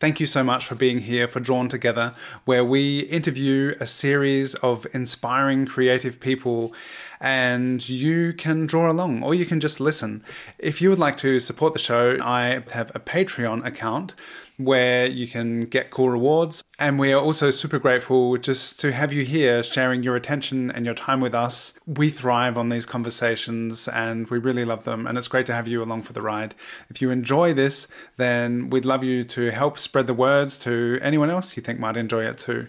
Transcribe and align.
Thank 0.00 0.18
you 0.18 0.26
so 0.26 0.42
much 0.42 0.64
for 0.64 0.76
being 0.76 1.00
here 1.00 1.28
for 1.28 1.40
Drawn 1.40 1.68
Together, 1.68 2.14
where 2.46 2.64
we 2.64 3.00
interview 3.00 3.74
a 3.80 3.86
series 3.86 4.54
of 4.54 4.86
inspiring 4.94 5.66
creative 5.66 6.18
people 6.18 6.72
and 7.20 7.86
you 7.86 8.32
can 8.32 8.64
draw 8.64 8.90
along 8.90 9.22
or 9.22 9.34
you 9.34 9.44
can 9.44 9.60
just 9.60 9.78
listen. 9.78 10.24
If 10.58 10.80
you 10.80 10.88
would 10.88 10.98
like 10.98 11.18
to 11.18 11.38
support 11.38 11.74
the 11.74 11.78
show, 11.78 12.16
I 12.22 12.62
have 12.70 12.90
a 12.94 12.98
Patreon 12.98 13.66
account 13.66 14.14
where 14.64 15.06
you 15.06 15.26
can 15.26 15.62
get 15.62 15.90
cool 15.90 16.10
rewards. 16.10 16.62
And 16.78 16.98
we 16.98 17.12
are 17.12 17.20
also 17.20 17.50
super 17.50 17.78
grateful 17.78 18.36
just 18.36 18.80
to 18.80 18.92
have 18.92 19.12
you 19.12 19.24
here 19.24 19.62
sharing 19.62 20.02
your 20.02 20.16
attention 20.16 20.70
and 20.70 20.84
your 20.84 20.94
time 20.94 21.20
with 21.20 21.34
us. 21.34 21.78
We 21.86 22.10
thrive 22.10 22.56
on 22.56 22.68
these 22.68 22.86
conversations 22.86 23.88
and 23.88 24.28
we 24.28 24.38
really 24.38 24.64
love 24.64 24.84
them. 24.84 25.06
And 25.06 25.18
it's 25.18 25.28
great 25.28 25.46
to 25.46 25.54
have 25.54 25.68
you 25.68 25.82
along 25.82 26.02
for 26.02 26.12
the 26.12 26.22
ride. 26.22 26.54
If 26.88 27.02
you 27.02 27.10
enjoy 27.10 27.54
this, 27.54 27.88
then 28.16 28.70
we'd 28.70 28.84
love 28.84 29.04
you 29.04 29.24
to 29.24 29.50
help 29.50 29.78
spread 29.78 30.06
the 30.06 30.14
word 30.14 30.50
to 30.50 30.98
anyone 31.02 31.30
else 31.30 31.56
you 31.56 31.62
think 31.62 31.78
might 31.78 31.96
enjoy 31.96 32.24
it 32.24 32.38
too 32.38 32.66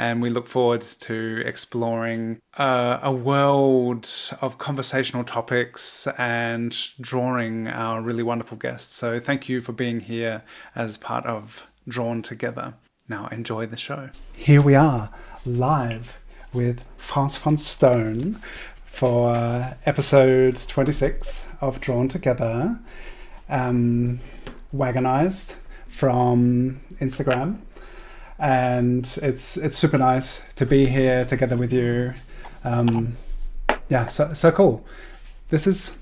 and 0.00 0.22
we 0.22 0.30
look 0.30 0.46
forward 0.46 0.80
to 0.80 1.42
exploring 1.44 2.40
uh, 2.56 2.98
a 3.02 3.12
world 3.12 4.08
of 4.40 4.56
conversational 4.56 5.24
topics 5.24 6.06
and 6.16 6.74
drawing 6.98 7.68
our 7.68 8.00
really 8.00 8.22
wonderful 8.22 8.56
guests. 8.56 8.94
So, 8.94 9.20
thank 9.20 9.46
you 9.46 9.60
for 9.60 9.72
being 9.72 10.00
here 10.00 10.42
as 10.74 10.96
part 10.96 11.26
of 11.26 11.66
Drawn 11.86 12.22
Together. 12.22 12.72
Now, 13.10 13.26
enjoy 13.26 13.66
the 13.66 13.76
show. 13.76 14.08
Here 14.34 14.62
we 14.62 14.74
are, 14.74 15.10
live 15.44 16.16
with 16.54 16.80
France 16.96 17.36
van 17.36 17.58
Stone 17.58 18.40
for 18.86 19.32
uh, 19.32 19.74
episode 19.84 20.56
26 20.66 21.46
of 21.60 21.78
Drawn 21.78 22.08
Together, 22.08 22.80
um, 23.50 24.20
wagonized 24.72 25.56
from 25.88 26.80
Instagram 27.02 27.58
and 28.40 29.18
it's 29.22 29.56
it's 29.56 29.76
super 29.76 29.98
nice 29.98 30.50
to 30.54 30.66
be 30.66 30.86
here 30.86 31.24
together 31.24 31.56
with 31.56 31.72
you. 31.72 32.14
Um, 32.64 33.16
yeah, 33.88 34.08
so 34.08 34.34
so 34.34 34.50
cool. 34.50 34.84
This 35.50 35.66
is. 35.66 35.98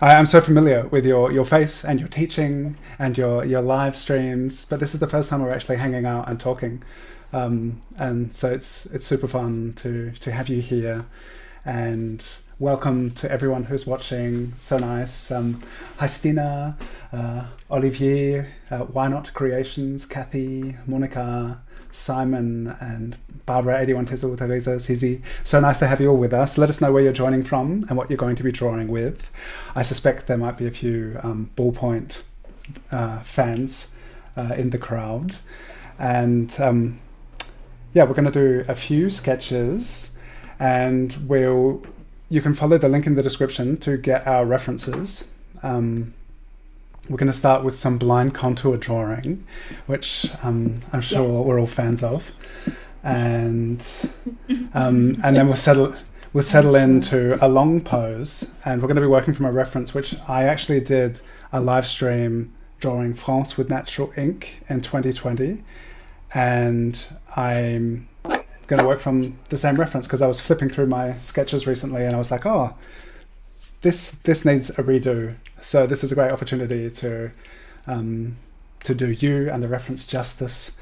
I 0.00 0.14
am 0.14 0.26
so 0.26 0.40
familiar 0.40 0.88
with 0.88 1.06
your, 1.06 1.30
your 1.30 1.44
face 1.44 1.84
and 1.84 2.00
your 2.00 2.08
teaching 2.08 2.76
and 2.98 3.16
your, 3.16 3.44
your 3.44 3.62
live 3.62 3.96
streams, 3.96 4.64
but 4.64 4.80
this 4.80 4.92
is 4.92 4.98
the 4.98 5.06
first 5.06 5.30
time 5.30 5.40
we're 5.40 5.52
actually 5.52 5.76
hanging 5.76 6.04
out 6.04 6.28
and 6.28 6.38
talking, 6.38 6.82
um, 7.32 7.80
and 7.96 8.34
so 8.34 8.52
it's 8.52 8.86
it's 8.86 9.06
super 9.06 9.28
fun 9.28 9.72
to 9.76 10.10
to 10.20 10.32
have 10.32 10.48
you 10.48 10.60
here, 10.60 11.06
and 11.64 12.24
welcome 12.60 13.10
to 13.10 13.30
everyone 13.30 13.64
who's 13.64 13.84
watching. 13.84 14.52
So 14.58 14.78
nice. 14.78 15.32
Um, 15.32 15.60
hi, 15.96 16.06
Stina, 16.06 16.76
uh, 17.12 17.46
Olivier, 17.68 18.46
uh, 18.70 18.80
Why 18.80 19.08
Not 19.08 19.34
Creations, 19.34 20.06
Kathy, 20.06 20.76
Monica, 20.86 21.60
Simon, 21.90 22.76
and 22.80 23.16
Barbara, 23.44 23.80
81 23.80 24.06
Tizzle, 24.06 24.38
Teresa, 24.38 24.76
Sizi. 24.76 25.20
So 25.42 25.58
nice 25.58 25.80
to 25.80 25.88
have 25.88 26.00
you 26.00 26.10
all 26.10 26.16
with 26.16 26.32
us. 26.32 26.56
Let 26.56 26.68
us 26.68 26.80
know 26.80 26.92
where 26.92 27.02
you're 27.02 27.12
joining 27.12 27.42
from 27.42 27.84
and 27.88 27.96
what 27.96 28.08
you're 28.08 28.16
going 28.16 28.36
to 28.36 28.44
be 28.44 28.52
drawing 28.52 28.88
with. 28.88 29.30
I 29.74 29.82
suspect 29.82 30.28
there 30.28 30.38
might 30.38 30.56
be 30.56 30.66
a 30.66 30.70
few 30.70 31.18
um, 31.24 31.50
ballpoint 31.56 32.22
uh, 32.92 33.20
fans 33.20 33.90
uh, 34.36 34.54
in 34.56 34.70
the 34.70 34.78
crowd. 34.78 35.34
And 35.98 36.54
um, 36.60 37.00
yeah, 37.94 38.04
we're 38.04 38.14
going 38.14 38.30
to 38.30 38.30
do 38.30 38.64
a 38.68 38.76
few 38.76 39.10
sketches 39.10 40.16
and 40.60 41.12
we'll 41.26 41.84
you 42.28 42.40
can 42.40 42.54
follow 42.54 42.78
the 42.78 42.88
link 42.88 43.06
in 43.06 43.16
the 43.16 43.22
description 43.22 43.76
to 43.78 43.96
get 43.96 44.26
our 44.26 44.44
references. 44.44 45.28
Um, 45.62 46.14
we're 47.08 47.18
going 47.18 47.30
to 47.30 47.36
start 47.36 47.64
with 47.64 47.78
some 47.78 47.98
blind 47.98 48.34
contour 48.34 48.76
drawing, 48.76 49.46
which 49.86 50.30
um, 50.42 50.80
I'm 50.92 51.02
sure 51.02 51.28
yes. 51.28 51.44
we're 51.44 51.60
all 51.60 51.66
fans 51.66 52.02
of, 52.02 52.32
and 53.02 53.86
um, 54.74 55.20
and 55.22 55.36
then 55.36 55.46
we'll 55.46 55.56
settle 55.56 55.94
we'll 56.32 56.42
settle 56.42 56.74
into 56.74 57.38
a 57.44 57.48
long 57.48 57.80
pose, 57.80 58.50
and 58.64 58.80
we're 58.80 58.88
going 58.88 58.96
to 58.96 59.02
be 59.02 59.06
working 59.06 59.34
from 59.34 59.46
a 59.46 59.52
reference 59.52 59.92
which 59.92 60.14
I 60.26 60.44
actually 60.44 60.80
did 60.80 61.20
a 61.52 61.60
live 61.60 61.86
stream 61.86 62.52
drawing 62.80 63.14
France 63.14 63.56
with 63.56 63.68
natural 63.70 64.12
ink 64.16 64.62
in 64.68 64.80
2020, 64.80 65.62
and 66.32 67.06
I'm 67.36 68.08
going 68.66 68.80
to 68.80 68.88
work 68.88 69.00
from 69.00 69.38
the 69.50 69.56
same 69.56 69.76
reference 69.76 70.06
because 70.06 70.22
I 70.22 70.26
was 70.26 70.40
flipping 70.40 70.68
through 70.68 70.86
my 70.86 71.18
sketches 71.18 71.66
recently 71.66 72.04
and 72.04 72.14
I 72.14 72.18
was 72.18 72.30
like, 72.30 72.46
oh, 72.46 72.76
this 73.82 74.10
this 74.10 74.44
needs 74.44 74.70
a 74.70 74.82
redo. 74.82 75.36
So 75.60 75.86
this 75.86 76.02
is 76.02 76.12
a 76.12 76.14
great 76.14 76.32
opportunity 76.32 76.90
to 76.90 77.30
um, 77.86 78.36
to 78.84 78.94
do 78.94 79.10
you 79.10 79.50
and 79.50 79.62
the 79.62 79.68
reference 79.68 80.06
justice. 80.06 80.78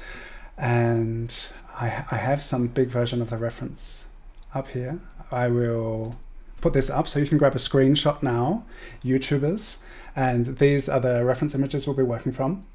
And 0.57 1.33
I, 1.75 2.05
I 2.11 2.17
have 2.17 2.43
some 2.43 2.67
big 2.67 2.89
version 2.89 3.21
of 3.21 3.29
the 3.29 3.37
reference 3.37 4.05
up 4.53 4.69
here. 4.69 4.99
I 5.31 5.47
will 5.47 6.15
put 6.61 6.73
this 6.73 6.89
up 6.89 7.07
so 7.07 7.19
you 7.19 7.25
can 7.25 7.37
grab 7.37 7.55
a 7.55 7.59
screenshot 7.59 8.21
now, 8.21 8.65
YouTubers, 9.03 9.79
and 10.15 10.57
these 10.57 10.87
are 10.87 10.99
the 10.99 11.25
reference 11.25 11.55
images 11.55 11.87
we'll 11.87 11.95
be 11.95 12.03
working 12.03 12.31
from. 12.31 12.65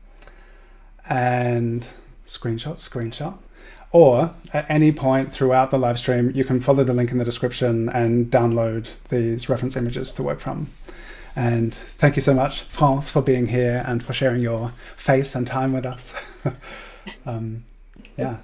And 1.08 1.86
screenshot, 2.26 2.76
screenshot. 2.76 3.38
Or 3.90 4.34
at 4.52 4.66
any 4.68 4.92
point 4.92 5.32
throughout 5.32 5.70
the 5.70 5.78
live 5.78 5.98
stream, 5.98 6.30
you 6.34 6.44
can 6.44 6.60
follow 6.60 6.84
the 6.84 6.92
link 6.92 7.10
in 7.10 7.18
the 7.18 7.24
description 7.24 7.88
and 7.88 8.30
download 8.30 8.88
these 9.08 9.48
reference 9.48 9.76
images 9.76 10.12
to 10.14 10.22
work 10.22 10.40
from. 10.40 10.70
And 11.34 11.74
thank 11.74 12.16
you 12.16 12.22
so 12.22 12.34
much, 12.34 12.62
France, 12.62 13.10
for 13.10 13.22
being 13.22 13.46
here 13.46 13.84
and 13.86 14.02
for 14.02 14.12
sharing 14.12 14.42
your 14.42 14.72
face 14.96 15.34
and 15.34 15.46
time 15.46 15.72
with 15.72 15.86
us. 15.86 16.16
um, 17.26 17.64
yeah. 18.16 18.38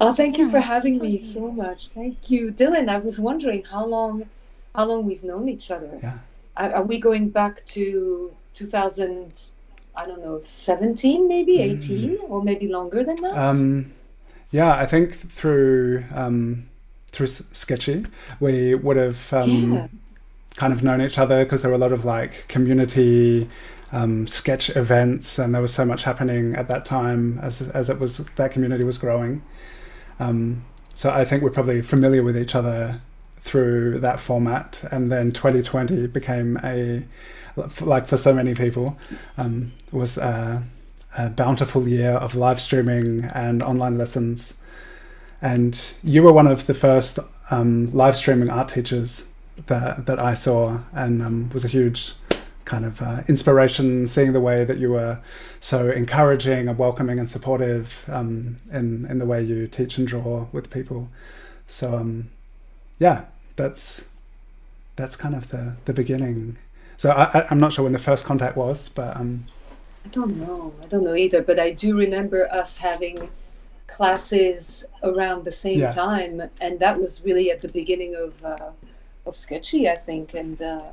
Oh, 0.00 0.12
thank 0.12 0.36
you 0.36 0.50
for 0.50 0.58
having 0.58 0.98
me 0.98 1.18
so 1.18 1.52
much. 1.52 1.88
Thank 1.88 2.30
you, 2.30 2.50
Dylan. 2.50 2.88
I 2.88 2.98
was 2.98 3.20
wondering 3.20 3.62
how 3.62 3.86
long, 3.86 4.28
how 4.74 4.84
long 4.86 5.06
we've 5.06 5.22
known 5.22 5.48
each 5.48 5.70
other. 5.70 5.98
Yeah. 6.02 6.18
Are, 6.56 6.74
are 6.74 6.82
we 6.82 6.98
going 6.98 7.28
back 7.28 7.64
to 7.66 8.34
2000? 8.54 9.50
I 9.94 10.06
don't 10.06 10.22
know, 10.22 10.40
17, 10.40 11.28
maybe 11.28 11.60
18, 11.60 12.16
mm. 12.16 12.30
or 12.30 12.42
maybe 12.42 12.66
longer 12.66 13.04
than 13.04 13.16
that. 13.16 13.36
Um, 13.36 13.92
yeah, 14.52 14.74
I 14.74 14.86
think 14.86 15.14
through 15.14 16.04
um, 16.14 16.68
through 17.08 17.26
Sketchy, 17.26 18.06
we 18.38 18.74
would 18.74 18.98
have 18.98 19.32
um, 19.32 19.72
yeah. 19.72 19.88
kind 20.56 20.72
of 20.72 20.82
known 20.82 21.00
each 21.00 21.18
other 21.18 21.44
because 21.44 21.62
there 21.62 21.70
were 21.70 21.76
a 21.76 21.80
lot 21.80 21.92
of 21.92 22.04
like 22.04 22.46
community 22.48 23.48
um, 23.92 24.28
sketch 24.28 24.74
events, 24.76 25.38
and 25.38 25.54
there 25.54 25.62
was 25.62 25.72
so 25.72 25.86
much 25.86 26.04
happening 26.04 26.54
at 26.54 26.68
that 26.68 26.84
time 26.84 27.38
as 27.40 27.62
as 27.70 27.88
it 27.88 27.98
was 27.98 28.18
that 28.18 28.52
community 28.52 28.84
was 28.84 28.98
growing. 28.98 29.42
Um, 30.20 30.64
so 30.94 31.10
I 31.10 31.24
think 31.24 31.42
we're 31.42 31.50
probably 31.50 31.80
familiar 31.80 32.22
with 32.22 32.36
each 32.36 32.54
other 32.54 33.00
through 33.40 34.00
that 34.00 34.20
format, 34.20 34.86
and 34.90 35.10
then 35.10 35.32
2020 35.32 36.06
became 36.08 36.60
a 36.62 37.04
like 37.80 38.06
for 38.06 38.18
so 38.18 38.34
many 38.34 38.54
people 38.54 38.98
um, 39.38 39.72
was. 39.90 40.18
Uh, 40.18 40.62
a 41.16 41.30
bountiful 41.30 41.88
year 41.88 42.12
of 42.12 42.34
live 42.34 42.60
streaming 42.60 43.24
and 43.24 43.62
online 43.62 43.98
lessons. 43.98 44.58
And 45.40 45.78
you 46.02 46.22
were 46.22 46.32
one 46.32 46.46
of 46.46 46.66
the 46.66 46.74
first 46.74 47.18
um, 47.50 47.86
live 47.92 48.16
streaming 48.16 48.50
art 48.50 48.68
teachers 48.68 49.28
that 49.66 50.06
that 50.06 50.18
I 50.18 50.34
saw, 50.34 50.80
and 50.92 51.22
um, 51.22 51.50
was 51.52 51.64
a 51.64 51.68
huge 51.68 52.14
kind 52.64 52.84
of 52.84 53.02
uh, 53.02 53.22
inspiration 53.28 54.08
seeing 54.08 54.32
the 54.32 54.40
way 54.40 54.64
that 54.64 54.78
you 54.78 54.90
were 54.90 55.18
so 55.60 55.90
encouraging 55.90 56.68
and 56.68 56.78
welcoming 56.78 57.18
and 57.18 57.28
supportive 57.28 58.04
um, 58.08 58.56
in 58.72 59.06
in 59.06 59.18
the 59.18 59.26
way 59.26 59.42
you 59.42 59.66
teach 59.66 59.98
and 59.98 60.06
draw 60.06 60.46
with 60.52 60.70
people. 60.70 61.08
So 61.66 61.96
um, 61.96 62.30
yeah, 62.98 63.24
that's 63.56 64.08
that's 64.96 65.16
kind 65.16 65.34
of 65.34 65.50
the 65.50 65.76
the 65.84 65.92
beginning. 65.92 66.56
So 66.96 67.10
I, 67.10 67.50
am 67.50 67.58
not 67.58 67.72
sure 67.72 67.82
when 67.82 67.92
the 67.92 67.98
first 67.98 68.24
contact 68.24 68.56
was, 68.56 68.88
but 68.88 69.16
um, 69.16 69.44
I 70.04 70.08
don't 70.08 70.36
know. 70.36 70.72
I 70.82 70.86
don't 70.86 71.04
know 71.04 71.14
either, 71.14 71.42
but 71.42 71.58
I 71.58 71.70
do 71.70 71.96
remember 71.96 72.48
us 72.52 72.76
having 72.76 73.28
classes 73.86 74.84
around 75.02 75.44
the 75.44 75.52
same 75.52 75.80
yeah. 75.80 75.92
time, 75.92 76.42
and 76.60 76.78
that 76.80 76.98
was 76.98 77.22
really 77.24 77.50
at 77.50 77.60
the 77.60 77.68
beginning 77.68 78.14
of 78.14 78.44
uh, 78.44 78.70
of 79.26 79.36
Sketchy, 79.36 79.88
I 79.88 79.96
think. 79.96 80.34
And 80.34 80.60
uh, 80.60 80.88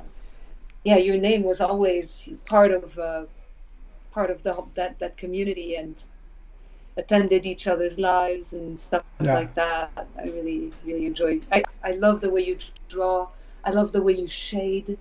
yeah, 0.84 0.96
your 0.96 1.18
name 1.18 1.42
was 1.42 1.60
always 1.60 2.28
part 2.46 2.70
of 2.70 2.98
uh, 2.98 3.24
part 4.12 4.30
of 4.30 4.42
the 4.42 4.54
that 4.74 4.98
that 4.98 5.16
community, 5.16 5.76
and 5.76 6.02
attended 6.96 7.46
each 7.46 7.66
other's 7.66 7.98
lives 7.98 8.52
and 8.52 8.78
stuff 8.78 9.04
yeah. 9.20 9.34
like 9.34 9.54
that. 9.54 9.90
I 9.96 10.24
really 10.24 10.72
really 10.84 11.06
enjoy. 11.06 11.40
I 11.50 11.62
I 11.82 11.92
love 11.92 12.20
the 12.20 12.30
way 12.30 12.42
you 12.42 12.58
draw. 12.88 13.28
I 13.64 13.70
love 13.70 13.92
the 13.92 14.02
way 14.02 14.14
you 14.14 14.26
shade. 14.26 14.96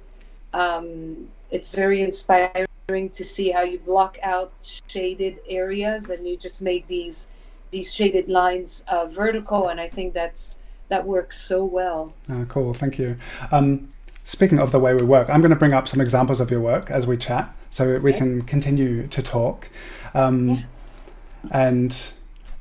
Um, 0.53 1.27
it's 1.51 1.69
very 1.69 2.01
inspiring 2.01 2.65
to 2.89 3.24
see 3.24 3.51
how 3.51 3.62
you 3.62 3.80
block 3.80 4.18
out 4.24 4.51
shaded 4.88 5.39
areas 5.47 6.09
and 6.09 6.27
you 6.27 6.36
just 6.38 6.62
make 6.62 6.88
these 6.88 7.27
these 7.71 7.94
shaded 7.94 8.27
lines 8.27 8.83
uh, 8.88 9.06
vertical 9.06 9.68
and 9.69 9.80
i 9.80 9.88
think 9.88 10.13
that's 10.13 10.57
that 10.89 11.06
works 11.06 11.39
so 11.39 11.63
well. 11.63 12.15
Oh, 12.31 12.45
cool. 12.50 12.74
Thank 12.74 12.97
you. 12.97 13.15
Um, 13.51 13.89
speaking 14.24 14.59
of 14.59 14.71
the 14.71 14.80
way 14.80 14.94
we 14.94 15.03
work 15.03 15.30
i'm 15.30 15.41
going 15.41 15.50
to 15.51 15.56
bring 15.56 15.74
up 15.74 15.88
some 15.88 16.01
examples 16.01 16.39
of 16.39 16.51
your 16.51 16.59
work 16.59 16.89
as 16.91 17.07
we 17.07 17.15
chat 17.18 17.56
so 17.69 17.97
we 18.00 18.13
can 18.13 18.41
continue 18.44 19.07
to 19.07 19.21
talk. 19.21 19.69
Um, 20.13 20.50
yeah. 20.50 20.63
and 21.51 21.97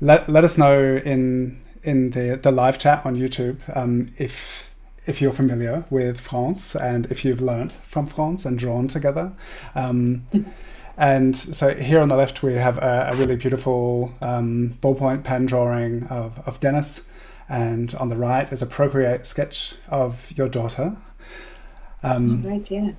let 0.01 0.29
let 0.29 0.45
us 0.45 0.59
know 0.59 0.97
in 0.97 1.61
in 1.83 2.11
the 2.11 2.39
the 2.41 2.51
live 2.51 2.79
chat 2.79 3.05
on 3.05 3.17
YouTube 3.17 3.59
um, 3.77 4.13
if 4.19 4.68
if 5.09 5.23
you're 5.23 5.33
familiar 5.33 5.85
with 5.89 6.21
France 6.21 6.77
and 6.77 7.07
if 7.07 7.25
you've 7.25 7.41
learned 7.41 7.73
from 7.73 8.07
France 8.07 8.45
and 8.45 8.59
drawn 8.59 8.87
together. 8.87 9.33
Um, 9.75 10.27
and 10.99 11.37
so 11.37 11.75
here 11.75 12.01
on 12.01 12.09
the 12.09 12.17
left 12.17 12.43
we 12.43 12.55
have 12.55 12.77
a, 12.79 13.09
a 13.13 13.17
really 13.17 13.35
beautiful 13.35 14.13
um, 14.21 14.77
ballpoint 14.83 15.25
pen 15.25 15.47
drawing 15.47 16.05
of, 16.05 16.39
of 16.47 16.61
Dennis, 16.61 17.09
and 17.49 17.95
on 17.95 18.11
the 18.11 18.17
right 18.17 18.53
is 18.53 18.61
a 18.61 18.67
Procreate 18.67 19.27
sketch 19.27 19.75
of 19.89 20.31
your 20.37 20.49
daughter. 20.49 20.97
Um, 22.03 22.43
right, 22.43 22.71
yeah. 22.71 22.93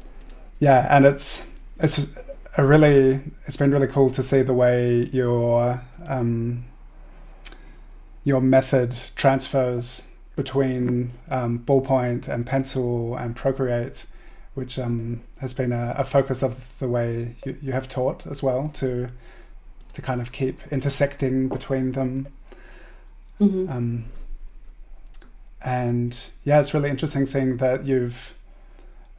Yeah, 0.58 0.88
and 0.90 1.06
it's 1.06 1.52
it's 1.80 2.10
a 2.58 2.66
really 2.66 3.22
it's 3.46 3.56
been 3.56 3.72
really 3.72 3.88
cool 3.88 4.10
to 4.10 4.24
see 4.24 4.42
the 4.42 4.54
way 4.54 5.10
your 5.14 5.82
um, 6.08 6.66
your 8.24 8.42
method 8.42 8.96
transfers 9.16 10.09
between 10.40 11.12
um, 11.30 11.60
ballpoint 11.60 12.30
and 12.30 12.46
pencil 12.46 13.14
and 13.18 13.36
Procreate, 13.36 14.06
which 14.54 14.80
um, 14.80 15.20
has 15.42 15.54
been 15.54 15.74
a, 15.74 15.94
a, 15.98 16.06
focus 16.06 16.42
of 16.42 16.56
the 16.80 16.88
way 16.88 17.36
you, 17.46 17.58
you 17.62 17.72
have 17.74 17.90
taught 17.90 18.26
as 18.26 18.42
well 18.42 18.70
to 18.70 19.10
to 19.96 20.02
kind 20.02 20.22
of 20.22 20.32
keep 20.32 20.56
intersecting 20.72 21.50
between 21.50 21.92
them. 21.92 22.28
Mm-hmm. 23.42 23.70
Um, 23.70 24.06
and 25.62 26.18
yeah, 26.46 26.62
it's 26.62 26.74
really 26.74 26.90
interesting 26.90 27.26
seeing 27.26 27.58
that 27.58 27.86
you've 27.86 28.34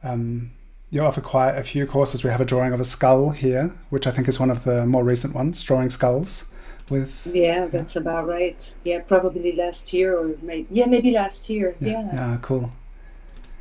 um, 0.01 0.53
you 0.89 1.03
offer 1.03 1.21
quite 1.21 1.55
a 1.55 1.63
few 1.63 1.85
courses. 1.85 2.23
We 2.23 2.31
have 2.31 2.41
a 2.41 2.45
drawing 2.45 2.73
of 2.73 2.79
a 2.79 2.85
skull 2.95 3.29
here, 3.29 3.75
which 3.91 4.07
I 4.07 4.11
think 4.11 4.27
is 4.27 4.39
one 4.39 4.49
of 4.49 4.63
the 4.63 4.87
more 4.87 5.03
recent 5.03 5.35
ones, 5.35 5.63
drawing 5.63 5.91
skulls. 5.91 6.50
With 6.91 7.25
yeah, 7.25 7.65
that's 7.67 7.95
yeah. 7.95 8.01
about 8.01 8.27
right. 8.27 8.75
Yeah, 8.83 8.99
probably 8.99 9.53
last 9.53 9.93
year 9.93 10.17
or 10.17 10.35
maybe 10.41 10.67
yeah, 10.69 10.85
maybe 10.85 11.11
last 11.11 11.49
year. 11.49 11.75
Yeah, 11.79 11.89
yeah, 11.89 12.09
yeah 12.13 12.37
cool. 12.41 12.71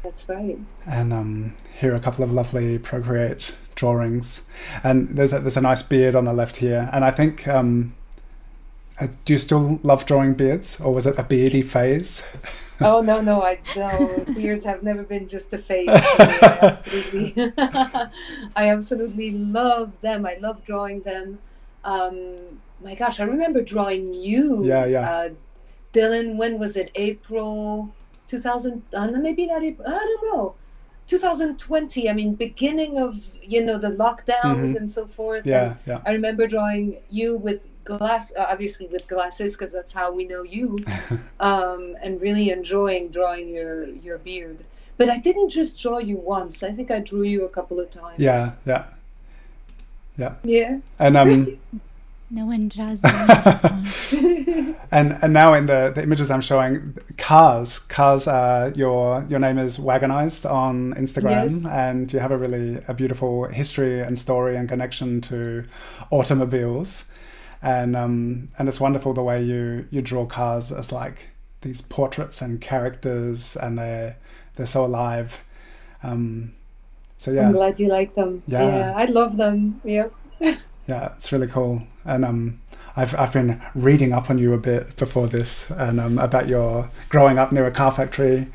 That's 0.03 0.29
right. 0.29 0.59
And 0.87 1.13
um, 1.13 1.55
here 1.79 1.93
are 1.93 1.97
a 1.97 2.01
couple 2.01 2.25
of 2.25 2.33
lovely 2.33 2.79
Procreate 2.79 3.55
drawings, 3.75 4.43
and 4.83 5.09
there's 5.17 5.33
a, 5.33 5.41
there's 5.41 5.57
a 5.57 5.61
nice 5.61 5.83
beard 5.83 6.15
on 6.15 6.25
the 6.25 6.33
left 6.33 6.57
here, 6.57 6.91
and 6.93 7.05
I 7.05 7.11
think. 7.11 7.47
Um, 7.49 7.95
uh, 8.99 9.09
do 9.25 9.33
you 9.33 9.39
still 9.39 9.81
love 9.83 10.05
drawing 10.05 10.35
beards, 10.35 10.79
or 10.79 10.93
was 10.93 11.07
it 11.07 11.19
a 11.19 11.23
beardy 11.23 11.63
phase? 11.63 12.23
oh 12.83 13.01
no 13.01 13.23
no 13.23 13.43
I 13.43 13.59
no 13.75 14.25
beards 14.35 14.63
have 14.65 14.83
never 14.83 15.03
been 15.03 15.27
just 15.27 15.55
a 15.55 15.59
phase. 15.59 15.89
I 15.89 16.59
absolutely, 16.63 17.53
I 17.59 18.69
absolutely 18.69 19.31
love 19.31 19.93
them. 20.03 20.27
I 20.27 20.37
love 20.43 20.63
drawing 20.65 21.01
them. 21.01 21.39
Um, 21.83 22.37
my 22.83 22.95
gosh, 22.95 23.21
I 23.21 23.25
remember 23.25 23.63
drawing 23.63 24.15
you. 24.15 24.65
Yeah, 24.65 24.87
yeah. 24.87 25.11
Uh, 25.11 25.29
Dylan, 25.93 26.37
when 26.37 26.59
was 26.59 26.77
it? 26.77 26.91
April 26.95 27.93
2000? 28.29 28.83
Uh, 28.95 29.09
maybe 29.09 29.47
not 29.47 29.63
April. 29.63 29.89
I 29.89 29.99
don't 29.99 30.37
know. 30.37 30.55
2020. 31.07 32.09
I 32.09 32.13
mean, 32.13 32.35
beginning 32.35 32.99
of 32.99 33.35
you 33.43 33.65
know 33.65 33.79
the 33.79 33.91
lockdowns 33.91 34.45
mm-hmm. 34.45 34.77
and 34.77 34.91
so 34.91 35.07
forth. 35.07 35.45
Yeah, 35.45 35.65
and 35.65 35.77
yeah. 35.87 36.01
I 36.07 36.13
remember 36.13 36.47
drawing 36.47 36.99
you 37.11 37.37
with 37.37 37.67
glass, 37.83 38.33
uh, 38.39 38.47
obviously 38.49 38.87
with 38.87 39.09
glasses, 39.09 39.55
because 39.55 39.73
that's 39.73 39.93
how 39.93 40.13
we 40.13 40.25
know 40.25 40.45
you, 40.45 40.79
um, 41.41 41.97
and 42.01 42.23
really 42.23 42.51
enjoying 42.51 43.09
drawing 43.09 43.49
your 43.49 43.89
your 43.89 44.19
beard. 44.19 44.65
But 44.99 45.11
I 45.11 45.19
didn't 45.19 45.49
just 45.49 45.79
draw 45.79 45.99
you 45.99 46.17
once. 46.17 46.63
I 46.63 46.71
think 46.71 46.91
I 46.93 47.01
drew 47.01 47.23
you 47.23 47.45
a 47.45 47.49
couple 47.49 47.81
of 47.81 47.91
times. 47.91 48.21
Yeah, 48.21 48.53
yeah, 48.65 48.85
yeah. 50.17 50.35
Yeah. 50.45 50.79
And 51.01 51.17
um. 51.17 51.59
No 52.31 52.47
one 52.47 52.69
draws. 52.69 53.03
and 54.91 55.19
and 55.21 55.33
now 55.33 55.53
in 55.55 55.67
the, 55.67 55.93
the 55.95 56.03
images 56.03 56.31
I'm 56.31 56.41
showing, 56.41 56.97
cars, 57.19 57.81
cars. 57.81 58.29
Uh, 58.29 58.73
your 58.77 59.27
your 59.29 59.41
name 59.41 59.59
is 59.59 59.79
Wagonized 59.79 60.47
on 60.47 60.95
Instagram, 60.95 61.51
yes. 61.51 61.67
and 61.67 62.13
you 62.13 62.21
have 62.21 62.31
a 62.31 62.39
really 62.39 62.81
a 62.87 62.95
beautiful 62.95 63.47
history 63.47 64.01
and 64.01 64.19
story 64.19 64.57
and 64.57 64.69
connection 64.69 65.21
to 65.23 65.65
automobiles 66.11 67.11
and 67.63 67.95
um, 67.95 68.49
and 68.59 68.69
it's 68.69 68.81
wonderful 68.81 69.13
the 69.13 69.23
way 69.23 69.43
you 69.43 69.87
you 69.91 70.01
draw 70.03 70.27
cars 70.27 70.73
as 70.73 70.93
like 70.93 71.29
these 71.61 71.81
portraits 71.81 72.41
and 72.41 72.61
characters, 72.61 73.57
and 73.57 73.79
they're 73.79 74.17
they're 74.55 74.67
so 74.67 74.85
alive. 74.85 75.43
Um, 76.03 76.55
so 77.19 77.31
yeah, 77.31 77.49
I'm 77.49 77.53
glad 77.53 77.79
you 77.79 77.89
like 77.89 78.15
them. 78.15 78.43
Yeah, 78.47 78.67
yeah 78.67 78.93
I 78.97 79.05
love 79.07 79.37
them. 79.37 79.81
Yeah. 79.85 80.09
yeah, 80.41 81.13
it's 81.15 81.33
really 81.33 81.49
cool, 81.49 81.83
and 82.11 82.25
um, 82.25 82.61
I've 82.97 83.15
I've 83.15 83.33
been 83.33 83.63
reading 83.75 84.13
up 84.13 84.29
on 84.29 84.39
you 84.39 84.53
a 84.53 84.59
bit 84.59 84.97
before 84.97 85.29
this, 85.29 85.71
and 85.71 86.01
um, 86.01 86.19
about 86.19 86.49
your 86.49 86.91
growing 87.09 87.39
up 87.39 87.53
near 87.53 87.67
a 87.67 87.71
car 87.71 87.93
factory, 87.93 88.49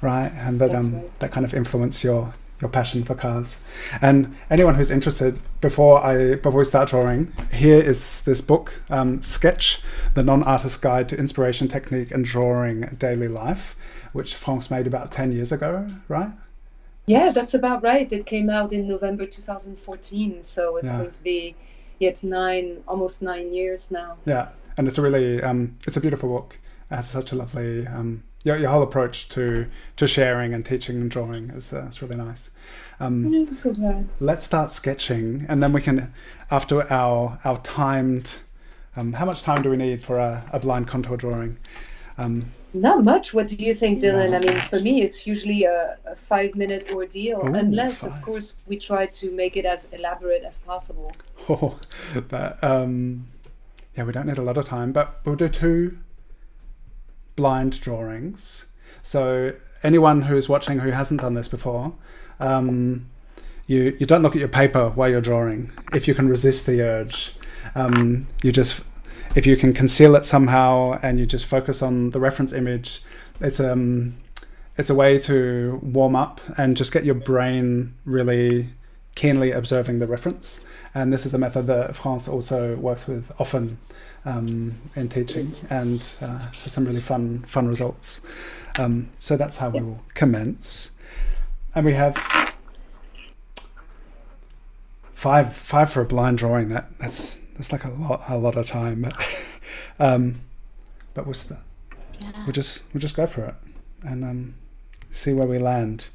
right, 0.00 0.32
and 0.34 0.60
that 0.60 0.74
um 0.74 0.94
right. 0.94 1.18
that 1.20 1.30
kind 1.30 1.44
of 1.44 1.54
influenced 1.54 2.02
your 2.02 2.34
your 2.60 2.70
passion 2.70 3.04
for 3.04 3.14
cars. 3.14 3.60
And 4.00 4.34
anyone 4.48 4.76
who's 4.76 4.90
interested, 4.90 5.38
before 5.60 6.02
I 6.04 6.36
before 6.36 6.60
we 6.60 6.64
start 6.64 6.88
drawing, 6.88 7.32
here 7.52 7.80
is 7.80 8.22
this 8.22 8.40
book, 8.40 8.82
um, 8.88 9.20
Sketch: 9.20 9.82
The 10.14 10.22
Non-Artist 10.22 10.80
Guide 10.80 11.08
to 11.10 11.16
Inspiration, 11.16 11.68
Technique, 11.68 12.10
and 12.10 12.24
Drawing 12.24 12.80
Daily 12.98 13.28
Life, 13.28 13.76
which 14.12 14.34
France 14.34 14.70
made 14.70 14.86
about 14.86 15.12
ten 15.12 15.32
years 15.32 15.52
ago, 15.52 15.86
right? 16.08 16.30
Yeah, 17.04 17.26
it's, 17.26 17.34
that's 17.34 17.54
about 17.54 17.82
right. 17.82 18.10
It 18.10 18.26
came 18.26 18.48
out 18.48 18.72
in 18.72 18.86
November 18.86 19.26
2014, 19.26 20.44
so 20.44 20.76
it's 20.76 20.86
yeah. 20.86 20.98
going 20.98 21.10
to 21.10 21.22
be 21.22 21.56
it's 22.08 22.22
nine, 22.22 22.82
almost 22.86 23.22
nine 23.22 23.52
years 23.52 23.90
now. 23.90 24.16
Yeah, 24.24 24.48
and 24.76 24.88
it's 24.88 24.98
a 24.98 25.02
really 25.02 25.42
um, 25.42 25.76
it's 25.86 25.96
a 25.96 26.00
beautiful 26.00 26.28
book. 26.28 26.58
It 26.90 26.96
has 26.96 27.08
such 27.08 27.32
a 27.32 27.36
lovely 27.36 27.86
um, 27.86 28.22
your, 28.44 28.56
your 28.56 28.70
whole 28.70 28.82
approach 28.82 29.28
to 29.30 29.66
to 29.96 30.06
sharing 30.06 30.54
and 30.54 30.64
teaching 30.64 30.96
and 30.96 31.10
drawing 31.10 31.50
is 31.50 31.72
uh, 31.72 31.86
is 31.88 32.02
really 32.02 32.16
nice. 32.16 32.50
Um, 33.00 33.52
so 33.52 33.74
let's 34.20 34.44
start 34.44 34.70
sketching, 34.70 35.46
and 35.48 35.62
then 35.62 35.72
we 35.72 35.80
can, 35.80 36.12
after 36.50 36.90
our 36.92 37.38
our 37.44 37.60
timed. 37.60 38.38
Um, 38.94 39.14
how 39.14 39.24
much 39.24 39.40
time 39.40 39.62
do 39.62 39.70
we 39.70 39.78
need 39.78 40.02
for 40.02 40.18
a, 40.18 40.44
a 40.52 40.60
blind 40.60 40.86
contour 40.86 41.16
drawing? 41.16 41.56
Um, 42.18 42.50
Not 42.74 43.04
much. 43.04 43.34
What 43.34 43.48
do 43.48 43.56
you 43.56 43.74
think, 43.74 44.02
Dylan? 44.02 44.34
I 44.34 44.38
mean, 44.38 44.60
for 44.60 44.80
me, 44.80 45.02
it's 45.02 45.26
usually 45.26 45.64
a, 45.64 45.98
a 46.06 46.16
five 46.16 46.54
minute 46.54 46.88
ordeal, 46.90 47.40
Ooh, 47.40 47.54
unless, 47.54 47.98
five. 47.98 48.14
of 48.14 48.22
course, 48.22 48.54
we 48.66 48.78
try 48.78 49.06
to 49.06 49.34
make 49.36 49.56
it 49.56 49.66
as 49.66 49.86
elaborate 49.92 50.42
as 50.42 50.58
possible. 50.58 51.12
Oh, 51.48 51.78
but 52.28 52.62
um, 52.62 53.26
yeah, 53.96 54.04
we 54.04 54.12
don't 54.12 54.26
need 54.26 54.38
a 54.38 54.42
lot 54.42 54.56
of 54.56 54.66
time, 54.66 54.92
but 54.92 55.20
we'll 55.24 55.36
do 55.36 55.48
two 55.48 55.98
blind 57.36 57.80
drawings. 57.80 58.66
So 59.02 59.54
anyone 59.82 60.22
who's 60.22 60.48
watching 60.48 60.78
who 60.78 60.90
hasn't 60.90 61.20
done 61.20 61.34
this 61.34 61.48
before, 61.48 61.92
um, 62.40 63.10
you 63.66 63.96
you 63.98 64.06
don't 64.06 64.22
look 64.22 64.34
at 64.34 64.40
your 64.40 64.48
paper 64.48 64.88
while 64.90 65.10
you're 65.10 65.20
drawing. 65.20 65.72
If 65.92 66.08
you 66.08 66.14
can 66.14 66.28
resist 66.28 66.66
the 66.66 66.80
urge, 66.80 67.34
um, 67.74 68.28
you 68.42 68.52
just 68.52 68.82
if 69.34 69.46
you 69.46 69.56
can 69.56 69.72
conceal 69.72 70.14
it 70.14 70.24
somehow 70.24 70.98
and 71.02 71.18
you 71.18 71.26
just 71.26 71.46
focus 71.46 71.82
on 71.82 72.10
the 72.10 72.20
reference 72.20 72.52
image, 72.52 73.02
it's 73.40 73.60
um 73.60 74.14
it's 74.76 74.90
a 74.90 74.94
way 74.94 75.18
to 75.18 75.78
warm 75.82 76.16
up 76.16 76.40
and 76.56 76.76
just 76.76 76.92
get 76.92 77.04
your 77.04 77.14
brain 77.14 77.94
really 78.04 78.70
keenly 79.14 79.52
observing 79.52 79.98
the 79.98 80.06
reference. 80.06 80.66
And 80.94 81.12
this 81.12 81.26
is 81.26 81.34
a 81.34 81.38
method 81.38 81.66
that 81.66 81.94
France 81.94 82.26
also 82.26 82.76
works 82.76 83.06
with 83.06 83.30
often 83.38 83.78
um, 84.24 84.74
in 84.96 85.08
teaching 85.08 85.52
and 85.68 86.02
uh, 86.20 86.38
has 86.38 86.72
some 86.72 86.84
really 86.84 87.00
fun 87.00 87.40
fun 87.46 87.68
results. 87.68 88.20
Um, 88.78 89.10
so 89.18 89.36
that's 89.36 89.58
how 89.58 89.70
we 89.70 89.80
will 89.80 90.02
commence. 90.14 90.92
And 91.74 91.84
we 91.84 91.94
have 91.94 92.16
five 95.12 95.54
five 95.54 95.90
for 95.90 96.00
a 96.02 96.04
blind 96.04 96.38
drawing. 96.38 96.68
That 96.70 96.98
that's 96.98 97.41
that's 97.54 97.72
like 97.72 97.84
a 97.84 97.90
lot 97.90 98.22
a 98.28 98.38
lot 98.38 98.56
of 98.56 98.66
time. 98.66 99.10
um, 99.98 100.40
but 101.14 101.26
we'll 101.26 101.34
st- 101.34 101.60
yeah. 102.20 102.32
we'll 102.44 102.52
just 102.52 102.84
we'll 102.92 103.00
just 103.00 103.16
go 103.16 103.26
for 103.26 103.44
it 103.44 103.54
and 104.02 104.24
um, 104.24 104.54
see 105.10 105.32
where 105.32 105.46
we 105.46 105.58
land. 105.58 106.08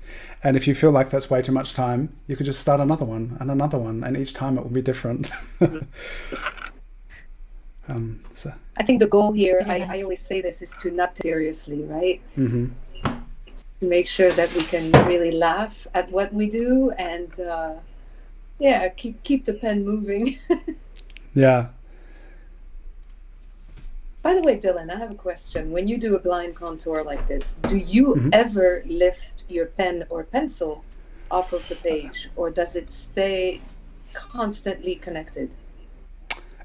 And 0.43 0.55
if 0.55 0.67
you 0.67 0.75
feel 0.75 0.91
like 0.91 1.09
that's 1.09 1.29
way 1.29 1.41
too 1.41 1.51
much 1.51 1.73
time, 1.73 2.13
you 2.27 2.35
could 2.35 2.45
just 2.45 2.59
start 2.59 2.79
another 2.79 3.05
one 3.05 3.37
and 3.39 3.49
another 3.49 3.77
one, 3.77 4.03
and 4.03 4.15
each 4.17 4.33
time 4.33 4.57
it 4.57 4.63
will 4.63 4.69
be 4.69 4.81
different. 4.81 5.31
Um, 7.89 8.19
so. 8.35 8.53
I 8.77 8.83
think 8.83 8.99
the 8.99 9.07
goal 9.07 9.31
here, 9.31 9.63
I, 9.65 9.79
I, 9.79 10.01
always 10.01 10.19
say 10.19 10.41
this, 10.41 10.61
is 10.61 10.71
to 10.79 10.91
not 10.91 11.17
seriously, 11.17 11.83
right? 11.83 12.21
Mm-hmm. 12.37 12.67
To 13.79 13.85
make 13.85 14.07
sure 14.07 14.31
that 14.31 14.53
we 14.53 14.61
can 14.61 14.91
really 15.07 15.31
laugh 15.31 15.87
at 15.93 16.11
what 16.11 16.33
we 16.33 16.49
do 16.49 16.91
and, 16.91 17.39
uh, 17.39 17.75
yeah, 18.59 18.89
keep 18.89 19.23
keep 19.23 19.45
the 19.45 19.53
pen 19.53 19.85
moving. 19.85 20.37
yeah. 21.33 21.67
By 24.23 24.33
the 24.33 24.41
way, 24.41 24.59
Dylan, 24.59 24.93
I 24.93 24.97
have 24.97 25.11
a 25.11 25.15
question. 25.15 25.71
When 25.71 25.87
you 25.87 25.97
do 25.97 26.15
a 26.15 26.19
blind 26.19 26.55
contour 26.55 27.03
like 27.03 27.27
this, 27.27 27.55
do 27.69 27.77
you 27.77 28.15
mm-hmm. 28.15 28.29
ever 28.33 28.83
lift 28.85 29.45
your 29.47 29.67
pen 29.67 30.05
or 30.09 30.23
pencil 30.23 30.83
off 31.31 31.53
of 31.53 31.67
the 31.69 31.75
page, 31.75 32.29
or 32.35 32.49
does 32.49 32.75
it 32.75 32.91
stay 32.91 33.61
constantly 34.13 34.95
connected? 34.95 35.53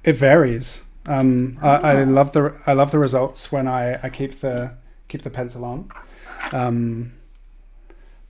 It 0.04 0.16
varies 0.16 0.83
Um, 1.07 1.59
I, 1.61 1.76
I 1.76 2.04
love 2.04 2.33
the 2.33 2.57
I 2.66 2.75
love 2.75 2.92
the 2.92 2.99
results 2.99 3.50
when 3.50 3.66
I, 3.66 3.99
I 4.02 4.09
keep 4.09 4.40
the 4.40 4.75
keep 5.09 5.23
the 5.23 5.31
pencil 5.31 5.64
on, 5.64 5.90
um, 6.52 7.12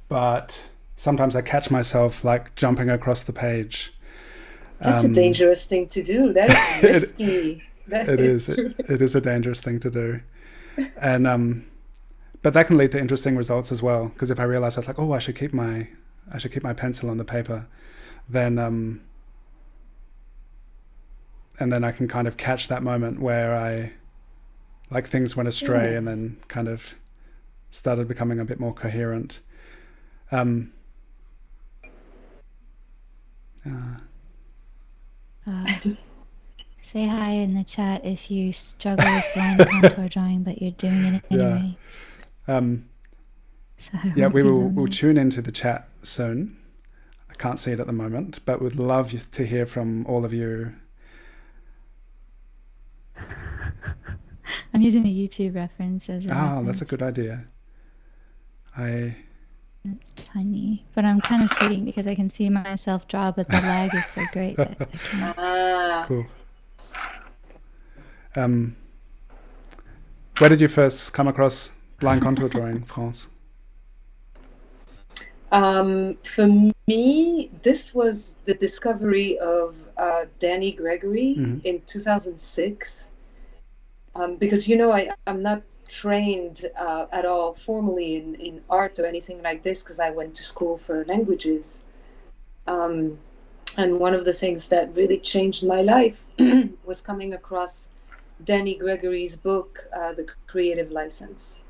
but 0.09 0.69
sometimes 0.97 1.37
I 1.37 1.43
catch 1.43 1.71
myself 1.71 2.25
like 2.25 2.55
jumping 2.55 2.89
across 2.89 3.25
the 3.25 3.33
page. 3.33 3.93
That's 4.83 5.05
Um, 5.05 5.11
a 5.11 5.15
dangerous 5.15 5.65
thing 5.65 5.87
to 5.89 6.03
do. 6.03 6.33
That 6.33 6.51
is 6.51 6.83
risky. 7.19 7.63
That 7.89 8.09
it 8.09 8.21
is. 8.21 8.49
it, 8.49 8.75
it 8.89 9.03
is 9.03 9.15
a 9.15 9.21
dangerous 9.21 9.61
thing 9.61 9.81
to 9.81 9.91
do. 9.91 10.21
And 10.97 11.27
um 11.27 11.67
but 12.43 12.55
that 12.55 12.67
can 12.67 12.77
lead 12.77 12.91
to 12.93 12.99
interesting 12.99 13.37
results 13.37 13.71
as 13.71 13.83
well 13.83 14.07
because 14.09 14.31
if 14.31 14.41
i 14.41 14.43
realize 14.43 14.75
that's 14.75 14.89
like 14.89 14.99
oh 14.99 15.13
i 15.13 15.19
should 15.21 15.37
keep 15.37 15.53
my 15.53 15.87
i 16.33 16.39
should 16.39 16.51
keep 16.51 16.65
my 16.65 16.73
pencil 16.73 17.09
on 17.09 17.17
the 17.19 17.25
paper 17.25 17.67
then 18.29 18.59
um 18.59 19.01
and 21.61 21.71
then 21.73 21.85
i 21.85 21.93
can 21.93 22.09
kind 22.09 22.27
of 22.27 22.37
catch 22.37 22.67
that 22.69 22.83
moment 22.83 23.21
where 23.21 23.55
i 23.55 23.93
like 24.91 25.07
things 25.07 25.37
went 25.37 25.49
astray 25.49 25.95
and 25.95 26.09
then 26.09 26.37
kind 26.49 26.67
of 26.69 26.95
started 27.71 28.09
becoming 28.09 28.39
a 28.41 28.45
bit 28.45 28.59
more 28.61 28.75
coherent. 28.75 29.39
Um 30.33 30.73
uh, 33.67 33.99
Uh, 35.47 35.67
say 36.81 37.07
hi 37.07 37.31
in 37.31 37.55
the 37.55 37.65
chat 37.65 38.05
if 38.05 38.31
you 38.31 38.53
struggle 38.53 39.05
with 39.15 39.25
blind 39.35 39.67
contour 39.69 40.09
drawing, 40.09 40.43
but 40.43 40.61
you're 40.63 40.71
doing 40.73 41.05
it 41.15 41.25
Yeah. 41.31 41.39
anyway. 41.45 41.77
um 42.49 42.89
So 43.77 43.99
Yeah, 44.17 44.29
we 44.29 44.43
will 44.43 44.69
we'll 44.69 44.87
tune 44.89 45.17
into 45.17 45.43
the 45.43 45.53
chat 45.53 45.89
soon. 46.03 46.57
I 47.31 47.35
can't 47.35 47.59
see 47.59 47.73
it 47.73 47.81
at 47.81 47.87
the 47.87 47.93
moment, 47.93 48.41
but 48.45 48.61
would 48.61 48.77
love 48.77 49.13
to 49.31 49.47
hear 49.47 49.67
from 49.67 50.07
all 50.07 50.25
of 50.25 50.33
you. 50.33 50.75
I'm 54.75 54.81
using 54.81 55.07
a 55.07 55.11
YouTube 55.15 55.55
reference 55.55 56.09
as 56.09 56.27
a 56.27 56.33
Ah, 56.35 56.63
that's 56.63 56.83
a 56.83 56.85
good 56.85 57.03
idea. 57.03 57.45
I 58.77 59.17
It's 59.85 60.13
tiny, 60.15 60.85
but 60.95 61.05
I'm 61.05 61.21
kind 61.21 61.43
of 61.43 61.51
cheating 61.51 61.85
because 61.85 62.07
I 62.07 62.15
can 62.15 62.29
see 62.29 62.49
myself 62.49 63.09
draw, 63.09 63.33
but 63.33 63.49
the 63.49 63.61
lag 63.63 63.93
is 63.95 64.07
so 64.07 64.25
great 64.33 64.57
that 64.57 64.77
I 64.81 64.97
can't. 65.11 65.37
Ah, 65.39 66.05
cool. 66.07 66.27
Um, 68.37 68.77
where 70.39 70.49
did 70.51 70.61
you 70.61 70.69
first 70.69 71.13
come 71.13 71.27
across 71.27 71.73
blind 71.99 72.23
contour 72.23 72.49
drawing, 72.55 72.85
France? 72.85 73.29
Um, 75.51 76.15
for 76.25 76.47
me, 76.87 77.51
this 77.63 77.93
was 77.93 78.37
the 78.45 78.55
discovery 78.55 79.37
of 79.41 79.77
uh, 79.97 80.25
Danny 80.39 80.73
Gregory 80.73 81.35
Mhm. 81.37 81.61
in 81.65 81.83
2006. 81.87 83.11
Um, 84.15 84.37
because, 84.37 84.69
you 84.69 84.77
know, 84.77 84.93
I, 84.93 85.11
I'm 85.27 85.43
not 85.43 85.63
trained 85.93 86.67
uh, 86.79 87.07
at 87.13 87.27
all 87.27 87.53
formally 87.53 88.17
in, 88.17 88.35
in 88.37 88.63
art 88.71 88.99
or 88.99 89.05
anything 89.05 89.43
like 89.43 89.63
this 89.63 89.83
because 89.83 90.01
I 90.01 90.11
went 90.11 90.35
to 90.37 90.43
school 90.43 90.79
for 90.79 91.05
languages. 91.05 91.83
Um, 92.67 93.19
and 93.77 94.01
one 94.01 94.15
of 94.15 94.25
the 94.25 94.33
things 94.33 94.69
that 94.69 94.97
really 94.97 95.19
changed 95.19 95.67
my 95.67 95.83
life 95.83 96.25
was 96.87 97.03
coming 97.03 97.35
across 97.35 97.91
Danny 98.45 98.75
Gregory's 98.75 99.37
book, 99.37 99.87
uh, 99.95 100.15
The 100.15 100.27
Creative 100.47 100.91
License. 100.91 101.63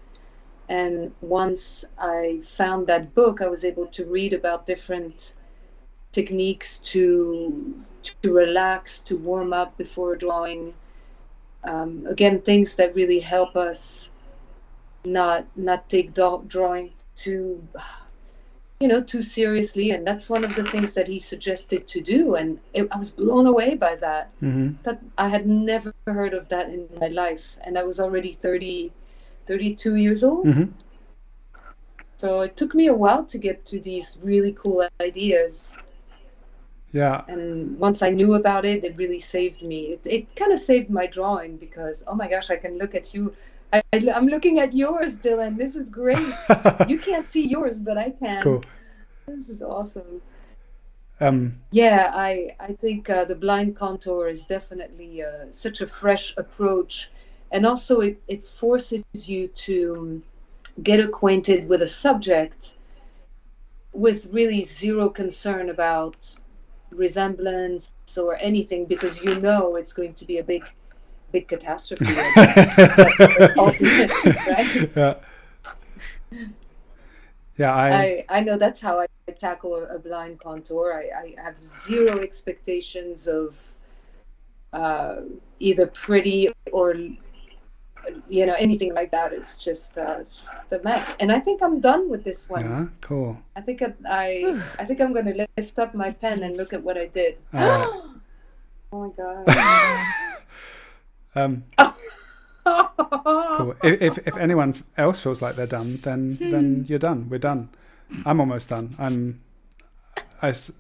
And 0.68 1.12
once 1.20 1.84
I 1.98 2.40
found 2.44 2.86
that 2.86 3.14
book, 3.14 3.42
I 3.42 3.48
was 3.48 3.64
able 3.64 3.86
to 3.88 4.04
read 4.04 4.32
about 4.32 4.66
different 4.66 5.34
techniques 6.12 6.78
to 6.92 7.84
to 8.20 8.32
relax, 8.32 8.98
to 9.00 9.16
warm 9.16 9.52
up 9.52 9.76
before 9.76 10.16
drawing. 10.16 10.74
Um, 11.64 12.04
again, 12.08 12.40
things 12.40 12.74
that 12.76 12.94
really 12.94 13.20
help 13.20 13.54
us 13.54 14.10
not 15.04 15.46
not 15.56 15.88
take 15.88 16.14
draw- 16.14 16.42
drawing 16.46 16.92
too 17.14 17.66
you 18.82 18.88
know 18.88 19.00
too 19.00 19.22
seriously. 19.22 19.92
And 19.92 20.04
that's 20.04 20.28
one 20.28 20.44
of 20.44 20.56
the 20.56 20.64
things 20.64 20.92
that 20.94 21.06
he 21.06 21.20
suggested 21.20 21.86
to 21.86 22.00
do. 22.00 22.34
And 22.34 22.58
it, 22.74 22.88
i 22.90 22.98
was 22.98 23.12
blown 23.12 23.46
away 23.46 23.76
by 23.76 23.94
that. 24.06 24.30
Mm-hmm. 24.42 24.82
that 24.82 24.98
i 25.16 25.28
had 25.28 25.46
never 25.46 25.94
heard 26.06 26.34
of 26.34 26.48
that 26.48 26.68
in 26.68 26.88
my 27.00 27.06
life. 27.06 27.56
And 27.62 27.78
i 27.78 27.84
was 27.84 28.00
already 28.00 28.32
30 28.32 28.92
32 29.46 29.94
years 29.96 30.24
old. 30.24 30.46
Mm-hmm. 30.46 30.68
so 32.16 32.40
it 32.40 32.56
took 32.56 32.74
me 32.74 32.86
a 32.88 32.94
while 33.04 33.24
to 33.32 33.38
get 33.38 33.64
to 33.66 33.78
these 33.80 34.18
really 34.22 34.52
cool 34.52 34.88
ideas. 35.00 35.76
Yeah, 36.90 37.24
and 37.28 37.78
once 37.78 38.02
i 38.02 38.10
knew 38.10 38.34
about 38.34 38.64
it 38.64 38.84
it 38.84 38.98
really 38.98 39.22
saved 39.34 39.62
me. 39.62 39.80
It, 39.94 40.00
it 40.16 40.36
kind 40.36 40.52
of 40.52 40.58
saved 40.58 40.90
my 40.90 41.06
drawing 41.06 41.56
because 41.56 42.02
oh 42.08 42.16
my 42.22 42.28
gosh 42.34 42.50
i 42.50 42.58
can 42.64 42.78
look 42.82 42.94
at 43.00 43.14
you 43.14 43.34
I, 43.72 43.82
i'm 44.14 44.26
looking 44.26 44.58
at 44.60 44.74
yours 44.74 45.16
dylan. 45.16 45.56
This 45.56 45.76
is 45.76 45.88
great. 45.88 46.18
You 46.88 46.98
can't 46.98 47.26
see 47.26 47.46
yours 47.46 47.78
but 47.78 47.96
i 47.98 48.10
can. 48.10 48.42
Cool. 48.42 48.64
this 49.26 49.48
is 49.48 49.62
awesome. 49.62 50.20
Um, 51.20 51.60
Yeah, 51.70 52.10
I 52.14 52.56
I 52.58 52.72
think 52.72 53.08
uh, 53.08 53.24
the 53.24 53.34
blind 53.34 53.76
contour 53.76 54.28
is 54.28 54.46
definitely 54.46 55.22
uh, 55.22 55.46
such 55.50 55.80
a 55.80 55.86
fresh 55.86 56.34
approach, 56.36 57.10
and 57.52 57.64
also 57.64 58.00
it, 58.00 58.20
it 58.26 58.42
forces 58.42 59.04
you 59.14 59.48
to 59.66 60.22
get 60.82 61.00
acquainted 61.00 61.68
with 61.68 61.82
a 61.82 61.86
subject 61.86 62.74
with 63.92 64.26
really 64.32 64.64
zero 64.64 65.08
concern 65.08 65.68
about 65.70 66.34
resemblance 66.90 67.92
or 68.16 68.36
anything 68.36 68.84
because 68.86 69.22
you 69.22 69.38
know 69.40 69.76
it's 69.76 69.92
going 69.92 70.14
to 70.14 70.24
be 70.24 70.38
a 70.38 70.44
big 70.44 70.64
big 71.32 71.48
catastrophe. 71.48 72.04
I 72.08 72.12
guess. 72.34 72.76
That's 73.38 73.58
ultimate, 73.58 74.24
right? 74.46 74.96
yeah. 74.96 75.14
Yeah, 77.58 77.74
I, 77.74 77.90
I, 77.90 78.24
I 78.30 78.40
know 78.40 78.56
that's 78.56 78.80
how 78.80 78.98
I 78.98 79.06
tackle 79.38 79.84
a, 79.84 79.98
blind 79.98 80.40
contour. 80.40 80.94
I, 80.94 81.36
I 81.36 81.42
have 81.42 81.62
zero 81.62 82.18
expectations 82.20 83.28
of 83.28 83.60
uh, 84.72 85.16
either 85.58 85.86
pretty 85.86 86.48
or 86.72 86.94
you 88.28 88.46
know 88.46 88.54
anything 88.58 88.94
like 88.94 89.10
that. 89.10 89.32
It's 89.32 89.62
just 89.62 89.98
uh, 89.98 90.16
it's 90.20 90.40
just 90.40 90.72
a 90.72 90.80
mess. 90.82 91.16
And 91.20 91.30
I 91.30 91.40
think 91.40 91.62
I'm 91.62 91.78
done 91.78 92.08
with 92.08 92.24
this 92.24 92.48
one. 92.48 92.64
yeah, 92.64 92.86
cool. 93.02 93.38
I 93.54 93.60
think 93.60 93.82
I, 93.82 93.92
I 94.08 94.62
I 94.78 94.84
think 94.86 95.00
I'm 95.00 95.12
gonna 95.12 95.46
lift 95.56 95.78
up 95.78 95.94
my 95.94 96.10
pen 96.10 96.42
and 96.42 96.56
look 96.56 96.72
at 96.72 96.82
what 96.82 96.96
I 96.96 97.06
did. 97.06 97.36
Oh 98.94 99.08
my 99.08 99.08
god. 99.16 100.12
Um, 101.34 101.64
cool. 102.64 103.74
If, 103.82 104.02
if 104.02 104.18
if 104.28 104.36
anyone 104.36 104.74
else 104.96 105.18
feels 105.20 105.40
like 105.42 105.56
they're 105.56 105.66
done, 105.66 105.96
then 106.02 106.36
then 106.40 106.84
you're 106.88 106.98
done. 106.98 107.28
We're 107.30 107.38
done. 107.38 107.68
I'm 108.26 108.40
almost 108.40 108.68
done. 108.68 108.94
I'm. 108.98 109.40
I. 110.40 110.48
s- 110.50 110.72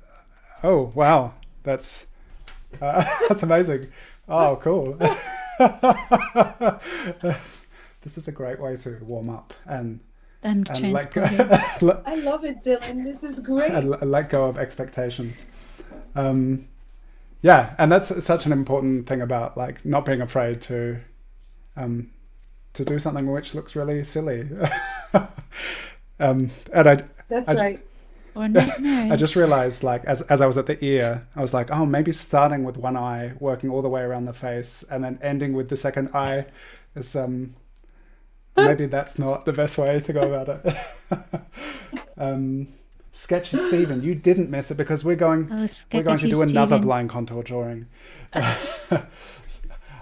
Oh 0.64 0.92
wow, 0.94 1.34
that's 1.64 2.06
uh, 2.80 3.04
that's 3.28 3.42
amazing. 3.42 3.88
Oh 4.28 4.56
cool. 4.62 4.92
this 8.02 8.16
is 8.18 8.28
a 8.28 8.32
great 8.32 8.60
way 8.60 8.76
to 8.76 8.98
warm 9.02 9.28
up 9.30 9.52
and 9.66 10.00
I'm 10.44 10.64
and 10.70 10.92
let 10.92 11.12
go, 11.12 11.22
let- 11.82 12.02
I 12.06 12.14
love 12.16 12.44
it, 12.44 12.62
Dylan. 12.64 13.04
This 13.06 13.22
is 13.22 13.38
great. 13.40 13.70
and 13.72 13.92
l- 13.94 14.08
let 14.08 14.28
go 14.30 14.46
of 14.46 14.58
expectations. 14.58 15.46
Um, 16.14 16.68
yeah, 17.42 17.74
and 17.78 17.90
that's 17.90 18.24
such 18.24 18.46
an 18.46 18.52
important 18.52 19.06
thing 19.06 19.20
about 19.20 19.56
like 19.56 19.84
not 19.84 20.04
being 20.04 20.20
afraid 20.20 20.60
to 20.62 21.00
um, 21.76 22.10
to 22.74 22.84
do 22.84 22.98
something 22.98 23.30
which 23.30 23.54
looks 23.54 23.74
really 23.76 24.02
silly. 24.04 24.48
um, 26.20 26.50
and 26.72 26.88
I, 26.88 27.04
That's 27.28 27.48
I- 27.48 27.54
right. 27.54 27.80
or 28.34 28.48
nightmarish. 28.48 29.12
I 29.12 29.16
just 29.16 29.36
realized 29.36 29.82
like 29.82 30.04
as 30.04 30.22
as 30.22 30.40
I 30.40 30.46
was 30.46 30.56
at 30.56 30.66
the 30.66 30.82
ear, 30.84 31.26
I 31.36 31.40
was 31.40 31.52
like, 31.52 31.70
oh, 31.70 31.84
maybe 31.84 32.12
starting 32.12 32.64
with 32.64 32.76
one 32.76 32.96
eye, 32.96 33.32
working 33.40 33.70
all 33.70 33.82
the 33.82 33.88
way 33.88 34.02
around 34.02 34.24
the 34.26 34.32
face, 34.32 34.84
and 34.90 35.02
then 35.04 35.18
ending 35.22 35.52
with 35.52 35.68
the 35.68 35.76
second 35.76 36.10
eye 36.14 36.46
is 36.94 37.14
um 37.16 37.54
maybe 38.56 38.86
that's 38.86 39.18
not 39.18 39.46
the 39.46 39.52
best 39.52 39.78
way 39.78 39.98
to 40.00 40.12
go 40.12 40.32
about 40.34 40.48
it. 40.64 41.40
um, 42.18 42.68
Sketchy 43.14 43.58
Stephen, 43.58 44.02
you 44.02 44.14
didn't 44.14 44.48
miss 44.50 44.70
it 44.70 44.76
because 44.78 45.04
we're 45.04 45.16
going 45.16 45.48
Oh, 45.52 45.66
we're 45.92 46.02
going 46.02 46.16
to 46.16 46.18
sketchy 46.18 46.30
do 46.30 46.40
another 46.42 46.76
Steven. 46.76 46.86
blind 46.86 47.10
contour 47.10 47.42
drawing. 47.42 47.86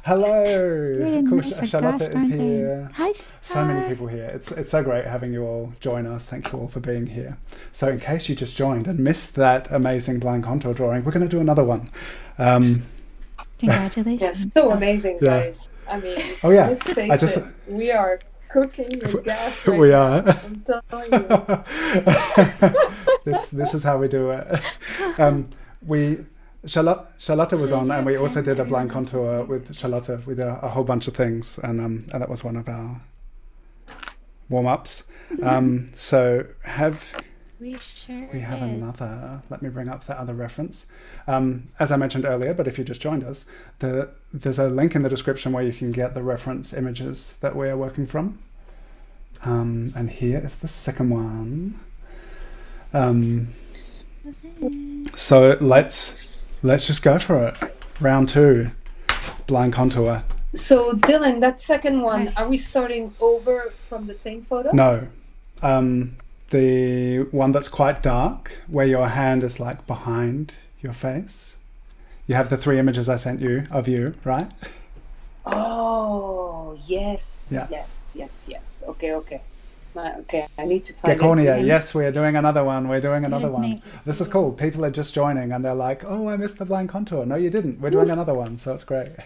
Hello, 0.02 0.42
Really 0.42 1.22
cool. 1.28 1.38
nice 1.38 1.68
Charlotte 1.68 1.98
gosh, 2.12 2.22
is 2.22 2.28
here. 2.30 2.88
Hi. 2.94 3.12
So 3.42 3.64
many 3.66 3.86
people 3.86 4.06
here. 4.06 4.24
It's 4.32 4.50
it's 4.52 4.70
so 4.70 4.82
great 4.82 5.04
having 5.04 5.32
you 5.32 5.44
all 5.44 5.72
join 5.80 6.06
us. 6.06 6.24
Thank 6.24 6.50
you 6.52 6.58
all 6.58 6.68
for 6.68 6.80
being 6.80 7.06
here. 7.06 7.36
So, 7.72 7.88
in 7.88 8.00
case 8.00 8.26
you 8.28 8.34
just 8.34 8.56
joined 8.56 8.86
and 8.86 8.98
missed 8.98 9.34
that 9.34 9.70
amazing 9.70 10.18
blind 10.20 10.44
contour 10.44 10.72
drawing, 10.72 11.04
we're 11.04 11.12
going 11.12 11.22
to 11.22 11.28
do 11.28 11.40
another 11.40 11.64
one. 11.64 11.90
Um, 12.38 12.84
Congratulations. 13.58 14.22
Yes, 14.46 14.52
so 14.54 14.70
amazing, 14.70 15.18
Yeah. 15.20 15.40
guys. 15.42 15.68
I 15.86 16.00
mean, 16.00 16.18
Oh, 16.44 16.50
yeah. 16.50 16.68
let's 16.68 16.82
face 16.84 17.10
I 17.10 17.16
just- 17.18 17.36
it, 17.38 17.44
we 17.68 17.90
are 17.92 18.18
cooking 18.52 18.98
with 19.02 19.24
gas. 19.24 19.66
Right 19.66 19.78
we 19.78 19.90
now. 19.90 20.02
are. 20.02 20.28
I'm 20.28 20.60
telling 20.60 21.12
you. 21.12 22.74
this 23.24 23.50
this 23.50 23.74
is 23.74 23.82
how 23.82 23.98
we 23.98 24.08
do 24.08 24.30
it. 24.30 24.78
Um, 25.18 25.48
we 25.86 26.24
Charlotte, 26.66 27.06
Charlotte 27.18 27.52
was 27.52 27.72
on, 27.72 27.90
and 27.90 28.04
we 28.04 28.16
also 28.16 28.42
did 28.42 28.60
a 28.60 28.64
blind 28.64 28.90
contour 28.90 29.44
with 29.44 29.74
Charlotte 29.74 30.26
with 30.26 30.38
a, 30.40 30.58
a 30.62 30.68
whole 30.68 30.84
bunch 30.84 31.08
of 31.08 31.14
things, 31.14 31.58
and 31.58 31.80
um, 31.80 32.06
and 32.12 32.22
that 32.22 32.28
was 32.28 32.44
one 32.44 32.56
of 32.56 32.68
our 32.68 33.00
warm 34.48 34.66
ups. 34.66 35.04
Um, 35.42 35.90
so 35.94 36.44
have 36.64 37.04
We 37.60 37.76
sure 37.78 38.26
we 38.32 38.40
have 38.40 38.60
did. 38.60 38.70
another? 38.70 39.42
Let 39.50 39.60
me 39.60 39.68
bring 39.68 39.88
up 39.88 40.06
the 40.06 40.18
other 40.18 40.32
reference. 40.32 40.86
Um, 41.26 41.68
as 41.78 41.92
I 41.92 41.96
mentioned 41.96 42.24
earlier, 42.24 42.54
but 42.54 42.66
if 42.66 42.78
you 42.78 42.84
just 42.84 43.02
joined 43.02 43.22
us, 43.22 43.44
the 43.80 44.08
there's 44.32 44.58
a 44.58 44.70
link 44.70 44.94
in 44.94 45.02
the 45.02 45.10
description 45.10 45.52
where 45.52 45.62
you 45.62 45.74
can 45.74 45.92
get 45.92 46.14
the 46.14 46.22
reference 46.22 46.72
images 46.72 47.34
that 47.42 47.54
we 47.54 47.68
are 47.68 47.76
working 47.76 48.06
from. 48.06 48.38
Um, 49.44 49.92
and 49.94 50.10
here 50.10 50.40
is 50.42 50.58
the 50.58 50.68
second 50.68 51.10
one. 51.10 51.78
Um, 52.94 53.48
so 55.14 55.58
let's 55.60 56.18
let's 56.62 56.86
just 56.86 57.02
go 57.02 57.18
for 57.18 57.46
it. 57.48 57.58
Round 58.00 58.26
two, 58.26 58.70
blind 59.46 59.74
contour. 59.74 60.22
So 60.54 60.92
Dylan, 60.94 61.40
that 61.40 61.60
second 61.60 62.00
one, 62.00 62.32
are 62.38 62.48
we 62.48 62.56
starting 62.56 63.14
over 63.20 63.70
from 63.76 64.06
the 64.06 64.14
same 64.14 64.40
photo? 64.40 64.70
No, 64.72 65.06
um, 65.62 66.16
the 66.50 67.18
one 67.30 67.52
that's 67.52 67.68
quite 67.68 68.02
dark, 68.02 68.52
where 68.68 68.86
your 68.86 69.08
hand 69.08 69.42
is 69.44 69.58
like 69.60 69.86
behind 69.86 70.52
your 70.80 70.92
face. 70.92 71.56
You 72.26 72.34
have 72.34 72.50
the 72.50 72.56
three 72.56 72.78
images 72.78 73.08
I 73.08 73.16
sent 73.16 73.40
you 73.40 73.64
of 73.70 73.88
you, 73.88 74.14
right? 74.24 74.50
Oh 75.46 76.78
yes, 76.86 77.48
Yeah. 77.50 77.66
yes, 77.70 78.14
yes, 78.16 78.46
yes. 78.48 78.84
Okay, 78.86 79.14
okay. 79.14 79.40
Okay, 79.96 80.46
I 80.56 80.66
need 80.66 80.84
to 80.84 80.92
find 80.92 81.18
Get 81.18 81.20
Yes, 81.64 81.94
we 81.94 82.04
are 82.04 82.12
doing 82.12 82.36
another 82.36 82.62
one. 82.62 82.86
We're 82.86 83.00
doing 83.00 83.24
another 83.24 83.46
You'd 83.46 83.52
one. 83.52 83.82
This 84.04 84.20
is 84.20 84.28
cool. 84.28 84.52
People 84.52 84.84
are 84.84 84.90
just 84.90 85.12
joining 85.12 85.50
and 85.50 85.64
they're 85.64 85.74
like, 85.74 86.04
"Oh, 86.04 86.28
I 86.28 86.36
missed 86.36 86.58
the 86.58 86.64
blind 86.64 86.90
contour." 86.90 87.26
No, 87.26 87.34
you 87.34 87.50
didn't. 87.50 87.80
We're 87.80 87.90
doing 87.90 88.08
another 88.10 88.34
one, 88.34 88.58
so 88.58 88.72
it's 88.74 88.84
great. 88.84 89.12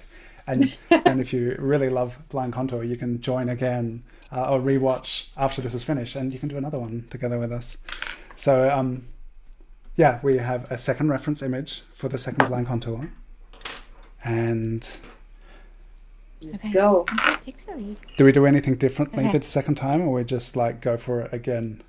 And 0.47 0.77
and 0.91 1.23
if 1.23 1.33
you 1.33 1.57
really 1.59 1.89
love 1.89 2.19
blind 2.29 2.53
contour, 2.53 2.85
you 2.85 2.97
can 2.97 3.23
join 3.23 3.49
again 3.49 4.03
uh, 4.35 4.51
or 4.51 4.61
rewatch 4.61 5.27
after 5.37 5.63
this 5.63 5.75
is 5.75 5.85
finished, 5.85 6.17
and 6.17 6.33
you 6.35 6.41
can 6.41 6.49
do 6.49 6.57
another 6.57 6.79
one 6.79 7.07
together 7.11 7.39
with 7.39 7.53
us. 7.53 7.79
So 8.35 8.69
um, 8.71 9.07
yeah, 9.97 10.19
we 10.23 10.39
have 10.39 10.71
a 10.71 10.79
second 10.79 11.09
reference 11.09 11.43
image 11.43 11.83
for 11.95 12.09
the 12.09 12.19
second 12.19 12.47
blind 12.49 12.67
contour, 12.67 13.11
and 14.25 14.89
Let's 16.43 16.65
Okay. 16.65 16.75
go. 16.75 17.07
So 17.57 17.79
do 18.17 18.25
we 18.25 18.33
do 18.33 18.45
anything 18.47 18.75
differently 18.77 19.25
Okay. 19.25 19.39
the 19.39 19.45
second 19.45 19.77
time, 19.77 20.03
or 20.03 20.13
we 20.13 20.25
just 20.25 20.57
like 20.57 20.81
go 20.81 20.97
for 20.97 21.23
it 21.23 21.33
again? 21.33 21.83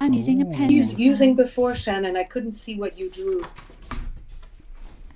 I'm 0.00 0.12
using 0.12 0.42
a 0.42 0.46
pen. 0.46 0.68
Use, 0.68 0.98
using 0.98 1.36
before 1.36 1.74
Shannon, 1.76 2.16
I 2.16 2.24
couldn't 2.24 2.52
see 2.52 2.74
what 2.74 2.98
you 2.98 3.08
drew. 3.08 3.46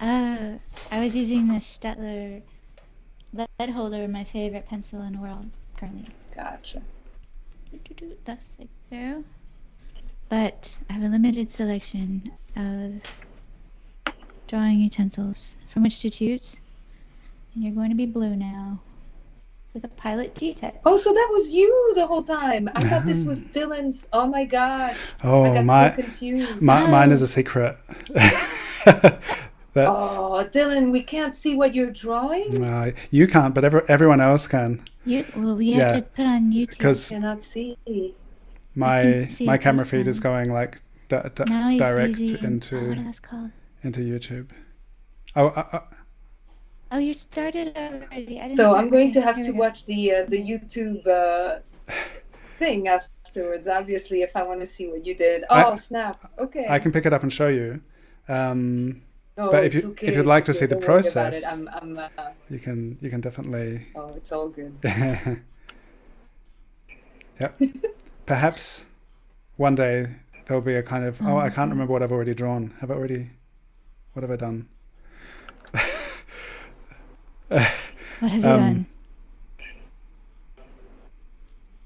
Uh, 0.00 0.52
I 0.92 1.00
was 1.00 1.16
using 1.16 1.48
the 1.48 1.54
Staedtler 1.54 2.42
lead 3.58 3.70
holder, 3.70 4.06
my 4.08 4.24
favorite 4.24 4.66
pencil 4.68 5.02
in 5.02 5.12
the 5.14 5.18
world 5.18 5.46
currently. 5.76 6.06
Gotcha. 6.34 6.82
That's 8.24 8.56
like 8.58 8.68
so. 8.90 9.24
But 10.28 10.78
I 10.90 10.94
have 10.94 11.02
a 11.02 11.08
limited 11.08 11.50
selection 11.50 12.30
of 12.56 13.02
drawing 14.48 14.80
utensils 14.80 15.56
from 15.68 15.82
which 15.84 16.00
to 16.00 16.10
choose. 16.10 16.58
And 17.54 17.62
you're 17.64 17.72
going 17.74 17.90
to 17.90 17.96
be 17.96 18.06
blue 18.06 18.34
now. 18.36 18.80
With 19.74 19.84
a 19.84 19.88
pilot 19.88 20.34
D-tech. 20.34 20.80
Oh, 20.86 20.96
so 20.96 21.12
that 21.12 21.28
was 21.32 21.50
you 21.50 21.92
the 21.96 22.06
whole 22.06 22.22
time. 22.22 22.70
I 22.74 22.80
thought 22.88 23.04
this 23.04 23.22
was 23.24 23.40
Dylan's. 23.52 24.08
Oh 24.12 24.26
my 24.26 24.44
gosh. 24.46 24.96
Oh, 25.22 25.42
I 25.42 25.48
Oh, 25.50 25.54
got 25.54 25.64
my, 25.66 25.90
so 25.90 25.96
confused. 26.02 26.62
my 26.62 26.86
mine 26.86 27.10
Oh. 27.10 27.12
is 27.14 27.20
a 27.22 27.24
oh. 27.24 27.26
secret. 27.26 27.76
That's 29.76 30.14
oh, 30.14 30.42
Dylan, 30.50 30.90
we 30.90 31.02
can't 31.02 31.34
see 31.34 31.54
what 31.54 31.74
you're 31.74 31.90
drawing. 31.90 32.64
uh, 32.64 32.92
you 33.10 33.26
can't, 33.26 33.54
but 33.54 33.62
every, 33.62 33.82
everyone 33.88 34.20
else 34.22 34.46
can. 34.46 34.82
You, 35.04 35.24
well, 35.36 35.54
we 35.54 35.72
have 35.72 35.90
Yeah, 35.92 35.96
to 36.00 36.02
put 36.02 36.24
on 36.26 36.50
YouTube. 36.50 36.78
Because 36.78 37.08
Cannot 37.10 37.42
see. 37.42 37.76
my 38.74 39.26
see 39.28 39.44
my 39.46 39.58
camera 39.58 39.84
this 39.84 39.90
feed 39.90 40.06
is 40.06 40.18
going 40.18 40.50
like 40.50 40.80
di- 41.08 41.30
di- 41.34 41.44
now 41.44 41.68
he's 41.68 41.80
direct 41.80 42.18
using, 42.18 42.38
oh, 42.42 42.46
into 42.48 42.88
what 42.88 42.98
is 42.98 43.20
called? 43.20 43.50
into 43.82 44.00
YouTube. 44.00 44.48
Oh, 45.36 45.48
uh, 45.48 45.66
uh, 45.72 45.80
Oh, 46.92 46.98
you 46.98 47.12
started 47.14 47.76
already. 47.76 48.40
I 48.40 48.48
didn't 48.48 48.56
So 48.56 48.70
start. 48.70 48.78
I'm 48.78 48.88
going 48.90 49.10
to 49.12 49.20
have 49.20 49.36
to 49.44 49.52
watch 49.52 49.84
the 49.86 50.00
uh, 50.14 50.24
the 50.28 50.40
YouTube 50.40 51.06
uh, 51.06 51.58
thing 52.58 52.88
afterwards. 52.88 53.68
Obviously, 53.68 54.22
if 54.22 54.34
I 54.36 54.42
want 54.42 54.60
to 54.60 54.66
see 54.66 54.86
what 54.88 55.04
you 55.04 55.14
did. 55.14 55.44
Oh 55.50 55.72
I- 55.72 55.76
snap! 55.76 56.30
Okay. 56.38 56.64
I 56.68 56.78
can 56.78 56.92
pick 56.92 57.04
it 57.04 57.12
up 57.12 57.22
and 57.22 57.32
show 57.32 57.48
you. 57.48 57.80
Um, 58.28 59.02
No, 59.36 59.50
but 59.50 59.64
if 59.64 59.74
you- 59.74 59.90
okay, 59.90 60.06
if 60.06 60.14
you'd 60.16 60.24
like 60.26 60.46
to 60.46 60.54
see 60.54 60.64
the 60.66 60.76
don't 60.76 60.88
worry 60.88 61.00
about 61.00 61.12
process- 61.12 61.44
I'm, 61.52 61.68
I'm, 61.68 61.98
uh, 61.98 62.08
you 62.48 62.58
can 62.58 62.96
you 63.02 63.10
can 63.10 63.20
definitely. 63.20 63.86
oh, 63.94 64.08
it's 64.16 64.32
all 64.32 64.48
good. 64.48 64.72
yep. 67.40 67.60
Perhaps 68.24 68.86
one 69.56 69.74
day 69.74 70.16
there'll 70.46 70.62
be 70.62 70.74
a 70.74 70.82
kind 70.82 71.04
of 71.04 71.20
oh 71.22 71.36
I 71.36 71.50
can't 71.50 71.70
remember 71.70 71.92
what 71.92 72.02
I've 72.02 72.12
already 72.12 72.34
drawn. 72.34 72.72
Have 72.80 72.90
I 72.90 72.94
already? 72.94 73.30
What 74.14 74.22
have 74.22 74.30
I 74.30 74.36
done? 74.36 74.68
What 78.18 78.32
have 78.32 78.42
you 78.42 78.48
um, 78.48 78.86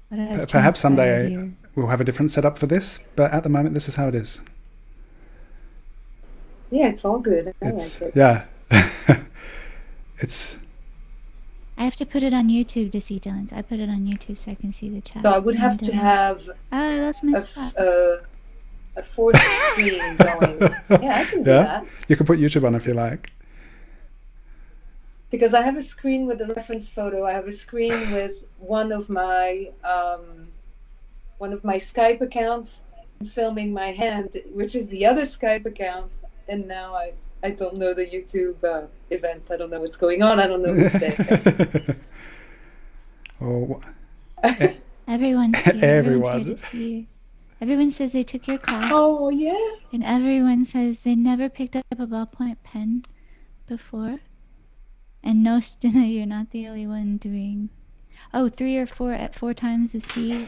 done? 0.09 0.47
Perhaps 0.47 0.79
someday? 0.79 1.51
We'll 1.75 1.87
have 1.87 2.01
a 2.01 2.03
different 2.05 2.31
setup 2.31 2.57
for 2.57 2.67
this, 2.67 2.99
but 3.15 3.31
at 3.31 3.43
the 3.43 3.49
moment 3.49 3.73
this 3.73 3.87
is 3.87 3.95
how 3.95 4.07
it 4.07 4.15
is. 4.15 4.41
Yeah, 6.71 6.87
it's 6.87 7.05
all 7.05 7.19
good. 7.19 7.53
I 7.61 7.67
It's 7.67 8.01
like 8.01 8.15
it. 8.15 8.15
yeah. 8.15 8.45
it's 10.19 10.57
I 11.77 11.83
have 11.83 11.95
to 11.97 12.05
put 12.05 12.21
it 12.23 12.33
on 12.33 12.47
YouTube 12.47 12.91
to 12.91 13.01
see 13.01 13.19
Dylan's. 13.19 13.51
I 13.53 13.61
put 13.61 13.79
it 13.79 13.89
on 13.89 14.05
YouTube 14.05 14.37
so 14.37 14.51
I 14.51 14.55
can 14.55 14.71
see 14.71 14.89
the 14.89 15.01
chat. 15.01 15.23
So 15.23 15.31
I 15.31 15.39
would 15.39 15.55
have 15.55 15.79
And, 15.79 15.89
to 15.89 15.91
uh, 15.91 15.95
have 15.95 16.49
Oh, 16.49 16.55
I 16.71 16.97
lost 16.99 17.23
my 17.23 17.37
a, 17.37 17.41
spot. 17.41 17.73
f- 17.75 17.81
uh, 17.81 18.17
a 18.97 19.03
fourth 19.03 19.41
screen 19.41 19.97
going. 20.17 20.59
Yeah, 21.01 21.17
I 21.21 21.25
can 21.25 21.43
do 21.43 21.49
Yeah? 21.51 21.63
that 21.63 21.85
you 22.07 22.15
can 22.15 22.25
put 22.25 22.39
YouTube 22.39 22.65
on 22.67 22.75
if 22.75 22.85
you 22.85 22.93
like. 22.93 23.31
because 25.31 25.53
I 25.53 25.61
have 25.63 25.77
a 25.77 25.81
screen 25.81 26.25
with 26.27 26.41
a 26.41 26.47
reference 26.47 26.87
photo. 26.89 27.25
I 27.25 27.31
have 27.33 27.47
a 27.47 27.51
screen 27.51 28.11
with 28.17 28.43
one 28.59 28.91
of 28.91 29.09
my 29.09 29.69
um, 29.83 30.47
one 31.39 31.51
of 31.53 31.63
my 31.63 31.77
Skype 31.77 32.21
accounts 32.21 32.83
filming 33.33 33.73
my 33.73 33.91
hand, 33.91 34.37
which 34.53 34.75
is 34.75 34.87
the 34.89 35.05
other 35.05 35.23
Skype 35.23 35.65
account, 35.65 36.11
and 36.47 36.67
now 36.67 36.95
I 36.95 37.13
I 37.43 37.51
don't 37.51 37.75
know 37.75 37.93
the 37.93 38.05
YouTube 38.05 38.63
uh, 38.63 38.87
event. 39.09 39.49
I 39.51 39.57
don't 39.57 39.69
know 39.69 39.81
what's 39.81 39.95
going 39.95 40.21
on. 40.21 40.39
I 40.39 40.47
don't 40.47 40.61
know 40.61 40.73
who's 40.73 40.93
there. 40.93 41.95
oh, 43.41 43.81
Everyone's 45.07 45.61
here. 45.61 45.73
Everyone's 45.73 45.83
Everyone. 45.83 46.45
here 46.45 46.55
to 46.55 46.57
see 46.57 46.93
you. 46.93 47.05
Everyone 47.61 47.91
says 47.91 48.11
they 48.11 48.23
took 48.23 48.47
your 48.47 48.57
class, 48.57 48.91
oh 48.91 49.29
yeah. 49.29 49.75
and 49.93 50.03
everyone 50.03 50.65
says 50.65 51.03
they 51.03 51.13
never 51.15 51.47
picked 51.47 51.75
up 51.75 51.85
a 51.91 52.07
ballpoint 52.07 52.57
pen 52.63 53.05
before. 53.67 54.19
And 55.23 55.43
no, 55.43 55.59
Stina, 55.69 56.05
you're 56.05 56.25
not 56.25 56.49
the 56.49 56.67
only 56.67 56.87
one 56.87 57.17
doing. 57.17 57.69
Oh, 58.33 58.49
three 58.49 58.77
or 58.77 58.87
four 58.87 59.11
at 59.11 59.35
four 59.35 59.53
times 59.53 59.91
the 59.91 59.99
speed. 59.99 60.47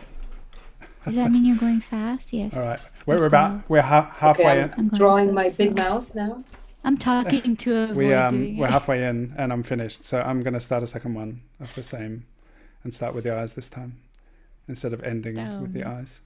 Does 1.06 1.16
that 1.16 1.32
mean 1.32 1.46
you're 1.46 1.58
going 1.58 1.82
fast? 1.82 2.32
Yes. 2.34 2.56
all 2.56 2.66
right. 2.66 2.80
We're, 3.06 3.18
we're 3.18 3.26
about 3.26 3.70
we're 3.70 3.82
ha- 3.82 4.12
halfway 4.16 4.46
Okay, 4.46 4.62
in. 4.62 4.72
I'm 4.74 4.80
I'm 4.80 4.90
drawing 4.90 5.34
my 5.34 5.50
big 5.58 5.78
slow. 5.78 5.90
mouth 5.90 6.16
now. 6.16 6.44
I'm 6.86 6.98
talking 6.98 7.56
to 7.58 7.76
avoid 7.84 7.98
We 7.98 8.14
um 8.14 8.30
doing 8.30 8.58
we're 8.58 8.68
it. 8.68 8.72
halfway 8.72 9.04
in 9.06 9.34
and 9.38 9.52
I'm 9.52 9.64
finished. 9.64 10.04
So 10.04 10.22
I'm 10.22 10.42
gonna 10.42 10.60
start 10.60 10.84
a 10.84 10.88
second 10.88 11.14
one 11.14 11.42
of 11.60 11.74
the 11.76 11.84
same, 11.84 12.26
and 12.84 12.94
start 12.94 13.14
with 13.16 13.24
the 13.26 13.36
eyes 13.36 13.54
this 13.54 13.68
time, 13.70 13.98
instead 14.68 14.94
of 14.94 15.04
ending 15.04 15.36
with 15.62 15.74
the 15.74 15.84
eyes. 15.86 16.22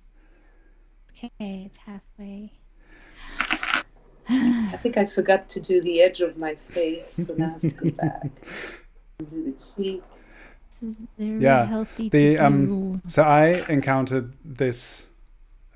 Okay, 1.11 1.31
it's 1.65 1.77
halfway. 1.77 2.51
I 4.29 4.77
think 4.81 4.97
I 4.97 5.05
forgot 5.05 5.49
to 5.49 5.59
do 5.59 5.81
the 5.81 6.01
edge 6.01 6.21
of 6.21 6.37
my 6.37 6.53
face, 6.53 7.25
so 7.27 7.33
now 7.35 7.47
I 7.47 7.51
have 7.53 7.61
to 7.61 7.69
go 7.69 7.89
back. 7.91 8.21
and 9.19 9.29
Do 9.29 9.43
the 9.51 9.57
cheek. 9.83 10.03
This 10.81 10.99
is 10.99 11.05
very 11.17 11.41
Yeah, 11.41 11.65
healthy 11.65 12.09
the, 12.09 12.35
to 12.35 12.45
um. 12.45 13.01
So 13.07 13.23
I 13.23 13.65
encountered 13.69 14.33
this 14.43 15.07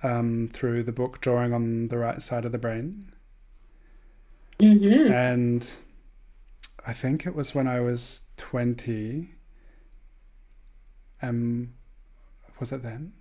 um, 0.03 0.49
through 0.53 0.83
the 0.83 0.91
book 0.91 1.21
Drawing 1.21 1.53
on 1.53 1.87
the 1.87 1.97
Right 1.97 2.21
Side 2.21 2.45
of 2.45 2.51
the 2.51 2.57
Brain. 2.57 3.11
Mm-hmm. 4.59 5.11
And 5.11 5.67
I 6.85 6.93
think 6.93 7.25
it 7.25 7.35
was 7.35 7.55
when 7.55 7.67
I 7.67 7.79
was 7.79 8.23
20. 8.37 9.33
Um, 11.21 11.73
was 12.59 12.71
it 12.71 12.83
then? 12.83 13.13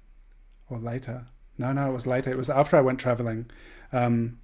Or 0.68 0.78
later? 0.78 1.26
No, 1.56 1.72
no, 1.72 1.90
it 1.90 1.94
was 1.94 2.06
later. 2.06 2.30
It 2.30 2.36
was 2.36 2.50
after 2.50 2.76
I 2.76 2.80
went 2.80 3.00
traveling. 3.00 3.50
Um, 3.92 4.38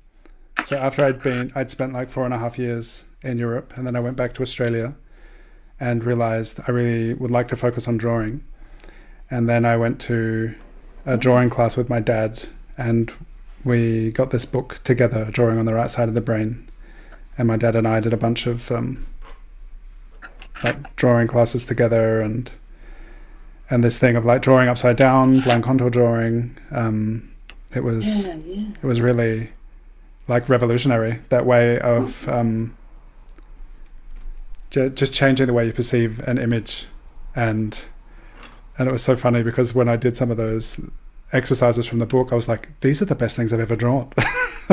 so 0.65 0.77
after 0.77 1.05
I'd 1.05 1.23
been, 1.23 1.53
I'd 1.55 1.71
spent 1.71 1.93
like 1.93 2.11
four 2.11 2.25
and 2.25 2.35
a 2.35 2.39
half 2.39 2.59
years 2.59 3.05
in 3.23 3.39
Europe, 3.39 3.75
and 3.77 3.87
then 3.87 3.95
I 3.95 4.01
went 4.01 4.17
back 4.17 4.33
to 4.35 4.43
Australia 4.43 4.97
and 5.79 6.05
realized 6.05 6.61
I 6.67 6.71
really 6.71 7.15
would 7.15 7.31
like 7.31 7.49
to 7.49 7.57
focus 7.57 7.87
on 7.87 7.97
drawing. 7.97 8.43
And 9.31 9.49
then 9.49 9.65
I 9.65 9.77
went 9.77 10.01
to 10.03 10.55
a 11.05 11.17
drawing 11.17 11.51
class 11.51 11.77
with 11.77 11.89
my 11.89 12.01
dad, 12.01 12.49
and 12.79 13.13
we 13.65 14.11
got 14.13 14.31
this 14.31 14.45
book 14.45 14.81
together, 14.85 15.27
Drawing 15.27 15.59
on 15.59 15.67
the 15.67 15.75
Right 15.75 15.91
Side 15.91 16.09
of 16.09 16.15
the 16.15 16.21
Brain, 16.21 16.69
and 17.37 17.49
my 17.49 17.57
dad 17.57 17.75
and 17.77 17.87
I 17.87 18.01
did 18.01 18.13
a 18.13 18.17
bunch 18.17 18.47
of 18.47 18.71
um, 18.71 19.07
like 20.63 20.97
drawing 20.97 21.27
classes 21.29 21.67
together 21.67 22.21
and 22.21 22.51
and 23.69 23.83
this 23.83 23.99
thing 23.99 24.15
of 24.15 24.25
like 24.25 24.43
drawing 24.43 24.69
upside 24.69 24.97
down, 24.97 25.41
blind 25.41 25.65
contour 25.65 25.91
drawing. 25.91 26.57
Um, 26.71 27.33
it 27.75 27.83
was 27.83 28.29
Yeah, 28.29 28.37
yeah. 28.47 28.69
it 28.81 28.87
was 28.87 29.01
really 29.01 29.51
like 30.29 30.49
revolutionary 30.49 31.21
that 31.31 31.47
way 31.47 31.79
of 31.81 32.29
um, 32.29 32.76
just 34.71 35.13
changing 35.15 35.47
the 35.47 35.53
way 35.53 35.67
you 35.67 35.73
perceive 35.73 36.19
an 36.21 36.39
image 36.39 36.87
and 37.35 37.85
and 38.79 38.89
it 38.89 38.93
was 38.93 39.03
so 39.03 39.17
funny 39.17 39.43
because 39.43 39.75
when 39.75 39.89
I 39.89 39.97
did 39.97 40.17
some 40.17 40.31
of 40.31 40.37
those 40.37 40.81
exercises 41.33 41.87
from 41.87 41.99
the 41.99 42.07
book 42.07 42.33
I 42.33 42.35
was 42.35 42.49
like 42.49 42.69
these 42.81 43.01
are 43.01 43.07
the 43.07 43.15
best 43.15 43.37
things 43.37 43.53
I've 43.53 43.61
ever 43.61 43.77
drawn 43.77 44.11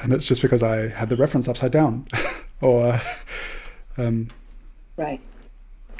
and 0.00 0.12
it's 0.12 0.26
just 0.26 0.42
because 0.42 0.62
I 0.62 0.88
had 0.88 1.08
the 1.08 1.16
reference 1.16 1.48
upside 1.48 1.72
down 1.72 2.06
or 2.60 3.00
um, 3.96 4.30
Right. 4.96 5.20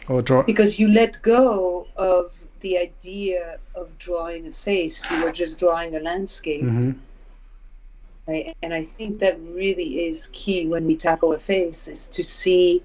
or 0.09 0.22
draw 0.22 0.42
Because 0.42 0.79
you 0.79 0.88
let 0.88 1.20
go 1.22 1.87
of 1.96 2.46
the 2.61 2.79
idea 2.79 3.59
of 3.74 3.96
drawing 3.98 4.46
a 4.46 4.50
face. 4.52 5.05
You 5.11 5.22
were 5.22 5.31
just 5.33 5.59
drawing 5.59 5.94
a 5.94 6.00
landscape. 6.00 6.62
Mhm. 6.64 6.96
Right? 8.27 8.57
And 8.62 8.75
I 8.75 8.83
think 8.83 9.19
that 9.21 9.39
really 9.41 10.07
is 10.07 10.29
key 10.33 10.67
when 10.67 10.85
we 10.87 10.97
tackle 10.97 11.33
a 11.33 11.39
face 11.39 11.87
is 11.87 12.09
to 12.09 12.25
see 12.25 12.83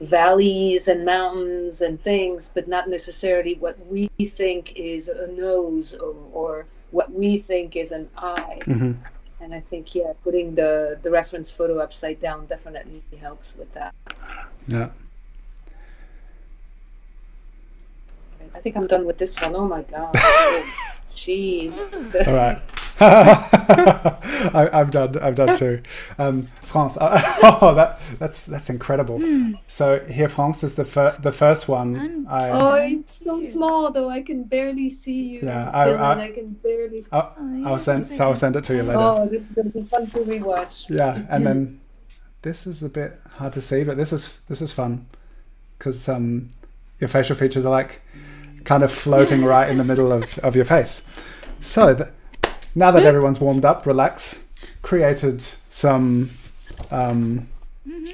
valleys 0.00 0.88
and 0.88 1.04
mountains 1.04 1.80
and 1.82 2.02
things, 2.02 2.50
but 2.52 2.66
not 2.66 2.88
necessarily 2.88 3.54
what 3.54 3.78
we 3.86 4.08
think 4.24 4.72
is 4.74 5.08
a 5.08 5.30
nose 5.32 5.94
or, 5.94 6.14
or 6.32 6.66
what 6.90 7.12
we 7.12 7.38
think 7.38 7.76
is 7.76 7.92
an 7.92 8.08
eye. 8.16 8.58
Mhm. 8.64 8.96
And 9.40 9.54
I 9.54 9.60
think 9.60 9.94
yeah, 9.94 10.12
putting 10.24 10.54
the 10.54 10.98
the 11.02 11.10
reference 11.10 11.50
photo 11.50 11.78
upside 11.78 12.20
down 12.20 12.46
definitely 12.46 13.02
helps 13.20 13.56
with 13.56 13.72
that. 13.74 13.94
yeah 14.66 14.90
I 18.54 18.58
think 18.58 18.76
I'm 18.76 18.86
done 18.86 19.06
with 19.06 19.18
this 19.18 19.40
one. 19.40 19.54
Oh 19.54 19.66
my 19.66 19.82
god. 19.82 20.14
Gee. 21.14 21.72
All 22.26 22.34
right. 22.34 22.60
I, 23.00 24.68
I'm 24.72 24.90
done. 24.90 25.18
I'm 25.22 25.34
done 25.34 25.56
too. 25.56 25.82
Um, 26.18 26.42
France. 26.62 26.98
oh, 27.00 27.72
that 27.74 28.00
that's 28.18 28.44
that's 28.46 28.68
incredible. 28.70 29.20
So 29.66 30.00
here, 30.06 30.28
France 30.28 30.62
is 30.62 30.74
the 30.74 30.84
fir- 30.84 31.16
the 31.20 31.32
first 31.32 31.68
one. 31.68 32.26
I'm- 32.28 32.52
Oh, 32.62 32.74
it's 32.74 33.14
so 33.14 33.42
small 33.42 33.90
though. 33.90 34.10
I 34.10 34.22
can 34.22 34.44
barely 34.44 34.90
see 34.90 35.12
you. 35.30 35.40
Yeah, 35.42 35.70
I- 35.72 35.86
Dylan, 35.88 35.98
I- 36.00 36.24
I, 36.24 36.30
can 36.32 36.50
barely. 36.62 37.04
I'll, 37.12 37.34
Oh, 37.38 37.56
yeah, 37.56 37.68
I'll 37.68 37.78
send 37.78 38.06
so 38.06 38.28
I'll 38.28 38.36
send 38.36 38.56
it 38.56 38.64
to 38.64 38.74
you 38.76 38.82
later. 38.82 38.98
Oh, 38.98 39.26
this 39.28 39.48
is 39.48 39.52
gonna 39.54 39.70
be 39.70 39.82
fun 39.82 40.06
to 40.08 40.18
rewatch. 40.18 40.88
Yeah, 40.90 41.22
and 41.30 41.46
then 41.46 41.80
this 42.42 42.66
is 42.66 42.82
a 42.82 42.88
bit 42.88 43.18
hard 43.36 43.52
to 43.54 43.60
see, 43.62 43.84
but 43.84 43.96
this 43.96 44.12
is 44.12 44.40
this 44.48 44.60
is 44.62 44.72
fun 44.72 45.06
because 45.78 46.08
um, 46.08 46.50
your 46.98 47.08
facial 47.08 47.36
features 47.36 47.64
are 47.64 47.70
like 47.70 48.02
kind 48.64 48.82
of 48.82 48.92
floating 48.92 49.42
right 49.44 49.70
in 49.70 49.78
the 49.78 49.84
middle 49.84 50.12
of, 50.12 50.38
of 50.40 50.54
your 50.54 50.66
face. 50.66 51.06
So 51.62 51.94
th- 51.94 52.10
now 52.74 52.90
that 52.90 53.04
everyone's 53.04 53.40
warmed 53.40 53.64
up, 53.64 53.86
relax, 53.86 54.44
created 54.82 55.44
some 55.70 56.30
um, 56.90 57.48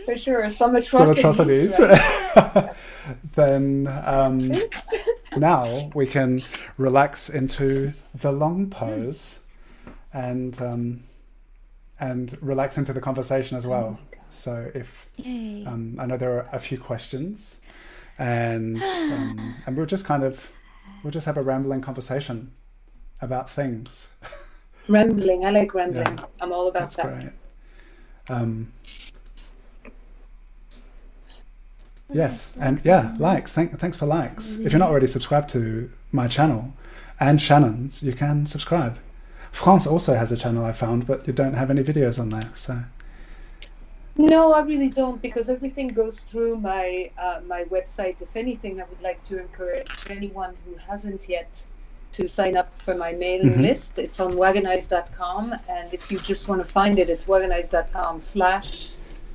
For 0.05 0.17
sure, 0.17 0.49
some 0.49 0.81
some 0.83 1.11
atrocities. 1.11 1.79
atrocities. 1.79 1.79
right? 1.79 2.73
then 3.35 3.87
um, 4.05 4.53
now 5.37 5.91
we 5.95 6.07
can 6.07 6.43
relax 6.79 7.29
into 7.29 7.93
the 8.15 8.33
long 8.33 8.71
pose 8.71 9.41
and 10.13 10.61
um, 10.61 11.03
and 11.99 12.37
relax 12.43 12.79
into 12.79 12.93
the 12.93 13.01
conversation 13.01 13.57
as 13.57 13.67
well. 13.67 13.99
So 14.31 14.71
if 14.75 15.09
um, 15.25 15.97
I 15.99 16.07
know 16.07 16.17
there 16.17 16.33
are 16.33 16.49
a 16.53 16.59
few 16.59 16.79
questions, 16.79 17.61
and 18.19 18.83
um, 18.83 19.55
and 19.67 19.77
we'll 19.77 19.87
just 19.87 20.05
kind 20.05 20.25
of 20.25 20.51
we'll 21.03 21.13
just 21.13 21.27
have 21.27 21.37
a 21.37 21.43
rambling 21.43 21.81
conversation 21.81 22.53
about 23.21 23.49
things. 23.51 24.11
Rambling. 24.89 25.45
I 25.45 25.51
like 25.51 25.75
rambling. 25.75 26.19
Yeah. 26.19 26.25
I'm 26.41 26.53
all 26.53 26.69
about 26.69 26.81
That's 26.81 26.97
that. 26.97 27.07
great. 27.07 27.31
Um, 28.29 28.73
yes, 32.13 32.57
and 32.61 32.85
yeah, 32.85 33.15
likes. 33.19 33.53
Thank, 33.53 33.79
thanks 33.79 33.97
for 33.97 34.07
likes. 34.07 34.59
If 34.59 34.73
you're 34.73 34.79
not 34.79 34.91
already 34.91 35.07
subscribed 35.07 35.51
to 35.51 35.91
my 36.13 36.29
channel 36.29 36.73
and 37.19 37.41
Shannon's, 37.41 38.03
you 38.03 38.13
can 38.13 38.47
subscribe. 38.47 38.99
France 39.53 39.87
also 39.87 40.15
has 40.15 40.31
a 40.33 40.37
channel 40.37 40.65
I 40.65 40.73
found, 40.73 41.07
but 41.07 41.27
you 41.27 41.33
don't 41.33 41.55
have 41.55 41.71
any 41.71 41.83
videos 41.83 42.19
on 42.21 42.29
there. 42.29 42.51
So 42.55 42.81
No, 44.17 44.53
I 44.53 44.61
really 44.61 44.91
don't 44.91 45.21
because 45.23 45.49
everything 45.49 45.89
goes 45.89 46.21
through 46.21 46.59
my 46.59 47.11
uh, 47.19 47.41
my 47.47 47.65
website. 47.65 48.21
If 48.23 48.37
anything, 48.37 48.81
I 48.81 48.85
would 48.85 49.03
like 49.03 49.23
to 49.25 49.39
encourage 49.41 49.89
anyone 50.11 50.55
who 50.65 50.75
hasn't 50.77 51.29
yet 51.29 51.65
to 52.17 52.27
sign 52.29 52.57
up 52.57 52.73
for 52.73 52.95
my 52.95 53.13
mailing 53.13 53.55
Mhm. 53.55 53.63
list. 53.69 53.99
It's 53.99 54.21
on 54.21 54.31
wagonized.com. 54.37 55.55
and 55.69 55.93
if 55.93 56.11
you 56.11 56.19
just 56.19 56.49
want 56.49 56.65
to 56.65 56.71
find 56.79 56.99
it, 56.99 57.09
it's 57.11 57.27
wagonized.com 57.27 58.21
slash 58.21 58.91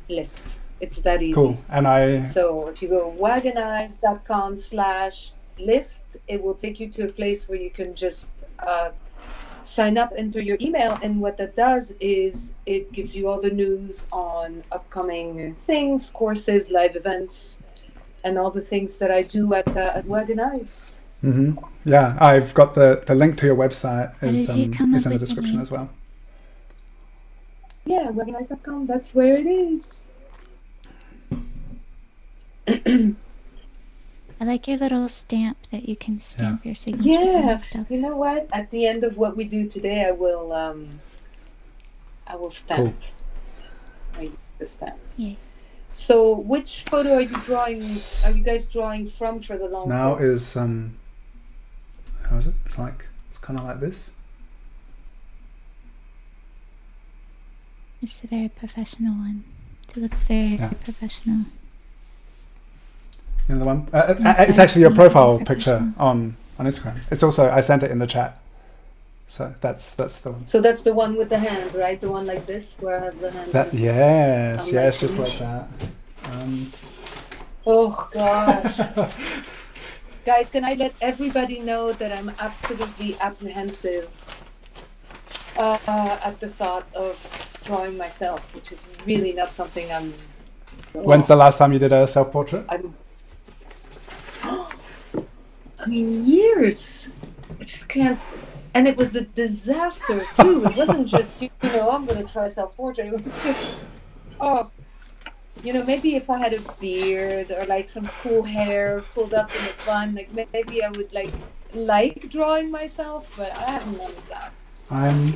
list. 0.09 0.59
It's 0.79 0.99
that 1.01 1.21
easy. 1.21 1.33
cool. 1.33 1.55
And 1.69 1.87
I 1.87 2.23
So 2.23 2.67
if 2.69 2.81
you 2.81 2.87
go 2.89 3.13
wagonized.com 3.25 4.57
slash 4.57 5.31
list, 5.59 6.17
it 6.27 6.41
will 6.43 6.55
take 6.55 6.79
you 6.79 6.87
to 6.89 7.03
a 7.05 7.11
place 7.19 7.47
where 7.47 7.59
you 7.59 7.69
can 7.69 7.93
just 7.93 8.27
uh, 8.59 8.89
sign 9.63 9.95
up, 9.97 10.11
enter 10.17 10.41
your 10.41 10.57
email, 10.59 10.97
and 11.03 11.21
what 11.21 11.37
that 11.37 11.55
does 11.55 11.93
is 11.99 12.53
it 12.65 12.91
gives 12.91 13.15
you 13.15 13.27
all 13.29 13.39
the 13.39 13.51
news 13.51 14.07
on 14.11 14.63
upcoming 14.71 15.53
things, 15.55 16.09
courses, 16.09 16.71
live 16.71 16.95
events, 16.95 17.59
and 18.23 18.37
all 18.39 18.49
the 18.51 18.61
things 18.61 18.97
that 18.99 19.11
I 19.11 19.21
do 19.21 19.53
at, 19.53 19.75
uh, 19.77 19.91
at 19.99 20.05
Wagonized. 20.05 21.00
Hmm 21.21 21.53
Yeah, 21.85 22.17
I've 22.19 22.53
got 22.53 22.75
the, 22.75 23.03
the 23.05 23.15
link 23.15 23.37
to 23.39 23.45
your 23.45 23.55
website 23.55 24.13
How 24.19 24.27
is, 24.27 24.47
did 24.47 24.57
you 24.57 24.83
um, 24.83 24.95
is 24.95 25.05
in 25.05 25.13
the 25.13 25.19
description 25.19 25.53
name? 25.53 25.61
as 25.61 25.71
well. 25.71 25.89
Yeah, 27.85 28.09
wagonized.com, 28.11 28.85
that's 28.85 29.13
where 29.15 29.37
it 29.37 29.45
is. 29.47 30.07
I 34.41 34.45
like 34.45 34.67
your 34.67 34.77
little 34.77 35.07
stamp 35.07 35.57
that 35.71 35.87
you 35.87 35.95
can 35.95 36.17
stamp 36.17 36.65
your 36.65 36.73
signature 36.75 37.09
Yeah, 37.09 37.49
and 37.51 37.61
stuff. 37.61 37.87
you 37.89 38.01
know 38.01 38.15
what? 38.15 38.47
At 38.53 38.71
the 38.71 38.87
end 38.87 39.03
of 39.03 39.17
what 39.17 39.37
we 39.37 39.43
do 39.43 39.67
today, 39.67 40.05
I 40.05 40.11
will 40.11 40.51
um, 40.51 40.89
I 42.25 42.35
will 42.35 42.49
stamp. 42.49 42.95
I 44.15 44.31
the 44.57 44.65
stamp. 44.65 44.97
Yay. 45.17 45.37
So, 45.93 46.35
which 46.39 46.83
photo 46.89 47.15
are 47.15 47.21
you 47.21 47.35
drawing? 47.43 47.83
Are 48.25 48.31
you 48.31 48.43
guys 48.43 48.65
drawing 48.65 49.05
from 49.05 49.41
for 49.41 49.57
the 49.57 49.67
long? 49.67 49.89
Now 49.89 50.15
pose? 50.15 50.31
is 50.31 50.57
um, 50.57 50.97
how 52.31 52.37
is 52.37 52.47
it? 52.47 52.55
It's 52.65 52.79
like 52.79 53.07
it's 53.29 53.37
kind 53.37 53.59
of 53.59 53.65
like 53.65 53.79
this. 53.79 54.13
It's 58.01 58.23
a 58.23 58.27
very 58.27 58.49
professional 58.49 59.13
one. 59.13 59.43
It 59.89 59.97
looks 59.97 60.23
very 60.23 60.55
Yeah. 60.55 60.69
professional. 60.83 61.45
You 63.47 63.55
know 63.55 63.59
the 63.59 63.65
one? 63.65 63.87
Uh, 63.93 63.97
uh, 63.97 64.35
it's 64.39 64.57
actually 64.59 64.81
your 64.81 64.95
profile 64.95 65.39
picture 65.39 65.93
on 65.97 66.37
on 66.57 66.65
Instagram. 66.65 66.95
It's 67.11 67.21
also 67.23 67.51
I 67.51 67.61
sent 67.61 67.83
it 67.83 67.91
in 67.91 67.99
the 67.99 68.07
chat. 68.07 68.39
So 69.27 69.53
that's 69.61 69.91
that's 69.91 70.17
the 70.21 70.31
one. 70.31 70.47
So 70.47 70.61
that's 70.61 70.81
the 70.83 70.93
one 70.93 71.15
with 71.15 71.29
the 71.29 71.39
hand, 71.39 71.75
right? 71.75 71.99
The 71.99 72.09
one 72.09 72.25
like 72.25 72.45
this, 72.45 72.75
where 72.79 72.99
I 72.99 73.05
have 73.05 73.19
the 73.19 73.31
hand. 73.31 73.51
That 73.51 73.73
yes, 73.73 74.71
yes, 74.71 74.99
just 74.99 75.19
like 75.19 75.37
that. 75.39 75.67
Um, 76.31 76.71
Oh 77.65 78.09
gosh, 78.11 78.77
guys, 80.25 80.49
can 80.49 80.63
I 80.63 80.73
let 80.73 80.93
everybody 81.01 81.59
know 81.59 81.93
that 81.93 82.17
I'm 82.17 82.31
absolutely 82.39 83.17
apprehensive 83.19 84.09
uh, 85.57 85.77
at 86.23 86.39
the 86.39 86.47
thought 86.47 86.87
of 86.95 87.17
drawing 87.63 87.97
myself, 87.97 88.53
which 88.55 88.71
is 88.71 88.85
really 89.05 89.33
not 89.33 89.53
something 89.53 89.91
I'm. 89.91 90.13
when's 90.93 91.27
the 91.27 91.35
last 91.35 91.57
time 91.57 91.73
you 91.73 91.79
did 91.79 91.91
a 91.91 92.07
self 92.07 92.31
portrait? 92.31 92.65
I 92.69 92.81
mean, 95.87 96.23
years. 96.23 97.07
I 97.59 97.63
just 97.63 97.89
can't. 97.89 98.19
And 98.73 98.87
it 98.87 98.95
was 98.95 99.15
a 99.15 99.21
disaster 99.21 100.21
too. 100.35 100.65
It 100.65 100.77
wasn't 100.77 101.07
just 101.07 101.41
you 101.41 101.49
know 101.63 101.89
I'm 101.91 102.05
gonna 102.05 102.23
try 102.23 102.47
self 102.47 102.77
portrait. 102.77 103.07
It 103.07 103.13
was 103.13 103.33
just 103.43 103.75
oh, 104.39 104.69
you 105.63 105.73
know 105.73 105.83
maybe 105.83 106.15
if 106.15 106.29
I 106.29 106.37
had 106.37 106.53
a 106.53 106.61
beard 106.79 107.51
or 107.51 107.65
like 107.65 107.89
some 107.89 108.07
cool 108.07 108.43
hair 108.43 109.03
pulled 109.13 109.33
up 109.33 109.51
in 109.55 109.61
a 109.61 109.85
bun, 109.85 110.15
like 110.15 110.29
maybe 110.53 110.83
I 110.83 110.89
would 110.89 111.11
like 111.13 111.31
like 111.73 112.29
drawing 112.29 112.71
myself, 112.71 113.33
but 113.37 113.51
I 113.51 113.63
have 113.71 113.97
none 113.97 114.11
of 114.11 114.29
that. 114.29 114.51
I'm 114.89 115.33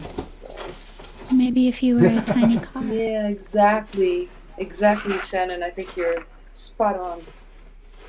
Maybe 1.32 1.68
if 1.68 1.82
you 1.82 2.00
were 2.00 2.08
a 2.08 2.22
tiny 2.26 2.60
car. 2.60 2.84
Yeah, 2.84 3.28
exactly, 3.28 4.30
exactly, 4.58 5.20
Shannon. 5.22 5.64
I 5.64 5.70
think 5.70 5.96
you're 5.98 6.26
spot 6.54 6.98
on. 6.98 7.22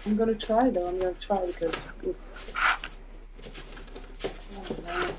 I'm 0.04 0.16
gonna 0.16 0.34
try 0.34 0.70
though. 0.70 0.86
I'm 0.86 0.98
gonna 0.98 1.14
try 1.14 1.44
because. 1.46 1.74
Oof. 2.06 2.22
Oh, 4.24 4.82
man. 4.82 5.12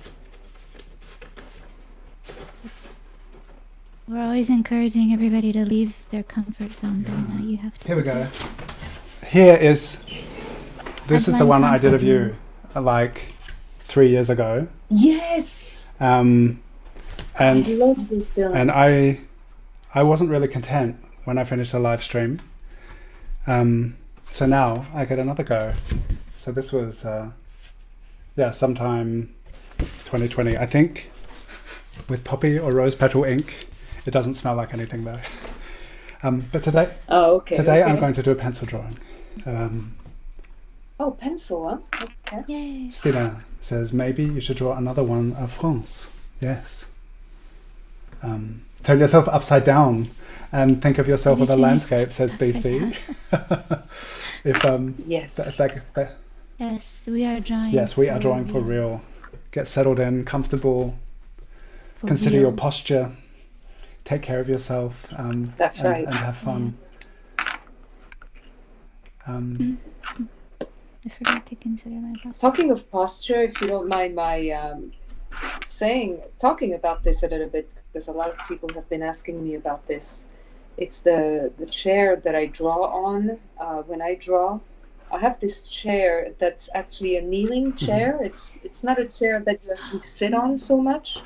We're 4.08 4.24
always 4.24 4.50
encouraging 4.50 5.12
everybody 5.12 5.52
to 5.52 5.66
leave 5.66 6.10
their 6.12 6.24
comfort 6.24 6.72
zone, 6.72 7.04
but 7.04 7.36
now 7.36 7.44
you 7.44 7.58
have 7.58 7.78
to. 7.80 7.88
Here 7.88 7.98
we 7.98 8.04
go. 8.04 8.26
Here 9.28 9.56
is. 9.56 10.02
This 11.08 11.28
is 11.28 11.38
the 11.38 11.46
one 11.46 11.66
I 11.66 11.78
did 11.78 11.94
of 11.94 12.04
you, 12.04 12.34
uh, 12.74 12.82
like 12.82 13.34
three 13.80 14.10
years 14.10 14.30
ago. 14.30 14.70
Yes. 14.90 15.84
Um, 16.00 16.62
and 17.38 17.66
I 17.66 17.72
love 17.72 18.08
this 18.08 18.32
Dylan. 18.32 18.56
and 18.56 18.72
I, 18.72 19.20
I 19.94 20.04
wasn't 20.04 20.30
really 20.30 20.48
content 20.48 20.96
when 21.26 21.38
I 21.38 21.44
finished 21.44 21.74
the 21.74 21.80
live 21.80 22.02
stream. 22.02 22.40
Um, 23.46 23.98
so 24.32 24.46
now 24.46 24.86
I 24.94 25.04
get 25.04 25.20
another 25.20 25.44
go. 25.44 25.74
So 26.38 26.54
this 26.54 26.72
was, 26.72 27.06
uh, 27.06 27.32
yeah, 28.38 28.52
sometime 28.52 29.36
2020, 29.80 30.58
I 30.58 30.66
think, 30.66 31.12
with 32.08 32.24
poppy 32.24 32.58
or 32.58 32.72
rose 32.72 32.96
petal 32.96 33.26
ink. 33.26 33.68
It 34.08 34.12
doesn't 34.12 34.36
smell 34.36 34.56
like 34.56 34.74
anything 34.74 35.04
though. 35.04 35.20
Um, 36.24 36.44
but 36.52 36.64
today, 36.64 36.90
oh, 37.10 37.36
okay. 37.36 37.58
today 37.58 37.84
I'm 37.84 38.00
going 38.00 38.14
to 38.14 38.24
do 38.24 38.32
a 38.32 38.36
pencil 38.36 38.66
drawing. 38.66 38.98
Um, 39.46 39.96
Oh, 41.00 41.12
pencil, 41.12 41.70
huh? 41.94 42.08
Okay. 42.26 42.44
Yay! 42.48 42.90
Stina 42.90 43.44
says 43.62 43.94
maybe 43.94 44.24
you 44.24 44.42
should 44.42 44.58
draw 44.58 44.76
another 44.76 45.04
one 45.04 45.34
of 45.34 45.52
France. 45.52 46.10
Yes. 46.42 46.88
Um, 48.24 48.64
turn 48.82 48.98
yourself 49.00 49.28
upside 49.28 49.64
down 49.64 50.10
and 50.52 50.82
think 50.82 50.98
of 50.98 51.08
yourself 51.08 51.38
with 51.38 51.52
a 51.52 51.58
landscape, 51.58 52.12
says 52.12 52.34
BC. 52.34 52.96
if 54.44 54.66
um, 54.66 54.96
Yes. 55.06 55.36
that, 55.36 55.56
that, 55.58 55.94
that, 55.94 56.18
Yes, 56.58 57.08
we 57.12 57.26
are 57.26 57.40
drawing. 57.40 57.72
yes, 57.72 57.96
we 57.96 58.10
are 58.10 58.18
drawing 58.18 58.48
for 58.48 58.60
real. 58.62 58.90
real. 58.90 59.02
Get 59.52 59.68
settled 59.68 60.00
in, 60.00 60.26
comfortable. 60.26 60.98
For 61.96 62.08
consider 62.08 62.40
your 62.40 62.52
posture. 62.54 63.12
Take 64.08 64.22
care 64.22 64.40
of 64.40 64.48
yourself. 64.48 65.06
Um, 65.18 65.54
That's 65.58 65.80
and, 65.80 65.90
right. 65.90 66.06
And 66.06 66.14
have 66.14 66.38
fun. 66.38 66.78
Um, 69.26 69.78
I 71.06 71.10
forgot 71.10 71.46
to 71.46 71.56
consider 71.58 71.96
my 71.96 72.14
posture. 72.24 72.40
Talking 72.40 72.72
of 72.72 72.90
posture, 72.90 73.42
if 73.42 73.60
you 73.60 73.68
don't 73.68 73.90
mind 73.90 74.16
my 74.16 74.50
um, 74.52 74.94
saying, 75.66 76.22
talking 76.40 76.76
about 76.76 77.04
this 77.04 77.24
a 77.24 77.28
little 77.28 77.50
bit, 77.50 77.70
because 77.92 78.08
a 78.08 78.14
lot 78.14 78.30
of 78.30 78.40
people 78.48 78.70
have 78.76 78.88
been 78.88 79.04
asking 79.04 79.44
me 79.44 79.56
about 79.56 79.86
this. 79.88 80.28
It's 80.78 81.02
the 81.02 81.52
the 81.58 81.66
chair 81.66 82.16
that 82.16 82.34
I 82.34 82.46
draw 82.46 82.86
on 83.08 83.38
uh, 83.60 83.82
when 83.90 84.02
I 84.02 84.16
draw. 84.16 84.58
I 85.12 85.20
have 85.20 85.38
this 85.42 85.64
chair 85.64 86.32
that's 86.40 86.70
actually 86.74 87.18
a 87.18 87.22
kneeling 87.22 87.76
chair. 87.76 88.20
It's 88.24 88.56
it's 88.64 88.86
not 88.86 89.02
a 89.02 89.06
chair 89.20 89.42
that 89.42 89.60
you 89.66 89.74
actually 89.74 90.00
sit 90.00 90.34
on 90.34 90.58
so 90.58 90.78
much, 90.78 91.20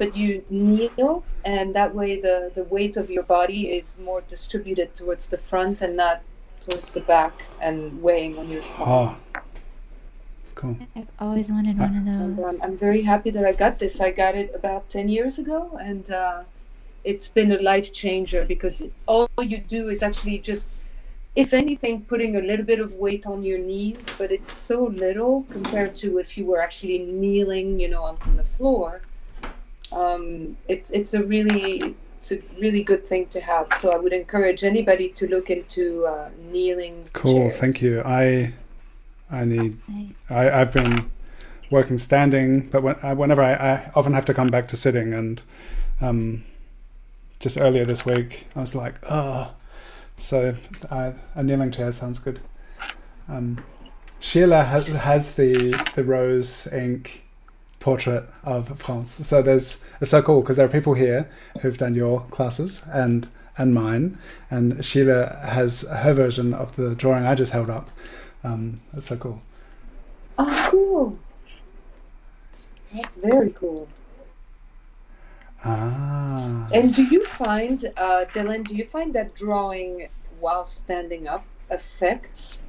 but 0.00 0.16
you 0.16 0.42
kneel, 0.50 1.22
and 1.44 1.74
that 1.78 1.94
way 1.94 2.10
the 2.26 2.36
the 2.58 2.64
weight 2.76 2.96
of 3.02 3.06
your 3.16 3.22
body 3.36 3.62
is 3.78 3.98
more 4.08 4.22
distributed 4.34 4.88
towards 5.00 5.24
the 5.32 5.38
front 5.48 5.82
and 5.82 5.94
not 6.04 6.22
towards 6.64 6.92
the 6.96 7.02
back 7.14 7.34
and 7.60 7.76
weighing 8.06 8.38
on 8.40 8.46
your 8.54 8.62
spine. 8.62 8.88
oh, 8.88 9.16
cool. 10.54 10.76
I've 10.96 11.08
always 11.18 11.50
wanted 11.50 11.78
one 11.78 11.96
of 12.00 12.06
And 12.06 12.36
those. 12.36 12.44
um, 12.48 12.56
I'm 12.64 12.76
very 12.76 13.02
happy 13.02 13.30
that 13.36 13.44
I 13.44 13.52
got 13.64 13.78
this. 13.78 14.00
I 14.00 14.10
got 14.10 14.34
it 14.34 14.50
about 14.54 14.88
10 14.90 15.08
years 15.08 15.38
ago, 15.38 15.78
and 15.90 16.10
uh, 16.10 16.42
it's 17.04 17.28
been 17.28 17.52
a 17.52 17.60
life 17.70 17.92
changer 17.92 18.44
because 18.44 18.82
all 19.06 19.28
you 19.42 19.58
do 19.58 19.88
is 19.88 20.02
actually 20.02 20.38
just, 20.38 20.68
if 21.36 21.52
anything, 21.54 22.02
putting 22.12 22.36
a 22.36 22.40
little 22.40 22.66
bit 22.72 22.80
of 22.80 22.94
weight 22.94 23.26
on 23.26 23.42
your 23.42 23.58
knees, 23.58 24.14
but 24.18 24.32
it's 24.32 24.52
so 24.52 24.84
little 24.84 25.34
compared 25.50 25.94
to 25.96 26.18
if 26.18 26.36
you 26.38 26.44
were 26.46 26.60
actually 26.60 26.98
kneeling, 26.98 27.78
you 27.80 27.88
know, 27.88 28.02
on, 28.02 28.16
on 28.26 28.36
the 28.36 28.44
floor. 28.44 29.00
Um, 29.92 30.56
it's 30.68 30.90
it's 30.90 31.14
a 31.14 31.22
really 31.22 31.96
it's 32.18 32.32
a 32.32 32.38
really 32.58 32.82
good 32.82 33.06
thing 33.06 33.26
to 33.28 33.40
have. 33.40 33.68
So 33.78 33.92
I 33.92 33.96
would 33.96 34.12
encourage 34.12 34.62
anybody 34.62 35.08
to 35.10 35.26
look 35.26 35.50
into 35.50 36.06
uh, 36.06 36.30
kneeling. 36.50 37.08
Cool. 37.12 37.48
chairs. 37.48 37.60
Thank 37.60 37.82
you. 37.82 38.02
I 38.02 38.54
I 39.30 39.44
need 39.44 39.78
I, 40.28 40.46
I, 40.48 40.60
I've 40.60 40.72
been 40.72 41.10
working 41.70 41.98
standing, 41.98 42.68
but 42.68 42.82
when, 42.82 42.96
I, 43.02 43.14
whenever 43.14 43.42
I, 43.42 43.52
I 43.52 43.90
often 43.94 44.12
have 44.12 44.24
to 44.26 44.34
come 44.34 44.48
back 44.48 44.68
to 44.68 44.76
sitting, 44.76 45.14
and 45.14 45.42
um, 46.00 46.44
just 47.38 47.56
earlier 47.56 47.84
this 47.84 48.04
week, 48.04 48.46
I 48.56 48.60
was 48.60 48.74
like, 48.74 48.98
oh, 49.08 49.52
so 50.18 50.56
I, 50.90 51.14
a 51.34 51.42
kneeling 51.42 51.70
chair 51.70 51.92
sounds 51.92 52.18
good. 52.18 52.40
Um, 53.28 53.64
Sheila 54.18 54.64
has, 54.64 54.88
has 54.88 55.36
the 55.36 55.70
the 55.94 56.04
rose 56.04 56.66
ink 56.66 57.24
portrait 57.80 58.24
of 58.44 58.78
France, 58.78 59.10
so 59.10 59.42
there's 59.42 59.82
it's 60.00 60.12
so 60.12 60.22
cool 60.22 60.42
because 60.42 60.56
there 60.56 60.66
are 60.66 60.70
people 60.70 60.94
here 60.94 61.28
who've 61.60 61.78
done 61.78 61.94
your 61.94 62.20
classes 62.30 62.82
and 62.92 63.28
and 63.58 63.74
mine, 63.74 64.18
and 64.50 64.84
Sheila 64.84 65.40
has 65.42 65.82
her 65.82 66.12
version 66.12 66.54
of 66.54 66.76
the 66.76 66.94
drawing 66.94 67.26
I 67.26 67.34
just 67.34 67.52
held 67.52 67.68
up. 67.68 67.90
Um, 68.42 68.80
it's 68.94 69.06
so 69.06 69.16
cool. 69.16 69.42
Oh, 70.38 70.68
cool. 70.70 71.18
That's 72.94 73.16
very 73.16 73.50
cool. 73.50 73.86
Ah. 75.62 76.66
And 76.72 76.94
do 76.94 77.04
you 77.04 77.24
find, 77.24 77.84
uh, 77.98 78.24
Dylan, 78.32 78.66
do 78.66 78.74
you 78.74 78.84
find 78.84 79.12
that 79.12 79.34
drawing 79.34 80.08
while 80.40 80.64
standing 80.64 81.28
up 81.28 81.44
affects 81.68 82.60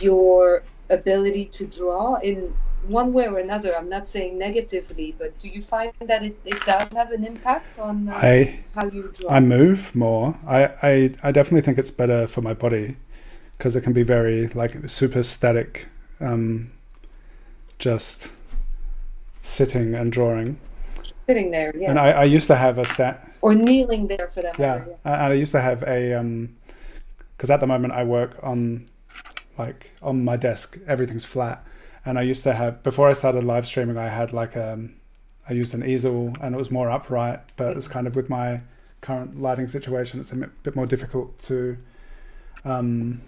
your 0.00 0.62
ability 0.90 1.46
to 1.46 1.66
draw 1.66 2.16
in 2.16 2.54
one 2.88 3.12
way 3.12 3.26
or 3.28 3.38
another? 3.38 3.76
I'm 3.76 3.88
not 3.88 4.08
saying 4.08 4.38
negatively, 4.38 5.14
but 5.18 5.38
do 5.38 5.48
you 5.48 5.60
find 5.60 5.92
that 6.00 6.22
it, 6.22 6.38
it 6.44 6.64
does 6.64 6.88
have 6.94 7.10
an 7.12 7.24
impact 7.24 7.78
on 7.78 8.08
uh, 8.08 8.14
I 8.14 8.60
how 8.74 8.86
you 8.88 9.12
draw? 9.18 9.30
I 9.30 9.40
move 9.40 9.94
more. 9.94 10.38
I, 10.46 10.64
I 10.82 11.10
I 11.22 11.32
definitely 11.32 11.62
think 11.62 11.78
it's 11.78 11.90
better 11.90 12.26
for 12.26 12.42
my 12.42 12.54
body 12.54 12.96
because 13.56 13.76
it 13.76 13.82
can 13.82 13.92
be 13.92 14.02
very 14.02 14.48
like 14.48 14.88
super 14.88 15.22
static, 15.22 15.86
um, 16.20 16.72
just 17.78 18.32
sitting 19.42 19.94
and 19.94 20.12
drawing. 20.12 20.58
Sitting 21.26 21.50
there, 21.50 21.72
yeah. 21.76 21.90
And 21.90 21.98
I, 21.98 22.10
I 22.10 22.24
used 22.24 22.46
to 22.48 22.56
have 22.56 22.78
a 22.78 22.84
stat. 22.84 23.26
or 23.40 23.54
kneeling 23.54 24.06
there 24.08 24.28
for 24.28 24.42
that 24.42 24.58
Yeah, 24.58 24.78
matter. 24.78 24.96
and 25.04 25.14
I 25.14 25.32
used 25.34 25.52
to 25.52 25.60
have 25.60 25.82
a 25.84 26.14
um, 26.14 26.56
because 27.36 27.50
at 27.50 27.60
the 27.60 27.66
moment 27.66 27.92
I 27.94 28.04
work 28.04 28.36
on 28.42 28.86
like 29.58 29.92
on 30.02 30.24
my 30.24 30.36
desk, 30.36 30.78
everything's 30.86 31.24
flat, 31.24 31.64
and 32.04 32.18
I 32.18 32.22
used 32.22 32.42
to 32.44 32.52
have 32.54 32.82
before 32.82 33.08
I 33.08 33.12
started 33.14 33.44
live 33.44 33.66
streaming, 33.66 33.96
I 33.98 34.08
had 34.08 34.32
like 34.32 34.56
um, 34.56 34.94
I 35.48 35.52
used 35.52 35.74
an 35.74 35.84
easel 35.84 36.34
and 36.40 36.54
it 36.54 36.58
was 36.58 36.70
more 36.70 36.90
upright, 36.90 37.40
but 37.56 37.76
it's 37.76 37.88
kind 37.88 38.06
of 38.06 38.14
with 38.16 38.28
my 38.30 38.62
current 39.00 39.38
lighting 39.40 39.68
situation, 39.68 40.20
it's 40.20 40.32
a 40.32 40.36
bit 40.36 40.74
more 40.74 40.86
difficult 40.86 41.38
to 41.42 41.76
um, 42.64 43.20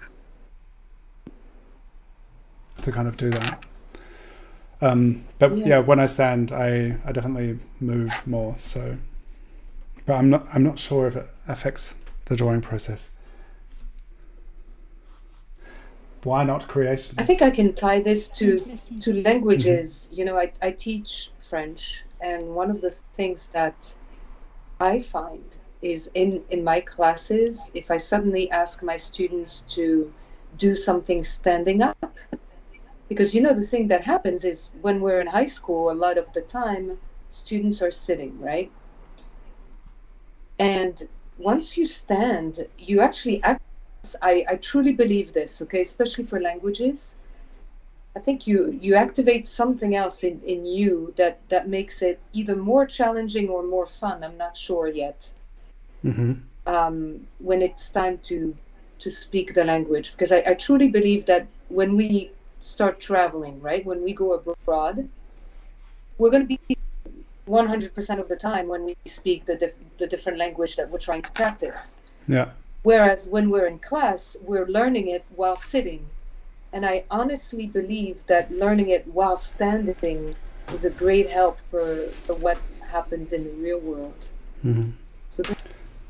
to 2.83 2.93
kind 2.93 3.09
of 3.09 3.17
do 3.17 3.31
that. 3.31 3.63
Um, 4.81 5.25
but 5.39 5.57
Yeah. 5.57 5.67
yeah, 5.67 5.79
when 5.79 5.99
I 5.99 6.07
stand, 6.07 6.53
I, 6.53 6.97
I 7.05 7.13
definitely 7.13 7.59
move 7.81 8.13
more. 8.27 8.55
So, 8.59 8.99
but 10.05 10.15
I'm 10.15 10.29
not 10.31 10.47
I'm 10.53 10.63
not 10.63 10.79
sure 10.79 11.07
if 11.07 11.17
it 11.17 11.29
affects 11.49 11.95
the 12.27 12.37
drawing 12.37 12.61
process. 12.61 13.11
Why 16.27 16.43
not 16.43 16.67
create? 16.67 17.13
I 17.19 17.23
think 17.23 17.41
I 17.41 17.51
can 17.51 17.73
tie 17.73 18.01
this 18.01 18.27
to 18.41 18.57
Interesting. 18.57 18.99
to 18.99 19.23
languages. 19.23 20.09
Mm-hmm. 20.09 20.19
You 20.19 20.25
know, 20.25 20.37
I, 20.37 20.53
I 20.61 20.73
teach 20.73 21.31
French, 21.39 22.03
and 22.21 22.43
one 22.53 22.69
of 22.69 22.81
the 22.81 22.91
things 22.91 23.49
that 23.51 23.95
I 24.81 24.99
find 24.99 25.45
is 25.83 26.11
in 26.15 26.43
in 26.51 26.65
my 26.65 26.81
classes, 26.81 27.71
if 27.75 27.93
I 27.93 27.97
suddenly 27.97 28.51
ask 28.51 28.83
my 28.83 28.97
students 28.97 29.63
to 29.77 30.13
do 30.59 30.75
something 30.75 31.23
standing 31.23 31.81
up, 31.81 32.19
because 33.09 33.33
you 33.33 33.41
know 33.41 33.53
the 33.53 33.71
thing 33.73 33.87
that 33.87 34.05
happens 34.05 34.45
is 34.45 34.71
when 34.81 35.01
we're 35.01 35.21
in 35.21 35.29
high 35.29 35.47
school, 35.47 35.93
a 35.93 35.99
lot 36.07 36.19
of 36.19 36.33
the 36.33 36.41
time 36.41 36.99
students 37.29 37.81
are 37.83 37.93
sitting, 37.93 38.37
right? 38.41 38.73
And 40.59 41.09
once 41.39 41.77
you 41.77 41.87
stand, 41.87 42.67
you 42.79 43.01
actually 43.01 43.41
act. 43.45 43.63
I, 44.23 44.45
I 44.49 44.57
truly 44.57 44.93
believe 44.93 45.33
this, 45.33 45.63
okay, 45.63 45.81
especially 45.81 46.25
for 46.25 46.41
languages. 46.41 47.17
I 48.15 48.21
think 48.21 48.47
you 48.47 48.79
you 48.81 48.95
activate 48.95 49.47
something 49.47 49.95
else 49.95 50.25
in, 50.25 50.41
in 50.43 50.65
you 50.65 51.13
that, 51.17 51.41
that 51.49 51.69
makes 51.69 52.01
it 52.03 52.19
either 52.33 52.57
more 52.57 52.87
challenging 52.87 53.49
or 53.49 53.63
more 53.63 53.87
fun. 53.87 54.25
I'm 54.25 54.39
not 54.39 54.57
sure 54.57 54.89
yet. 54.89 55.33
hmm 56.03 56.33
Um, 56.67 57.27
when 57.39 57.63
it's 57.63 57.91
time 57.91 58.19
to 58.29 58.57
to 58.99 59.11
speak 59.11 59.53
the 59.55 59.65
language, 59.65 60.13
because 60.13 60.33
I, 60.33 60.43
I 60.47 60.55
truly 60.55 60.89
believe 60.89 61.27
that 61.27 61.47
when 61.69 61.97
we 61.97 62.31
start 62.59 62.99
traveling, 63.01 63.61
right, 63.61 63.85
when 63.85 64.03
we 64.03 64.13
go 64.15 64.33
abroad, 64.33 65.09
we're 66.19 66.31
going 66.31 66.49
to 66.49 66.57
be 66.57 66.77
100% 67.49 68.19
of 68.19 68.29
the 68.29 68.37
time 68.37 68.69
when 68.69 68.85
we 68.85 68.95
speak 69.07 69.45
the 69.45 69.57
dif- 69.57 69.77
the 69.99 70.07
different 70.07 70.39
language 70.39 70.77
that 70.77 70.91
we're 70.91 70.99
trying 70.99 71.23
to 71.23 71.33
practice. 71.33 71.97
Yeah. 72.27 72.51
Whereas 72.87 73.29
when 73.29 73.51
we're 73.51 73.67
in 73.67 73.81
class, 73.81 74.37
we're 74.43 74.69
learning 74.69 75.09
it 75.09 75.25
while 75.35 75.57
sitting. 75.57 76.07
And 76.73 76.87
I 76.87 77.03
honestly 77.11 77.67
believe 77.67 78.25
that 78.29 78.53
learning 78.53 78.91
it 78.91 79.05
while 79.09 79.37
standing 79.37 80.37
is 80.73 80.85
a 80.85 80.91
great 80.91 81.29
help 81.29 81.59
for, 81.59 82.07
for 82.25 82.35
what 82.35 82.59
happens 82.87 83.33
in 83.33 83.43
the 83.43 83.51
real 83.59 83.81
world. 83.81 84.15
hmm 84.63 84.91
So 85.31 85.43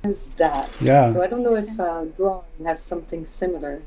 there's 0.03 0.25
that. 0.37 0.69
Yeah. 0.81 1.15
So 1.15 1.23
I 1.25 1.29
don't 1.29 1.43
know 1.43 1.57
if 1.57 1.81
uh, 1.81 2.05
drawing 2.19 2.45
has 2.69 2.83
something 2.83 3.25
similar. 3.25 3.81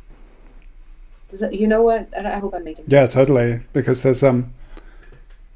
Does 1.29 1.41
that, 1.41 1.53
you 1.53 1.67
know 1.67 1.83
what? 1.83 2.09
I 2.17 2.37
I 2.37 2.39
hope 2.41 2.55
I'm 2.57 2.63
making. 2.63 2.85
Yeah, 2.87 3.05
totally. 3.05 3.61
Because 3.71 4.01
there's 4.01 4.23
um 4.23 4.49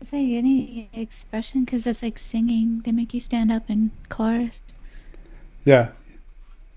Is 0.05 0.13
there 0.13 0.21
any 0.21 0.87
expression? 0.93 1.65
Because 1.65 1.89
it's 1.89 2.03
like 2.05 2.19
singing. 2.21 2.85
They 2.85 2.93
make 2.93 3.11
you 3.11 3.19
stand 3.19 3.49
up 3.51 3.65
in 3.73 3.89
chorus. 4.13 4.61
yeah 5.65 5.97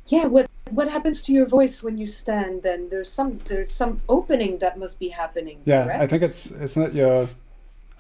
Yeah. 0.06 0.26
What 0.32 0.45
What 0.70 0.88
happens 0.88 1.22
to 1.22 1.32
your 1.32 1.46
voice 1.46 1.82
when 1.82 1.96
you 1.96 2.06
stand? 2.06 2.66
And 2.66 2.90
there's 2.90 3.10
some 3.10 3.38
there's 3.46 3.70
some 3.70 4.00
opening 4.08 4.58
that 4.58 4.78
must 4.78 4.98
be 4.98 5.08
happening. 5.08 5.58
yeah. 5.64 5.84
correct? 5.84 6.00
I 6.02 6.06
think 6.06 6.22
it's 6.22 6.50
isn't 6.50 6.82
it 6.82 6.92
your 6.94 7.28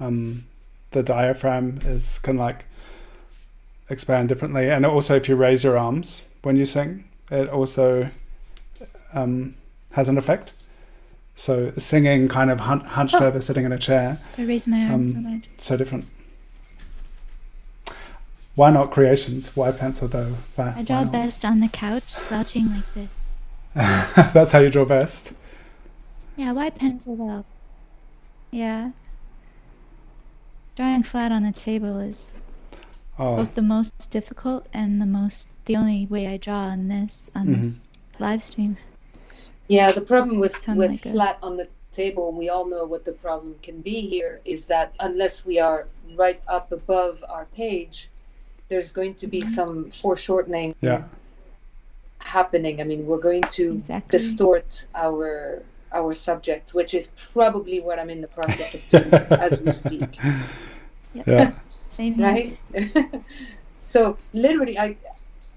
um 0.00 0.44
the 0.90 1.02
diaphragm 1.02 1.78
is 1.84 2.18
can 2.18 2.36
like 2.36 2.64
expand 3.88 4.28
differently, 4.28 4.68
and 4.70 4.84
also 4.84 5.14
if 5.14 5.28
you 5.28 5.36
raise 5.36 5.62
your 5.62 5.78
arms 5.78 6.22
when 6.42 6.56
you 6.56 6.66
sing, 6.66 7.04
it 7.30 7.48
also 7.48 8.10
um 9.12 9.54
has 9.92 10.08
an 10.08 10.18
effect. 10.18 10.52
So 11.34 11.72
singing 11.76 12.28
kind 12.28 12.50
of 12.50 12.60
hun- 12.60 12.80
hunched 12.80 13.14
Oh. 13.16 13.26
over, 13.26 13.40
sitting 13.42 13.64
in 13.64 13.72
a 13.72 13.78
chair, 13.78 14.18
I 14.38 14.42
raise 14.44 14.66
my 14.66 14.80
arms 14.90 15.14
Um, 15.14 15.42
so 15.58 15.76
different. 15.76 16.06
Why 18.56 18.70
not 18.70 18.90
creations? 18.90 19.54
Why 19.54 19.70
pencil 19.70 20.08
though? 20.08 20.34
Why, 20.56 20.74
I 20.76 20.82
draw 20.82 21.02
why 21.04 21.10
best 21.10 21.44
on 21.44 21.60
the 21.60 21.68
couch, 21.68 22.08
slouching 22.08 22.66
like 22.72 22.92
this. 22.94 23.20
That's 24.32 24.50
how 24.50 24.58
you 24.60 24.70
draw 24.70 24.84
best. 24.86 25.32
Yeah, 26.36 26.52
why 26.52 26.70
pencil 26.70 27.16
though? 27.16 27.44
Yeah. 28.50 28.90
Drawing 30.74 31.02
flat 31.02 31.32
on 31.32 31.44
a 31.44 31.52
table 31.52 32.00
is 32.00 32.32
Oh, 33.18 33.36
both 33.36 33.54
the 33.54 33.62
most 33.62 34.10
difficult 34.10 34.66
and 34.74 35.00
the 35.00 35.06
most 35.06 35.48
the 35.64 35.76
only 35.76 36.06
way 36.06 36.26
I 36.26 36.36
draw 36.36 36.64
on 36.64 36.88
this 36.88 37.30
on 37.34 37.46
Mhm. 37.46 37.58
this 37.62 37.86
live 38.18 38.42
stream. 38.44 38.76
Yeah, 39.68 39.90
the 39.92 40.00
problem 40.02 40.38
with 40.38 40.54
with 40.68 40.90
like 40.90 41.06
a- 41.06 41.10
flat 41.10 41.38
on 41.42 41.56
the 41.56 41.68
table, 41.92 42.28
and 42.28 42.36
we 42.38 42.48
all 42.50 42.66
know 42.66 42.84
what 42.84 43.04
the 43.06 43.12
problem 43.12 43.56
can 43.62 43.80
be 43.80 44.00
here, 44.02 44.40
is 44.44 44.66
that 44.66 44.94
unless 45.00 45.44
we 45.46 45.58
are 45.58 45.86
right 46.14 46.40
up 46.46 46.72
above 46.72 47.24
our 47.28 47.46
page, 47.46 48.10
there's 48.68 48.92
going 48.92 49.14
to 49.14 49.26
be 49.26 49.42
some 49.42 49.90
foreshortening 49.90 50.74
yeah. 50.80 51.02
happening. 52.20 52.80
I 52.80 52.84
mean, 52.84 53.06
we're 53.06 53.20
going 53.20 53.42
to 53.42 53.74
Exactly. 53.74 54.18
distort 54.18 54.86
our 54.94 55.62
our 55.92 56.14
subject, 56.14 56.74
which 56.74 56.94
is 56.94 57.12
probably 57.32 57.80
what 57.80 57.98
I'm 57.98 58.10
in 58.10 58.20
the 58.20 58.28
process 58.28 58.74
of 58.74 58.88
doing 58.90 59.14
as 59.40 59.60
we 59.60 59.72
speak, 59.72 60.18
Yeah. 61.14 61.52
Same 61.88 62.20
right? 62.20 62.58
so 63.80 64.18
literally, 64.32 64.78
I 64.78 64.96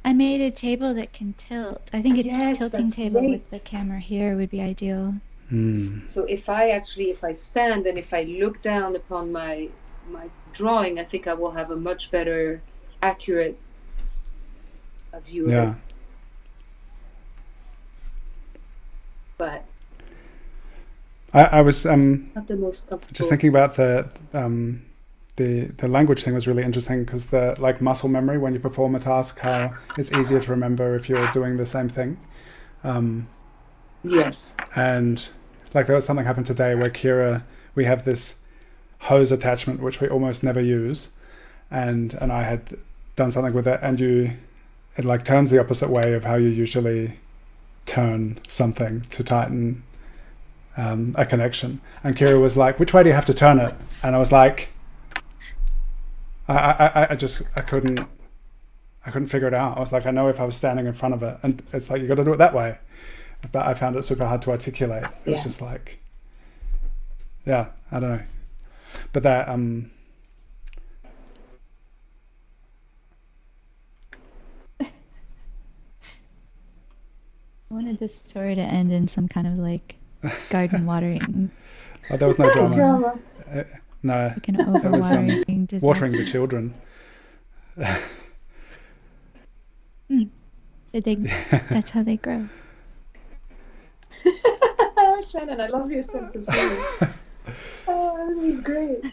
I 0.06 0.14
made 0.14 0.40
a 0.42 0.52
table 0.52 0.94
that 0.94 1.12
can 1.12 1.34
tilt. 1.34 1.90
I 1.92 2.02
think 2.02 2.18
a 2.20 2.24
Yes, 2.24 2.60
tilting 2.60 2.90
table 2.90 3.20
great. 3.20 3.32
with 3.32 3.50
the 3.50 3.60
camera 3.60 4.00
here 4.00 4.38
would 4.38 4.50
be 4.50 4.62
ideal. 4.62 5.16
Hmm. 5.50 6.06
So 6.06 6.24
if 6.24 6.48
I 6.48 6.70
actually, 6.70 7.10
if 7.10 7.24
I 7.24 7.34
stand 7.34 7.86
and 7.88 7.98
if 7.98 8.14
I 8.14 8.24
look 8.24 8.62
down 8.62 8.96
upon 8.96 9.32
my 9.32 9.70
my 10.10 10.30
drawing, 10.54 11.00
I 11.00 11.04
think 11.04 11.28
I 11.28 11.34
will 11.34 11.52
have 11.52 11.72
a 11.72 11.76
much 11.76 12.12
better, 12.12 12.62
accurate 13.02 13.58
view 15.26 15.50
Yeah. 15.50 15.74
But 19.38 19.66
I, 21.34 21.44
I 21.46 21.62
was 21.62 21.86
um 21.86 22.26
not 22.36 22.48
the 22.48 22.56
most 22.58 22.88
comfortable. 22.90 23.14
just 23.14 23.30
thinking 23.30 23.50
about 23.50 23.76
the 23.76 24.12
um 24.34 24.84
the 25.38 25.66
the 25.78 25.88
language 25.88 26.24
thing 26.24 26.34
was 26.34 26.48
really 26.48 26.64
interesting 26.64 27.04
because 27.06 27.28
the 27.28 27.56
like 27.60 27.82
muscle 27.82 28.10
memory 28.10 28.38
when 28.38 28.54
you 28.54 28.60
perform 28.60 28.96
a 28.96 29.00
task 29.00 29.40
how 29.40 29.74
it's 29.98 30.12
easier 30.12 30.40
to 30.42 30.52
remember 30.52 30.96
if 30.96 31.08
you're 31.08 31.32
doing 31.32 31.58
the 31.58 31.66
same 31.66 31.88
thing 31.90 32.18
um 32.84 33.28
Yes. 34.04 34.56
and 34.76 35.28
like 35.74 35.88
there 35.88 35.96
was 35.96 36.06
something 36.06 36.26
happened 36.26 36.48
today 36.48 36.74
where 36.76 36.90
kira 36.90 37.44
we 37.76 37.86
have 37.86 38.06
this 38.06 38.40
hose 39.04 39.32
attachment 39.32 39.82
which 39.82 40.02
we 40.02 40.08
almost 40.10 40.44
never 40.44 40.60
use 40.62 41.12
and 41.72 42.14
and 42.16 42.32
i 42.32 42.44
had 42.44 42.78
done 43.20 43.30
something 43.32 43.54
with 43.54 43.68
it 43.68 43.80
and 43.84 44.00
you 44.00 44.32
it 44.98 45.06
like 45.06 45.24
turns 45.26 45.50
the 45.52 45.60
opposite 45.60 45.90
way 45.90 46.14
of 46.14 46.24
how 46.26 46.36
you 46.36 46.48
usually 46.50 47.20
turn 47.86 48.38
something 48.48 49.02
to 49.16 49.24
tighten 49.24 49.84
um, 50.78 51.14
a 51.18 51.26
connection 51.26 51.82
and 52.04 52.16
kira 52.18 52.40
was 52.40 52.56
like 52.58 52.80
which 52.80 52.94
way 52.94 53.04
do 53.04 53.10
you 53.10 53.16
have 53.16 53.26
to 53.26 53.34
turn 53.34 53.60
it 53.60 53.74
and 54.04 54.16
i 54.16 54.20
was 54.20 54.32
like 54.32 54.70
I, 56.48 56.54
I, 56.56 56.86
I- 57.04 57.08
I 57.12 57.16
just 57.16 57.44
I 57.56 57.62
couldn't 57.62 58.00
I 59.06 59.12
couldn't 59.12 59.30
figure 59.30 59.48
it 59.48 59.54
out. 59.54 59.78
I 59.78 59.80
was 59.80 59.94
like, 59.94 60.06
I 60.06 60.12
know 60.12 60.28
if 60.28 60.40
I 60.40 60.46
was 60.46 60.56
standing 60.56 60.86
in 60.86 60.94
front 60.94 61.14
of 61.16 61.24
it, 61.24 61.38
and 61.42 61.64
it's 61.74 61.90
like 61.90 62.02
you 62.02 62.08
got 62.08 62.16
to 62.16 62.24
do 62.24 62.34
it 62.34 62.38
that 62.38 62.54
way. 62.54 62.78
But 63.52 63.66
I 63.66 63.74
found 63.74 63.96
it 63.96 64.04
super 64.04 64.26
hard 64.26 64.42
to 64.44 64.52
articulate. 64.52 65.04
It 65.26 65.32
was 65.32 65.38
Yeah. 65.40 65.44
just 65.44 65.62
like, 65.62 66.00
yeah, 67.46 67.68
I 67.92 68.00
don't 68.00 68.10
know. 68.18 68.24
But 69.14 69.24
that 69.24 69.48
um, 69.48 69.90
I 77.70 77.76
wanted 77.76 78.00
this 78.00 78.16
story 78.16 78.56
to 78.56 78.62
end 78.62 78.92
in 78.92 79.08
some 79.08 79.28
kind 79.28 79.46
of 79.46 79.54
like 79.54 79.96
garden 80.50 80.88
watering, 80.88 81.52
oh, 82.10 82.18
there 82.18 82.28
was 82.28 82.40
no 82.40 82.52
drama. 82.52 82.76
Drama. 82.76 83.20
Uh, 83.54 83.64
no, 84.02 84.34
like 84.34 84.48
an 84.48 84.58
was, 84.92 85.12
um, 85.12 85.28
overwatering 85.28 85.82
watering 85.82 86.12
the 86.14 86.26
children. 86.26 86.74
They 90.92 91.16
That's 91.70 91.92
how 91.92 92.02
they 92.02 92.18
grow. 92.18 92.50
Shannon, 95.32 95.62
I 95.62 95.68
love 95.68 95.92
your 95.92 96.02
sense 96.02 96.34
of 96.34 96.48
humor. 96.48 97.14
oh, 97.88 98.28
this 98.28 98.56
is 98.56 98.60
great. 98.62 99.04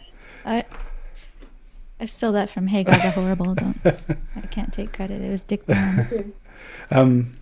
I 0.43 0.65
I 1.99 2.07
stole 2.07 2.31
that 2.31 2.49
from 2.49 2.65
Hagar 2.65 2.95
the 2.95 3.11
Horrible. 3.11 3.53
Don't 3.53 3.77
I 3.85 4.41
can't 4.49 4.73
take 4.73 4.91
credit. 4.91 5.21
It 5.21 5.29
was 5.29 5.43
Dik 5.43 5.67
Browne. 5.67 6.33
Um, 6.89 7.37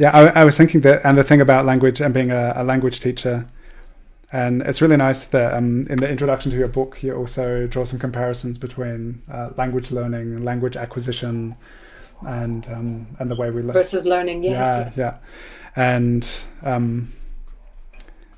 yeah, 0.00 0.10
I, 0.16 0.40
I 0.40 0.44
was 0.44 0.56
thinking 0.56 0.80
that, 0.80 1.04
and 1.04 1.18
the 1.18 1.22
thing 1.22 1.42
about 1.42 1.66
language 1.66 2.00
and 2.00 2.14
being 2.14 2.30
a, 2.30 2.54
a 2.56 2.64
language 2.64 3.00
teacher, 3.00 3.46
and 4.32 4.62
it's 4.62 4.80
really 4.80 4.96
nice 4.96 5.26
that 5.26 5.52
um, 5.52 5.86
in 5.88 5.98
the 5.98 6.08
introduction 6.08 6.50
to 6.50 6.56
your 6.56 6.68
book, 6.68 7.02
you 7.02 7.14
also 7.14 7.66
draw 7.66 7.84
some 7.84 7.98
comparisons 7.98 8.56
between 8.56 9.20
uh, 9.30 9.50
language 9.58 9.90
learning, 9.90 10.42
language 10.42 10.74
acquisition, 10.74 11.54
and 12.26 12.66
um, 12.68 13.08
and 13.18 13.30
the 13.30 13.36
way 13.36 13.50
we 13.50 13.60
learn. 13.60 13.74
Versus 13.74 14.06
learning, 14.06 14.42
yes. 14.42 14.52
yeah, 14.54 14.78
yes. 14.78 14.96
yeah, 14.96 15.18
and 15.76 16.26
um, 16.62 17.12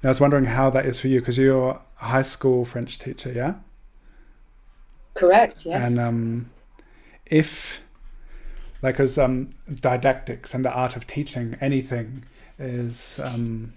I 0.03 0.09
was 0.09 0.20
wondering 0.20 0.46
how 0.46 0.68
that 0.70 0.85
is 0.85 0.98
for 0.98 1.07
you 1.07 1.20
because 1.20 1.38
you're 1.38 1.81
a 2.01 2.05
high 2.07 2.22
school 2.22 2.64
French 2.64 2.98
teacher, 2.98 3.31
yeah. 3.31 3.55
Correct, 5.14 5.64
yes. 5.64 5.85
And 5.85 6.01
um, 6.01 6.51
if, 7.27 7.82
like, 8.83 9.01
as 9.01 9.18
um, 9.18 9.51
didactics 9.73 10.55
and 10.55 10.64
the 10.64 10.73
art 10.73 10.97
of 10.97 11.07
teaching 11.07 11.57
anything 11.61 12.25
is, 12.59 13.21
um, 13.25 13.73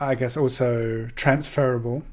I 0.00 0.14
guess, 0.14 0.36
also 0.36 1.08
transferable. 1.16 2.04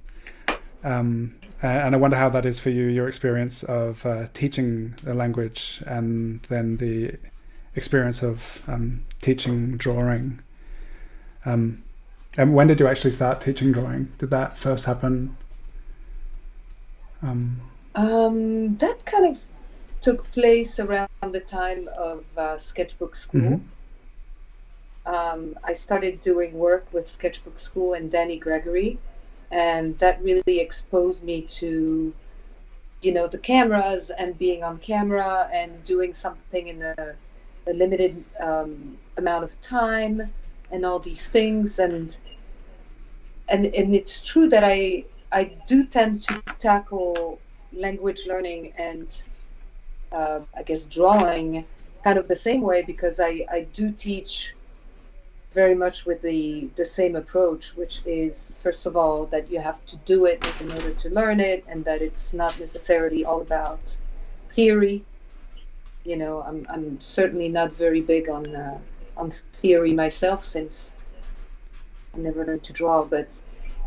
Um, 0.83 1.35
and 1.61 1.95
I 1.95 1.97
wonder 1.97 2.17
how 2.17 2.29
that 2.29 2.45
is 2.45 2.59
for 2.59 2.69
you, 2.69 2.85
your 2.85 3.07
experience 3.07 3.63
of 3.63 4.05
uh, 4.05 4.27
teaching 4.33 4.95
the 5.03 5.13
language 5.13 5.81
and 5.87 6.41
then 6.43 6.77
the 6.77 7.17
experience 7.75 8.21
of 8.21 8.63
um, 8.67 9.03
teaching 9.21 9.77
drawing. 9.77 10.39
Um, 11.45 11.83
and 12.37 12.53
when 12.53 12.67
did 12.67 12.79
you 12.79 12.87
actually 12.87 13.11
start 13.11 13.41
teaching 13.41 13.71
drawing? 13.71 14.11
Did 14.17 14.29
that 14.31 14.57
first 14.57 14.85
happen? 14.85 15.37
Um, 17.95 18.75
that 18.77 19.05
kind 19.05 19.25
of 19.25 19.41
took 20.05 20.31
place 20.31 20.79
around 20.79 21.09
the 21.31 21.39
time 21.39 21.89
of 21.97 22.25
uh, 22.37 22.55
Sketchbook 22.59 23.15
Skool. 23.15 23.59
Um, 25.07 25.57
I 25.63 25.73
started 25.73 26.21
doing 26.21 26.53
work 26.53 26.85
with 26.93 27.09
Sketchbook 27.09 27.55
Skool 27.55 27.97
and 27.97 28.11
Danny 28.11 28.37
Gregory, 28.37 28.99
and 29.49 29.97
that 29.97 30.21
really 30.21 30.59
exposed 30.59 31.23
me 31.23 31.41
to, 31.59 32.13
you 33.01 33.11
know, 33.11 33.25
the 33.25 33.39
cameras 33.39 34.11
and 34.11 34.37
being 34.37 34.63
on 34.63 34.77
camera 34.77 35.49
and 35.51 35.83
doing 35.83 36.13
something 36.13 36.67
in 36.67 36.83
a, 36.83 37.15
a 37.65 37.73
limited 37.73 38.23
um, 38.39 38.99
amount 39.17 39.43
of 39.43 39.59
time 39.59 40.31
and 40.69 40.85
all 40.85 40.99
these 40.99 41.29
things 41.29 41.79
and 41.79 42.17
and 43.49 43.65
and 43.65 43.95
it's 43.95 44.21
true 44.21 44.47
that 44.49 44.63
I 44.63 45.05
I 45.31 45.51
do 45.67 45.85
tend 45.85 46.21
to 46.23 46.43
tackle 46.59 47.39
language 47.73 48.21
learning 48.27 48.73
and 48.77 49.07
uh, 50.15 50.39
I 50.55 50.63
guess 50.63 50.85
drawing 50.85 51.65
kind 52.03 52.17
of 52.17 52.27
the 52.27 52.35
same 52.35 52.61
way 52.61 52.81
because 52.83 53.19
I, 53.19 53.45
I 53.51 53.67
do 53.73 53.91
teach 53.91 54.53
very 55.51 55.75
much 55.75 56.05
with 56.05 56.21
the, 56.21 56.69
the 56.75 56.85
same 56.85 57.15
approach, 57.15 57.75
which 57.75 58.01
is 58.05 58.53
first 58.57 58.85
of 58.85 58.97
all 58.97 59.25
that 59.27 59.49
you 59.49 59.59
have 59.59 59.85
to 59.85 59.95
do 60.05 60.25
it 60.25 60.45
in 60.59 60.71
order 60.71 60.91
to 60.91 61.09
learn 61.09 61.39
it, 61.39 61.63
and 61.67 61.83
that 61.85 62.01
it's 62.01 62.33
not 62.33 62.59
necessarily 62.59 63.23
all 63.23 63.41
about 63.41 63.97
theory. 64.49 65.03
You 66.03 66.17
know, 66.17 66.41
I'm 66.41 66.67
I'm 66.69 66.99
certainly 66.99 67.49
not 67.49 67.73
very 67.73 68.01
big 68.01 68.29
on 68.29 68.55
uh, 68.55 68.77
on 69.17 69.31
theory 69.31 69.93
myself 69.93 70.43
since 70.43 70.95
I 72.13 72.17
never 72.19 72.45
learned 72.45 72.63
to 72.63 72.73
draw. 72.73 73.05
But 73.05 73.27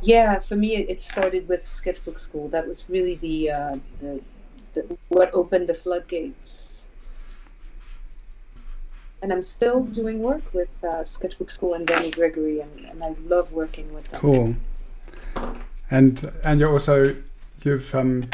yeah, 0.03 0.39
for 0.39 0.57
me, 0.57 0.77
it, 0.77 1.03
started 1.03 1.49
with 1.49 1.67
Sketchbook 1.67 2.19
Skool. 2.19 2.51
That 2.51 2.67
was 2.67 2.89
really 2.89 3.17
the, 3.17 3.51
uh, 3.51 3.77
the, 4.01 4.21
the 4.75 4.97
what 5.09 5.33
opened 5.35 5.69
the 5.69 5.75
floodgates. 5.75 6.87
And 9.21 9.33
I'm 9.33 9.43
still 9.43 9.83
doing 9.83 10.21
work 10.21 10.55
with 10.55 10.69
uh, 10.85 11.05
Sketchbook 11.05 11.49
Skool 11.49 11.75
and 11.75 11.87
Danny 11.87 12.11
Gregory, 12.11 12.61
and, 12.61 12.85
and 12.87 13.03
I 13.03 13.15
love 13.27 13.53
working 13.53 13.93
with 13.93 14.09
them. 14.11 14.21
Cool. 14.21 14.57
And 15.91 16.33
and 16.45 16.61
you're 16.61 16.71
also 16.71 17.17
you've 17.65 17.95
um, 17.95 18.31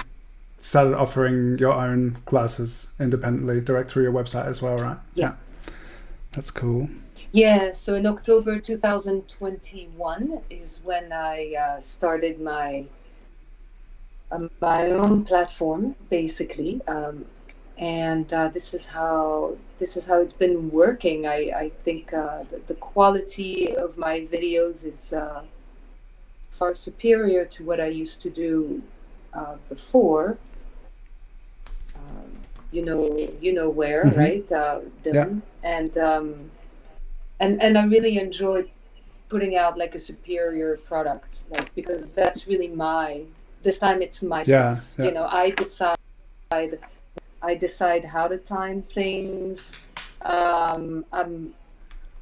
started 0.60 0.96
offering 0.96 1.58
your 1.58 1.72
own 1.72 2.18
classes 2.26 2.88
independently, 3.00 3.60
direct 3.60 3.90
through 3.90 4.02
your 4.02 4.12
website 4.12 4.46
as 4.46 4.60
well, 4.60 4.76
right? 4.76 4.98
Yeah. 5.14 5.32
yeah. 5.66 5.72
That's 6.32 6.50
cool. 6.50 6.88
Yeah, 7.32 7.72
so 7.72 7.96
in 7.96 8.06
October 8.06 8.60
2021 8.60 10.40
is 10.50 10.82
when 10.84 11.12
I 11.12 11.54
uh, 11.54 11.80
started 11.80 12.40
my 12.40 12.84
um, 14.30 14.50
my 14.60 14.90
own 14.90 15.24
platform, 15.24 15.94
basically, 16.10 16.80
um, 16.88 17.24
and 17.78 18.32
uh, 18.32 18.48
this 18.48 18.74
is 18.74 18.86
how 18.86 19.56
this 19.78 19.96
is 19.96 20.06
how 20.06 20.20
it's 20.20 20.32
been 20.32 20.70
working. 20.70 21.26
I 21.26 21.50
I 21.56 21.72
think 21.82 22.12
uh, 22.12 22.44
the, 22.50 22.60
the, 22.66 22.74
quality 22.74 23.74
of 23.76 23.98
my 23.98 24.20
videos 24.20 24.84
is 24.84 25.12
uh, 25.12 25.42
far 26.50 26.74
superior 26.74 27.44
to 27.46 27.64
what 27.64 27.80
I 27.80 27.88
used 27.88 28.22
to 28.22 28.30
do 28.30 28.82
uh, 29.32 29.56
before. 29.68 30.38
Um, 31.96 32.30
you 32.70 32.84
know, 32.84 33.16
you 33.40 33.52
know 33.52 33.68
where, 33.68 34.04
mm-hmm. 34.04 34.18
right, 34.18 34.52
uh, 34.52 34.80
Dylan, 35.02 35.42
yeah. 35.62 35.78
and. 35.78 35.98
Um, 35.98 36.50
and 37.40 37.62
and 37.62 37.76
I 37.76 37.84
really 37.84 38.18
enjoy 38.18 38.64
putting 39.28 39.56
out 39.56 39.76
like 39.76 39.94
a 39.94 39.98
superior 39.98 40.76
product, 40.78 41.44
like 41.50 41.74
because 41.74 42.14
that's 42.14 42.46
really 42.46 42.68
my. 42.68 43.22
This 43.64 43.78
time 43.78 44.02
it's 44.02 44.22
my 44.22 44.44
yeah. 44.46 44.78
Yeah. 44.98 45.06
You 45.06 45.12
know, 45.12 45.26
I 45.26 45.50
decide. 45.50 45.98
I 46.52 47.54
decide 47.54 48.04
how 48.04 48.28
to 48.28 48.38
time 48.38 48.80
things. 48.80 49.74
Um, 50.22 51.04
I'm 51.12 51.54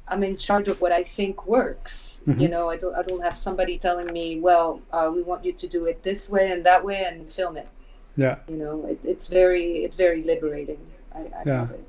I'm 0.07 0.23
in 0.23 0.37
charge 0.37 0.67
of 0.67 0.81
what 0.81 0.91
I 0.91 1.03
think 1.03 1.45
works. 1.45 2.19
Mm-hmm. 2.27 2.39
You 2.39 2.49
know, 2.49 2.69
I 2.69 2.77
don't 2.77 2.95
I 2.95 3.03
don't 3.03 3.23
have 3.23 3.37
somebody 3.37 3.77
telling 3.77 4.11
me, 4.11 4.39
well, 4.39 4.81
uh, 4.91 5.11
we 5.13 5.21
want 5.21 5.45
you 5.45 5.53
to 5.53 5.67
do 5.67 5.85
it 5.85 6.01
this 6.03 6.29
way 6.29 6.51
and 6.51 6.65
that 6.65 6.83
way 6.83 7.03
and 7.03 7.29
film 7.29 7.57
it. 7.57 7.67
Yeah. 8.15 8.37
You 8.47 8.57
know, 8.57 8.85
it, 8.85 8.99
it's 9.03 9.27
very 9.27 9.83
it's 9.85 9.95
very 9.95 10.23
liberating. 10.23 10.79
I, 11.13 11.19
I 11.19 11.43
yeah. 11.45 11.59
love 11.59 11.71
it. 11.71 11.87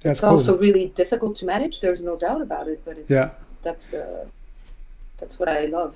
That's 0.00 0.18
it's 0.18 0.20
cool. 0.20 0.30
also 0.30 0.58
really 0.58 0.88
difficult 0.88 1.36
to 1.38 1.46
manage. 1.46 1.80
There's 1.80 2.02
no 2.02 2.16
doubt 2.16 2.42
about 2.42 2.66
it, 2.68 2.82
but 2.84 2.98
yeah, 3.08 3.34
that's 3.62 3.86
the 3.86 4.26
that's 5.18 5.38
what 5.38 5.48
I 5.48 5.66
love. 5.66 5.94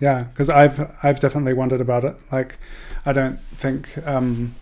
Yeah, 0.00 0.24
because 0.24 0.48
I've 0.48 0.90
I've 1.02 1.20
definitely 1.20 1.52
wondered 1.52 1.80
about 1.80 2.04
it. 2.04 2.16
Like, 2.32 2.58
I 3.04 3.12
don't 3.12 3.38
think 3.40 3.96
um, 4.06 4.54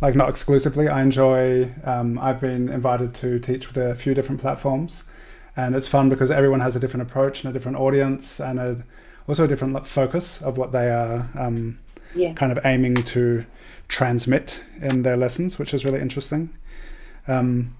like 0.00 0.14
not 0.14 0.28
exclusively. 0.28 0.88
I 0.88 1.02
enjoy. 1.02 1.70
Um, 1.84 2.18
I've 2.18 2.40
been 2.40 2.68
invited 2.68 3.14
to 3.14 3.38
teach 3.38 3.68
with 3.68 3.76
a 3.78 3.94
few 3.94 4.12
different 4.14 4.40
platforms, 4.40 5.04
and 5.56 5.74
it's 5.74 5.88
fun 5.88 6.08
because 6.08 6.30
everyone 6.30 6.60
has 6.60 6.76
a 6.76 6.80
different 6.80 7.08
approach 7.08 7.42
and 7.42 7.50
a 7.50 7.52
different 7.52 7.78
audience 7.78 8.38
and 8.38 8.58
a, 8.58 8.84
also 9.26 9.44
a 9.44 9.48
different 9.48 9.86
focus 9.86 10.42
of 10.42 10.58
what 10.58 10.72
they 10.72 10.90
are 10.90 11.30
um, 11.38 11.78
yeah. 12.14 12.34
kind 12.34 12.52
of 12.52 12.58
aiming 12.64 12.96
to 12.96 13.46
transmit 13.88 14.62
in 14.80 15.02
their 15.02 15.16
lessons, 15.16 15.58
which 15.58 15.72
is 15.72 15.84
really 15.84 16.00
interesting. 16.00 16.50
Um, 17.26 17.74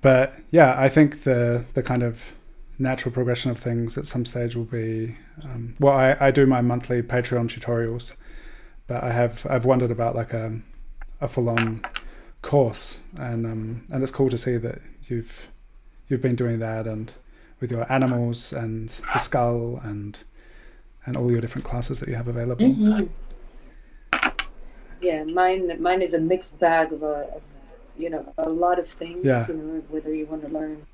but 0.00 0.36
yeah, 0.50 0.74
I 0.76 0.88
think 0.88 1.22
the 1.22 1.64
the 1.74 1.82
kind 1.82 2.02
of 2.02 2.32
natural 2.78 3.12
progression 3.12 3.50
of 3.50 3.58
things 3.58 3.96
at 3.96 4.06
some 4.06 4.24
stage 4.24 4.56
will 4.56 4.64
be 4.64 5.16
um, 5.42 5.76
well 5.78 5.94
I, 5.94 6.16
I 6.20 6.30
do 6.30 6.46
my 6.46 6.60
monthly 6.60 7.02
patreon 7.02 7.48
tutorials 7.48 8.14
but 8.86 9.02
i 9.02 9.12
have 9.12 9.46
i've 9.48 9.64
wondered 9.64 9.90
about 9.90 10.14
like 10.16 10.32
a, 10.32 10.58
a 11.20 11.28
full-on 11.28 11.82
course 12.42 13.00
and 13.16 13.46
um, 13.46 13.84
and 13.90 14.02
it's 14.02 14.12
cool 14.12 14.28
to 14.28 14.36
see 14.36 14.56
that 14.56 14.80
you've 15.08 15.48
you've 16.08 16.22
been 16.22 16.36
doing 16.36 16.58
that 16.58 16.86
and 16.86 17.12
with 17.60 17.70
your 17.70 17.90
animals 17.90 18.52
and 18.52 18.88
the 19.12 19.18
skull 19.18 19.80
and 19.82 20.18
and 21.06 21.16
all 21.16 21.30
your 21.30 21.40
different 21.40 21.64
classes 21.64 22.00
that 22.00 22.08
you 22.08 22.14
have 22.14 22.28
available 22.28 22.66
mm-hmm. 22.66 24.28
yeah 25.00 25.24
mine 25.24 25.80
mine 25.80 26.02
is 26.02 26.12
a 26.14 26.20
mixed 26.20 26.58
bag 26.58 26.92
of, 26.92 27.02
a, 27.02 27.28
of 27.36 27.42
you 27.96 28.10
know 28.10 28.34
a 28.38 28.48
lot 28.48 28.78
of 28.78 28.88
things 28.88 29.24
yeah. 29.24 29.46
you 29.46 29.54
know 29.54 29.82
whether 29.88 30.12
you 30.12 30.26
want 30.26 30.42
to 30.42 30.48
learn 30.48 30.84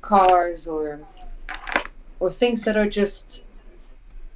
cars 0.00 0.66
or 0.66 1.00
or 2.20 2.30
things 2.30 2.62
that 2.62 2.76
are 2.76 2.88
just 2.88 3.44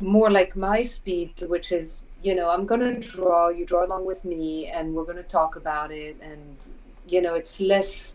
more 0.01 0.31
like 0.31 0.57
my 0.57 0.83
speed 0.83 1.33
which 1.49 1.73
is 1.73 2.03
you 2.23 2.35
know 2.35 2.51
i'm 2.51 2.67
going 2.67 2.81
to 2.81 3.09
draw 3.09 3.49
you 3.49 3.65
draw 3.65 3.85
along 3.85 4.05
with 4.05 4.25
me 4.25 4.67
and 4.67 4.95
we're 4.95 5.05
going 5.05 5.17
to 5.17 5.23
talk 5.23 5.57
about 5.57 5.91
it 5.91 6.17
and 6.21 6.67
you 7.07 7.21
know 7.21 7.35
it's 7.35 7.61
less 7.61 8.15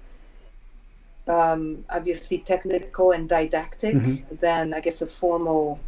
um, 1.27 1.83
obviously 1.89 2.37
technical 2.37 3.11
and 3.11 3.27
didactic 3.27 3.95
mm-hmm. 3.95 4.35
than 4.39 4.73
i 4.73 4.79
guess 4.79 5.01
a 5.01 5.07
formal 5.07 5.79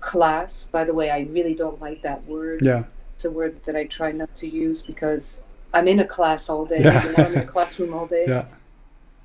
class 0.00 0.66
by 0.72 0.84
the 0.84 0.92
way 0.92 1.10
i 1.10 1.20
really 1.30 1.54
don't 1.54 1.80
like 1.80 2.02
that 2.02 2.24
word 2.26 2.60
yeah 2.62 2.82
it's 3.14 3.24
a 3.24 3.30
word 3.30 3.60
that 3.64 3.76
i 3.76 3.84
try 3.84 4.10
not 4.10 4.34
to 4.36 4.48
use 4.48 4.82
because 4.82 5.40
I'm 5.72 5.88
in 5.88 6.00
a 6.00 6.04
class 6.04 6.48
all 6.48 6.64
day. 6.64 6.82
Yeah. 6.82 7.04
You 7.04 7.12
know, 7.16 7.24
I'm 7.24 7.32
in 7.34 7.38
a 7.40 7.44
classroom 7.44 7.94
all 7.94 8.06
day. 8.06 8.26
Yeah. 8.28 8.46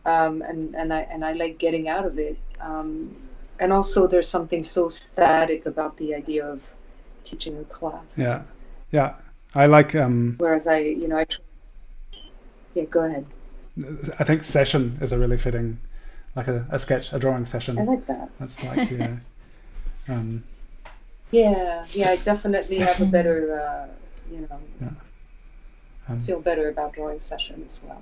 Um, 0.06 0.42
and 0.42 0.76
and 0.76 0.94
I 0.94 1.02
and 1.02 1.24
I 1.24 1.34
like 1.34 1.58
getting 1.58 1.88
out 1.88 2.06
of 2.06 2.18
it. 2.18 2.38
Um, 2.60 3.16
and 3.60 3.72
also, 3.72 4.08
there's 4.08 4.28
something 4.28 4.64
so 4.64 4.90
static 4.90 5.66
about 5.66 5.96
the 5.98 6.16
idea 6.16 6.46
of 6.46 6.74
teaching 7.24 7.58
a 7.58 7.64
class. 7.66 8.18
Yeah, 8.18 8.44
yeah. 8.92 9.16
I 9.56 9.68
like. 9.68 9.96
Um, 9.96 10.36
Whereas 10.38 10.68
I, 10.68 10.80
you 10.80 11.08
know, 11.08 11.18
I. 11.18 11.26
Tr- 11.26 11.42
yeah, 12.74 12.84
go 12.86 13.04
ahead. 13.04 13.26
I 14.20 14.24
think 14.24 14.44
session 14.44 14.98
is 15.02 15.12
a 15.12 15.20
really 15.20 15.38
fitting, 15.38 15.80
like 16.36 16.48
a, 16.48 16.66
a 16.70 16.80
sketch, 16.80 17.14
a 17.14 17.20
drawing 17.20 17.46
session. 17.46 17.78
I 17.78 17.84
like 17.84 18.06
that. 18.08 18.30
That's 18.40 18.64
like 18.64 18.92
yeah. 18.92 19.18
um, 20.10 20.44
yeah, 21.32 21.86
yeah. 21.92 22.10
I 22.10 22.16
definitely 22.18 22.78
session. 22.78 23.06
have 23.06 23.08
a 23.08 23.12
better, 23.12 23.60
uh, 23.60 23.88
you 24.34 24.42
know. 24.42 24.60
Yeah 24.82 24.90
um, 26.10 26.20
feel 26.22 26.40
better 26.40 26.70
about 26.70 26.94
drawing 26.94 27.20
session 27.20 27.64
as 27.66 27.80
well. 27.84 28.02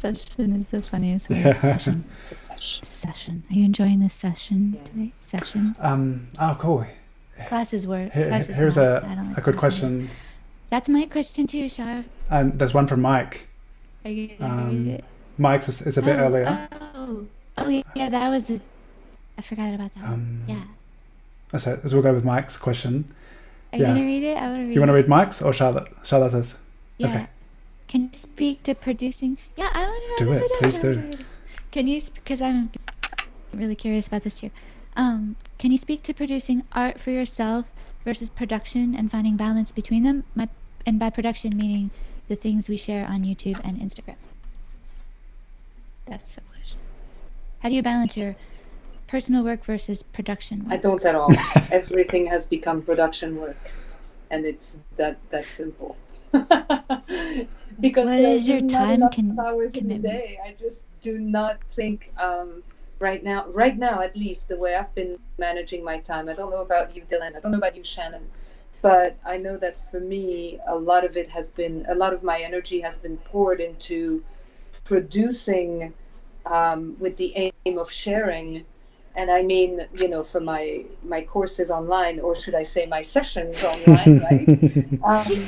Session 0.00 0.52
is 0.56 0.68
the 0.68 0.80
funniest 0.80 1.28
word. 1.28 1.40
Yeah. 1.40 1.60
Session. 1.60 2.04
It's 2.22 2.32
a 2.32 2.34
session. 2.34 2.84
Session. 2.86 3.42
Are 3.50 3.54
you 3.54 3.66
enjoying 3.66 4.00
this 4.00 4.14
session 4.14 4.72
yeah. 4.74 4.84
today? 4.84 5.12
Session. 5.20 5.76
Um. 5.78 6.26
Oh, 6.38 6.56
cool. 6.58 6.86
Classes 7.48 7.86
were. 7.86 8.08
Here, 8.08 8.28
classes 8.28 8.56
here's 8.56 8.78
not. 8.78 9.04
a, 9.04 9.24
like 9.28 9.36
a 9.36 9.40
good 9.42 9.58
question. 9.58 10.00
Work. 10.00 10.10
That's 10.70 10.88
my 10.88 11.04
question 11.04 11.46
too, 11.46 11.68
Shar. 11.68 12.02
And 12.30 12.58
there's 12.58 12.72
one 12.72 12.86
from 12.86 13.02
Mike. 13.02 13.46
Are 14.06 14.10
you 14.10 14.30
um, 14.40 14.98
Mike's 15.36 15.68
is, 15.68 15.82
is 15.82 15.98
a 15.98 16.02
bit 16.02 16.18
oh, 16.18 16.24
earlier. 16.24 16.68
Oh, 16.94 17.26
oh 17.58 17.68
yeah, 17.94 18.08
that 18.08 18.30
was 18.30 18.50
a. 18.50 18.58
I 19.36 19.42
forgot 19.42 19.74
about 19.74 19.94
that. 19.96 20.04
Um, 20.04 20.40
yeah. 20.46 20.62
So, 21.58 21.78
so 21.84 21.96
we'll 21.96 22.02
go 22.02 22.14
with 22.14 22.24
Mike's 22.24 22.56
question. 22.56 23.12
Are 23.72 23.78
you 23.78 23.84
gonna 23.84 24.00
read 24.00 24.22
it? 24.22 24.38
I 24.38 24.48
want 24.48 24.60
to 24.60 24.64
read. 24.64 24.74
You 24.74 24.80
want 24.80 24.88
to 24.88 24.94
read 24.94 25.08
Mike's 25.08 25.42
or 25.42 25.52
Charlotte? 25.52 25.88
Charlotte's. 26.04 26.58
Yeah. 26.96 27.08
Okay. 27.08 27.26
Can 27.90 28.02
you 28.02 28.10
speak 28.12 28.62
to 28.62 28.74
producing? 28.76 29.36
Yeah, 29.56 29.68
I 29.74 29.82
want 29.82 29.89
to. 29.89 29.89
Do 30.16 30.32
it, 30.32 30.50
please 30.54 30.78
do. 30.78 31.10
Can 31.70 31.88
you? 31.88 32.00
Because 32.14 32.42
I'm 32.42 32.70
really 33.52 33.74
curious 33.74 34.06
about 34.06 34.22
this 34.22 34.40
too. 34.40 34.50
Um, 34.96 35.36
can 35.58 35.70
you 35.70 35.78
speak 35.78 36.02
to 36.04 36.14
producing 36.14 36.64
art 36.72 36.98
for 36.98 37.10
yourself 37.10 37.70
versus 38.04 38.30
production 38.30 38.94
and 38.94 39.10
finding 39.10 39.36
balance 39.36 39.72
between 39.72 40.02
them? 40.02 40.24
My, 40.34 40.48
and 40.86 40.98
by 40.98 41.10
production 41.10 41.56
meaning 41.56 41.90
the 42.28 42.36
things 42.36 42.68
we 42.68 42.76
share 42.76 43.06
on 43.06 43.22
YouTube 43.22 43.60
and 43.64 43.78
Instagram. 43.78 44.16
That's 46.06 46.34
the 46.34 46.40
question. 46.52 46.80
How 47.60 47.68
do 47.68 47.74
you 47.74 47.82
balance 47.82 48.16
your 48.16 48.34
personal 49.06 49.44
work 49.44 49.64
versus 49.64 50.02
production 50.02 50.64
work? 50.64 50.72
I 50.72 50.76
don't 50.76 51.04
at 51.04 51.14
all. 51.14 51.32
Everything 51.72 52.26
has 52.26 52.46
become 52.46 52.82
production 52.82 53.36
work, 53.36 53.70
and 54.30 54.44
it's 54.44 54.78
that 54.96 55.18
that 55.30 55.44
simple. 55.44 55.96
because 57.80 58.06
what 58.06 58.20
is 58.20 58.48
your 58.48 58.60
time 58.62 59.00
con- 59.10 59.36
hours 59.38 59.72
commitment? 59.72 59.76
in 59.76 59.88
the 59.88 60.08
day. 60.08 60.38
I 60.44 60.52
just 60.52 60.84
do 61.00 61.18
not 61.18 61.58
think 61.70 62.12
um, 62.18 62.62
right 62.98 63.22
now. 63.22 63.46
Right 63.48 63.76
now, 63.76 64.00
at 64.00 64.16
least 64.16 64.48
the 64.48 64.56
way 64.56 64.74
I've 64.76 64.94
been 64.94 65.18
managing 65.38 65.84
my 65.84 65.98
time. 65.98 66.28
I 66.28 66.34
don't 66.34 66.50
know 66.50 66.62
about 66.62 66.94
you, 66.94 67.02
Dylan. 67.02 67.36
I 67.36 67.40
don't 67.40 67.52
know 67.52 67.58
about 67.58 67.76
you, 67.76 67.84
Shannon. 67.84 68.28
But 68.82 69.16
I 69.26 69.36
know 69.36 69.58
that 69.58 69.78
for 69.90 70.00
me, 70.00 70.58
a 70.66 70.76
lot 70.76 71.04
of 71.04 71.16
it 71.16 71.28
has 71.30 71.50
been, 71.50 71.84
a 71.88 71.94
lot 71.94 72.14
of 72.14 72.22
my 72.22 72.40
energy 72.40 72.80
has 72.80 72.96
been 72.96 73.18
poured 73.18 73.60
into 73.60 74.24
producing 74.84 75.92
um, 76.46 76.96
with 76.98 77.16
the 77.16 77.52
aim 77.66 77.78
of 77.78 77.90
sharing 77.90 78.64
and 79.16 79.30
I 79.30 79.42
mean, 79.42 79.86
you 79.92 80.08
know, 80.08 80.22
for 80.22 80.40
my 80.40 80.84
my 81.02 81.22
courses 81.22 81.70
online, 81.70 82.20
or 82.20 82.36
should 82.36 82.54
I 82.54 82.62
say 82.62 82.86
my 82.86 83.02
sessions 83.02 83.62
online, 83.64 84.20
right? 84.20 84.48
um, 85.04 85.46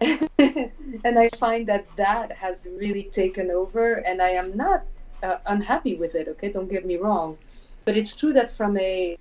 and 0.38 1.18
I 1.18 1.28
find 1.38 1.66
that 1.68 1.84
that 1.96 2.32
has 2.32 2.66
really 2.78 3.04
taken 3.04 3.50
over, 3.50 3.94
and 4.06 4.22
I 4.22 4.30
am 4.30 4.56
not 4.56 4.84
uh, 5.22 5.36
unhappy 5.46 5.96
with 5.96 6.14
it. 6.14 6.28
Okay, 6.28 6.50
don't 6.50 6.70
get 6.70 6.86
me 6.86 6.96
wrong, 6.96 7.36
but 7.84 7.96
it's 7.96 8.16
true 8.16 8.32
that 8.32 8.50
from 8.50 8.78
a, 8.78 9.18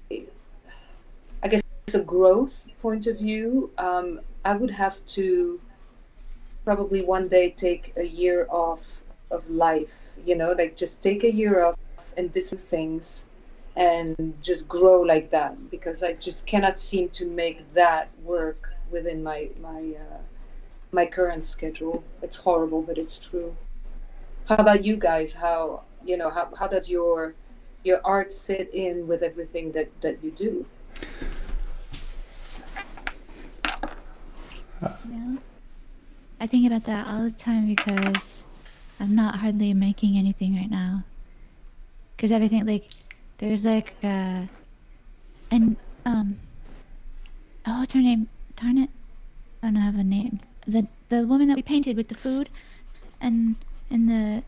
I 1.43 1.47
guess, 1.47 1.61
a 1.93 1.99
growth 1.99 2.67
point 2.81 3.07
of 3.07 3.17
view, 3.17 3.71
um, 3.77 4.21
I 4.45 4.55
would 4.55 4.71
have 4.71 5.05
to 5.17 5.59
probably 6.63 7.03
one 7.03 7.27
day 7.27 7.49
take 7.49 7.93
a 7.97 8.05
year 8.05 8.47
off 8.49 9.03
of 9.31 9.49
life. 9.49 10.13
You 10.25 10.35
know, 10.35 10.53
like 10.53 10.77
just 10.77 11.01
take 11.01 11.23
a 11.23 11.31
year 11.31 11.63
off 11.63 11.75
and 12.15 12.31
do 12.31 12.41
some 12.41 12.59
things 12.59 13.25
and 13.75 14.33
just 14.41 14.67
grow 14.67 15.01
like 15.01 15.29
that 15.31 15.69
because 15.69 16.03
I 16.03 16.13
just 16.13 16.45
cannot 16.45 16.79
seem 16.79 17.09
to 17.09 17.25
make 17.25 17.73
that 17.73 18.09
work 18.23 18.73
within 18.91 19.21
my 19.23 19.49
my 19.61 19.95
uh, 19.99 20.17
my 20.91 21.05
current 21.05 21.45
schedule. 21.45 22.03
It's 22.21 22.37
horrible, 22.37 22.81
but 22.81 22.97
it's 22.97 23.19
true. 23.19 23.55
How 24.47 24.55
about 24.55 24.83
you 24.83 24.95
guys? 24.95 25.33
How 25.33 25.83
you 26.03 26.17
know 26.17 26.29
how 26.29 26.49
how 26.57 26.67
does 26.67 26.89
your 26.89 27.35
your 27.83 28.01
art 28.03 28.33
fit 28.33 28.73
in 28.73 29.07
with 29.07 29.21
everything 29.21 29.71
that 29.73 29.89
that 30.01 30.23
you 30.23 30.31
do? 30.31 30.65
Yeah. 34.81 35.35
I 36.39 36.47
think 36.47 36.65
about 36.65 36.85
that 36.85 37.07
all 37.07 37.23
the 37.23 37.31
time 37.31 37.67
because 37.67 38.43
I'm 38.99 39.13
not 39.13 39.35
hardly 39.35 39.73
making 39.73 40.17
anything 40.17 40.55
right 40.55 40.69
now. 40.69 41.03
Because 42.15 42.31
everything 42.31 42.65
like 42.65 42.89
there's 43.37 43.65
like 43.65 43.93
uh 44.03 44.43
and 45.51 45.75
um 46.05 46.35
oh 47.67 47.79
what's 47.79 47.93
her 47.93 48.01
name? 48.01 48.27
Darn 48.55 48.77
it. 48.77 48.89
I 49.61 49.67
don't 49.67 49.75
have 49.75 49.95
a 49.95 50.03
name. 50.03 50.39
The 50.69 50.87
the 51.09 51.25
woman 51.25 51.47
that 51.47 51.55
we 51.55 51.63
painted 51.63 51.97
with 51.97 52.07
the 52.07 52.15
food 52.15 52.49
and 53.21 53.55
and 53.89 54.09
the 54.09 54.43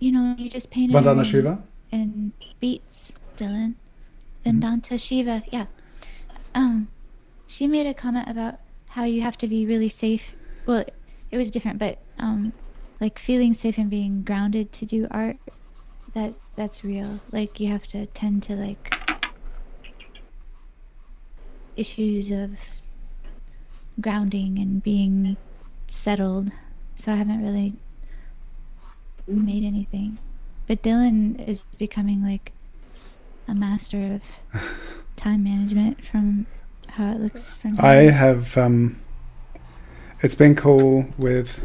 you 0.00 0.12
know, 0.12 0.34
you 0.38 0.48
just 0.48 0.70
painted 0.70 0.94
Vandana 0.94 1.24
Shiva? 1.24 1.62
And 1.90 2.32
beats, 2.60 3.18
Dylan. 3.36 3.74
Vedanta 4.44 4.94
mm-hmm. 4.94 4.96
Shiva, 4.96 5.42
yeah. 5.50 5.66
Um 6.54 6.88
she 7.46 7.66
made 7.66 7.86
a 7.86 7.94
comment 7.94 8.28
about 8.28 8.56
how 8.86 9.04
you 9.04 9.22
have 9.22 9.38
to 9.38 9.48
be 9.48 9.66
really 9.66 9.88
safe 9.88 10.34
well 10.66 10.84
it 11.30 11.36
was 11.36 11.50
different 11.50 11.78
but 11.78 11.98
um 12.18 12.52
like 13.00 13.18
feeling 13.18 13.54
safe 13.54 13.78
and 13.78 13.90
being 13.90 14.22
grounded 14.22 14.72
to 14.72 14.86
do 14.86 15.06
art 15.10 15.36
that 16.14 16.34
that's 16.56 16.84
real. 16.84 17.20
Like 17.32 17.60
you 17.60 17.68
have 17.68 17.86
to 17.88 18.06
tend 18.06 18.42
to 18.44 18.56
like 18.56 18.94
issues 21.76 22.30
of 22.30 22.77
grounding 24.00 24.58
and 24.58 24.82
being 24.82 25.36
settled. 25.90 26.50
So 26.94 27.12
I 27.12 27.16
haven't 27.16 27.42
really 27.42 27.74
made 29.26 29.64
anything. 29.64 30.18
But 30.66 30.82
Dylan 30.82 31.46
is 31.46 31.64
becoming 31.78 32.22
like 32.22 32.52
a 33.46 33.54
master 33.54 34.14
of 34.14 34.62
time 35.16 35.44
management 35.44 36.04
from 36.04 36.46
how 36.88 37.12
it 37.12 37.20
looks 37.20 37.50
from 37.50 37.78
I 37.80 37.94
have 37.94 38.56
um 38.58 38.98
it's 40.22 40.34
been 40.34 40.54
cool 40.54 41.06
with 41.16 41.60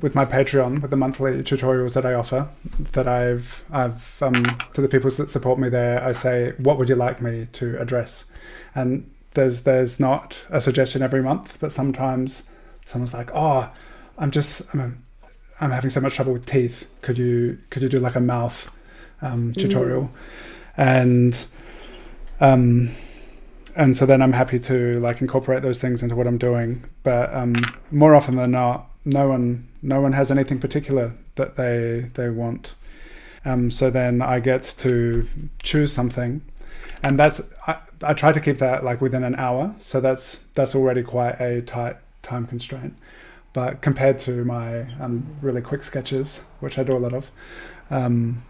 with 0.00 0.14
my 0.14 0.24
Patreon, 0.24 0.80
with 0.80 0.90
the 0.90 0.96
monthly 0.96 1.42
tutorials 1.42 1.94
that 1.94 2.06
I 2.06 2.14
offer, 2.14 2.48
that 2.92 3.06
I've 3.06 3.64
I've 3.70 4.22
um, 4.22 4.44
to 4.72 4.80
the 4.80 4.88
people 4.88 5.10
that 5.10 5.30
support 5.30 5.58
me 5.58 5.68
there, 5.68 6.02
I 6.02 6.12
say, 6.12 6.52
what 6.58 6.78
would 6.78 6.88
you 6.88 6.94
like 6.94 7.20
me 7.20 7.48
to 7.52 7.78
address? 7.78 8.26
And 8.74 9.10
there's 9.34 9.62
there's 9.62 10.00
not 10.00 10.38
a 10.50 10.60
suggestion 10.60 11.02
every 11.02 11.22
month, 11.22 11.58
but 11.60 11.72
sometimes 11.72 12.48
someone's 12.86 13.14
like, 13.14 13.30
oh, 13.34 13.70
I'm 14.18 14.30
just 14.30 14.62
I'm, 14.74 15.04
I'm 15.60 15.70
having 15.70 15.90
so 15.90 16.00
much 16.00 16.14
trouble 16.14 16.32
with 16.32 16.46
teeth. 16.46 16.90
Could 17.02 17.18
you 17.18 17.58
could 17.70 17.82
you 17.82 17.88
do 17.88 18.00
like 18.00 18.14
a 18.14 18.20
mouth 18.20 18.70
um, 19.22 19.52
mm. 19.52 19.60
tutorial? 19.60 20.04
Mm. 20.04 20.10
And 20.76 21.46
um, 22.40 22.90
and 23.76 23.96
so 23.96 24.06
then 24.06 24.22
I'm 24.22 24.32
happy 24.32 24.58
to 24.60 24.96
like 25.00 25.20
incorporate 25.20 25.62
those 25.62 25.80
things 25.80 26.02
into 26.02 26.16
what 26.16 26.26
I'm 26.26 26.38
doing. 26.38 26.84
But 27.02 27.32
um, 27.34 27.56
more 27.90 28.14
often 28.14 28.36
than 28.36 28.52
not, 28.52 28.90
no 29.04 29.28
one 29.28 29.68
no 29.82 30.00
one 30.00 30.12
has 30.12 30.30
anything 30.30 30.58
particular 30.58 31.14
that 31.34 31.56
they 31.56 32.10
they 32.14 32.30
want. 32.30 32.74
Um, 33.44 33.70
so 33.70 33.90
then 33.90 34.22
I 34.22 34.40
get 34.40 34.62
to 34.78 35.28
choose 35.62 35.92
something, 35.92 36.40
and 37.02 37.18
that's 37.18 37.42
I, 37.66 37.78
I 38.04 38.14
try 38.14 38.32
to 38.32 38.40
keep 38.40 38.58
that 38.58 38.84
like 38.84 39.00
within 39.00 39.24
an 39.24 39.34
hour. 39.36 39.74
So 39.78 40.00
that's 40.00 40.38
that's 40.54 40.74
already 40.74 41.02
quite 41.02 41.40
a 41.40 41.62
tight 41.62 41.96
time 42.22 42.46
constraint. 42.46 42.96
But 43.52 43.82
compared 43.82 44.18
to 44.20 44.44
my 44.44 44.92
um, 45.00 45.36
really 45.40 45.60
quick 45.60 45.84
sketches, 45.84 46.46
which 46.60 46.78
I 46.78 46.82
do 46.82 46.96
a 46.96 46.98
lot 46.98 47.14
of, 47.14 47.30
um, 47.90 48.42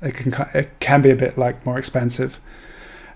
it 0.00 0.12
can 0.14 0.32
it 0.54 0.78
can 0.80 1.02
be 1.02 1.10
a 1.10 1.16
bit 1.16 1.36
like 1.36 1.64
more 1.66 1.78
expensive. 1.78 2.40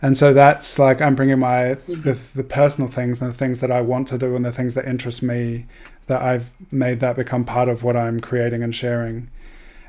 And 0.00 0.16
so 0.16 0.32
that's 0.32 0.80
like 0.80 1.00
I'm 1.00 1.14
bringing 1.14 1.38
my 1.38 1.74
the, 1.74 2.18
the 2.34 2.42
personal 2.42 2.90
things 2.90 3.22
and 3.22 3.30
the 3.30 3.36
things 3.36 3.60
that 3.60 3.70
I 3.70 3.80
want 3.82 4.08
to 4.08 4.18
do 4.18 4.34
and 4.34 4.44
the 4.44 4.52
things 4.52 4.74
that 4.74 4.86
interest 4.86 5.22
me 5.22 5.66
that 6.08 6.20
I've 6.22 6.50
made 6.72 6.98
that 7.00 7.14
become 7.14 7.44
part 7.44 7.68
of 7.68 7.84
what 7.84 7.96
I'm 7.96 8.18
creating 8.18 8.64
and 8.64 8.74
sharing. 8.74 9.30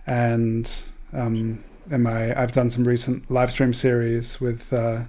And 0.06 0.70
um, 1.12 1.64
in 1.90 2.04
my, 2.04 2.40
I've 2.40 2.52
done 2.52 2.70
some 2.70 2.84
recent 2.84 3.30
live 3.30 3.52
stream 3.52 3.74
series 3.74 4.40
with 4.40 4.72
uh, 4.72 5.04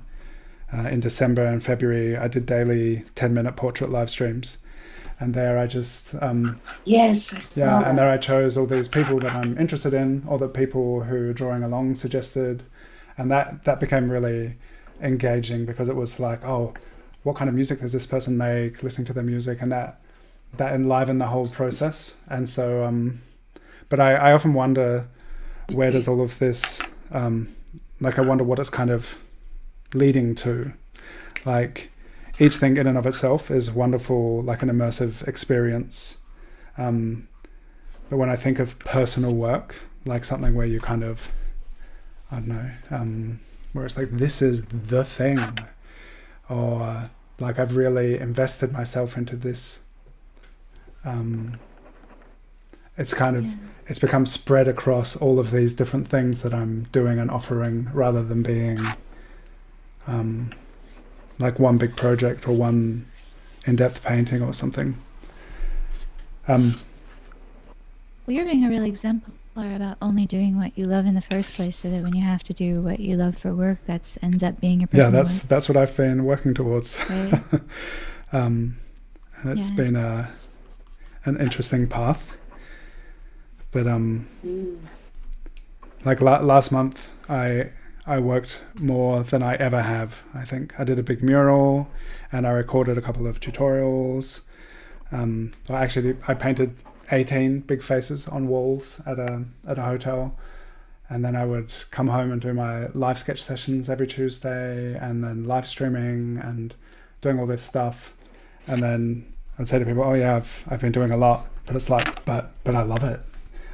uh, 0.75 0.89
in 0.89 1.01
December 1.01 1.45
and 1.45 1.63
February. 1.63 2.17
I 2.17 2.29
did 2.29 2.47
daily 2.47 3.05
10 3.15 3.33
minute 3.33 3.57
portrait 3.57 3.91
live 3.91 4.11
streams. 4.11 4.59
And 5.21 5.33
there 5.33 5.59
I 5.59 5.69
just 5.69 6.15
um, 6.21 6.61
yes 6.85 7.33
yeah, 7.57 7.79
that. 7.79 7.87
and 7.87 7.97
there 7.97 8.11
I 8.11 8.17
chose 8.17 8.57
all 8.57 8.67
these 8.67 8.89
people 8.89 9.21
that 9.21 9.33
I'm 9.33 9.57
interested 9.57 9.95
in, 9.95 10.25
or 10.27 10.39
the 10.39 10.49
people 10.49 11.05
who 11.05 11.33
drawing 11.33 11.63
along 11.63 11.95
suggested, 11.95 12.65
and 13.17 13.31
that 13.31 13.63
that 13.65 13.79
became 13.79 14.11
really 14.11 14.57
engaging 15.01 15.67
because 15.67 15.89
it 15.89 15.95
was 15.95 16.19
like, 16.19 16.45
oh, 16.45 16.75
what 17.23 17.37
kind 17.37 17.49
of 17.49 17.55
music 17.55 17.81
does 17.81 17.93
this 17.93 18.09
person 18.09 18.37
make? 18.37 18.83
Listening 18.83 19.07
to 19.07 19.13
their 19.13 19.23
music, 19.23 19.63
and 19.63 19.71
that 19.71 20.01
that 20.57 20.75
enliven 20.75 21.19
the 21.19 21.27
whole 21.27 21.47
process. 21.47 22.17
And 22.29 22.49
so, 22.49 22.85
um, 22.85 23.21
but 23.89 24.01
I, 24.01 24.15
I 24.15 24.33
often 24.33 24.53
wonder 24.53 25.07
where 25.71 25.91
does 25.91 26.09
all 26.09 26.21
of 26.21 26.39
this, 26.39 26.83
um, 27.13 27.55
like, 28.01 28.19
I 28.19 28.23
wonder 28.23 28.45
what 28.45 28.59
it's 28.59 28.71
kind 28.71 28.91
of 28.91 29.17
leading 29.95 30.35
to. 30.37 30.73
Like, 31.45 31.91
each 32.39 32.57
thing 32.57 32.77
in 32.77 32.87
and 32.87 32.99
of 32.99 33.07
itself 33.07 33.51
is 33.51 33.71
wonderful, 33.71 34.43
like 34.43 34.63
an 34.63 34.71
immersive 34.71 35.27
experience. 35.29 36.19
Um, 36.77 37.29
but 38.11 38.17
when 38.17 38.29
I 38.29 38.37
think 38.37 38.59
of 38.59 38.79
personal 38.81 39.35
work, 39.35 39.77
like 40.05 40.25
something 40.25 40.55
where 40.55 40.67
you 40.67 40.81
kind 40.81 41.03
of, 41.03 41.31
I 42.31 42.37
don't 42.37 42.49
know, 42.49 42.71
um, 42.91 43.41
where 43.73 43.85
it's 43.85 43.97
like, 43.97 44.11
this 44.11 44.43
is 44.43 44.65
the 44.67 45.05
thing, 45.05 45.59
or 46.49 47.11
like 47.39 47.59
I've 47.59 47.77
really 47.77 48.19
invested 48.19 48.73
myself 48.73 49.17
into 49.17 49.37
this 49.37 49.85
um, 51.05 51.55
it's 52.97 53.15
kind 53.15 53.37
of 53.37 53.45
yeah. 53.45 53.55
it's 53.87 53.99
become 53.99 54.27
spread 54.27 54.69
across 54.69 55.17
all 55.17 55.39
of 55.39 55.51
these 55.51 55.75
different 55.75 56.09
things 56.09 56.43
that 56.43 56.55
I'm 56.55 56.85
doing 56.93 57.19
and 57.19 57.31
offering 57.31 57.91
rather 57.93 58.23
than 58.23 58.43
being 58.43 58.87
um, 60.07 60.53
like 61.39 61.59
one 61.59 61.79
big 61.79 61.97
project 61.97 62.47
or 62.49 62.53
one 62.53 63.07
in-depth 63.67 64.05
painting 64.05 64.43
or 64.43 64.53
something. 64.53 64.99
Um, 66.47 66.75
well, 68.27 68.37
you're 68.37 68.45
being 68.45 68.65
a 68.65 68.69
real 68.69 68.85
exemplar 68.85 69.77
about 69.77 69.97
only 70.03 70.27
doing 70.27 70.57
what 70.57 70.77
you 70.77 70.87
love 70.87 71.07
in 71.07 71.15
the 71.15 71.21
first 71.21 71.55
place, 71.55 71.77
so 71.77 71.91
that 71.91 72.03
when 72.03 72.15
you 72.15 72.23
have 72.23 72.43
to 72.45 72.53
do 72.53 72.81
what 72.81 73.01
you 73.01 73.17
love 73.17 73.37
for 73.37 73.55
work, 73.55 73.79
that 73.87 74.17
ends 74.23 74.43
up 74.43 74.61
being 74.61 74.83
a 74.83 74.89
yeah. 74.93 75.09
That's 75.09 75.43
that's 75.43 75.69
what 75.69 75.77
I've 75.77 75.97
been 75.97 76.25
working 76.25 76.55
towards. 76.55 76.99
Right. 77.09 77.43
um, 78.33 78.77
and 79.43 79.59
it's 79.59 79.71
yeah. 79.71 79.77
been 79.77 79.97
a 79.97 80.31
an 81.25 81.41
interesting 81.41 81.87
path. 81.89 82.35
But 83.71 83.87
um, 83.87 84.29
like 86.05 86.21
la- 86.21 86.41
last 86.41 86.71
month, 86.71 87.09
I 87.29 87.71
I 88.07 88.19
worked 88.19 88.61
more 88.79 89.23
than 89.23 89.43
I 89.43 89.55
ever 89.55 89.83
have. 89.83 90.23
I 90.35 90.45
think 90.45 90.79
I 90.79 90.85
did 90.85 90.99
a 90.99 91.03
big 91.03 91.23
mural, 91.23 91.89
and 92.31 92.47
I 92.47 92.51
recorded 92.51 92.99
a 92.99 93.03
couple 93.03 93.27
of 93.27 93.41
tutorials. 93.41 94.43
Um, 95.11 95.53
I 95.69 95.83
actually 95.83 96.17
I 96.29 96.35
painted 96.35 96.77
18 97.11 97.61
big 97.61 97.83
faces 97.83 98.29
on 98.29 98.49
walls 98.49 99.01
at 99.07 99.19
a 99.19 99.45
at 99.67 99.79
a 99.79 99.83
hotel, 99.83 100.37
and 101.09 101.25
then 101.25 101.35
I 101.35 101.47
would 101.47 101.73
come 101.91 102.09
home 102.09 102.31
and 102.31 102.43
do 102.43 102.53
my 102.53 102.89
live 102.89 103.19
sketch 103.19 103.43
sessions 103.43 103.89
every 103.89 104.07
Tuesday, 104.07 104.97
and 104.97 105.25
then 105.25 105.45
live 105.45 105.67
streaming 105.67 106.39
and 106.39 106.75
doing 107.23 107.39
all 107.39 107.47
this 107.47 107.63
stuff, 107.63 108.13
and 108.67 108.83
then 108.83 109.33
I'd 109.59 109.69
say 109.69 109.79
to 109.79 109.85
people, 109.87 110.03
"Oh 110.05 110.15
yeah, 110.15 110.37
I've 110.37 110.65
I've 110.69 110.81
been 110.81 110.93
doing 110.93 111.11
a 111.11 111.17
lot," 111.17 111.49
but 111.65 111.75
it's 111.75 111.89
like, 111.89 112.23
but 112.27 112.53
but 112.65 112.75
I 112.75 112.83
love 112.83 113.03
it. 113.03 113.21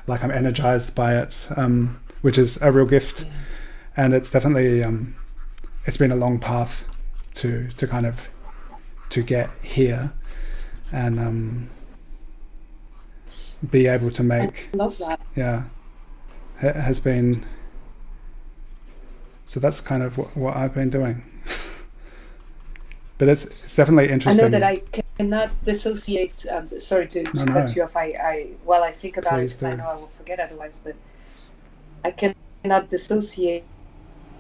Like 0.07 0.23
I'm 0.23 0.31
energized 0.31 0.95
by 0.95 1.17
it, 1.19 1.49
um, 1.57 2.01
which 2.23 2.39
is 2.39 2.63
a 2.63 2.71
real 2.71 2.87
gift. 2.87 3.25
And 3.97 4.15
it's 4.15 4.31
definitely 4.31 4.83
um, 4.83 5.15
it's 5.87 5.97
been 5.97 6.13
a 6.13 6.17
long 6.17 6.39
path 6.39 6.85
to 7.35 7.69
to 7.69 7.87
kind 7.87 8.07
of 8.07 8.29
to 9.11 9.23
get 9.23 9.51
here 9.63 10.13
and 10.93 11.19
um, 11.19 11.71
be 13.71 13.87
able 13.87 14.11
to 14.11 14.23
make. 14.23 14.71
I 14.73 14.77
love 14.77 14.99
that. 14.99 15.21
Yeah, 15.37 15.65
it 16.63 16.77
has 16.77 17.01
been. 17.01 17.47
So 19.47 19.59
that's 19.59 19.81
kind 19.81 20.03
of 20.03 20.17
what, 20.17 20.37
what 20.37 20.57
I've 20.57 20.75
been 20.75 20.91
doing. 20.91 21.25
but 23.19 23.29
it's, 23.29 23.45
it's 23.45 23.75
definitely 23.75 24.09
interesting. 24.09 24.45
I 24.45 24.49
know 24.49 24.51
that 24.51 24.63
I 24.63 24.77
cannot 25.17 25.51
dissociate. 25.65 26.47
Um, 26.51 26.69
sorry 26.79 27.09
to, 27.09 27.25
to 27.25 27.45
no, 27.45 27.53
cut 27.53 27.69
no. 27.69 27.75
you 27.75 27.83
off. 27.83 27.97
I, 27.97 28.15
I 28.23 28.47
while 28.65 28.85
I 28.85 28.93
think 28.93 29.17
about 29.17 29.35
Please 29.35 29.61
it, 29.61 29.67
I 29.67 29.75
know 29.75 29.89
I 29.89 29.97
will 29.97 30.07
forget 30.07 30.39
otherwise. 30.39 30.81
But 30.83 30.95
I 32.05 32.13
cannot 32.13 32.89
dissociate 32.89 33.65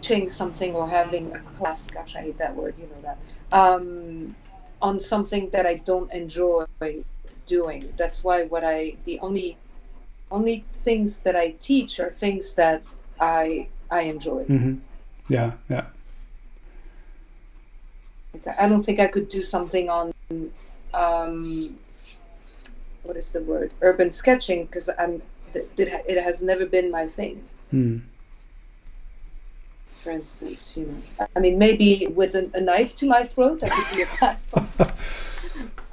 watching 0.01 0.31
something 0.31 0.75
or 0.75 0.89
having 0.89 1.33
a 1.35 1.39
class. 1.41 1.87
Gosh, 1.87 2.17
I 2.17 2.23
hate 2.23 2.39
that 2.39 2.55
word. 2.55 2.75
You 2.79 2.87
know 2.87 3.03
that. 3.03 3.19
Um, 3.53 4.35
on 4.81 4.99
something 4.99 5.51
that 5.51 5.67
I 5.67 5.75
don't 5.75 6.11
enjoy 6.13 6.65
doing. 7.47 7.93
That's 7.99 8.25
why 8.25 8.45
what 8.45 8.65
I 8.65 8.97
the 9.05 9.19
only 9.21 9.59
only 10.31 10.65
things 10.79 11.19
that 11.21 11.37
I 11.37 11.51
teach 11.61 12.01
are 12.01 12.11
things 12.11 12.55
that 12.55 12.83
I 13.21 13.69
I 13.91 14.03
enjoy. 14.03 14.45
Mm-hmm. 14.45 14.77
Yeah, 15.29 15.53
yeah. 15.69 15.87
I 18.59 18.69
don't 18.69 18.83
think 18.83 19.01
I 19.01 19.07
could 19.07 19.29
do 19.29 19.43
something 19.43 19.91
on 19.91 20.13
um, 20.95 21.77
what 23.03 23.17
is 23.17 23.31
the 23.31 23.43
word 23.43 23.75
urban 23.83 24.11
sketching 24.11 24.65
because 24.65 24.89
I'm 24.99 25.21
it 25.53 26.23
has 26.23 26.41
never 26.43 26.65
been 26.65 26.91
my 26.91 27.07
thing. 27.07 27.43
Mm. 27.73 28.01
For 30.03 30.11
instance, 30.11 30.77
you 30.77 30.87
know, 30.87 31.27
I 31.37 31.41
mean, 31.41 31.59
maybe 31.59 32.07
with 32.15 32.35
a, 32.35 32.51
a 32.55 32.61
knife 32.61 32.97
to 32.97 33.07
my 33.07 33.23
throat, 33.25 33.63
I 33.63 33.69
could 33.69 33.97
be 33.97 34.03
a 34.03 34.07
class. 34.07 34.55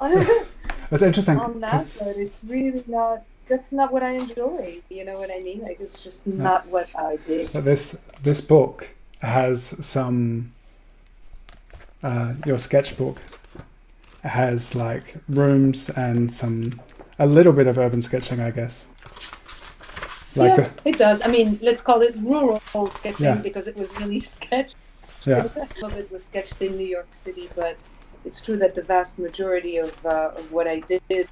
That's 0.00 1.02
interesting. 1.02 1.38
On 1.38 1.60
that, 1.60 1.96
but 1.98 2.16
it's 2.16 2.44
really 2.44 2.82
not. 2.86 3.22
That's 3.46 3.72
not 3.72 3.92
what 3.92 4.02
I 4.02 4.12
enjoy. 4.12 4.80
You 4.88 5.04
know 5.04 5.18
what 5.18 5.30
I 5.30 5.40
mean? 5.40 5.60
Like 5.60 5.80
it's 5.80 6.02
just 6.02 6.26
not 6.26 6.66
what 6.68 6.88
I 6.96 7.16
did. 7.16 7.48
This 7.48 8.00
this 8.22 8.40
book 8.40 8.90
has 9.20 9.84
some. 9.84 10.52
Uh, 12.02 12.34
your 12.46 12.58
sketchbook 12.58 13.20
has 14.22 14.74
like 14.74 15.16
rooms 15.28 15.90
and 15.90 16.32
some 16.32 16.80
a 17.18 17.26
little 17.26 17.52
bit 17.52 17.66
of 17.66 17.76
urban 17.78 18.00
sketching, 18.00 18.40
I 18.40 18.50
guess. 18.50 18.86
Like 20.38 20.56
yeah, 20.56 20.68
the, 20.68 20.88
it 20.88 20.98
does. 20.98 21.22
I 21.22 21.28
mean, 21.28 21.58
let's 21.62 21.82
call 21.82 22.00
it 22.02 22.14
rural 22.16 22.60
sketching 22.90 23.26
yeah. 23.26 23.34
because 23.36 23.66
it 23.66 23.76
was 23.76 23.94
really 24.00 24.20
sketched. 24.36 24.76
Yeah. 25.26 25.42
Some 25.80 25.90
of 25.90 25.96
it 25.98 26.10
was 26.10 26.24
sketched 26.24 26.60
in 26.62 26.76
New 26.76 26.86
York 26.86 27.08
City, 27.12 27.48
but 27.56 27.76
it's 28.24 28.40
true 28.40 28.56
that 28.56 28.74
the 28.74 28.82
vast 28.82 29.18
majority 29.18 29.78
of, 29.78 30.06
uh, 30.06 30.32
of 30.36 30.52
what 30.52 30.68
I 30.68 30.80
did 30.80 31.28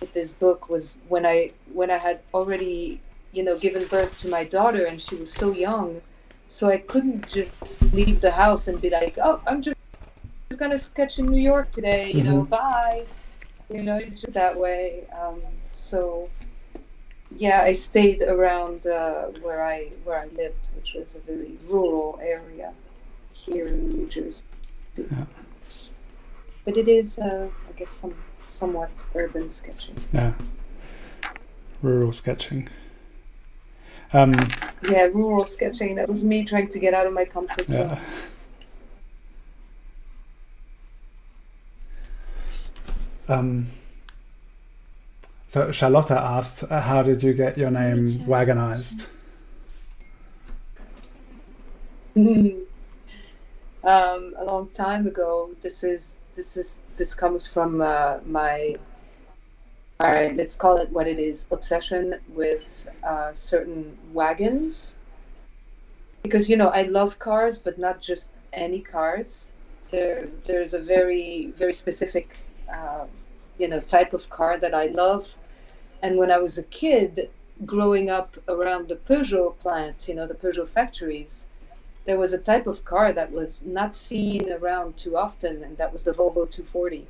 with 0.00 0.12
this 0.12 0.32
book 0.32 0.68
was 0.68 0.98
when 1.08 1.26
I 1.26 1.52
when 1.72 1.90
I 1.90 1.98
had 1.98 2.20
already 2.32 3.00
you 3.32 3.42
know 3.42 3.58
given 3.58 3.86
birth 3.86 4.18
to 4.20 4.28
my 4.28 4.44
daughter 4.44 4.86
and 4.86 5.00
she 5.00 5.16
was 5.16 5.32
so 5.32 5.52
young, 5.52 6.00
so 6.48 6.68
I 6.68 6.78
couldn't 6.78 7.28
just 7.28 7.94
leave 7.94 8.20
the 8.20 8.30
house 8.30 8.68
and 8.68 8.80
be 8.80 8.90
like, 8.90 9.18
oh, 9.22 9.40
I'm 9.46 9.62
just, 9.62 9.76
just 10.50 10.58
gonna 10.58 10.78
sketch 10.78 11.18
in 11.18 11.26
New 11.26 11.40
York 11.40 11.70
today, 11.70 12.10
you 12.10 12.22
mm-hmm. 12.22 12.32
know, 12.32 12.44
bye, 12.44 13.04
you 13.72 13.82
know, 13.82 14.00
just 14.00 14.32
that 14.32 14.56
way. 14.58 15.06
Um, 15.20 15.40
so 15.72 16.28
yeah, 17.36 17.62
I 17.62 17.72
stayed 17.72 18.22
around 18.22 18.86
uh, 18.86 19.26
where 19.42 19.64
I 19.64 19.90
where 20.04 20.18
I 20.18 20.26
lived, 20.36 20.68
which 20.76 20.94
was 20.94 21.16
a 21.16 21.20
very 21.20 21.56
rural 21.66 22.18
area 22.22 22.72
here 23.32 23.66
in 23.66 23.88
New 23.88 24.06
Jersey. 24.06 24.42
Yeah 24.96 25.24
but 26.64 26.76
it 26.76 26.88
is, 26.88 27.18
uh, 27.18 27.48
I 27.68 27.72
guess, 27.72 27.90
some 27.90 28.14
somewhat 28.42 28.90
urban 29.14 29.50
sketching. 29.50 29.94
Yeah, 30.12 30.34
rural 31.82 32.12
sketching. 32.12 32.68
Um, 34.12 34.34
yeah, 34.82 35.04
rural 35.04 35.46
sketching. 35.46 35.94
That 35.94 36.08
was 36.08 36.24
me 36.24 36.44
trying 36.44 36.68
to 36.68 36.78
get 36.78 36.94
out 36.94 37.06
of 37.06 37.12
my 37.12 37.24
comfort 37.24 37.66
zone. 37.66 37.76
Yeah. 37.76 38.00
Um, 43.28 43.66
so 45.50 45.72
Charlotte 45.72 46.12
asked, 46.12 46.62
uh, 46.70 46.80
"How 46.80 47.02
did 47.02 47.24
you 47.24 47.32
get 47.32 47.58
your 47.58 47.72
name 47.72 48.24
wagonized?" 48.24 49.08
um, 52.16 52.54
a 53.82 54.44
long 54.44 54.68
time 54.74 55.08
ago. 55.08 55.50
This 55.60 55.82
is 55.82 56.18
this 56.36 56.56
is 56.56 56.78
this 56.96 57.16
comes 57.16 57.48
from 57.48 57.80
uh, 57.80 58.18
my 58.26 58.76
all 59.98 60.12
right 60.12 60.36
let's 60.36 60.54
call 60.54 60.76
it 60.76 60.88
what 60.92 61.08
it 61.08 61.18
is 61.18 61.48
obsession 61.50 62.14
with 62.28 62.86
uh, 63.02 63.32
certain 63.32 63.98
wagons. 64.12 64.94
Because 66.22 66.48
you 66.48 66.56
know 66.56 66.68
i 66.68 66.82
love 66.82 67.18
cars 67.18 67.58
but 67.58 67.76
not 67.76 68.00
just 68.00 68.30
any 68.52 68.78
cars. 68.78 69.50
There 69.90 70.28
there's 70.44 70.74
a 70.74 70.78
very 70.78 71.52
very 71.58 71.72
specific 71.72 72.38
uh, 72.72 73.06
you 73.58 73.68
know 73.68 73.80
type 73.80 74.14
of 74.14 74.28
car 74.30 74.56
that 74.56 74.74
i 74.74 74.86
love 74.86 75.36
and 76.02 76.16
when 76.16 76.30
i 76.30 76.38
was 76.38 76.58
a 76.58 76.62
kid 76.64 77.30
growing 77.66 78.08
up 78.08 78.36
around 78.48 78.88
the 78.88 78.96
peugeot 78.96 79.58
plant 79.58 80.08
you 80.08 80.14
know 80.14 80.26
the 80.26 80.34
peugeot 80.34 80.68
factories 80.68 81.46
there 82.04 82.18
was 82.18 82.32
a 82.32 82.38
type 82.38 82.66
of 82.66 82.84
car 82.84 83.12
that 83.12 83.30
was 83.30 83.64
not 83.64 83.94
seen 83.94 84.50
around 84.52 84.96
too 84.96 85.16
often, 85.16 85.62
and 85.62 85.76
that 85.76 85.92
was 85.92 86.04
the 86.04 86.12
Volvo 86.12 86.48
240. 86.50 87.06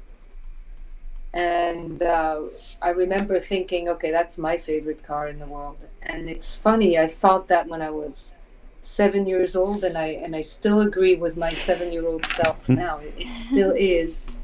And 1.32 2.02
uh, 2.02 2.42
I 2.82 2.90
remember 2.90 3.38
thinking, 3.38 3.88
okay, 3.88 4.10
that's 4.10 4.36
my 4.36 4.56
favorite 4.56 5.02
car 5.02 5.28
in 5.28 5.38
the 5.38 5.46
world. 5.46 5.86
And 6.02 6.28
it's 6.28 6.56
funny, 6.56 6.98
I 6.98 7.06
thought 7.06 7.46
that 7.48 7.68
when 7.68 7.82
I 7.82 7.90
was 7.90 8.34
seven 8.82 9.26
years 9.26 9.54
old, 9.54 9.84
and 9.84 9.96
I 9.96 10.08
and 10.24 10.34
I 10.34 10.40
still 10.40 10.80
agree 10.80 11.14
with 11.14 11.36
my 11.36 11.52
seven-year-old 11.52 12.26
self 12.26 12.68
now. 12.68 12.98
It, 12.98 13.14
it 13.16 13.32
still 13.32 13.72
is 13.76 14.36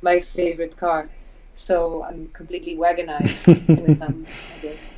my 0.00 0.20
favorite 0.20 0.76
car. 0.76 1.08
So 1.54 2.04
I'm 2.04 2.28
completely 2.28 2.76
wagonized 2.76 3.46
with 3.46 3.98
them, 3.98 4.26
I 4.56 4.60
guess. 4.60 4.96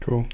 Cool. 0.00 0.26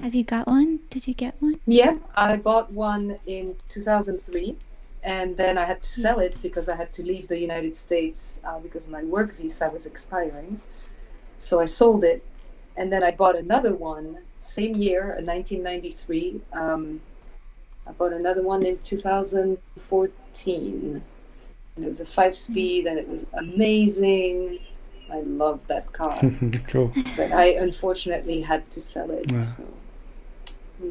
Have 0.00 0.14
you 0.14 0.24
got 0.24 0.46
one? 0.46 0.80
Did 0.90 1.06
you 1.06 1.14
get 1.14 1.34
one? 1.40 1.60
Yeah, 1.66 1.98
I 2.14 2.36
bought 2.36 2.72
one 2.72 3.18
in 3.26 3.56
2003 3.68 4.56
and 5.02 5.36
then 5.36 5.58
I 5.58 5.64
had 5.64 5.82
to 5.82 5.88
sell 5.88 6.18
it 6.18 6.36
because 6.42 6.68
I 6.68 6.76
had 6.76 6.92
to 6.94 7.02
leave 7.02 7.28
the 7.28 7.38
United 7.38 7.76
States 7.76 8.40
uh, 8.44 8.58
because 8.58 8.88
my 8.88 9.04
work 9.04 9.34
visa 9.34 9.70
was 9.72 9.86
expiring. 9.86 10.60
So 11.38 11.60
I 11.60 11.66
sold 11.66 12.04
it 12.04 12.24
and 12.76 12.92
then 12.92 13.02
I 13.02 13.10
bought 13.10 13.36
another 13.36 13.74
one 13.74 14.18
same 14.40 14.76
year, 14.76 15.16
in 15.18 15.26
1993. 15.26 16.40
Um, 16.52 17.00
I 17.86 17.92
bought 17.92 18.12
another 18.12 18.42
one 18.42 18.64
in 18.64 18.78
2014 18.78 21.02
and 21.76 21.84
it 21.84 21.88
was 21.88 22.00
a 22.00 22.06
five 22.06 22.36
speed 22.36 22.86
and 22.86 22.98
it 22.98 23.08
was 23.08 23.26
amazing. 23.34 24.58
I 25.12 25.20
loved 25.20 25.66
that 25.68 25.92
car. 25.92 26.18
cool. 26.68 26.92
But 27.16 27.32
I 27.32 27.46
unfortunately 27.50 28.40
had 28.40 28.70
to 28.70 28.80
sell 28.80 29.10
it. 29.10 29.30
Yeah. 29.30 29.42
So. 29.42 29.64
Yeah. 30.82 30.90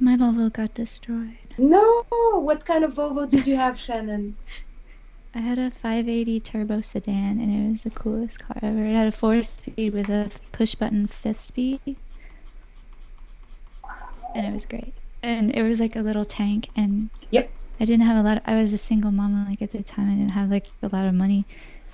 My 0.00 0.16
Volvo 0.16 0.52
got 0.52 0.74
destroyed. 0.74 1.38
No! 1.56 2.04
What 2.10 2.64
kind 2.64 2.84
of 2.84 2.94
Volvo 2.94 3.28
did 3.28 3.46
you 3.46 3.56
have, 3.56 3.78
Shannon? 3.78 4.36
I 5.34 5.38
had 5.38 5.58
a 5.58 5.70
580 5.70 6.40
turbo 6.40 6.80
sedan, 6.80 7.40
and 7.40 7.50
it 7.50 7.68
was 7.68 7.82
the 7.82 7.90
coolest 7.90 8.38
car 8.38 8.56
ever. 8.62 8.84
It 8.84 8.94
had 8.94 9.08
a 9.08 9.12
four 9.12 9.42
speed 9.42 9.92
with 9.92 10.08
a 10.08 10.30
push 10.52 10.74
button 10.74 11.06
fifth 11.06 11.40
speed. 11.40 11.80
And 14.34 14.46
it 14.46 14.52
was 14.52 14.66
great. 14.66 14.94
And 15.22 15.54
it 15.54 15.62
was 15.62 15.80
like 15.80 15.96
a 15.96 16.00
little 16.00 16.24
tank, 16.24 16.68
and 16.76 17.10
yep. 17.30 17.50
I 17.80 17.84
didn't 17.84 18.06
have 18.06 18.16
a 18.16 18.22
lot. 18.22 18.36
Of, 18.38 18.42
I 18.46 18.56
was 18.56 18.72
a 18.72 18.78
single 18.78 19.10
mom, 19.10 19.46
like 19.48 19.62
at 19.62 19.72
the 19.72 19.82
time, 19.82 20.08
I 20.08 20.14
didn't 20.14 20.30
have 20.30 20.50
like 20.50 20.66
a 20.82 20.88
lot 20.88 21.06
of 21.06 21.14
money, 21.14 21.44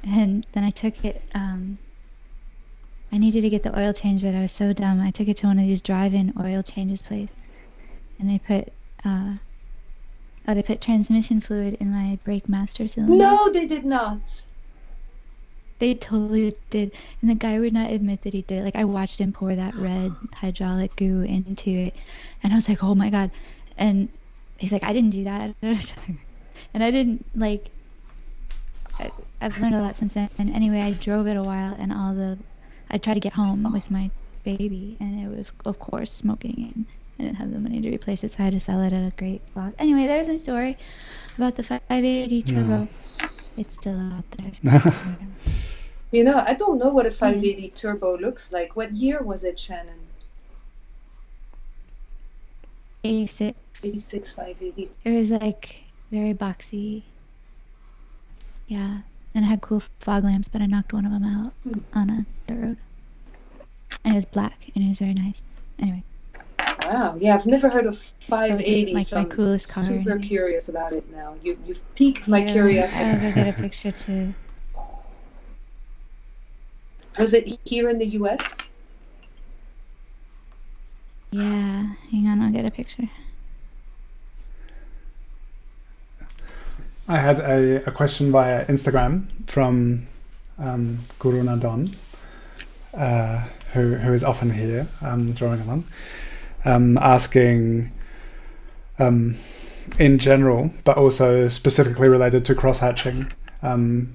and 0.05 0.47
then 0.53 0.65
I 0.65 0.71
took 0.71 1.05
it. 1.05 1.23
Um, 1.35 1.79
I 3.13 3.19
needed 3.19 3.41
to 3.41 3.51
get 3.51 3.63
the 3.63 3.77
oil 3.77 3.93
change, 3.93 4.23
but 4.23 4.35
I 4.35 4.41
was 4.41 4.53
so 4.53 4.73
dumb. 4.73 5.01
I 5.01 5.11
took 5.11 5.29
it 5.29 5.37
to 5.39 5.49
one 5.49 5.59
of 5.59 5.67
these 5.67 5.83
drive-in 5.83 6.33
oil 6.39 6.63
changes 6.63 7.03
place, 7.03 7.33
and 8.19 8.31
they 8.31 8.39
put 8.39 8.73
uh, 9.05 9.35
oh, 10.47 10.55
they 10.55 10.63
put 10.63 10.81
transmission 10.81 11.41
fluid 11.41 11.77
in 11.81 11.91
my 11.91 12.19
brake 12.25 12.49
master 12.49 12.87
cylinder. 12.87 13.17
No, 13.17 13.51
they 13.53 13.67
did 13.67 13.85
not. 13.85 14.43
They 15.79 15.95
totally 15.95 16.55
did, 16.69 16.93
and 17.21 17.31
the 17.31 17.35
guy 17.35 17.59
would 17.59 17.73
not 17.73 17.91
admit 17.91 18.23
that 18.23 18.35
he 18.35 18.43
did 18.43 18.59
it. 18.59 18.65
Like 18.65 18.77
I 18.77 18.85
watched 18.85 19.19
him 19.19 19.33
pour 19.33 19.55
that 19.55 19.75
red 19.75 20.15
hydraulic 20.35 20.95
goo 20.97 21.23
into 21.23 21.71
it, 21.71 21.97
and 22.43 22.53
I 22.53 22.57
was 22.57 22.69
like, 22.69 22.85
"Oh 22.85 22.95
my 22.95 23.09
god!" 23.09 23.31
And 23.79 24.09
he's 24.59 24.73
like, 24.73 24.85
"I 24.85 24.93
didn't 24.93 25.11
do 25.11 25.25
that," 25.25 25.55
and 26.75 26.85
I 26.85 26.91
didn't 26.91 27.25
like. 27.35 27.71
I, 28.99 29.11
I've 29.41 29.59
learned 29.61 29.75
a 29.75 29.81
lot 29.81 29.97
since 29.97 30.15
then. 30.15 30.29
And 30.39 30.55
anyway, 30.55 30.81
I 30.81 30.93
drove 30.93 31.27
it 31.27 31.37
a 31.37 31.43
while, 31.43 31.75
and 31.79 31.93
all 31.93 32.15
the 32.15 32.39
I 32.91 32.99
tried 32.99 33.15
to 33.15 33.21
get 33.21 33.33
home 33.33 33.73
with 33.73 33.91
my 33.91 34.11
baby, 34.45 34.97
and 35.01 35.21
it 35.21 35.37
was, 35.37 35.53
of 35.65 35.79
course, 35.79 36.13
smoking 36.13 36.73
and 36.75 36.87
I 37.21 37.23
didn't 37.25 37.37
have 37.37 37.53
the 37.53 37.59
money 37.59 37.81
to 37.83 37.91
replace 37.91 38.25
it, 38.25 38.33
so 38.33 38.37
I 38.41 38.45
had 38.45 38.55
to 38.55 38.61
sell 38.61 38.81
it 38.81 38.95
at 38.95 39.13
a 39.13 39.15
great 39.17 39.43
loss. 39.55 39.75
Anyway, 39.79 40.07
there's 40.07 40.27
my 40.27 40.39
story 40.39 40.79
about 41.37 41.55
the 41.55 41.63
580 41.63 42.43
turbo. 42.43 42.89
It's 43.59 43.75
still 43.75 43.99
out 43.99 44.25
there. 44.39 44.91
you 46.11 46.25
know, 46.25 46.43
I 46.47 46.55
don't 46.55 46.79
know 46.79 46.89
what 46.89 47.05
a 47.05 47.11
580 47.11 47.69
turbo 47.77 48.17
looks 48.17 48.53
like. 48.53 48.75
What 48.75 48.93
year 48.93 49.23
was 49.23 49.45
it, 49.45 49.61
Shannon? 49.61 50.01
86. 53.05 53.85
86 53.85 54.35
580. 54.35 54.91
It 55.05 55.11
was 55.11 55.31
like 55.31 55.83
very 56.11 56.33
boxy. 56.33 57.03
Yeah. 58.67 59.01
And 59.35 59.45
it 59.45 59.49
had 59.49 59.61
cool 59.61 59.83
fog 60.01 60.25
lamps, 60.25 60.49
but 60.49 60.61
I 60.61 60.67
knocked 60.67 60.93
one 60.93 61.05
of 61.07 61.13
them 61.13 61.25
out 61.25 61.53
Hmm. 61.63 61.79
on 61.93 62.11
a 62.11 62.27
dirt 62.49 62.61
road. 62.61 62.77
And 64.05 64.13
it 64.15 64.17
was 64.17 64.25
black, 64.25 64.71
and 64.75 64.85
it 64.85 64.89
was 64.89 64.99
very 64.99 65.15
nice. 65.15 65.43
Anyway, 65.79 66.03
Wow. 66.83 67.17
Yeah, 67.21 67.35
I've 67.35 67.47
never 67.47 67.69
heard 67.69 67.87
of 67.87 67.97
580. 67.99 68.93
like 68.95 69.07
so 69.07 69.17
my 69.17 69.23
I'm 69.23 69.29
coolest 69.29 69.69
car 69.69 69.85
Super 69.85 70.19
curious 70.19 70.69
about 70.69 70.93
it 70.93 71.09
now. 71.15 71.37
You, 71.43 71.57
you've 71.65 71.85
piqued 71.95 72.27
my 72.27 72.45
I'll- 72.45 72.53
curiosity. 72.53 73.05
I'll 73.05 73.33
get 73.35 73.49
a 73.49 73.53
picture 73.63 73.91
too. 73.93 74.35
Was 77.19 77.35
it 77.35 77.59
here 77.65 77.89
in 77.91 77.99
the 77.99 78.07
US? 78.07 78.57
Yeah, 81.33 81.95
hang 82.11 82.27
on, 82.27 82.41
I'll 82.41 82.51
get 82.53 82.65
a 82.65 82.71
picture. 82.71 83.09
I 87.11 87.19
had 87.19 87.41
a, 87.41 87.89
a 87.89 87.91
question 87.91 88.31
via 88.31 88.65
Instagram 88.67 89.25
from 89.49 90.07
um, 90.61 91.01
Guru 91.19 91.43
Nandan, 91.43 91.97
uh, 92.95 93.47
who, 93.73 93.97
who 93.97 94.13
is 94.13 94.23
often 94.23 94.51
here 94.51 94.87
um, 95.03 95.33
drawing 95.33 95.61
along, 95.63 95.85
um, 96.65 96.97
asking 96.99 97.91
um, 99.01 99.35
in 99.99 100.19
general, 100.19 100.71
but 100.85 100.97
also 100.97 101.49
specifically 101.49 102.07
related 102.07 102.45
to 102.45 102.55
cross 102.55 102.79
hatching, 102.79 103.33
um, 103.61 104.15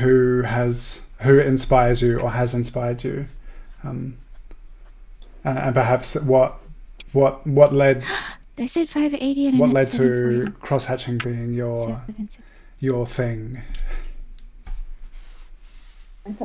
who 0.00 0.42
has 0.42 1.06
who 1.20 1.38
inspires 1.38 2.02
you 2.02 2.18
or 2.18 2.32
has 2.32 2.54
inspired 2.54 3.04
you, 3.04 3.26
um, 3.84 4.16
and, 5.44 5.58
and 5.58 5.74
perhaps 5.76 6.16
what 6.16 6.58
what 7.12 7.46
what 7.46 7.72
led 7.72 8.04
They 8.56 8.66
said 8.66 8.88
580 8.88 9.46
and 9.48 9.58
what 9.58 9.70
led 9.70 9.86
to 9.88 9.92
740. 9.92 10.60
cross 10.60 10.86
hatching 10.86 11.18
being 11.18 11.52
your 11.52 12.02
your 12.80 13.06
thing. 13.06 13.60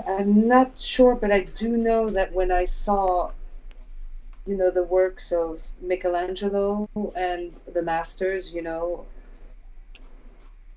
I'm 0.05 0.47
not 0.47 0.77
sure, 0.77 1.15
but 1.15 1.31
I 1.31 1.45
do 1.57 1.69
know 1.69 2.09
that 2.09 2.31
when 2.33 2.51
I 2.51 2.65
saw, 2.65 3.31
you 4.45 4.55
know, 4.55 4.69
the 4.69 4.83
works 4.83 5.31
of 5.31 5.65
Michelangelo 5.81 6.87
and 7.15 7.53
the 7.73 7.81
masters, 7.81 8.53
you 8.53 8.61
know, 8.61 9.05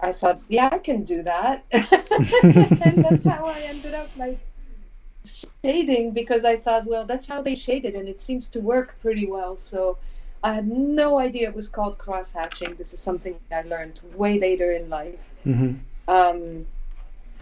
I 0.00 0.12
thought, 0.12 0.40
yeah, 0.48 0.70
I 0.72 0.78
can 0.78 1.04
do 1.04 1.22
that. 1.22 1.64
and 1.72 3.04
that's 3.04 3.24
how 3.24 3.44
I 3.44 3.60
ended 3.60 3.92
up 3.92 4.08
like 4.16 4.38
shading 5.62 6.12
because 6.12 6.44
I 6.44 6.56
thought, 6.56 6.86
well, 6.86 7.04
that's 7.04 7.26
how 7.26 7.42
they 7.42 7.54
shaded 7.54 7.94
and 7.94 8.08
it 8.08 8.20
seems 8.20 8.48
to 8.50 8.60
work 8.60 8.96
pretty 9.02 9.26
well. 9.26 9.56
So 9.56 9.98
I 10.44 10.54
had 10.54 10.68
no 10.68 11.18
idea 11.18 11.48
it 11.48 11.56
was 11.56 11.68
called 11.68 11.98
cross 11.98 12.30
hatching. 12.32 12.74
This 12.76 12.92
is 12.92 13.00
something 13.00 13.34
I 13.50 13.62
learned 13.62 14.00
way 14.14 14.38
later 14.38 14.72
in 14.72 14.88
life 14.88 15.32
hmm 15.42 15.72
um, 16.06 16.66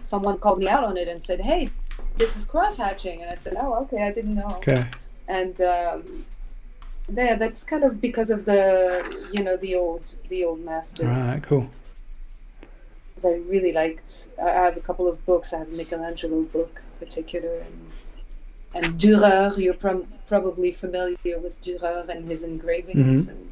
someone 0.03 0.37
called 0.37 0.59
me 0.59 0.67
out 0.67 0.83
on 0.83 0.97
it 0.97 1.07
and 1.07 1.21
said, 1.21 1.39
"Hey, 1.39 1.69
this 2.17 2.35
is 2.35 2.45
cross 2.45 2.77
hatching," 2.77 3.21
and 3.21 3.29
I 3.29 3.35
said, 3.35 3.55
"Oh, 3.57 3.75
okay, 3.83 4.03
I 4.03 4.11
didn't 4.11 4.35
know." 4.35 4.47
Okay. 4.57 4.85
And 5.27 5.59
um, 5.61 6.03
yeah, 7.13 7.35
that's 7.35 7.63
kind 7.63 7.83
of 7.83 7.99
because 7.99 8.29
of 8.29 8.45
the 8.45 9.27
you 9.31 9.43
know 9.43 9.57
the 9.57 9.75
old 9.75 10.15
the 10.29 10.43
old 10.45 10.61
masters. 10.61 11.07
All 11.07 11.13
right. 11.13 11.43
Cool. 11.43 11.69
I 13.25 13.41
really 13.47 13.71
liked. 13.71 14.27
I 14.41 14.49
I 14.49 14.65
have 14.65 14.77
a 14.77 14.81
couple 14.81 15.07
of 15.07 15.25
books. 15.25 15.53
I 15.53 15.59
have 15.59 15.69
a 15.69 15.75
Michelangelo 15.75 16.43
book 16.43 16.81
in 16.85 17.05
particular, 17.05 17.57
and 17.59 17.91
and 18.73 18.85
Dürer. 18.99 19.57
You're 19.57 19.73
prob 19.75 20.05
probably 20.27 20.71
familiar 20.71 21.39
with 21.39 21.61
Dürer 21.61 22.07
and 22.09 22.27
his 22.27 22.43
engravings, 22.43 23.25
Mhm. 23.27 23.29
and 23.31 23.51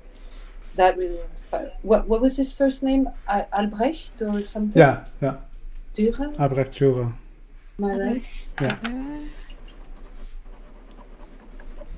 that 0.76 0.98
really 0.98 1.20
inspired. 1.30 1.74
What 1.84 2.08
what 2.08 2.22
was 2.22 2.36
his 2.38 2.52
first 2.54 2.82
name? 2.84 3.10
Al- 3.28 3.48
Albrecht 3.54 4.22
or 4.22 4.40
something? 4.42 4.80
Yeah. 4.80 5.06
Yeah. 5.22 5.38
Dürer. 5.96 6.38
Albrecht 6.40 6.74
Dürer. 6.80 7.14
Am 7.80 7.86
I 7.86 7.96
right? 7.98 8.50
Yeah. 8.62 8.78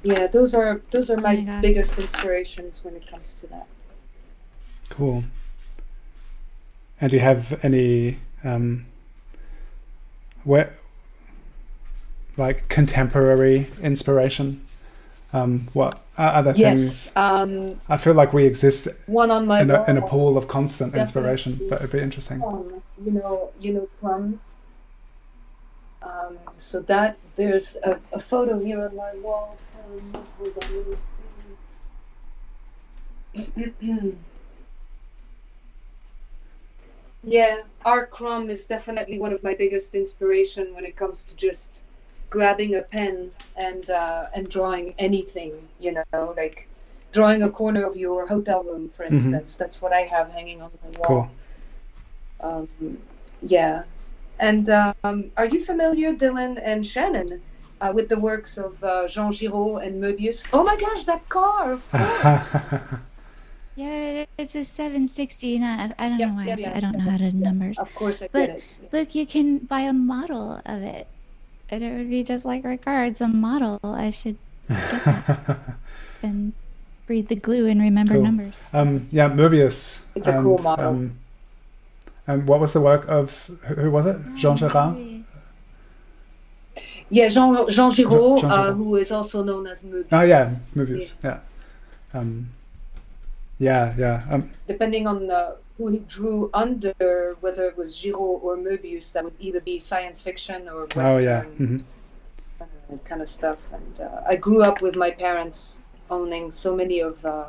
Yeah, 0.03 0.27
those 0.27 0.53
are 0.53 0.81
those 0.91 1.09
are 1.09 1.17
my, 1.17 1.35
my 1.37 1.61
biggest 1.61 1.97
inspirations 1.97 2.83
when 2.83 2.95
it 2.95 3.07
comes 3.09 3.33
to 3.35 3.47
that. 3.47 3.67
Cool. 4.89 5.23
And 6.99 7.09
do 7.09 7.15
you 7.17 7.21
have 7.23 7.57
any 7.63 8.17
um, 8.43 8.85
where 10.43 10.75
like 12.37 12.67
contemporary 12.69 13.67
inspiration? 13.81 14.65
Um, 15.31 15.67
what 15.73 15.99
other 16.17 16.53
things? 16.53 17.07
Yes, 17.07 17.15
um, 17.15 17.81
I 17.89 17.97
feel 17.97 18.13
like 18.13 18.33
we 18.33 18.45
exist 18.45 18.87
one 19.07 19.31
on 19.31 19.47
my 19.47 19.61
in 19.61 19.71
a, 19.71 19.83
in 19.85 19.97
a 19.97 20.01
pool 20.01 20.37
of 20.37 20.47
constant 20.47 20.95
inspiration, 20.95 21.59
but 21.69 21.79
it'd 21.79 21.91
be 21.91 21.99
interesting. 21.99 22.43
um, 22.43 22.83
you 23.03 23.13
know, 23.13 23.51
you 23.59 23.73
know, 23.73 23.89
Crumb. 23.99 24.39
Um, 26.03 26.37
so 26.57 26.81
that 26.81 27.17
there's 27.35 27.77
a, 27.83 27.99
a 28.11 28.19
photo 28.19 28.59
here 28.59 28.83
on 28.83 28.95
my 28.95 29.13
wall 29.15 29.57
from. 29.71 30.23
Hold 30.37 30.63
on, 30.63 30.75
let 30.75 30.87
me 30.87 30.97
see. 33.73 34.15
yeah, 37.23 37.61
R. 37.85 38.05
Crumb 38.05 38.49
is 38.49 38.67
definitely 38.67 39.17
one 39.17 39.33
of 39.33 39.43
my 39.43 39.55
biggest 39.55 39.95
inspiration 39.95 40.75
when 40.75 40.85
it 40.85 40.95
comes 40.95 41.23
to 41.23 41.35
just 41.35 41.82
grabbing 42.37 42.71
a 42.81 42.83
pen 42.95 43.15
and 43.67 43.83
uh, 44.01 44.35
and 44.35 44.43
drawing 44.55 44.85
anything. 45.07 45.53
You 45.85 45.91
know, 45.97 46.23
like 46.41 46.57
drawing 47.17 47.41
a 47.43 47.51
corner 47.59 47.83
of 47.89 47.95
your 48.05 48.19
hotel 48.33 48.61
room, 48.69 48.85
for 48.95 49.03
Mhm. 49.05 49.11
instance. 49.13 49.49
That's 49.61 49.77
what 49.83 49.91
I 49.93 50.03
have 50.15 50.27
hanging 50.37 50.59
on 50.65 50.71
my 50.83 50.89
wall. 50.99 51.07
Cool. 51.07 51.25
Um, 52.47 52.67
yeah. 53.57 53.83
And 54.39 54.65
um, 54.69 55.17
are 55.39 55.45
you 55.53 55.59
familiar, 55.71 56.09
Dylan 56.21 56.53
and 56.71 56.79
Shannon, 56.93 57.29
uh, 57.81 57.91
with 57.97 58.07
the 58.13 58.19
works 58.29 58.57
of 58.57 58.83
uh, 58.83 59.07
Jean 59.13 59.31
Giraud 59.37 59.85
and 59.85 59.93
Möbius? 60.03 60.39
Oh 60.51 60.63
my 60.69 60.75
gosh, 60.85 61.03
that 61.11 61.23
car! 61.29 61.73
Of 61.77 61.83
course. 61.91 62.81
Yeah, 63.75 64.25
it's 64.37 64.53
a 64.53 64.63
760. 64.63 65.57
Not, 65.57 65.95
I 65.97 66.09
don't 66.09 66.19
Yep, 66.19 66.29
know 66.29 66.35
why 66.35 66.43
I, 66.43 66.45
yep, 66.53 66.59
said, 66.59 66.67
yep, 66.67 66.77
I 66.77 66.79
don't 66.85 66.97
know 66.99 67.09
how 67.11 67.17
to 67.17 67.23
yep. 67.25 67.33
numbers. 67.33 67.79
of 67.79 67.89
course, 67.95 68.21
I 68.21 68.27
But- 68.31 68.47
get 68.47 68.57
it. 68.57 68.63
Look, 68.93 69.15
you 69.15 69.25
can 69.25 69.47
buy 69.65 69.81
a 69.89 69.93
model 69.93 70.61
of 70.73 70.79
it. 70.83 71.07
And 71.69 71.83
it 71.83 71.97
would 71.97 72.09
be 72.09 72.23
just 72.23 72.45
like 72.45 72.63
Ricard. 72.63 73.09
It's 73.09 73.21
a 73.21 73.27
model. 73.27 73.79
I 73.83 74.09
should 74.09 74.37
and 76.23 76.53
breathe 77.07 77.27
the 77.27 77.35
glue 77.35 77.67
and 77.67 77.81
remember 77.81 78.13
Cool. 78.13 78.23
numbers. 78.23 78.55
um, 78.73 79.07
yeah, 79.11 79.29
Möbius. 79.29 80.05
It's 80.15 80.27
a 80.27 80.33
cool 80.41 80.55
and, 80.55 80.63
model. 80.63 80.87
Um, 80.87 81.17
and 82.27 82.47
what 82.47 82.59
was 82.59 82.73
the 82.73 82.81
work 82.81 83.07
of 83.09 83.49
who 83.67 83.75
who 83.75 83.91
was 83.91 84.05
it? 84.05 84.17
Jean 84.35 84.55
Gérard. 84.57 85.23
Yeah, 87.09 87.27
Jean, 87.29 87.69
Jean 87.69 87.91
Giraud, 87.91 88.41
Jean 88.41 88.49
uh, 88.51 88.55
Giraud. 88.71 88.75
who 88.77 88.95
is 88.95 89.11
also 89.11 89.43
known 89.43 89.67
as 89.67 89.83
Möbius. 89.83 90.07
Oh 90.11 90.21
yeah, 90.21 90.55
Möbius. 90.75 91.13
Yeah. 91.23 91.39
Um, 92.13 92.49
yeah, 93.59 93.93
yeah. 93.97 94.23
Um, 94.29 94.49
Depending 94.67 95.05
on 95.07 95.29
uh, 95.29 95.51
who 95.77 95.87
he 95.87 95.99
drew 95.99 96.49
under, 96.53 97.35
whether 97.41 97.67
it 97.67 97.75
was 97.75 97.97
Giraud 97.97 98.43
or 98.43 98.55
Möbius, 98.57 99.11
that 99.13 99.23
would 99.23 99.35
either 99.39 99.59
be 99.59 99.79
science 99.79 100.21
fiction 100.21 100.69
or 100.69 100.81
Western. 100.81 101.05
oh 101.05 101.17
yeah. 101.17 101.43
hmm 101.43 101.79
uh, 102.93 102.97
kind 103.05 103.21
of 103.21 103.29
stuff. 103.29 103.71
And 103.73 103.99
uh, 104.01 104.21
I 104.27 104.35
grew 104.35 104.63
up 104.63 104.81
with 104.81 104.95
my 104.95 105.11
parents 105.11 105.81
owning 106.09 106.51
so 106.51 106.75
many 106.75 106.99
of 106.99 107.25
uh, 107.25 107.45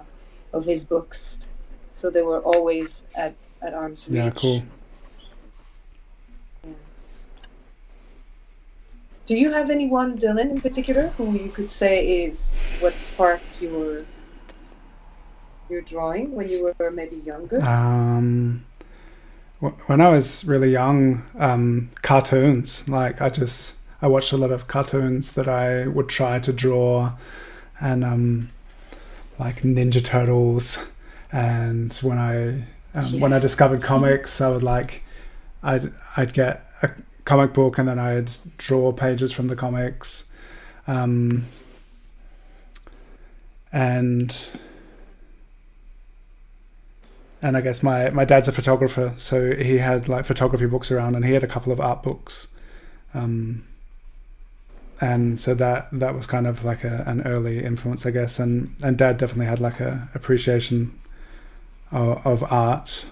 of 0.52 0.64
his 0.64 0.84
books, 0.84 1.38
so 1.90 2.10
they 2.10 2.22
were 2.22 2.40
always 2.40 3.02
at, 3.16 3.34
at 3.62 3.74
arm's 3.74 4.06
reach. 4.08 4.16
Yeah, 4.16 4.30
cool. 4.30 4.62
Do 9.26 9.34
you 9.34 9.50
have 9.52 9.70
anyone, 9.70 10.18
Dylan, 10.18 10.50
in 10.50 10.60
particular, 10.60 11.08
who 11.16 11.32
you 11.32 11.48
could 11.48 11.70
say 11.70 12.24
is 12.24 12.60
what 12.80 12.92
sparked 12.92 13.60
your 13.60 14.04
your 15.68 15.82
drawing 15.82 16.32
when 16.32 16.48
you 16.48 16.72
were 16.78 16.90
maybe 16.90 17.16
younger? 17.16 17.62
Um, 17.62 18.64
wh- 19.60 19.88
when 19.88 20.00
I 20.00 20.10
was 20.10 20.44
really 20.44 20.70
young, 20.70 21.24
um, 21.38 21.90
cartoons. 22.02 22.88
Like 22.88 23.20
I 23.20 23.30
just 23.30 23.78
I 24.02 24.06
watched 24.06 24.32
a 24.32 24.36
lot 24.36 24.50
of 24.50 24.66
cartoons 24.66 25.32
that 25.32 25.48
I 25.48 25.86
would 25.86 26.08
try 26.08 26.38
to 26.38 26.52
draw, 26.52 27.12
and 27.80 28.04
um, 28.04 28.50
like 29.38 29.62
Ninja 29.62 30.04
Turtles. 30.04 30.84
And 31.32 31.92
when 31.94 32.18
I 32.18 32.64
um, 32.94 33.20
when 33.20 33.32
I 33.32 33.38
discovered 33.38 33.82
comics, 33.82 34.40
I 34.40 34.50
would 34.50 34.62
like 34.62 35.02
I'd 35.62 35.92
I'd 36.16 36.32
get 36.32 36.64
a 36.82 36.90
comic 37.24 37.52
book 37.54 37.78
and 37.78 37.88
then 37.88 37.98
I'd 37.98 38.30
draw 38.58 38.92
pages 38.92 39.32
from 39.32 39.48
the 39.48 39.56
comics. 39.56 40.30
Um, 40.86 41.46
and 43.72 44.48
and 47.44 47.58
I 47.58 47.60
guess 47.60 47.82
my 47.82 48.08
my 48.08 48.24
dad's 48.24 48.48
a 48.48 48.52
photographer, 48.52 49.12
so 49.18 49.54
he 49.54 49.76
had 49.76 50.08
like 50.08 50.24
photography 50.24 50.64
books 50.64 50.90
around, 50.90 51.14
and 51.14 51.26
he 51.26 51.34
had 51.34 51.44
a 51.44 51.46
couple 51.46 51.72
of 51.72 51.78
art 51.78 52.02
books, 52.02 52.48
um, 53.12 53.66
and 54.98 55.38
so 55.38 55.54
that 55.54 55.88
that 55.92 56.14
was 56.14 56.26
kind 56.26 56.46
of 56.46 56.64
like 56.64 56.84
a, 56.84 57.04
an 57.06 57.20
early 57.26 57.62
influence, 57.62 58.06
I 58.06 58.12
guess, 58.12 58.38
and 58.38 58.74
and 58.82 58.96
dad 58.96 59.18
definitely 59.18 59.44
had 59.44 59.60
like 59.60 59.78
a 59.78 60.08
appreciation 60.14 60.98
of, 61.92 62.26
of 62.26 62.42
art 62.50 63.04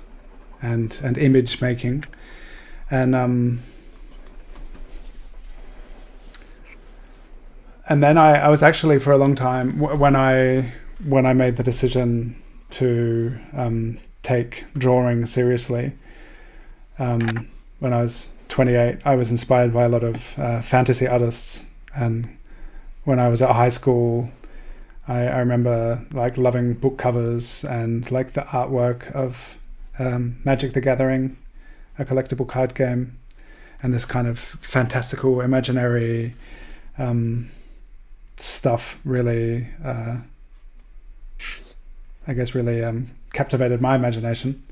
and 0.62 0.96
and 1.02 1.18
image 1.18 1.60
making, 1.60 2.04
and 2.90 3.14
um. 3.14 3.62
And 7.86 8.02
then 8.02 8.16
I, 8.16 8.38
I 8.38 8.48
was 8.48 8.62
actually 8.62 8.98
for 8.98 9.12
a 9.12 9.18
long 9.18 9.34
time 9.34 9.78
when 9.78 10.16
I 10.16 10.72
when 11.04 11.26
I 11.26 11.34
made 11.34 11.56
the 11.56 11.62
decision 11.62 12.40
to 12.70 13.38
um, 13.52 13.98
take 14.22 14.64
drawing 14.76 15.26
seriously. 15.26 15.92
Um, 16.98 17.48
when 17.78 17.92
I 17.92 18.02
was 18.02 18.30
28, 18.48 18.98
I 19.04 19.14
was 19.14 19.30
inspired 19.30 19.72
by 19.72 19.84
a 19.84 19.88
lot 19.88 20.04
of 20.04 20.38
uh, 20.38 20.62
fantasy 20.62 21.06
artists, 21.06 21.66
and 21.94 22.36
when 23.04 23.18
I 23.18 23.28
was 23.28 23.42
at 23.42 23.50
high 23.50 23.70
school, 23.70 24.30
I, 25.08 25.20
I, 25.26 25.38
remember 25.38 26.04
like 26.12 26.36
loving 26.36 26.74
book 26.74 26.96
covers 26.96 27.64
and 27.64 28.08
like 28.12 28.34
the 28.34 28.42
artwork 28.42 29.10
of 29.12 29.56
um, 29.98 30.36
Magic 30.44 30.74
the 30.74 30.80
Gathering, 30.80 31.36
a 31.98 32.04
collectible 32.04 32.46
card 32.46 32.74
game, 32.74 33.18
and 33.82 33.92
this 33.92 34.04
kind 34.04 34.28
of 34.28 34.38
fantastical, 34.38 35.40
imaginary 35.40 36.34
um, 36.98 37.50
stuff 38.36 39.00
really, 39.04 39.66
uh, 39.84 40.18
I 42.28 42.34
guess, 42.34 42.54
really 42.54 42.84
um, 42.84 43.10
captivated 43.32 43.80
my 43.80 43.96
imagination. 43.96 44.62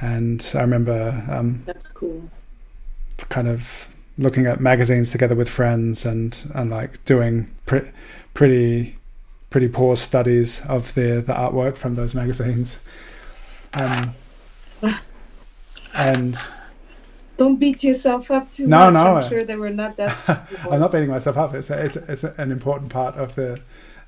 And 0.00 0.46
I 0.54 0.60
remember 0.60 1.24
um, 1.30 1.62
that's 1.64 1.88
cool. 1.88 2.30
Kind 3.28 3.48
of 3.48 3.88
looking 4.18 4.46
at 4.46 4.60
magazines 4.60 5.10
together 5.10 5.34
with 5.34 5.48
friends 5.48 6.04
and 6.04 6.36
and 6.54 6.70
like 6.70 7.02
doing 7.04 7.50
pre- 7.64 7.90
pretty 8.34 8.98
pretty 9.50 9.68
poor 9.68 9.96
studies 9.96 10.64
of 10.66 10.94
the 10.94 11.22
the 11.26 11.32
artwork 11.32 11.76
from 11.76 11.94
those 11.94 12.14
magazines. 12.14 12.78
Um, 13.72 14.12
and 15.94 16.38
don't 17.36 17.56
beat 17.56 17.82
yourself 17.82 18.30
up 18.30 18.52
too 18.52 18.66
no, 18.66 18.78
much. 18.78 18.94
No, 18.94 19.04
no, 19.04 19.16
I'm 19.16 19.28
sure 19.28 19.44
they 19.44 19.56
were 19.56 19.70
not 19.70 19.96
that. 19.96 20.48
I'm 20.70 20.80
not 20.80 20.92
beating 20.92 21.10
myself 21.10 21.36
up. 21.36 21.54
It's 21.54 21.70
a, 21.70 21.84
it's 21.84 21.96
a, 21.96 22.12
it's 22.12 22.24
an 22.24 22.50
important 22.50 22.90
part 22.90 23.14
of 23.16 23.34
the 23.34 23.60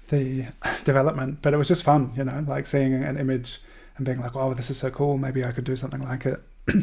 the 0.09 0.47
development, 0.85 1.39
but 1.43 1.55
it 1.55 1.57
was 1.57 1.69
just 1.69 1.83
fun, 1.83 2.13
you 2.17 2.25
know, 2.25 2.45
like 2.47 2.67
seeing 2.67 2.95
an 2.95 3.19
image 3.19 3.61
and 3.97 4.07
being 4.07 4.21
like, 4.21 4.35
"Oh, 4.35 4.55
this 4.55 4.71
is 4.71 4.79
so 4.79 4.91
cool. 4.91 5.19
Maybe 5.19 5.45
I 5.45 5.53
could 5.53 5.65
do 5.65 5.77
something 5.77 6.03
like 6.03 6.27
it." 6.27 6.41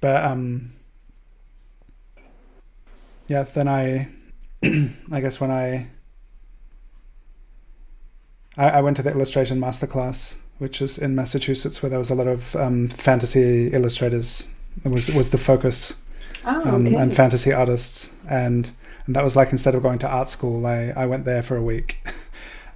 but 0.00 0.24
um, 0.24 0.72
yeah, 3.28 3.42
then 3.42 3.68
I, 3.68 4.08
I 4.62 5.20
guess 5.20 5.40
when 5.40 5.50
I, 5.50 5.88
I, 8.56 8.70
I 8.70 8.80
went 8.80 8.96
to 8.98 9.02
the 9.02 9.10
illustration 9.10 9.60
masterclass, 9.60 10.36
which 10.58 10.80
was 10.80 10.98
in 10.98 11.14
Massachusetts, 11.14 11.82
where 11.82 11.90
there 11.90 11.98
was 11.98 12.10
a 12.10 12.14
lot 12.14 12.26
of 12.26 12.54
um, 12.56 12.88
fantasy 12.88 13.68
illustrators. 13.68 14.48
It 14.84 14.88
was 14.88 15.10
was 15.10 15.30
the 15.30 15.38
focus, 15.38 15.94
oh, 16.44 16.74
um, 16.74 16.86
and 16.86 17.14
fantasy 17.14 17.52
artists, 17.52 18.12
and 18.28 18.70
and 19.06 19.16
that 19.16 19.24
was 19.24 19.36
like 19.36 19.52
instead 19.52 19.74
of 19.74 19.82
going 19.82 19.98
to 20.00 20.08
art 20.08 20.28
school, 20.28 20.66
I 20.66 20.92
I 20.96 21.06
went 21.06 21.24
there 21.24 21.42
for 21.42 21.56
a 21.56 21.62
week, 21.62 21.98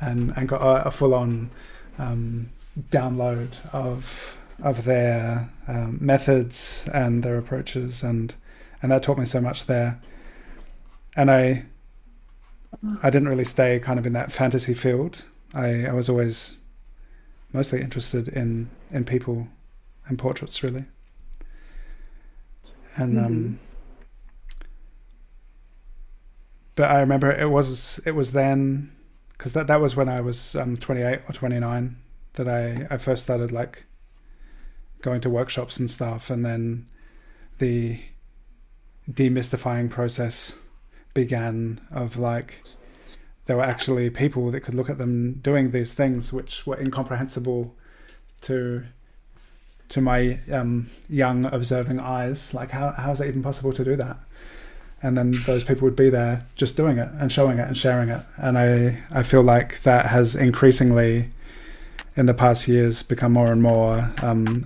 and 0.00 0.32
and 0.36 0.48
got 0.48 0.60
a, 0.60 0.88
a 0.88 0.90
full 0.90 1.14
on. 1.14 1.50
Um, 1.98 2.50
download 2.90 3.52
of 3.72 4.36
of 4.62 4.84
their 4.84 5.50
um, 5.68 5.98
methods 6.00 6.88
and 6.92 7.22
their 7.22 7.38
approaches 7.38 8.02
and 8.02 8.34
and 8.82 8.90
that 8.92 9.02
taught 9.02 9.18
me 9.18 9.24
so 9.24 9.40
much 9.40 9.66
there 9.66 10.00
and 11.16 11.30
i 11.30 11.64
i 13.02 13.10
didn't 13.10 13.28
really 13.28 13.44
stay 13.44 13.78
kind 13.78 13.98
of 13.98 14.06
in 14.06 14.12
that 14.12 14.32
fantasy 14.32 14.74
field 14.74 15.24
i 15.54 15.86
i 15.86 15.92
was 15.92 16.08
always 16.08 16.56
mostly 17.52 17.80
interested 17.80 18.28
in 18.28 18.68
in 18.90 19.04
people 19.04 19.48
and 20.06 20.18
portraits 20.18 20.62
really 20.62 20.84
and 22.96 23.14
mm-hmm. 23.14 23.24
um 23.24 23.58
but 26.74 26.90
i 26.90 27.00
remember 27.00 27.30
it 27.30 27.48
was 27.48 28.00
it 28.04 28.12
was 28.12 28.32
then 28.32 28.90
because 29.38 29.52
that 29.52 29.66
that 29.68 29.80
was 29.80 29.96
when 29.96 30.08
i 30.08 30.20
was 30.20 30.54
um 30.56 30.76
28 30.76 31.20
or 31.28 31.32
29 31.32 31.96
that 32.34 32.48
I, 32.48 32.86
I 32.90 32.98
first 32.98 33.24
started 33.24 33.50
like 33.50 33.84
going 35.00 35.20
to 35.22 35.30
workshops 35.30 35.78
and 35.78 35.90
stuff 35.90 36.30
and 36.30 36.44
then 36.44 36.86
the 37.58 38.00
demystifying 39.10 39.88
process 39.88 40.56
began 41.14 41.80
of 41.90 42.16
like 42.16 42.62
there 43.46 43.56
were 43.56 43.64
actually 43.64 44.10
people 44.10 44.50
that 44.50 44.60
could 44.60 44.74
look 44.74 44.90
at 44.90 44.98
them 44.98 45.34
doing 45.42 45.70
these 45.70 45.94
things 45.94 46.32
which 46.32 46.66
were 46.66 46.78
incomprehensible 46.78 47.74
to 48.42 48.84
to 49.88 50.00
my 50.02 50.38
um, 50.52 50.90
young 51.08 51.46
observing 51.46 51.98
eyes. 51.98 52.52
Like 52.52 52.70
how, 52.70 52.90
how 52.90 53.10
is 53.12 53.20
it 53.22 53.28
even 53.28 53.42
possible 53.42 53.72
to 53.72 53.84
do 53.84 53.96
that 53.96 54.18
and 55.02 55.16
then 55.16 55.32
those 55.46 55.64
people 55.64 55.84
would 55.84 55.96
be 55.96 56.10
there 56.10 56.44
just 56.56 56.76
doing 56.76 56.98
it 56.98 57.08
and 57.18 57.30
showing 57.30 57.58
it 57.58 57.66
and 57.66 57.76
sharing 57.76 58.08
it 58.08 58.20
and 58.36 58.58
i 58.58 58.98
i 59.10 59.22
feel 59.22 59.42
like 59.42 59.82
that 59.82 60.06
has 60.06 60.34
increasingly 60.34 61.30
in 62.18 62.26
the 62.26 62.34
past 62.34 62.66
years 62.66 63.04
become 63.04 63.32
more 63.32 63.52
and 63.52 63.62
more 63.62 64.12
um, 64.22 64.64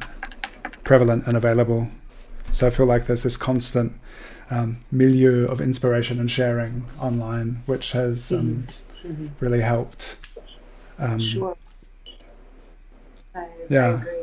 prevalent 0.84 1.26
and 1.26 1.36
available. 1.36 1.88
So 2.50 2.66
I 2.66 2.70
feel 2.70 2.86
like 2.86 3.06
there's 3.06 3.22
this 3.22 3.36
constant 3.36 3.92
um, 4.50 4.78
milieu 4.90 5.44
of 5.46 5.60
inspiration 5.60 6.18
and 6.18 6.30
sharing 6.30 6.86
online, 6.98 7.62
which 7.66 7.92
has 7.92 8.32
um, 8.32 8.64
mm-hmm. 9.04 9.26
really 9.38 9.60
helped. 9.60 10.16
Um, 10.98 11.18
sure. 11.18 11.56
I, 13.34 13.46
yeah. 13.68 14.02
I 14.02 14.21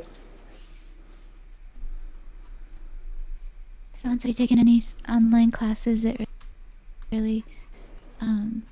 don't 4.04 4.22
have 4.24 4.36
taken 4.36 4.60
any 4.60 4.82
online 5.08 5.52
classes 5.52 6.04
that 6.04 6.20
really 7.12 7.44
um, 8.22 8.64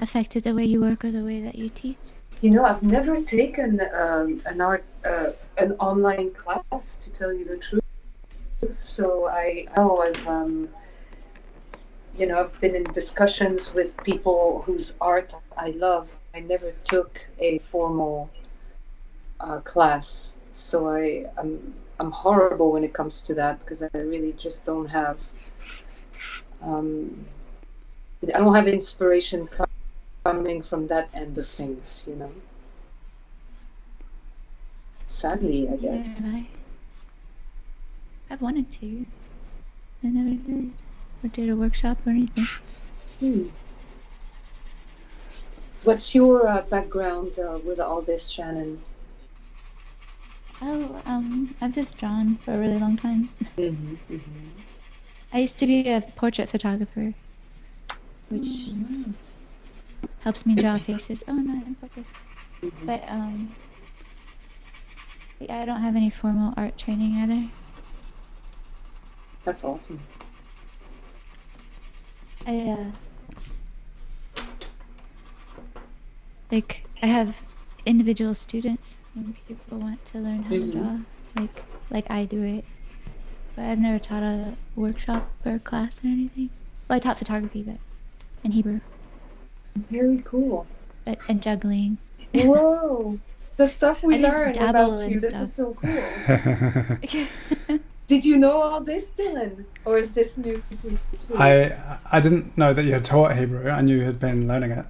affected 0.00 0.44
the 0.44 0.54
way 0.54 0.64
you 0.64 0.80
work 0.80 1.04
or 1.04 1.10
the 1.10 1.24
way 1.24 1.40
that 1.40 1.56
you 1.56 1.68
teach. 1.70 1.96
You 2.40 2.50
know, 2.50 2.64
I've 2.64 2.82
never 2.82 3.22
taken 3.22 3.80
um, 3.94 4.40
an 4.46 4.60
art, 4.60 4.84
uh, 5.04 5.30
an 5.56 5.72
online 5.72 6.30
class, 6.32 6.96
to 6.96 7.10
tell 7.10 7.32
you 7.32 7.44
the 7.44 7.56
truth. 7.56 7.82
So 8.70 9.28
I 9.30 9.66
know 9.76 10.02
I've, 10.02 10.28
um, 10.28 10.68
you 12.14 12.26
know, 12.26 12.40
I've 12.40 12.58
been 12.60 12.74
in 12.74 12.84
discussions 12.92 13.72
with 13.72 13.96
people 14.04 14.62
whose 14.66 14.94
art 15.00 15.34
I 15.56 15.70
love. 15.70 16.14
I 16.34 16.40
never 16.40 16.72
took 16.84 17.24
a 17.38 17.58
formal 17.58 18.30
uh, 19.40 19.60
class, 19.60 20.36
so 20.52 20.88
I, 20.88 21.26
I'm, 21.38 21.74
I'm 22.00 22.10
horrible 22.10 22.72
when 22.72 22.84
it 22.84 22.92
comes 22.92 23.22
to 23.22 23.34
that 23.34 23.60
because 23.60 23.82
I 23.82 23.88
really 23.94 24.32
just 24.32 24.64
don't 24.64 24.86
have, 24.86 25.22
um, 26.62 27.24
I 28.22 28.38
don't 28.38 28.54
have 28.54 28.66
inspiration 28.66 29.48
coming 30.24 30.62
from 30.62 30.86
that 30.88 31.08
end 31.14 31.38
of 31.38 31.46
things, 31.46 32.04
you 32.08 32.16
know. 32.16 32.30
Sadly, 35.06 35.68
I 35.68 35.76
guess. 35.76 36.20
Yeah, 36.20 36.30
I, 36.30 36.46
I've 38.30 38.42
wanted 38.42 38.70
to. 38.72 39.06
I 40.02 40.08
never 40.08 40.34
did. 40.34 40.72
Or 41.22 41.28
did 41.28 41.48
a 41.48 41.56
workshop 41.56 41.98
or 42.06 42.10
anything. 42.10 42.46
Hmm. 43.20 43.48
What's 45.84 46.14
your 46.14 46.48
uh, 46.48 46.62
background 46.62 47.38
uh, 47.38 47.58
with 47.64 47.78
all 47.78 48.02
this, 48.02 48.28
Shannon? 48.28 48.80
Oh, 50.62 51.02
um, 51.06 51.54
I've 51.60 51.74
just 51.74 51.98
drawn 51.98 52.36
for 52.36 52.54
a 52.54 52.58
really 52.58 52.78
long 52.78 52.96
time. 52.96 53.28
Mm-hmm, 53.56 54.14
mm-hmm. 54.14 54.48
I 55.32 55.38
used 55.38 55.58
to 55.58 55.66
be 55.66 55.88
a 55.90 56.00
portrait 56.00 56.48
photographer, 56.48 57.12
which 58.28 58.46
mm-hmm 58.46 59.12
helps 60.24 60.46
me 60.46 60.54
draw 60.54 60.78
faces. 60.78 61.22
Oh 61.28 61.34
no, 61.34 61.52
I'm 61.52 61.74
focused. 61.76 62.12
Mm-hmm. 62.62 62.86
But 62.86 63.04
um, 63.08 63.54
yeah, 65.38 65.60
I 65.60 65.64
don't 65.66 65.80
have 65.80 65.96
any 65.96 66.10
formal 66.10 66.54
art 66.56 66.76
training 66.78 67.14
either. 67.16 67.48
That's 69.44 69.62
awesome. 69.62 70.00
I 72.46 72.76
uh, 74.36 74.42
like 76.50 76.84
I 77.02 77.06
have 77.06 77.38
individual 77.86 78.34
students 78.34 78.98
when 79.14 79.34
people 79.46 79.78
want 79.78 80.04
to 80.06 80.18
learn 80.18 80.42
how 80.42 80.54
mm-hmm. 80.54 80.70
to 80.70 80.76
draw, 80.76 80.98
like 81.36 81.62
like 81.90 82.10
I 82.10 82.24
do 82.24 82.42
it. 82.42 82.64
But 83.56 83.66
I've 83.66 83.78
never 83.78 83.98
taught 83.98 84.22
a 84.22 84.54
workshop 84.74 85.30
or 85.44 85.54
a 85.54 85.58
class 85.58 86.02
or 86.04 86.08
anything. 86.08 86.50
Well, 86.88 86.96
I 86.96 86.98
taught 86.98 87.18
photography, 87.18 87.62
but 87.62 87.76
in 88.42 88.52
Hebrew. 88.52 88.80
Very 89.76 90.22
cool. 90.24 90.66
but 91.04 91.18
and 91.28 91.42
juggling. 91.42 91.98
Whoa, 92.34 93.18
the 93.56 93.66
stuff 93.66 94.02
we 94.02 94.14
I 94.16 94.22
just 94.22 94.36
learn 94.36 94.68
about 94.68 95.10
you. 95.10 95.20
This 95.20 95.30
stuff. 95.30 95.42
is 95.42 95.54
so 95.54 95.74
cool. 95.74 97.78
Did 98.06 98.24
you 98.24 98.36
know 98.36 98.60
all 98.60 98.80
this, 98.80 99.10
Dylan, 99.16 99.64
or 99.86 99.96
is 99.96 100.12
this 100.12 100.36
new 100.36 100.62
to 100.82 100.90
you? 100.90 100.98
I 101.38 101.96
I 102.12 102.20
didn't 102.20 102.56
know 102.58 102.74
that 102.74 102.84
you 102.84 102.92
had 102.92 103.04
taught 103.04 103.36
Hebrew. 103.36 103.70
I 103.70 103.80
knew 103.80 103.96
you 103.96 104.04
had 104.04 104.20
been 104.20 104.46
learning 104.46 104.72
it. 104.72 104.86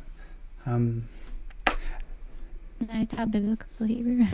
Um, 0.67 1.05
I 2.93 3.05
taught 3.05 3.31
biblical 3.31 3.87
Hebrew. 3.87 4.27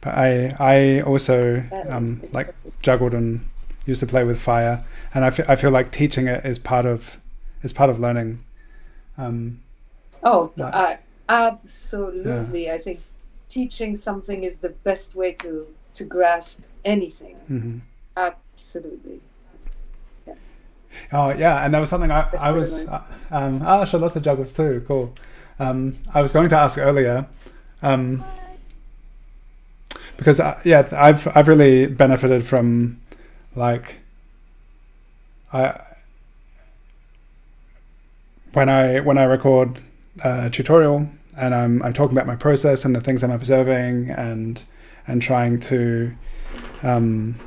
but 0.00 0.14
I 0.14 0.54
I 0.58 1.00
also 1.02 1.62
That 1.70 1.86
is 1.86 1.92
um, 1.92 2.22
like 2.32 2.54
juggled 2.82 3.14
and 3.14 3.46
used 3.86 4.00
to 4.00 4.06
play 4.06 4.24
with 4.24 4.40
fire, 4.40 4.82
and 5.14 5.24
I 5.24 5.30
fe- 5.30 5.44
I 5.48 5.56
feel 5.56 5.70
like 5.70 5.90
teaching 5.92 6.26
it 6.26 6.44
is 6.44 6.58
part 6.58 6.86
of 6.86 7.18
is 7.62 7.72
part 7.72 7.90
of 7.90 7.98
learning. 8.00 8.42
Um, 9.18 9.60
Oh, 10.22 10.50
Like- 10.56 10.74
I, 10.74 10.98
absolutely. 11.28 12.70
I 12.70 12.78
think 12.78 13.00
teaching 13.48 13.94
something 13.96 14.42
is 14.42 14.56
the 14.58 14.70
best 14.84 15.14
way 15.14 15.32
to 15.34 15.66
to 15.94 16.04
grasp 16.04 16.60
anything. 16.84 17.36
mhm. 17.50 17.80
Absolutely. 18.16 19.20
Oh 21.12 21.32
yeah, 21.34 21.64
and 21.64 21.74
there 21.74 21.80
was 21.80 21.90
something 21.90 22.10
I, 22.10 22.28
That's 22.30 22.42
I 22.42 22.50
was 22.52 22.86
nice. 22.86 22.88
uh, 22.94 23.02
um 23.30 23.60
ah 23.64 23.84
Charlotte 23.84 24.20
juggles 24.22 24.52
too. 24.52 24.82
Cool. 24.86 25.12
Um, 25.58 25.96
I 26.12 26.20
was 26.22 26.32
going 26.32 26.48
to 26.50 26.56
ask 26.56 26.78
earlier, 26.78 27.26
um, 27.84 28.24
because 30.16 30.40
uh, 30.40 30.58
yeah, 30.64 30.88
I've 30.92 31.28
I've 31.36 31.48
really 31.48 31.86
benefited 31.86 32.46
from 32.46 32.98
like 33.54 33.96
I 35.52 35.80
when 38.54 38.70
I 38.70 39.00
when 39.00 39.18
I 39.18 39.24
record 39.24 39.80
a 40.22 40.48
tutorial 40.48 41.08
and 41.36 41.54
I'm 41.54 41.82
I'm 41.82 41.92
talking 41.92 42.16
about 42.16 42.26
my 42.26 42.36
process 42.36 42.86
and 42.86 42.96
the 42.96 43.02
things 43.02 43.22
I'm 43.22 43.30
observing 43.30 44.10
and 44.10 44.64
and 45.06 45.20
trying 45.20 45.60
to 45.60 46.14
um, 46.82 47.38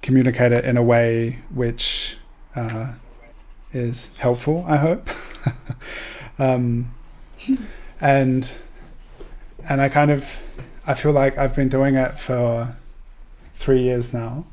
communicate 0.00 0.52
it 0.52 0.64
in 0.64 0.78
a 0.78 0.82
way 0.82 1.40
which 1.52 2.16
uh, 2.56 2.92
is 3.74 4.10
helpful. 4.16 4.64
I 4.66 4.76
hope. 4.78 5.10
um, 6.38 6.94
and 8.00 8.50
and 9.68 9.80
I 9.80 9.88
kind 9.88 10.10
of 10.10 10.38
I 10.86 10.94
feel 10.94 11.12
like 11.12 11.38
I've 11.38 11.54
been 11.54 11.68
doing 11.68 11.94
it 11.94 12.12
for 12.12 12.76
three 13.54 13.82
years 13.82 14.12
now, 14.12 14.44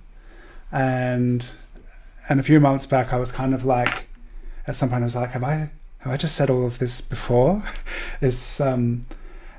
and 0.71 1.45
and 2.27 2.39
a 2.39 2.43
few 2.43 2.59
months 2.59 2.85
back 2.85 3.13
I 3.13 3.17
was 3.17 3.31
kind 3.31 3.53
of 3.53 3.65
like 3.65 4.07
at 4.67 4.75
some 4.75 4.89
point 4.89 5.01
I 5.01 5.05
was 5.05 5.15
like 5.15 5.31
have 5.31 5.43
I 5.43 5.71
have 5.99 6.13
I 6.13 6.17
just 6.17 6.35
said 6.35 6.49
all 6.49 6.65
of 6.65 6.79
this 6.79 7.01
before? 7.01 7.63
is 8.21 8.61
um, 8.61 9.05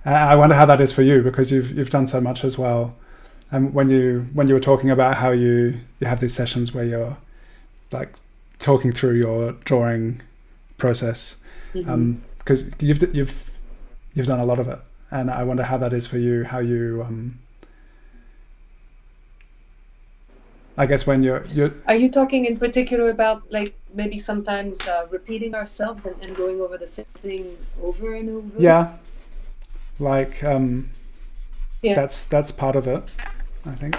I 0.04 0.34
wonder 0.34 0.54
how 0.54 0.66
that 0.66 0.80
is 0.80 0.92
for 0.92 1.02
you 1.02 1.22
because 1.22 1.52
you've 1.52 1.72
you've 1.72 1.90
done 1.90 2.06
so 2.06 2.20
much 2.20 2.44
as 2.44 2.56
well. 2.56 2.96
And 3.50 3.74
when 3.74 3.90
you 3.90 4.28
when 4.32 4.48
you 4.48 4.54
were 4.54 4.60
talking 4.60 4.90
about 4.90 5.16
how 5.16 5.30
you 5.32 5.80
you 5.98 6.06
have 6.06 6.20
these 6.20 6.34
sessions 6.34 6.72
where 6.72 6.84
you're 6.84 7.16
like 7.90 8.14
talking 8.58 8.92
through 8.92 9.14
your 9.14 9.52
drawing 9.64 10.22
process, 10.78 11.36
because 12.38 12.70
you've 12.80 13.14
you've 13.14 13.50
you've 14.14 14.26
done 14.26 14.40
a 14.40 14.46
lot 14.46 14.58
of 14.58 14.68
it, 14.68 14.78
and 15.10 15.30
I 15.30 15.42
wonder 15.44 15.62
how 15.64 15.78
that 15.78 15.92
is 15.92 16.06
for 16.06 16.18
you. 16.18 16.44
How 16.44 16.58
you 16.58 17.04
um, 17.06 17.38
I 20.76 20.86
guess 20.86 21.06
when 21.06 21.22
you're 21.22 21.44
you're 21.46 21.74
Are 21.86 21.94
you 21.96 22.10
talking 22.10 22.44
in 22.46 22.56
particular 22.58 23.10
about 23.10 23.42
like 23.52 23.74
maybe 23.94 24.18
sometimes 24.18 24.86
uh, 24.86 25.06
repeating 25.10 25.54
ourselves 25.54 26.06
and, 26.06 26.16
and 26.22 26.34
going 26.36 26.60
over 26.60 26.78
the 26.78 26.86
same 26.86 27.06
thing 27.14 27.56
over 27.82 28.14
and 28.14 28.28
over? 28.30 28.62
yeah, 28.62 28.96
like 29.98 30.42
um, 30.44 30.90
Yeah. 31.82 31.94
that's 31.94 32.24
that's 32.26 32.52
part 32.52 32.76
of 32.76 32.86
it, 32.86 33.02
I 33.66 33.74
think. 33.74 33.96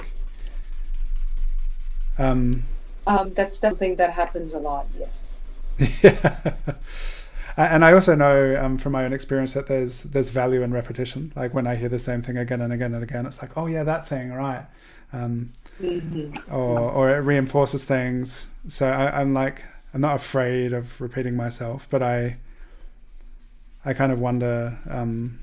Um, 2.18 2.64
Um, 3.08 3.34
that's 3.34 3.60
something 3.60 3.96
that 3.98 4.12
happens 4.14 4.54
a 4.54 4.60
lot. 4.60 4.88
Yes. 4.98 5.40
yeah. 6.04 6.52
And 7.58 7.84
I 7.84 7.94
also 7.94 8.16
know 8.16 8.62
um, 8.64 8.78
from 8.78 8.94
my 8.94 9.04
own 9.06 9.14
experience 9.14 9.54
that 9.54 9.68
there's 9.68 10.04
there's 10.04 10.30
value 10.30 10.62
in 10.64 10.74
repetition. 10.74 11.32
Like 11.36 11.54
when 11.54 11.68
I 11.68 11.76
hear 11.76 11.90
the 11.90 12.00
same 12.00 12.22
thing 12.22 12.38
again 12.38 12.62
and 12.62 12.74
again 12.74 12.94
and 12.94 13.04
again, 13.04 13.26
it's 13.26 13.42
like, 13.42 13.58
oh 13.58 13.68
yeah, 13.68 13.84
that 13.84 14.08
thing, 14.08 14.32
right? 14.32 14.66
Um, 15.14 15.50
hmm 15.80 16.32
or 16.52 16.92
or 16.92 17.10
it 17.12 17.22
reinforces 17.22 17.86
things. 17.86 18.50
So 18.70 18.90
I, 18.90 19.22
I'm 19.22 19.34
like, 19.34 19.64
I'm 19.94 20.02
not 20.02 20.18
afraid 20.18 20.74
of 20.74 21.00
repeating 21.02 21.36
myself, 21.36 21.88
but 21.90 22.02
I 22.04 22.38
I 23.86 23.94
kind 23.94 24.12
of 24.12 24.20
wonder. 24.20 24.78
Um, 24.90 25.40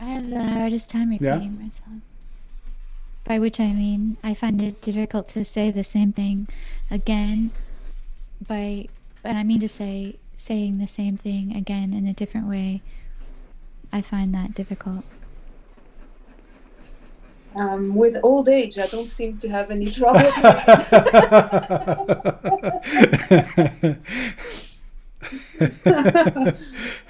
I 0.00 0.06
have 0.06 0.28
the 0.28 0.42
hardest 0.42 0.90
time 0.90 1.10
Yeah? 1.18 1.42
repeating 1.42 1.56
myself. 1.56 2.02
By 3.28 3.38
which 3.38 3.60
I 3.60 3.70
mean, 3.74 4.16
I 4.24 4.32
find 4.32 4.62
it 4.62 4.80
difficult 4.80 5.28
to 5.36 5.44
say 5.44 5.70
the 5.70 5.84
same 5.84 6.12
thing 6.14 6.48
again. 6.90 7.50
By, 8.46 8.86
and 9.22 9.36
I 9.36 9.42
mean 9.42 9.60
to 9.60 9.68
say, 9.68 10.16
saying 10.38 10.78
the 10.78 10.86
same 10.86 11.18
thing 11.18 11.54
again 11.54 11.92
in 11.92 12.06
a 12.06 12.14
different 12.14 12.48
way. 12.48 12.80
I 13.92 14.00
find 14.00 14.34
that 14.34 14.54
difficult. 14.54 15.04
Um, 17.54 17.94
with 17.94 18.16
old 18.22 18.48
age, 18.48 18.78
I 18.78 18.86
don't 18.86 19.10
seem 19.10 19.36
to 19.38 19.48
have 19.50 19.70
any 19.70 19.90
trouble. 19.90 20.20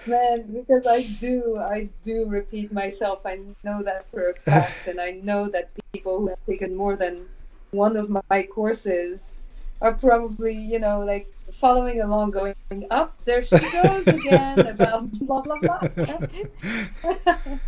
Man, 0.06 0.42
because 0.52 0.86
I 0.86 1.02
do, 1.20 1.58
I 1.58 1.88
do 2.02 2.26
repeat 2.28 2.72
myself. 2.72 3.20
I 3.26 3.40
know 3.64 3.82
that 3.82 4.08
for 4.10 4.30
a 4.30 4.34
fact, 4.34 4.86
and 4.88 5.00
I 5.00 5.12
know 5.22 5.48
that 5.48 5.70
people 5.92 6.18
who 6.20 6.28
have 6.28 6.42
taken 6.44 6.74
more 6.74 6.96
than 6.96 7.26
one 7.72 7.96
of 7.96 8.10
my 8.30 8.42
courses 8.42 9.34
are 9.82 9.92
probably, 9.94 10.54
you 10.54 10.78
know, 10.78 11.00
like 11.00 11.26
following 11.52 12.00
along, 12.00 12.30
going 12.30 12.54
up. 12.90 13.16
There 13.24 13.42
she 13.42 13.68
goes 13.70 14.06
again 14.06 14.66
about 14.66 15.10
blah 15.20 15.42
blah 15.42 15.58
blah. 15.60 15.80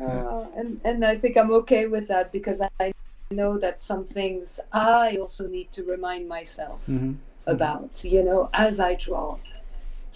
Uh, 0.00 0.44
and 0.56 0.78
and 0.84 1.04
I 1.04 1.14
think 1.16 1.38
I'm 1.38 1.50
okay 1.52 1.86
with 1.86 2.06
that 2.08 2.30
because 2.30 2.60
I 2.80 2.92
know 3.30 3.56
that 3.58 3.80
some 3.80 4.04
things 4.04 4.60
I 4.72 5.16
also 5.16 5.48
need 5.48 5.72
to 5.72 5.84
remind 5.84 6.28
myself 6.28 6.86
Mhm. 6.86 7.16
about, 7.46 8.04
you 8.04 8.22
know, 8.22 8.50
as 8.52 8.78
I 8.78 8.94
draw. 8.96 9.38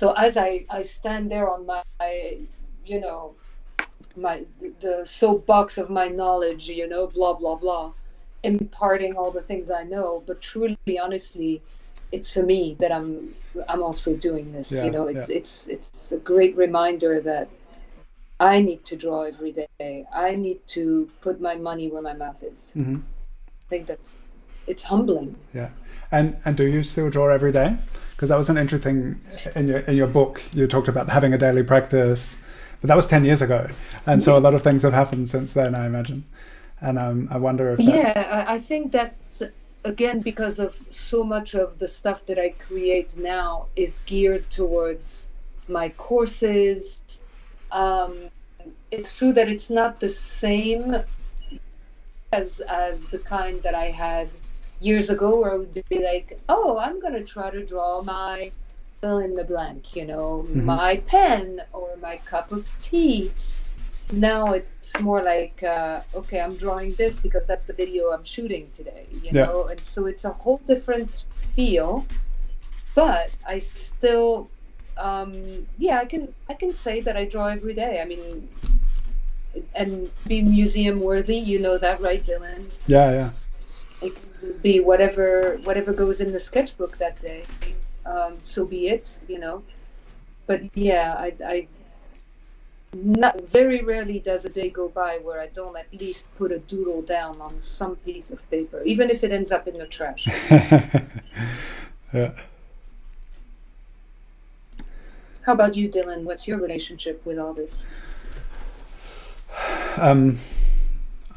So 0.00 0.12
as 0.12 0.38
I 0.38 0.64
I 0.70 0.80
stand 0.80 1.30
there 1.30 1.46
on 1.54 1.66
my, 1.66 1.82
you 2.86 3.00
know, 3.04 3.34
my 4.16 4.36
the 4.80 5.04
soapbox 5.04 5.76
of 5.76 5.90
my 5.90 6.08
knowledge, 6.08 6.70
you 6.70 6.88
know, 6.88 7.08
blah 7.08 7.34
blah 7.34 7.56
blah, 7.56 7.92
imparting 8.42 9.12
all 9.18 9.30
the 9.30 9.42
things 9.42 9.70
I 9.70 9.82
know, 9.84 10.22
but 10.26 10.40
truly, 10.40 10.94
honestly, 11.06 11.60
it's 12.12 12.30
for 12.30 12.42
me 12.42 12.76
that 12.80 12.90
I'm 12.90 13.34
I'm 13.68 13.82
also 13.82 14.16
doing 14.16 14.50
this. 14.54 14.72
Yeah, 14.72 14.84
you 14.84 14.90
know, 14.90 15.06
it's 15.06 15.28
it's 15.28 15.68
it's 15.68 16.12
a 16.12 16.20
great 16.32 16.56
reminder 16.56 17.20
that 17.20 17.50
I 18.52 18.62
need 18.62 18.86
to 18.86 18.96
draw 18.96 19.24
every 19.32 19.52
day. 19.52 20.06
I 20.28 20.34
need 20.34 20.66
to 20.78 21.10
put 21.20 21.42
my 21.42 21.56
money 21.56 21.90
where 21.90 22.04
my 22.10 22.14
mouth 22.14 22.42
is. 22.42 22.72
Mhm. 22.74 23.02
I 23.44 23.68
think 23.68 23.86
that's 23.86 24.16
it's 24.66 24.84
humbling. 24.92 25.36
Yeah, 25.52 25.70
and 26.10 26.26
and 26.46 26.56
do 26.56 26.66
you 26.66 26.82
still 26.84 27.10
draw 27.10 27.28
every 27.28 27.52
day? 27.52 27.76
Because 28.20 28.28
that 28.28 28.36
was 28.36 28.50
an 28.50 28.58
interesting 28.58 29.18
in 29.56 29.66
your 29.66 29.78
in 29.78 29.96
your 29.96 30.06
book. 30.06 30.42
You 30.52 30.66
talked 30.66 30.88
about 30.88 31.08
having 31.08 31.32
a 31.32 31.38
daily 31.38 31.62
practice, 31.62 32.42
but 32.82 32.88
that 32.88 32.94
was 32.94 33.08
ten 33.08 33.24
years 33.24 33.40
ago, 33.40 33.66
and 34.04 34.22
so 34.22 34.36
a 34.36 34.40
lot 34.40 34.52
of 34.52 34.62
things 34.62 34.82
have 34.82 34.92
happened 34.92 35.30
since 35.30 35.54
then. 35.54 35.74
I 35.74 35.86
imagine, 35.86 36.24
and 36.82 36.98
um, 36.98 37.28
I 37.30 37.38
wonder 37.38 37.72
if 37.72 37.80
Yeah, 37.80 38.44
I, 38.46 38.56
I 38.56 38.58
think 38.58 38.92
that 38.92 39.14
again 39.86 40.20
because 40.20 40.58
of 40.58 40.78
so 40.90 41.24
much 41.24 41.54
of 41.54 41.78
the 41.78 41.88
stuff 41.88 42.26
that 42.26 42.38
I 42.38 42.50
create 42.50 43.16
now 43.16 43.68
is 43.74 44.02
geared 44.04 44.50
towards 44.50 45.28
my 45.66 45.88
courses. 45.88 47.00
Um, 47.72 48.28
it's 48.90 49.16
true 49.16 49.32
that 49.32 49.48
it's 49.48 49.70
not 49.70 49.98
the 49.98 50.10
same 50.10 50.94
as 52.34 52.60
as 52.60 53.08
the 53.08 53.20
kind 53.20 53.62
that 53.62 53.74
I 53.74 53.86
had 53.86 54.28
years 54.80 55.10
ago, 55.10 55.40
where 55.40 55.52
I 55.52 55.56
would 55.56 55.74
be 55.88 55.98
like, 56.02 56.38
"Oh, 56.48 56.78
I'm 56.78 57.00
gonna 57.00 57.22
try 57.24 57.50
to 57.50 57.64
draw 57.64 58.02
my 58.02 58.50
fill 59.00 59.18
in 59.18 59.34
the 59.34 59.44
blank," 59.44 59.94
you 59.96 60.04
know, 60.06 60.44
Mhm. 60.48 60.64
my 60.64 60.96
pen 61.06 61.62
or 61.72 61.96
my 62.00 62.16
cup 62.24 62.50
of 62.52 62.68
tea. 62.80 63.30
Now 64.12 64.52
it's 64.52 64.98
more 65.00 65.22
like, 65.22 65.62
uh, 65.62 66.00
okay, 66.16 66.40
I'm 66.40 66.56
drawing 66.56 66.94
this 66.94 67.20
because 67.20 67.46
that's 67.46 67.64
the 67.64 67.72
video 67.72 68.10
I'm 68.10 68.24
shooting 68.24 68.68
today, 68.72 69.06
you 69.22 69.30
Yeah. 69.32 69.46
know, 69.46 69.66
and 69.68 69.80
so 69.82 70.06
it's 70.06 70.24
a 70.24 70.30
whole 70.30 70.60
different 70.66 71.24
feel. 71.30 72.04
But 72.94 73.30
I 73.46 73.58
still, 73.60 74.50
um, 74.96 75.32
yeah, 75.78 76.00
I 76.00 76.06
can 76.06 76.34
I 76.48 76.54
can 76.54 76.72
say 76.74 77.00
that 77.02 77.16
I 77.16 77.24
draw 77.24 77.46
every 77.46 77.74
day. 77.74 78.00
I 78.00 78.04
mean, 78.04 78.48
and 79.74 80.10
be 80.26 80.42
museum 80.42 81.00
worthy. 81.00 81.36
You 81.36 81.58
know 81.60 81.78
that, 81.78 82.00
right, 82.00 82.24
Dylan? 82.24 82.62
yeah, 82.86 83.10
yeah, 83.12 83.30
it 84.02 84.14
can 84.14 84.22
just 84.22 84.29
be 84.62 84.80
whatever 84.80 85.58
whatever 85.64 85.92
goes 85.92 86.20
in 86.20 86.32
the 86.32 86.40
sketchbook 86.40 86.96
that 86.98 87.20
day. 87.20 87.44
Um, 88.06 88.34
so 88.42 88.64
be 88.64 88.88
it, 88.88 89.10
you 89.28 89.38
know. 89.38 89.62
But 90.46 90.62
yeah, 90.76 91.14
I, 91.18 91.32
I 91.44 91.68
not 92.92 93.40
very 93.48 93.82
rarely 93.82 94.18
does 94.18 94.44
a 94.44 94.48
day 94.48 94.68
go 94.68 94.88
by 94.88 95.18
where 95.18 95.40
I 95.40 95.46
don't 95.48 95.76
at 95.76 95.86
least 95.94 96.26
put 96.36 96.50
a 96.50 96.58
doodle 96.58 97.02
down 97.02 97.40
on 97.40 97.60
some 97.60 97.96
piece 97.96 98.30
of 98.30 98.48
paper, 98.50 98.82
even 98.82 99.10
if 99.10 99.22
it 99.22 99.30
ends 99.30 99.52
up 99.52 99.68
in 99.68 99.78
the 99.78 99.86
trash. 99.86 100.26
yeah. 102.12 102.32
How 105.42 105.52
about 105.52 105.74
you, 105.76 105.88
Dylan? 105.88 106.24
What's 106.24 106.46
your 106.48 106.58
relationship 106.58 107.24
with 107.24 107.38
all 107.38 107.54
this? 107.54 107.86
Um, 109.96 110.38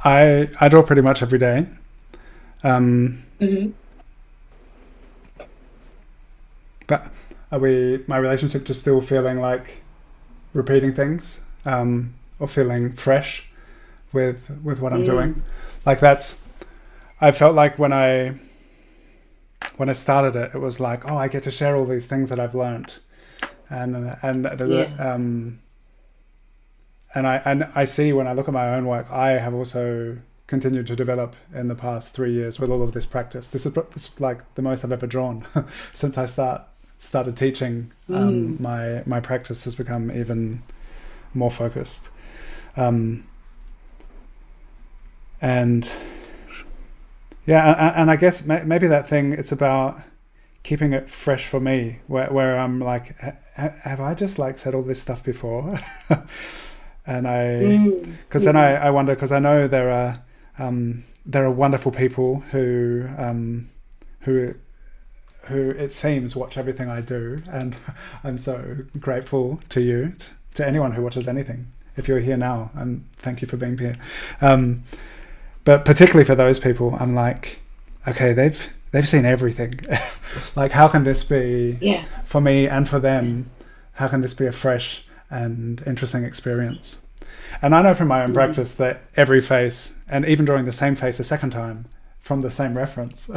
I 0.03 0.49
I 0.59 0.69
draw 0.69 0.81
pretty 0.81 1.01
much 1.01 1.21
every 1.21 1.39
day. 1.39 1.67
Um, 2.63 3.23
mm-hmm. 3.39 3.71
But 6.87 7.11
are 7.51 7.59
we? 7.59 8.03
My 8.07 8.17
relationship 8.17 8.65
just 8.65 8.81
still 8.81 9.01
feeling 9.01 9.39
like 9.39 9.83
repeating 10.53 10.93
things, 10.93 11.41
um, 11.65 12.15
or 12.39 12.47
feeling 12.47 12.93
fresh 12.93 13.49
with 14.11 14.59
with 14.63 14.79
what 14.79 14.93
I'm 14.93 15.03
mm. 15.03 15.05
doing. 15.05 15.43
Like 15.85 15.99
that's. 15.99 16.41
I 17.21 17.31
felt 17.31 17.55
like 17.55 17.79
when 17.79 17.93
I 17.93 18.35
when 19.77 19.89
I 19.89 19.93
started 19.93 20.35
it, 20.35 20.51
it 20.53 20.59
was 20.59 20.79
like, 20.79 21.09
oh, 21.09 21.17
I 21.17 21.27
get 21.27 21.43
to 21.43 21.51
share 21.51 21.75
all 21.75 21.85
these 21.85 22.05
things 22.05 22.29
that 22.29 22.39
I've 22.39 22.55
learned, 22.55 22.95
and 23.69 24.17
and 24.21 24.45
there's 24.45 24.71
yeah. 24.71 24.95
a, 24.99 25.15
um, 25.15 25.59
and 27.15 27.27
I 27.27 27.41
and 27.45 27.67
I 27.75 27.85
see 27.85 28.13
when 28.13 28.27
I 28.27 28.33
look 28.33 28.47
at 28.47 28.53
my 28.53 28.75
own 28.75 28.85
work, 28.85 29.07
I 29.09 29.31
have 29.31 29.53
also 29.53 30.17
continued 30.47 30.87
to 30.87 30.95
develop 30.95 31.35
in 31.53 31.67
the 31.67 31.75
past 31.75 32.13
three 32.13 32.33
years 32.33 32.59
with 32.59 32.69
all 32.69 32.81
of 32.81 32.93
this 32.93 33.05
practice. 33.05 33.47
This 33.47 33.65
is, 33.65 33.73
this 33.73 34.07
is 34.07 34.19
like 34.19 34.53
the 34.55 34.61
most 34.61 34.83
I've 34.83 34.91
ever 34.91 35.07
drawn 35.07 35.45
since 35.93 36.17
I 36.17 36.25
start 36.25 36.63
started 36.97 37.35
teaching. 37.35 37.91
Um, 38.09 38.57
mm. 38.57 38.59
My 38.59 39.03
my 39.05 39.19
practice 39.19 39.63
has 39.65 39.75
become 39.75 40.11
even 40.11 40.63
more 41.33 41.51
focused, 41.51 42.09
um, 42.77 43.27
and 45.41 45.89
yeah, 47.45 47.71
and, 47.71 47.95
and 48.01 48.11
I 48.11 48.15
guess 48.15 48.45
maybe 48.45 48.87
that 48.87 49.07
thing 49.07 49.33
it's 49.33 49.51
about 49.51 50.01
keeping 50.63 50.93
it 50.93 51.09
fresh 51.09 51.45
for 51.45 51.59
me, 51.59 51.99
where 52.07 52.27
where 52.31 52.57
I'm 52.57 52.79
like, 52.79 53.19
have 53.55 53.99
I 53.99 54.13
just 54.13 54.39
like 54.39 54.57
said 54.57 54.73
all 54.75 54.81
this 54.81 55.01
stuff 55.01 55.23
before? 55.23 55.79
and 57.05 57.27
I, 57.27 57.59
because 58.27 58.43
mm. 58.43 58.45
then 58.45 58.55
I, 58.55 58.75
I 58.75 58.89
wonder 58.91 59.13
because 59.13 59.31
I 59.31 59.39
know 59.39 59.67
there 59.67 59.91
are 59.91 60.23
um, 60.59 61.03
there 61.25 61.45
are 61.45 61.51
wonderful 61.51 61.91
people 61.91 62.41
who 62.51 63.07
um, 63.17 63.69
who 64.21 64.55
who 65.43 65.71
it 65.71 65.91
seems 65.91 66.35
watch 66.35 66.57
everything 66.57 66.89
I 66.89 67.01
do, 67.01 67.41
and 67.51 67.75
I'm 68.23 68.37
so 68.37 68.77
grateful 68.99 69.61
to 69.69 69.81
you, 69.81 70.15
to 70.55 70.65
anyone 70.65 70.93
who 70.93 71.01
watches 71.01 71.27
anything. 71.27 71.71
If 71.95 72.07
you're 72.07 72.19
here 72.19 72.37
now, 72.37 72.71
and 72.73 73.07
thank 73.17 73.41
you 73.41 73.47
for 73.47 73.57
being 73.57 73.77
here. 73.77 73.97
Um, 74.41 74.83
but 75.63 75.85
particularly 75.85 76.25
for 76.25 76.35
those 76.35 76.59
people, 76.59 76.97
I'm 76.99 77.13
like, 77.13 77.61
okay, 78.07 78.33
they've 78.33 78.73
they've 78.91 79.07
seen 79.07 79.25
everything. 79.25 79.79
like, 80.55 80.71
how 80.71 80.87
can 80.87 81.03
this 81.03 81.23
be 81.23 81.77
yeah. 81.81 82.03
for 82.25 82.41
me 82.41 82.67
and 82.67 82.87
for 82.87 82.99
them? 82.99 83.49
How 83.93 84.07
can 84.07 84.21
this 84.21 84.33
be 84.33 84.47
a 84.47 84.51
fresh 84.51 85.05
and 85.29 85.83
interesting 85.85 86.23
experience? 86.23 87.05
And 87.61 87.73
I 87.73 87.81
know 87.81 87.93
from 87.93 88.07
my 88.07 88.21
own 88.21 88.27
mm-hmm. 88.27 88.35
practice 88.35 88.75
that 88.75 89.03
every 89.15 89.41
face, 89.41 89.97
and 90.07 90.25
even 90.25 90.45
drawing 90.45 90.65
the 90.65 90.71
same 90.71 90.95
face 90.95 91.19
a 91.19 91.23
second 91.23 91.51
time 91.51 91.85
from 92.19 92.41
the 92.41 92.51
same 92.51 92.77
reference, 92.77 93.29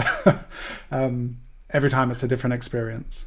um, 0.90 1.38
every 1.70 1.90
time 1.90 2.10
it's 2.10 2.22
a 2.22 2.28
different 2.28 2.54
experience. 2.54 3.26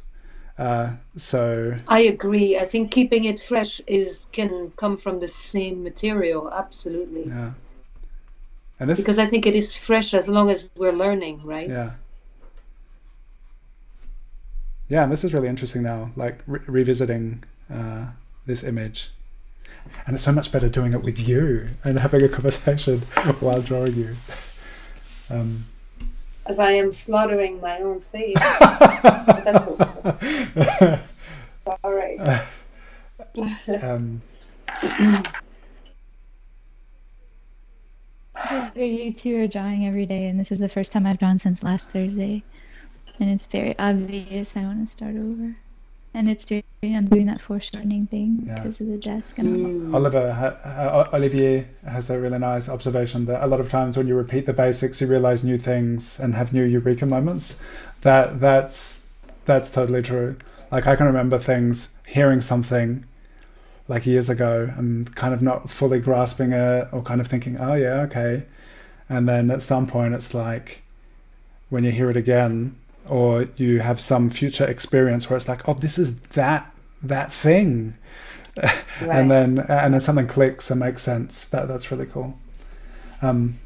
Uh, 0.58 0.92
so 1.16 1.74
I 1.88 2.00
agree. 2.00 2.58
I 2.58 2.66
think 2.66 2.90
keeping 2.90 3.24
it 3.24 3.40
fresh 3.40 3.80
is 3.86 4.26
can 4.32 4.70
come 4.76 4.98
from 4.98 5.18
the 5.18 5.28
same 5.28 5.82
material. 5.82 6.50
Absolutely. 6.52 7.28
Yeah. 7.28 7.52
And 8.78 8.90
this, 8.90 8.98
because 8.98 9.18
I 9.18 9.26
think 9.26 9.46
it 9.46 9.56
is 9.56 9.74
fresh 9.74 10.12
as 10.12 10.28
long 10.28 10.50
as 10.50 10.68
we're 10.76 10.92
learning, 10.92 11.42
right? 11.44 11.68
Yeah. 11.68 11.92
Yeah, 14.88 15.04
and 15.04 15.12
this 15.12 15.22
is 15.22 15.32
really 15.32 15.48
interesting 15.48 15.82
now, 15.82 16.10
like 16.16 16.42
re- 16.46 16.60
revisiting 16.66 17.44
uh, 17.72 18.08
this 18.44 18.64
image 18.64 19.10
and 20.06 20.14
it's 20.14 20.24
so 20.24 20.32
much 20.32 20.50
better 20.50 20.68
doing 20.68 20.92
it 20.92 21.02
with 21.02 21.20
you 21.20 21.68
and 21.84 21.98
having 21.98 22.22
a 22.22 22.28
conversation 22.28 23.00
while 23.40 23.62
drawing 23.62 23.94
you. 23.94 24.16
Um, 25.28 25.66
As 26.46 26.58
I 26.58 26.72
am 26.72 26.90
slaughtering 26.90 27.60
my 27.60 27.78
own 27.78 28.00
face. 28.00 28.36
All 31.84 31.92
right. 31.92 32.46
um, 33.82 34.20
you 38.74 39.12
two 39.12 39.42
are 39.42 39.46
drawing 39.46 39.86
every 39.86 40.06
day, 40.06 40.26
and 40.26 40.40
this 40.40 40.50
is 40.50 40.58
the 40.58 40.68
first 40.68 40.92
time 40.92 41.06
I've 41.06 41.18
drawn 41.18 41.38
since 41.38 41.62
last 41.62 41.90
Thursday, 41.90 42.42
and 43.20 43.30
it's 43.30 43.46
very 43.46 43.78
obvious 43.78 44.56
I 44.56 44.62
want 44.62 44.80
to 44.80 44.90
start 44.90 45.14
over 45.14 45.54
and 46.14 46.28
it's 46.28 46.44
doing 46.44 46.62
I'm 46.82 47.06
doing 47.06 47.26
that 47.26 47.40
foreshortening 47.40 48.06
thing 48.06 48.36
because 48.36 48.80
yeah. 48.80 48.86
of 48.86 48.92
the 48.92 48.98
desk. 48.98 49.38
And 49.38 49.94
Oliver 49.94 50.30
uh, 50.64 51.16
Olivier 51.16 51.68
has 51.86 52.10
a 52.10 52.18
really 52.18 52.38
nice 52.38 52.68
observation 52.68 53.26
that 53.26 53.42
a 53.42 53.46
lot 53.46 53.60
of 53.60 53.68
times 53.68 53.96
when 53.96 54.08
you 54.08 54.14
repeat 54.14 54.46
the 54.46 54.52
basics, 54.52 55.00
you 55.00 55.06
realize 55.06 55.44
new 55.44 55.58
things 55.58 56.18
and 56.18 56.34
have 56.34 56.52
new 56.52 56.64
eureka 56.64 57.06
moments. 57.06 57.62
That 58.00 58.40
that's 58.40 59.06
that's 59.44 59.70
totally 59.70 60.02
true. 60.02 60.36
Like 60.72 60.86
I 60.86 60.96
can 60.96 61.06
remember 61.06 61.38
things, 61.38 61.90
hearing 62.06 62.40
something 62.40 63.04
like 63.86 64.06
years 64.06 64.30
ago, 64.30 64.72
and 64.76 65.14
kind 65.14 65.34
of 65.34 65.42
not 65.42 65.70
fully 65.70 66.00
grasping 66.00 66.52
it, 66.52 66.88
or 66.92 67.02
kind 67.02 67.20
of 67.20 67.28
thinking, 67.28 67.58
"Oh 67.58 67.74
yeah, 67.74 68.00
okay," 68.02 68.44
and 69.08 69.28
then 69.28 69.50
at 69.50 69.62
some 69.62 69.86
point, 69.86 70.14
it's 70.14 70.32
like 70.32 70.82
when 71.68 71.84
you 71.84 71.92
hear 71.92 72.10
it 72.10 72.16
again 72.16 72.76
or 73.10 73.48
you 73.56 73.80
have 73.80 74.00
some 74.00 74.30
future 74.30 74.64
experience 74.64 75.28
where 75.28 75.36
it's 75.36 75.48
like, 75.48 75.68
oh, 75.68 75.74
this 75.74 75.98
is 75.98 76.20
that 76.20 76.72
that 77.02 77.32
thing, 77.32 77.94
right. 78.62 78.74
and 79.00 79.30
then 79.30 79.58
and 79.68 79.94
then 79.94 80.00
something 80.00 80.26
clicks 80.26 80.70
and 80.70 80.80
makes 80.80 81.02
sense. 81.02 81.44
That 81.46 81.68
that's 81.68 81.90
really 81.90 82.06
cool. 82.06 82.38
Um, 83.20 83.58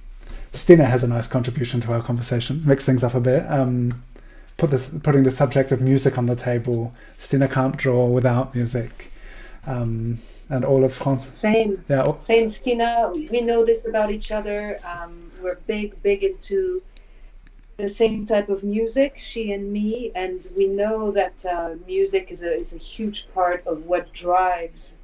Stina 0.52 0.86
has 0.86 1.04
a 1.04 1.08
nice 1.08 1.28
contribution 1.28 1.80
to 1.82 1.92
our 1.92 2.02
conversation, 2.02 2.62
mix 2.64 2.84
things 2.84 3.04
up 3.04 3.14
a 3.14 3.20
bit. 3.20 3.44
Um, 3.50 4.02
put 4.56 4.70
this 4.70 4.88
putting 5.02 5.24
the 5.24 5.30
subject 5.30 5.72
of 5.72 5.80
music 5.80 6.16
on 6.16 6.26
the 6.26 6.36
table. 6.36 6.94
Stina 7.18 7.48
can't 7.48 7.76
draw 7.76 8.06
without 8.06 8.54
music. 8.54 9.10
Um, 9.66 10.18
and 10.50 10.64
all 10.64 10.84
of 10.84 10.92
France. 10.92 11.26
Same. 11.26 11.82
Yeah. 11.88 12.16
Same, 12.16 12.48
Stina. 12.48 13.10
We 13.14 13.40
know 13.40 13.64
this 13.64 13.86
about 13.86 14.10
each 14.10 14.30
other. 14.30 14.78
Um, 14.84 15.30
we're 15.42 15.56
big, 15.66 16.00
big 16.02 16.22
into 16.22 16.82
the 17.76 17.88
same 17.88 18.24
type 18.24 18.48
of 18.48 18.62
music, 18.62 19.14
she 19.16 19.52
and 19.52 19.72
me, 19.72 20.12
and 20.14 20.46
we 20.56 20.66
know 20.66 21.10
that 21.10 21.44
uh, 21.44 21.74
music 21.86 22.30
is 22.30 22.42
a 22.42 22.52
is 22.52 22.72
a 22.72 22.78
huge 22.78 23.28
part 23.34 23.66
of 23.66 23.86
what 23.86 24.12
drives, 24.12 24.94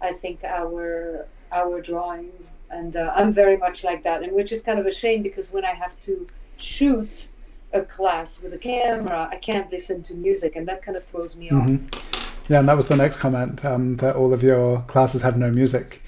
I 0.00 0.12
think, 0.12 0.44
our 0.44 1.26
our 1.52 1.80
drawing. 1.80 2.30
And 2.70 2.96
uh, 2.96 3.12
I'm 3.14 3.32
very 3.32 3.56
much 3.56 3.84
like 3.84 4.02
that, 4.04 4.22
and 4.22 4.32
which 4.32 4.52
is 4.52 4.62
kind 4.62 4.78
of 4.78 4.86
a 4.86 4.92
shame 4.92 5.22
because 5.22 5.52
when 5.52 5.64
I 5.64 5.74
have 5.74 5.98
to 6.02 6.26
shoot 6.56 7.28
a 7.72 7.82
class 7.82 8.40
with 8.40 8.54
a 8.54 8.58
camera, 8.58 9.28
I 9.30 9.36
can't 9.36 9.70
listen 9.70 10.02
to 10.04 10.14
music, 10.14 10.56
and 10.56 10.66
that 10.68 10.82
kind 10.82 10.96
of 10.96 11.04
throws 11.04 11.36
me 11.36 11.50
mm-hmm. 11.50 11.86
off. 11.96 12.42
Yeah, 12.48 12.60
and 12.60 12.68
that 12.68 12.76
was 12.76 12.86
the 12.86 12.96
next 12.96 13.16
comment 13.16 13.64
um, 13.64 13.96
that 13.96 14.14
all 14.14 14.32
of 14.32 14.42
your 14.42 14.82
classes 14.82 15.22
have 15.22 15.36
no 15.36 15.50
music. 15.50 16.02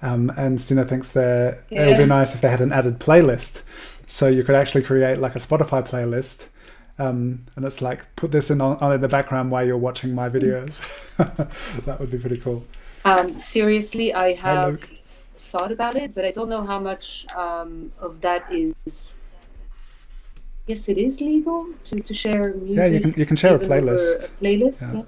Um, 0.00 0.32
and 0.36 0.60
Stina 0.60 0.84
thinks 0.84 1.08
that 1.08 1.60
yeah. 1.70 1.84
it 1.84 1.88
would 1.88 1.98
be 1.98 2.06
nice 2.06 2.34
if 2.34 2.40
they 2.40 2.48
had 2.48 2.60
an 2.60 2.72
added 2.72 2.98
playlist 2.98 3.62
so 4.06 4.28
you 4.28 4.44
could 4.44 4.54
actually 4.54 4.82
create 4.82 5.18
like 5.18 5.34
a 5.34 5.38
Spotify 5.38 5.86
playlist. 5.86 6.48
Um, 6.98 7.46
and 7.56 7.64
it's 7.64 7.80
like 7.80 8.14
put 8.16 8.32
this 8.32 8.50
in 8.50 8.60
on, 8.60 8.76
on, 8.78 8.92
in 8.92 9.00
the 9.00 9.08
background 9.08 9.50
while 9.50 9.66
you're 9.66 9.78
watching 9.78 10.14
my 10.14 10.28
videos. 10.28 10.82
that 11.86 11.98
would 11.98 12.10
be 12.10 12.18
pretty 12.18 12.36
cool. 12.36 12.64
Um, 13.04 13.38
seriously, 13.38 14.12
I 14.14 14.34
have 14.34 14.82
Hi, 14.82 14.96
thought 15.36 15.72
about 15.72 15.96
it, 15.96 16.14
but 16.14 16.24
I 16.24 16.30
don't 16.30 16.48
know 16.48 16.62
how 16.62 16.78
much 16.78 17.26
um, 17.34 17.90
of 18.00 18.20
that 18.20 18.50
is. 18.52 19.14
Yes, 20.66 20.88
it 20.88 20.98
is 20.98 21.20
legal 21.20 21.66
to, 21.84 22.00
to 22.00 22.14
share 22.14 22.54
music. 22.54 22.76
Yeah, 22.76 22.86
you 22.86 23.00
can 23.00 23.14
you 23.16 23.26
can 23.26 23.36
share 23.36 23.56
a 23.56 23.58
playlist. 23.58 24.26
A 24.26 24.44
playlist. 24.44 24.82
Yeah. 24.82 24.92
Yeah. 25.00 25.02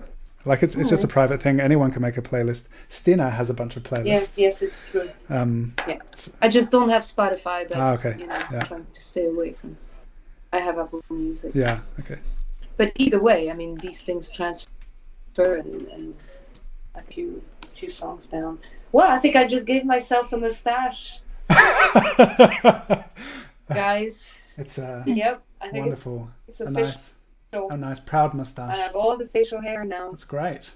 Like 0.47 0.63
it's 0.63 0.77
it's 0.77 0.91
just 0.91 1.05
a 1.05 1.09
private 1.09 1.41
thing. 1.41 1.59
Anyone 1.59 1.91
can 1.91 2.03
make 2.03 2.19
a 2.19 2.23
playlist. 2.23 2.69
Stina 2.89 3.31
has 3.31 3.49
a 3.49 3.55
bunch 3.55 3.77
of 3.77 3.83
playlists. 3.83 4.07
Yes, 4.07 4.39
yes, 4.39 4.63
it's 4.63 4.89
true. 4.91 5.09
Um, 5.31 5.75
yeah, 5.89 5.99
I 6.43 6.49
just 6.49 6.71
don't 6.71 6.91
have 6.91 7.03
Spotify, 7.03 7.67
but 7.69 7.79
ah, 7.79 7.93
okay. 7.95 8.17
you 8.19 8.27
know, 8.27 8.35
yeah. 8.35 8.61
I'm 8.61 8.67
trying 8.67 8.87
to 8.93 9.01
stay 9.01 9.27
away 9.27 9.53
from. 9.53 9.77
I 10.53 10.61
have 10.61 10.79
Apple 10.79 11.03
Music. 11.09 11.53
Yeah. 11.55 11.81
Okay. 12.01 12.19
But 12.77 12.93
either 12.97 13.21
way, 13.21 13.51
I 13.51 13.55
mean, 13.55 13.77
these 13.77 14.03
things 14.03 14.31
transfer, 14.31 14.69
and, 15.39 15.89
and 15.89 16.15
a 16.95 17.03
few 17.03 17.43
a 17.63 17.67
few 17.67 17.91
songs 17.91 18.27
down. 18.27 18.59
Well, 18.93 19.11
I 19.11 19.19
think 19.19 19.37
I 19.37 19.47
just 19.47 19.67
gave 19.67 19.85
myself 19.85 20.33
a 20.33 20.37
mustache. 20.37 21.21
Guys, 23.69 24.39
It's 24.57 24.79
a 24.79 25.03
Yep, 25.07 25.43
I 25.61 25.69
think 25.69 25.87
wonderful, 25.87 26.31
it's 26.49 26.61
a 26.61 26.67
official. 26.67 27.01
Nice, 27.55 27.71
a 27.71 27.77
nice 27.77 28.01
proud 28.01 28.35
mustache. 28.35 28.77
I 28.77 28.81
have 28.81 28.95
all 28.97 29.17
the 29.17 29.27
facial 29.27 29.61
hair 29.61 29.85
now. 29.85 30.11
That's 30.11 30.25
great. 30.25 30.71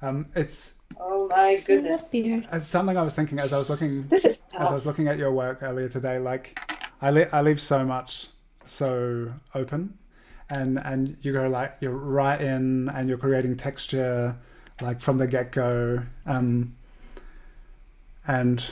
Um, 0.00 0.26
it's 0.34 0.74
Oh 1.00 1.26
my 1.28 1.62
goodness. 1.64 2.08
Beard. 2.10 2.46
it's 2.52 2.66
something 2.66 2.96
I 2.96 3.02
was 3.02 3.14
thinking 3.14 3.38
as 3.38 3.52
I 3.52 3.58
was 3.58 3.70
looking 3.70 4.06
This 4.08 4.24
is 4.24 4.38
tough. 4.50 4.62
as 4.62 4.70
I 4.70 4.74
was 4.74 4.84
looking 4.86 5.08
at 5.08 5.16
your 5.16 5.32
work 5.32 5.62
earlier 5.62 5.88
today, 5.88 6.18
like 6.18 6.58
I, 7.00 7.10
le- 7.10 7.28
I 7.32 7.40
leave 7.42 7.60
so 7.60 7.84
much 7.84 8.28
so 8.66 9.32
open, 9.54 9.98
and 10.50 10.78
and 10.78 11.16
you 11.22 11.32
go 11.32 11.48
like 11.48 11.76
you're 11.80 11.92
right 11.96 12.40
in, 12.40 12.88
and 12.90 13.08
you're 13.08 13.18
creating 13.18 13.56
texture 13.56 14.36
like 14.80 15.00
from 15.00 15.18
the 15.18 15.26
get 15.26 15.52
go, 15.52 16.02
um, 16.26 16.74
and 18.26 18.64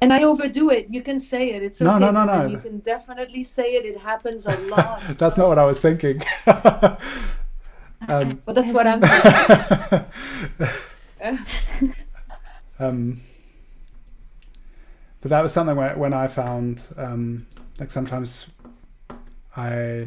And 0.00 0.12
I 0.12 0.24
overdo 0.24 0.70
it. 0.70 0.88
You 0.90 1.02
can 1.02 1.18
say 1.18 1.50
it. 1.50 1.62
It's 1.62 1.80
okay. 1.80 1.90
No, 1.90 1.98
no, 1.98 2.10
no, 2.10 2.24
no. 2.24 2.46
You 2.46 2.58
can 2.58 2.80
definitely 2.80 3.44
say 3.44 3.76
it. 3.76 3.86
It 3.86 3.98
happens 3.98 4.46
a 4.46 4.56
lot. 4.68 5.02
that's 5.18 5.36
not 5.36 5.48
what 5.48 5.58
I 5.58 5.64
was 5.64 5.80
thinking. 5.80 6.22
um, 8.06 8.42
but 8.44 8.54
that's 8.54 8.72
what 8.72 8.86
I'm 8.86 9.02
um, 12.78 13.20
but 15.20 15.30
that 15.30 15.42
was 15.42 15.52
something 15.52 15.76
when, 15.76 15.98
when 15.98 16.12
I 16.12 16.26
found 16.26 16.82
um, 16.98 17.46
like 17.80 17.90
sometimes 17.90 18.50
I 19.56 20.06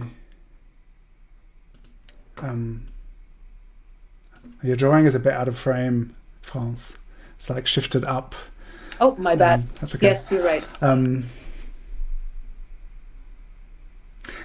um, 2.38 2.86
your 4.62 4.76
drawing 4.76 5.06
is 5.06 5.16
a 5.16 5.20
bit 5.20 5.34
out 5.34 5.48
of 5.48 5.58
frame, 5.58 6.16
France. 6.42 7.00
It's 7.36 7.50
like 7.50 7.68
shifted 7.68 8.04
up. 8.06 8.36
Oh, 9.00 9.16
my 9.18 9.36
bad. 9.36 9.60
Um, 9.62 9.70
that's 9.80 9.96
okay. 9.96 10.08
Yes, 10.08 10.32
you're 10.32 10.44
right. 10.44 10.64
Um, 10.82 11.26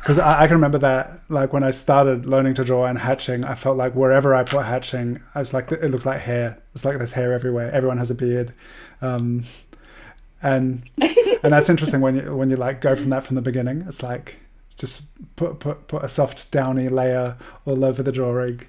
because 0.02 0.18
I, 0.18 0.42
I 0.42 0.46
can 0.46 0.56
remember 0.56 0.78
that, 0.78 1.20
like 1.28 1.52
when 1.52 1.62
I 1.62 1.70
started 1.70 2.26
learning 2.26 2.54
to 2.54 2.64
draw 2.64 2.86
and 2.86 2.98
hatching, 2.98 3.44
I 3.44 3.54
felt 3.54 3.76
like 3.76 3.94
wherever 3.94 4.34
I 4.34 4.42
put 4.42 4.64
hatching, 4.64 5.20
I 5.34 5.38
was 5.38 5.54
like, 5.54 5.70
it 5.70 5.90
looks 5.90 6.04
like 6.04 6.20
hair. 6.20 6.60
It's 6.74 6.84
like 6.84 6.98
there's 6.98 7.12
hair 7.12 7.32
everywhere. 7.32 7.70
Everyone 7.70 7.98
has 7.98 8.10
a 8.10 8.14
beard, 8.14 8.52
um, 9.00 9.44
and 10.42 10.82
and 11.00 11.52
that's 11.52 11.70
interesting 11.70 12.00
when 12.00 12.16
you 12.16 12.36
when 12.36 12.50
you 12.50 12.56
like 12.56 12.80
go 12.80 12.96
from 12.96 13.10
that 13.10 13.24
from 13.24 13.36
the 13.36 13.42
beginning. 13.42 13.84
It's 13.86 14.02
like 14.02 14.40
just 14.76 15.04
put 15.36 15.60
put 15.60 15.86
put 15.86 16.02
a 16.02 16.08
soft 16.08 16.50
downy 16.50 16.88
layer 16.88 17.36
all 17.64 17.84
over 17.84 18.02
the 18.02 18.12
drawing, 18.12 18.60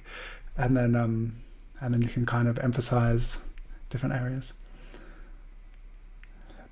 and 0.56 0.78
then 0.78 0.96
um, 0.96 1.36
and 1.82 1.94
then 1.96 2.04
you 2.04 2.10
can 2.10 2.28
kind 2.28 2.48
of 2.48 2.60
emphasize 2.60 3.40
different 3.90 4.14
areas. 4.16 4.54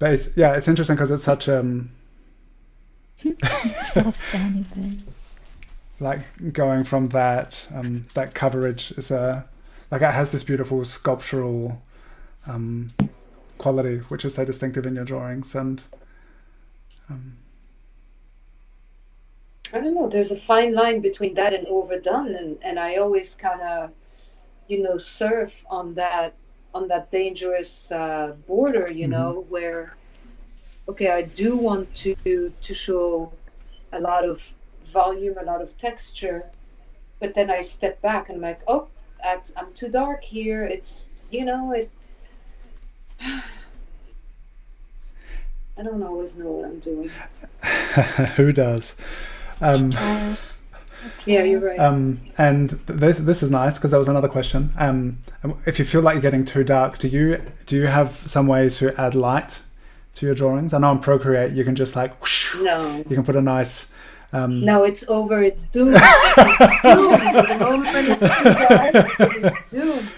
But 0.02 0.14
it's 0.14 0.36
yeah, 0.36 0.53
it's 0.53 0.68
interesting 0.68 0.95
because 0.95 1.11
it's 1.11 1.23
such 1.23 1.48
um 1.48 1.91
Soft 3.84 4.19
downy 4.34 4.65
bed. 4.73 4.98
like 5.99 6.53
going 6.53 6.84
from 6.84 7.06
that 7.18 7.68
um 7.72 8.07
that 8.15 8.34
coverage 8.34 8.91
is 8.94 9.11
a 9.11 9.45
like 9.91 10.02
it 10.02 10.11
has 10.11 10.32
this 10.32 10.44
beautiful 10.44 10.84
sculptural 10.86 11.84
um 12.48 12.90
quality 13.60 13.98
which 14.10 14.26
is 14.26 14.34
so 14.34 14.44
distinctive 14.44 14.88
in 14.88 14.95
your 14.95 15.06
drawings 15.06 15.53
and 15.53 15.84
um, 17.07 17.38
I 19.72 19.82
don't 19.82 19.94
know. 19.94 20.10
There's 20.10 20.32
a 20.32 20.36
fine 20.36 20.73
line 20.73 21.02
between 21.02 21.36
that 21.36 21.53
and 21.53 21.68
overdone, 21.68 22.36
and 22.36 22.57
and 22.64 22.80
I 22.80 22.95
always 22.95 23.36
kind 23.36 23.61
of, 23.61 23.91
you 24.68 24.82
know, 24.82 24.98
surf 24.98 25.64
on 25.69 25.94
that 25.94 26.34
on 26.73 26.88
that 26.88 27.11
dangerous 27.11 27.91
uh, 27.91 28.34
border. 28.48 28.89
You 28.89 29.07
Mhm. 29.07 29.11
know, 29.11 29.45
where 29.49 29.95
okay, 30.88 31.10
I 31.10 31.22
do 31.23 31.56
want 31.56 31.93
to 32.03 32.15
to 32.61 32.73
show 32.73 33.31
a 33.93 33.99
lot 33.99 34.23
of 34.26 34.53
volume, 34.85 35.38
a 35.38 35.43
lot 35.43 35.61
of 35.61 35.77
texture, 35.77 36.49
but 37.19 37.34
then 37.34 37.49
I 37.49 37.61
step 37.61 38.02
back 38.02 38.30
and 38.30 38.38
I'm 38.38 38.41
like, 38.41 38.61
oh, 38.68 38.88
that's, 39.23 39.52
I'm 39.56 39.72
too 39.73 39.89
dark 39.89 40.23
here. 40.23 40.64
It's 40.64 41.10
you 41.30 41.45
know, 41.45 41.72
it. 41.72 41.89
I 45.77 45.84
don't 45.84 46.03
always 46.03 46.35
know 46.35 46.52
what 46.52 46.65
I'm 46.65 46.80
doing. 46.80 47.10
who 48.35 48.52
does 48.52 48.95
um 49.61 49.91
Yeah, 51.26 51.44
you're 51.44 51.60
right. 51.60 51.80
um 51.80 52.19
and 52.38 52.69
this 52.86 53.18
this 53.18 53.44
is 53.44 53.52
nice 53.52 53.78
because 53.78 53.91
that 53.91 53.98
was 53.98 54.07
another 54.07 54.28
question 54.28 54.72
um 54.78 55.18
if 55.65 55.80
you 55.80 55.86
feel 55.86 56.02
like 56.02 56.14
you're 56.15 56.22
getting 56.22 56.45
too 56.45 56.64
dark 56.64 56.98
do 56.99 57.07
you 57.07 57.41
do 57.65 57.76
you 57.78 57.88
have 57.88 58.22
some 58.26 58.48
way 58.48 58.69
to 58.69 58.99
add 58.99 59.15
light 59.15 59.61
to 60.15 60.26
your 60.26 60.36
drawings 60.36 60.73
i 60.73 60.80
know 60.80 60.90
on 60.90 60.99
procreate 60.99 61.52
you 61.53 61.64
can 61.64 61.76
just 61.76 61.95
like 61.95 62.19
whoosh, 62.22 62.56
no. 62.61 62.98
you 63.10 63.15
can 63.15 63.23
put 63.23 63.36
a 63.36 63.41
nice 63.41 63.94
um 64.34 64.64
No, 64.64 64.84
it's 64.84 65.03
over. 65.10 65.44
It's 65.44 65.64
doomed. 65.64 65.98
It's 65.98 66.82
doomed. 66.84 67.49
the 67.52 67.57
moment 67.60 68.07
it's 68.14 68.38
too 68.38 68.44
dark, 68.44 68.94
it's 69.19 69.73
doomed. 69.73 70.10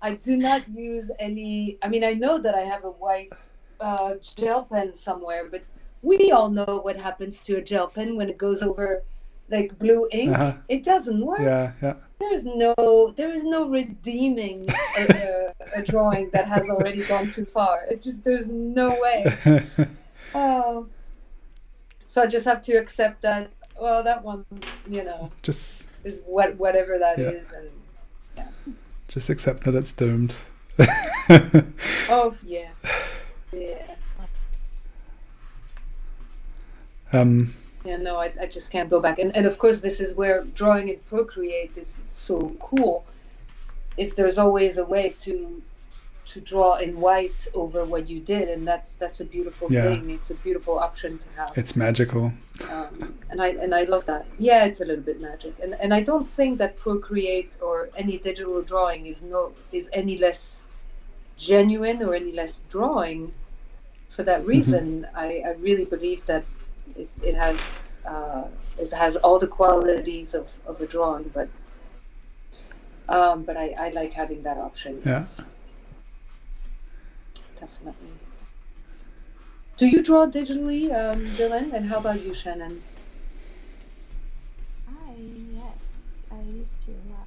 I 0.00 0.14
do 0.14 0.36
not 0.36 0.62
use 0.68 1.10
any. 1.18 1.76
I 1.82 1.88
mean, 1.88 2.04
I 2.04 2.12
know 2.12 2.38
that 2.38 2.54
I 2.54 2.60
have 2.60 2.84
a 2.84 2.90
white 2.90 3.32
uh, 3.80 4.14
gel 4.36 4.62
pen 4.64 4.94
somewhere, 4.94 5.48
but 5.50 5.62
we 6.02 6.30
all 6.30 6.50
know 6.50 6.80
what 6.84 6.96
happens 6.96 7.40
to 7.40 7.56
a 7.56 7.60
gel 7.60 7.88
pen 7.88 8.16
when 8.16 8.28
it 8.28 8.38
goes 8.38 8.62
over 8.62 9.02
like 9.50 9.78
blue 9.78 10.08
ink. 10.12 10.32
Uh-huh. 10.34 10.54
It 10.68 10.84
doesn't 10.84 11.24
work. 11.24 11.40
yeah 11.40 11.72
yeah 11.82 11.94
There's 12.18 12.44
no. 12.44 12.74
There 13.16 13.32
is 13.32 13.44
no 13.44 13.68
redeeming 13.68 14.66
a, 14.98 15.02
a, 15.76 15.80
a 15.80 15.82
drawing 15.84 16.30
that 16.32 16.46
has 16.48 16.68
already 16.68 17.02
gone 17.04 17.30
too 17.30 17.44
far. 17.44 17.84
It 17.90 18.02
just. 18.02 18.24
There's 18.24 18.48
no 18.48 18.88
way. 19.00 19.24
Oh. 20.34 20.86
So 22.06 22.22
I 22.22 22.26
just 22.26 22.44
have 22.44 22.60
to 22.62 22.74
accept 22.74 23.22
that. 23.22 23.50
Well, 23.80 24.02
that 24.02 24.22
one, 24.22 24.44
you 24.88 25.04
know, 25.04 25.30
just 25.42 25.86
is 26.04 26.20
what 26.26 26.56
whatever 26.56 26.98
that 26.98 27.18
is, 27.18 27.50
Yeah. 28.36 28.48
and 28.66 28.76
just 29.08 29.30
accept 29.30 29.64
that 29.64 29.74
it's 29.74 29.92
doomed 29.92 30.34
oh 32.10 32.34
yeah, 32.44 32.68
yeah, 33.52 33.94
um 37.12 37.54
yeah. 37.88 37.96
No, 37.96 38.16
I, 38.16 38.28
I 38.40 38.46
just 38.46 38.68
can't 38.74 38.90
go 38.94 39.00
back. 39.06 39.18
And 39.22 39.30
and 39.36 39.46
of 39.46 39.56
course, 39.62 39.78
this 39.80 39.98
is 40.04 40.14
where 40.20 40.36
drawing 40.60 40.86
in 40.92 40.98
Procreate 41.10 41.76
is 41.76 42.02
so 42.06 42.36
cool. 42.60 43.04
Is 43.96 44.14
there's 44.14 44.38
always 44.38 44.78
a 44.78 44.84
way 44.94 45.06
to 45.26 45.34
to 46.32 46.40
draw 46.52 46.72
in 46.76 46.92
white 47.00 47.40
over 47.54 47.80
what 47.92 48.02
you 48.12 48.20
did, 48.20 48.46
and 48.54 48.66
that's 48.70 48.90
that's 49.02 49.20
a 49.20 49.24
beautiful 49.24 49.66
Yeah. 49.70 49.82
thing. 49.84 50.10
It's 50.10 50.30
a 50.30 50.34
beautiful 50.46 50.78
option 50.78 51.10
to 51.24 51.28
have. 51.36 51.50
it's 51.56 51.74
magical 51.74 52.24
um, 52.70 53.14
and 53.30 53.38
I 53.46 53.48
and 53.64 53.74
I 53.80 53.84
love 53.84 54.04
that. 54.12 54.26
Yeah, 54.38 54.64
it's 54.68 54.80
a 54.80 54.84
little 54.84 55.04
bit 55.10 55.18
magic, 55.20 55.54
and 55.62 55.72
and 55.82 55.90
I 55.98 56.02
don't 56.10 56.28
think 56.38 56.58
that 56.58 56.76
Procreate 56.76 57.56
or 57.66 57.88
any 58.02 58.16
digital 58.28 58.60
drawing 58.72 59.06
is 59.06 59.22
no 59.22 59.52
is 59.72 59.88
any 60.02 60.16
less 60.26 60.62
genuine 61.36 62.02
or 62.02 62.14
any 62.14 62.32
less 62.32 62.60
drawing. 62.68 63.32
For 64.08 64.22
that 64.24 64.44
reason, 64.46 65.06
I, 65.14 65.28
I 65.48 65.50
really 65.66 65.84
believe 65.84 66.20
that 66.26 66.44
it, 66.96 67.08
it 67.22 67.34
has 67.34 67.82
uh, 68.06 68.44
it 68.78 68.90
has 68.92 69.16
all 69.16 69.38
the 69.38 69.46
qualities 69.46 70.34
of, 70.34 70.52
of 70.66 70.80
a 70.80 70.86
drawing, 70.86 71.30
but 71.34 71.48
um, 73.08 73.42
but 73.44 73.56
I, 73.56 73.74
I 73.78 73.90
like 73.90 74.12
having 74.12 74.42
that 74.42 74.58
option. 74.58 75.00
Yeah. 75.04 75.16
It's- 75.16 75.44
definitely. 77.58 78.08
Do 79.76 79.86
you 79.86 80.02
draw 80.02 80.26
digitally, 80.26 80.86
um, 80.94 81.24
Dylan? 81.38 81.72
And 81.72 81.86
how 81.88 81.98
about 81.98 82.20
you, 82.22 82.34
Shannon? 82.34 82.82
I 84.88 85.12
yes, 85.52 85.78
I 86.32 86.40
used 86.42 86.80
to 86.86 86.90
a 86.90 87.02
lot. 87.12 87.26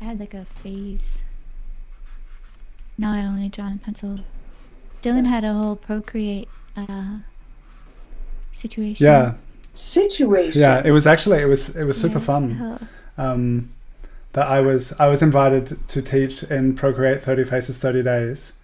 I 0.00 0.04
had 0.04 0.20
like 0.20 0.34
a 0.34 0.44
phase. 0.44 1.20
Now 2.96 3.12
I 3.12 3.24
only 3.24 3.48
draw 3.48 3.68
in 3.68 3.78
pencil. 3.78 4.18
Dylan 5.02 5.26
had 5.26 5.44
a 5.44 5.52
whole 5.52 5.76
Procreate 5.76 6.48
uh, 6.88 7.18
situation. 8.52 9.06
yeah. 9.06 9.34
Situation. 9.74 10.60
yeah 10.60 10.82
it 10.84 10.90
was 10.90 11.06
actually 11.06 11.38
it 11.40 11.46
was 11.46 11.76
it 11.76 11.84
was 11.84 12.00
super 12.00 12.18
Yeah, 12.18 12.24
fun. 12.24 12.88
Um 13.16 13.70
that 14.32 14.46
i 14.48 14.58
was 14.60 14.92
i 14.98 15.06
was 15.08 15.22
invited 15.22 15.78
to 15.88 16.02
teach 16.02 16.42
in 16.42 16.74
procreate 16.74 17.22
30 17.22 17.44
faces 17.44 17.78
30 17.78 18.02
days. 18.02 18.54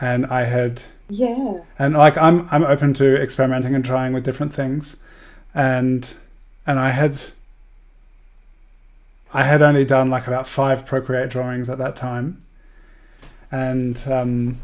And 0.00 0.24
i 0.26 0.44
had 0.44 0.82
Yeah. 1.10 1.60
and 1.78 1.92
like 1.94 2.16
i'm 2.16 2.48
i'm 2.50 2.64
open 2.64 2.94
to 2.94 3.14
experimenting 3.22 3.74
and 3.74 3.84
trying 3.84 4.14
with 4.14 4.24
different 4.24 4.52
things. 4.54 4.96
And 5.54 6.08
and 6.66 6.78
i 6.78 6.90
had 6.90 7.20
i 9.34 9.42
had 9.44 9.60
only 9.60 9.84
done 9.84 10.08
like 10.08 10.26
about 10.26 10.46
five 10.46 10.86
procreate 10.86 11.28
drawings 11.28 11.68
at 11.68 11.76
that 11.76 11.94
time. 11.96 12.40
And 13.50 14.00
um 14.06 14.60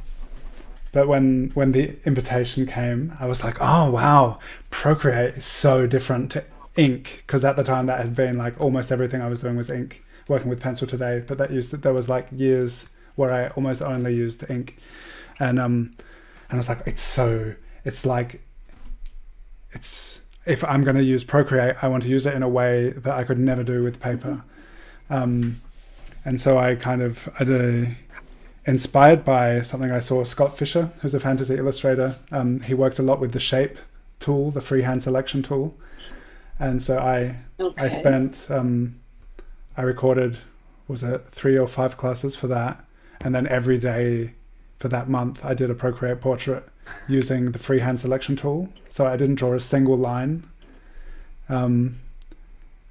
but 0.92 1.06
when 1.06 1.50
when 1.54 1.72
the 1.72 1.96
invitation 2.04 2.66
came 2.66 3.12
i 3.20 3.26
was 3.26 3.44
like 3.44 3.56
oh 3.60 3.90
wow 3.90 4.38
procreate 4.70 5.36
is 5.36 5.44
so 5.44 5.86
different 5.86 6.32
to 6.32 6.44
ink. 6.76 7.24
Because 7.26 7.44
at 7.44 7.56
the 7.56 7.64
time 7.64 7.86
that 7.86 8.00
had 8.00 8.14
been 8.14 8.38
like 8.38 8.58
almost 8.60 8.92
everything 8.92 9.20
i 9.20 9.28
was 9.28 9.40
doing 9.40 9.56
was 9.56 9.70
ink 9.70 10.04
working 10.28 10.50
with 10.50 10.60
pencil 10.60 10.86
today. 10.86 11.24
But 11.26 11.38
that 11.38 11.50
used 11.50 11.70
that 11.72 11.82
there 11.82 11.94
was 11.94 12.08
like 12.08 12.28
years 12.30 12.90
where 13.16 13.32
i 13.32 13.48
almost 13.48 13.82
only 13.82 14.14
used 14.14 14.48
ink. 14.50 14.78
And 15.40 15.58
um 15.58 15.92
and 16.50 16.56
I 16.56 16.58
was 16.58 16.68
like, 16.68 16.86
it's 16.86 17.02
so, 17.02 17.54
it's 17.84 18.06
like, 18.06 18.42
it's 19.72 20.22
if 20.46 20.64
I'm 20.64 20.82
going 20.82 20.96
to 20.96 21.02
use 21.02 21.24
Procreate, 21.24 21.76
I 21.82 21.88
want 21.88 22.04
to 22.04 22.08
use 22.08 22.24
it 22.24 22.34
in 22.34 22.42
a 22.42 22.48
way 22.48 22.90
that 22.90 23.14
I 23.14 23.22
could 23.24 23.38
never 23.38 23.62
do 23.62 23.82
with 23.82 24.00
paper. 24.00 24.42
Um, 25.10 25.60
and 26.24 26.40
so 26.40 26.56
I 26.56 26.74
kind 26.74 27.02
of, 27.02 27.28
I 27.38 27.44
do, 27.44 27.88
inspired 28.68 29.24
by 29.24 29.62
something 29.62 29.90
I 29.90 30.00
saw 30.00 30.22
Scott 30.24 30.58
Fischer, 30.58 30.90
who's 31.00 31.14
a 31.14 31.20
fantasy 31.20 31.56
illustrator. 31.56 32.16
Um, 32.30 32.60
he 32.60 32.74
worked 32.74 32.98
a 32.98 33.02
lot 33.02 33.18
with 33.18 33.32
the 33.32 33.40
Shape 33.40 33.78
tool, 34.20 34.50
the 34.50 34.60
freehand 34.60 35.02
selection 35.02 35.42
tool, 35.42 35.74
and 36.60 36.82
so 36.82 36.98
I 36.98 37.36
Okay. 37.60 37.86
I 37.86 37.88
spent 37.88 38.46
um, 38.50 39.00
I 39.76 39.82
recorded 39.82 40.38
was 40.86 41.02
it 41.02 41.26
three 41.28 41.58
or 41.58 41.66
five 41.66 41.96
classes 41.96 42.36
for 42.36 42.46
that, 42.48 42.84
and 43.20 43.34
then 43.34 43.46
every 43.48 43.78
day 43.78 44.34
for 44.78 44.88
that 44.88 45.08
month 45.08 45.44
I 45.44 45.54
did 45.54 45.70
a 45.70 45.74
Procreate 45.74 46.20
portrait 46.20 46.64
using 47.08 47.52
the 47.52 47.58
freehand 47.58 47.98
selection 48.00 48.36
tool. 48.36 48.68
So 48.88 49.06
I 49.06 49.16
didn't 49.16 49.36
draw 49.36 49.54
a 49.54 49.60
single 49.60 49.96
line. 49.96 50.48
Um, 51.48 51.98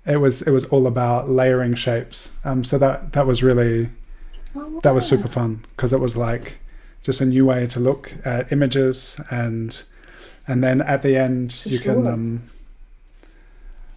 it 0.05 0.17
was 0.17 0.41
it 0.41 0.51
was 0.51 0.65
all 0.65 0.85
about 0.87 1.29
layering 1.29 1.75
shapes. 1.75 2.33
Um, 2.43 2.63
so 2.63 2.77
that 2.77 3.13
that 3.13 3.25
was 3.27 3.41
really 3.43 3.89
Oh, 4.59 4.79
that 4.81 4.93
was 4.93 5.07
super 5.07 5.27
fun 5.27 5.65
because 5.75 5.93
it 5.93 5.99
was 5.99 6.17
like 6.17 6.57
just 7.03 7.21
a 7.21 7.25
new 7.25 7.45
way 7.45 7.67
to 7.67 7.79
look 7.79 8.11
at 8.25 8.51
images 8.51 9.19
and 9.29 9.83
and 10.47 10.63
then 10.63 10.81
at 10.81 11.01
the 11.01 11.15
end 11.15 11.53
For 11.53 11.69
you 11.69 11.79
can 11.79 12.07
um 12.07 12.43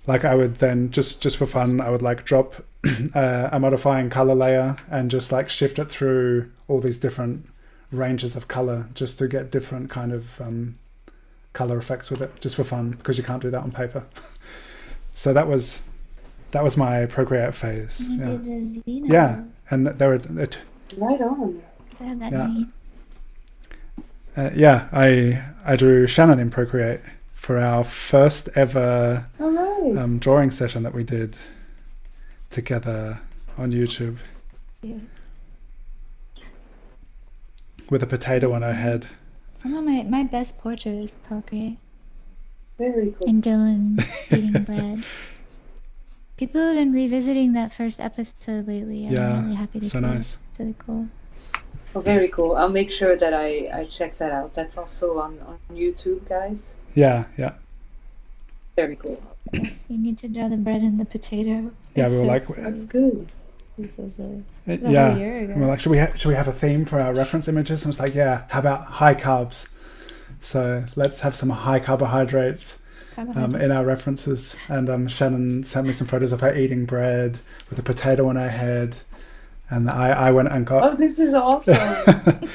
like 0.07 0.25
i 0.25 0.35
would 0.35 0.57
then 0.57 0.91
just 0.91 1.21
just 1.23 1.37
for 1.37 1.47
fun 1.47 1.81
i 1.81 1.91
would 1.91 2.03
like 2.03 2.25
drop 2.25 2.55
uh, 3.15 3.49
a 3.53 3.59
modifying 3.61 4.11
color 4.11 4.35
layer 4.35 4.77
and 4.91 5.11
just 5.11 5.33
like 5.33 5.51
shift 5.51 5.79
it 5.79 5.91
through 5.91 6.51
all 6.69 6.81
these 6.81 6.99
different 6.99 7.47
ranges 7.93 8.37
of 8.37 8.49
color 8.49 8.89
just 8.95 9.19
to 9.19 9.29
get 9.29 9.51
different 9.51 9.91
kind 9.91 10.13
of 10.13 10.41
um 10.41 10.77
color 11.53 11.77
effects 11.79 12.11
with 12.11 12.23
it 12.23 12.41
just 12.41 12.57
for 12.57 12.65
fun 12.65 12.91
because 12.93 13.19
you 13.19 13.25
can't 13.25 13.43
do 13.43 13.51
that 13.51 13.63
on 13.63 13.73
paper 13.73 14.05
so 15.15 15.33
that 15.33 15.49
was 15.49 15.83
that 16.53 16.63
was 16.65 16.77
my 16.77 17.07
procreate 17.07 17.55
phase 17.55 18.07
yeah. 18.09 18.39
Yeah. 18.87 19.43
And 19.71 19.87
there 19.87 20.09
were 20.09 20.19
Right 20.99 21.21
on. 21.21 21.63
I 22.01 22.05
have 22.05 22.19
that 22.21 22.33
Yeah. 22.33 22.47
zine. 22.49 22.69
Uh, 24.37 24.51
yeah, 24.55 24.89
I 24.93 25.43
I 25.65 25.77
drew 25.77 26.07
Shannon 26.07 26.39
in 26.41 26.51
Procreate 26.51 27.01
for 27.35 27.59
our 27.59 27.85
first 27.85 28.49
ever 28.55 29.27
All 29.41 29.51
right. 29.51 29.97
um, 29.99 30.19
drawing 30.19 30.51
session 30.51 30.83
that 30.83 30.95
we 30.95 31.05
did 31.05 31.37
together 32.51 33.21
on 33.59 33.71
YouTube 33.73 34.19
Yeah. 34.83 34.95
with 37.89 38.03
a 38.03 38.07
potato 38.07 38.53
on 38.53 38.63
her 38.63 38.75
head. 38.75 39.07
Some 39.63 39.75
of 39.77 39.85
my, 39.85 40.03
my 40.05 40.23
best 40.25 40.59
portrait 40.59 40.95
is 41.05 41.15
Procreate. 41.27 41.77
Very 42.79 43.13
cool. 43.19 43.29
And 43.29 43.43
Dylan 43.43 44.03
eating 44.33 44.63
bread. 44.65 45.05
People 46.41 46.63
have 46.63 46.75
been 46.75 46.93
revisiting 46.95 47.53
that 47.53 47.71
first 47.71 48.01
episode 48.01 48.67
lately. 48.67 49.07
I'm 49.07 49.13
Yeah, 49.13 49.43
really 49.43 49.55
happy 49.57 49.81
to 49.81 49.85
so 49.91 49.99
see. 49.99 50.07
nice. 50.07 50.39
It's 50.51 50.59
really 50.59 50.75
cool. 50.79 51.07
Oh, 51.95 52.01
very 52.01 52.29
cool. 52.29 52.57
I'll 52.57 52.71
make 52.71 52.91
sure 52.91 53.15
that 53.15 53.35
I, 53.35 53.69
I 53.81 53.85
check 53.85 54.17
that 54.19 54.33
out. 54.33 54.55
That's 54.55 54.79
also 54.79 55.19
on, 55.19 55.39
on 55.41 55.59
YouTube, 55.71 56.27
guys. 56.27 56.75
Yeah, 56.95 57.25
yeah, 57.37 57.53
Very 58.75 58.97
cool. 58.97 59.23
Yes, 59.53 59.85
you 59.91 59.99
need 59.99 60.17
to 60.21 60.29
draw 60.29 60.49
the 60.49 60.57
bread 60.57 60.81
and 60.81 60.99
the 60.99 61.05
potato. 61.05 61.73
Yeah, 61.95 62.07
It's 62.07 62.15
we 62.15 62.21
were 62.21 62.25
so 62.25 62.33
like- 62.33 62.43
sweet. 62.45 62.59
That's 62.65 62.85
good. 62.85 63.29
This 63.77 63.97
was 63.99 64.19
a, 64.19 64.43
Uh, 64.67 64.79
a 64.89 64.91
yeah. 64.91 65.17
year 65.17 65.39
ago. 65.45 65.55
We're 65.59 65.67
like, 65.67 65.81
should 65.81 65.91
we 65.93 65.99
ha- 65.99 66.15
should 66.15 66.29
we 66.29 66.35
have 66.35 66.49
a 66.49 66.53
theme 66.53 66.85
for 66.85 66.99
our 67.01 67.13
reference 67.15 67.49
images? 67.49 67.85
And 67.85 67.93
it's 67.93 68.01
like, 68.01 68.15
yeah, 68.15 68.45
how 68.49 68.59
about 68.61 68.85
high 69.01 69.15
carbs? 69.15 69.69
So 70.41 70.85
let's 70.97 71.21
have 71.21 71.35
some 71.37 71.51
high 71.51 71.81
carbohydrates 71.81 72.79
um, 73.17 73.55
in 73.55 73.71
our 73.71 73.85
references. 73.85 74.57
And 74.69 74.89
um, 74.89 75.09
Shannon 75.09 75.65
sent 75.65 75.87
me 75.87 75.93
some 75.93 76.07
photos 76.07 76.33
of 76.33 76.41
her 76.41 76.55
eating 76.55 76.85
bread 76.87 77.41
with 77.69 77.79
a 77.79 77.83
potato 77.83 78.29
on 78.29 78.37
her 78.37 78.51
head. 78.51 78.97
And 79.69 79.89
I, 79.89 80.11
I 80.11 80.31
went 80.33 80.49
and 80.49 80.67
got 80.67 80.83
Oh, 80.83 80.97
this 80.97 81.19
is 81.19 81.33
awesome. 81.35 81.77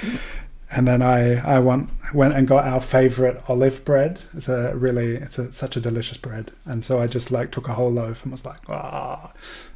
and 0.71 0.87
then 0.87 1.01
I 1.01 1.35
I 1.37 1.59
went 1.59 1.89
went 2.13 2.33
and 2.33 2.47
got 2.47 2.65
our 2.65 2.81
favorite 2.81 3.41
olive 3.47 3.85
bread. 3.85 4.19
It's 4.33 4.49
a 4.49 4.75
really 4.75 5.15
it's 5.15 5.37
a 5.39 5.53
such 5.53 5.77
a 5.77 5.79
delicious 5.79 6.17
bread, 6.17 6.51
and 6.65 6.83
so 6.83 6.99
I 6.99 7.07
just 7.07 7.31
like 7.31 7.51
took 7.51 7.69
a 7.69 7.73
whole 7.73 7.91
loaf 7.91 8.23
and 8.23 8.31
was 8.31 8.45
like 8.45 8.69
ah, 8.69 9.31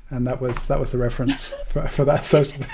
and 0.09 0.27
that 0.27 0.41
was 0.41 0.65
that 0.65 0.79
was 0.79 0.91
the 0.91 0.97
reference 0.97 1.53
for, 1.67 1.87
for 1.87 2.03
that 2.05 2.25
session. 2.25 2.65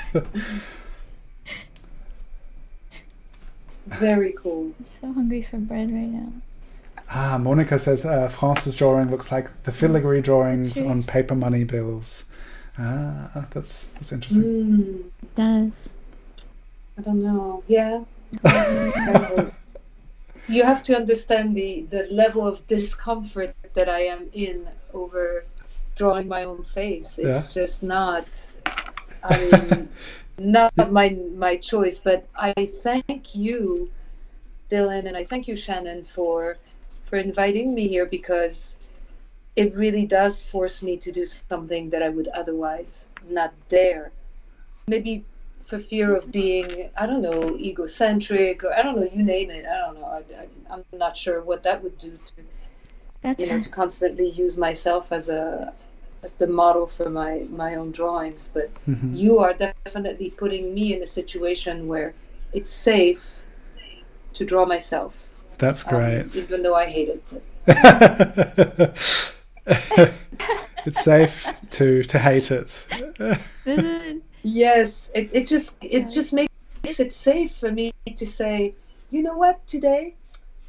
very 3.86 4.34
cool. 4.34 4.74
I'm 4.80 4.86
so 5.02 5.14
hungry 5.14 5.44
for 5.44 5.58
bread 5.58 5.92
right 5.92 6.10
now. 6.10 6.32
Ah, 7.10 7.38
Monica 7.38 7.78
says 7.80 8.06
uh, 8.06 8.28
France's 8.28 8.76
drawing 8.76 9.10
looks 9.12 9.32
like 9.32 9.50
the 9.64 9.72
filigree 9.72 10.22
drawings 10.22 10.80
on 10.80 11.04
paper 11.04 11.36
money 11.36 11.64
bills. 11.64 12.26
Ah, 12.78 13.48
that's 13.52 13.88
that's 13.88 14.12
interesting. 14.12 14.44
Mm, 14.44 15.00
It 15.24 15.36
does. 15.36 15.96
I 16.98 17.02
don't 17.02 17.22
know. 17.22 17.64
Yeah. 17.68 18.04
you 20.48 20.64
have 20.64 20.84
to 20.84 20.96
understand 20.96 21.56
the, 21.56 21.86
the 21.90 22.08
level 22.12 22.48
of 22.48 22.66
discomfort 22.68 23.56
that 23.74 23.90
I 23.90 24.02
am 24.02 24.30
in 24.34 24.68
over 24.94 25.46
drawing 25.96 26.28
my 26.28 26.44
own 26.44 26.64
face. 26.64 27.18
It's 27.18 27.54
just 27.54 27.84
not, 27.84 28.28
I 29.24 29.38
mean, 29.38 29.90
not 30.38 30.92
my 30.92 31.18
my 31.36 31.56
choice. 31.58 31.98
But 31.98 32.28
I 32.36 32.54
thank 32.84 33.36
you, 33.36 33.90
Dylan, 34.70 35.06
and 35.08 35.16
I 35.18 35.24
thank 35.24 35.48
you, 35.48 35.56
Shannon, 35.56 36.04
for 36.04 36.58
for 37.16 37.20
inviting 37.22 37.74
me 37.74 37.88
here 37.88 38.06
because 38.06 38.76
it 39.56 39.76
really 39.76 40.06
does 40.06 40.42
force 40.42 40.82
me 40.82 40.98
to 40.98 41.12
do 41.12 41.26
something 41.50 41.90
that 41.92 42.04
I 42.04 42.10
would 42.10 42.28
otherwise 42.30 43.08
not 43.30 43.54
dare. 43.70 44.12
Maybe 44.90 45.26
for 45.62 45.80
fear 45.80 46.16
of 46.16 46.32
being, 46.32 46.90
I 46.98 47.06
don't 47.08 47.22
know, 47.22 47.58
egocentric 47.58 48.64
or 48.66 48.74
I 48.74 48.84
don't 48.84 48.98
know, 49.00 49.10
you 49.14 49.24
name 49.24 49.52
it. 49.52 49.66
I 49.66 49.78
don't 49.80 49.96
know. 49.96 50.06
I, 50.06 50.20
I, 50.42 50.48
I'm 50.74 50.84
not 50.94 51.18
sure 51.18 51.42
what 51.44 51.64
that 51.64 51.84
would 51.84 51.98
do 52.00 52.12
to 52.38 52.44
That's 53.24 53.44
you 53.44 53.50
know 53.50 53.62
to 53.64 53.70
constantly 53.82 54.30
use 54.32 54.58
myself 54.58 55.12
as 55.14 55.30
a 55.30 55.74
as 56.24 56.36
the 56.38 56.48
model 56.48 56.88
for 56.88 57.10
my 57.10 57.48
my 57.52 57.76
own 57.76 57.92
drawings. 57.92 58.52
But 58.54 58.72
Mhm. 58.88 59.18
you 59.18 59.40
are 59.40 59.54
definitely 59.54 60.32
putting 60.32 60.74
me 60.76 60.96
in 60.96 61.04
a 61.04 61.08
situation 61.08 61.88
where 61.88 62.14
it's 62.54 62.72
safe 62.72 63.46
to 64.34 64.46
draw 64.46 64.66
myself. 64.66 65.35
That's 65.58 65.84
um, 65.88 65.90
great. 65.90 66.36
even 66.36 66.62
though 66.64 66.76
I 66.76 66.86
hate 66.86 67.10
it. 67.10 67.24
It's 70.86 71.04
safe 71.04 71.48
to 71.72 72.04
to 72.04 72.20
hate 72.20 72.52
it. 72.52 72.86
Yes, 74.44 75.10
it, 75.16 75.32
it 75.34 75.48
just 75.48 75.74
it 75.82 76.06
just 76.14 76.32
makes 76.32 77.00
it 77.00 77.12
safe 77.12 77.52
for 77.56 77.72
me 77.72 77.92
to 78.16 78.26
say, 78.28 78.76
you 79.10 79.24
know 79.24 79.36
what, 79.36 79.66
today 79.66 80.14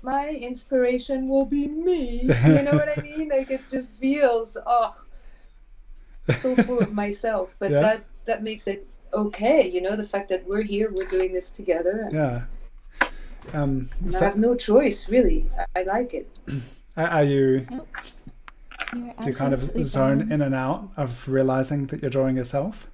my 0.02 0.30
inspiration 0.30 1.28
will 1.28 1.44
be 1.44 1.66
me. 1.66 2.22
You 2.46 2.62
know 2.62 2.72
what 2.72 2.88
I 2.88 3.02
mean? 3.02 3.28
Like 3.28 3.50
it 3.50 3.68
just 3.70 3.92
feels 3.94 4.56
oh 4.66 4.94
so 6.40 6.56
full 6.56 6.78
of 6.80 6.94
myself. 6.94 7.54
But 7.58 7.72
Yeah. 7.72 7.80
that 7.80 8.04
that 8.24 8.42
makes 8.42 8.66
it 8.66 8.86
okay, 9.12 9.68
you 9.68 9.82
know, 9.82 9.94
the 9.94 10.04
fact 10.04 10.30
that 10.30 10.46
we're 10.48 10.62
here, 10.62 10.90
we're 10.90 11.08
doing 11.08 11.32
this 11.34 11.50
together. 11.50 12.08
And 12.08 12.12
Yeah. 12.12 12.42
Um, 13.54 13.88
so, 14.10 14.20
I 14.20 14.24
have 14.24 14.36
no 14.36 14.54
choice 14.54 15.08
really. 15.08 15.50
I, 15.58 15.80
I 15.80 15.82
like 15.84 16.14
it. 16.14 16.28
are 16.96 17.06
are 17.06 17.24
you 17.24 17.66
You're 17.70 17.86
do 18.92 19.28
you 19.28 19.34
kind 19.34 19.52
of 19.52 19.84
zone 19.84 20.20
fine. 20.20 20.32
in 20.32 20.42
and 20.42 20.54
out 20.54 20.88
of 20.96 21.28
realizing 21.28 21.86
that 21.86 22.02
you're 22.02 22.10
drawing 22.10 22.36
yourself? 22.36 22.88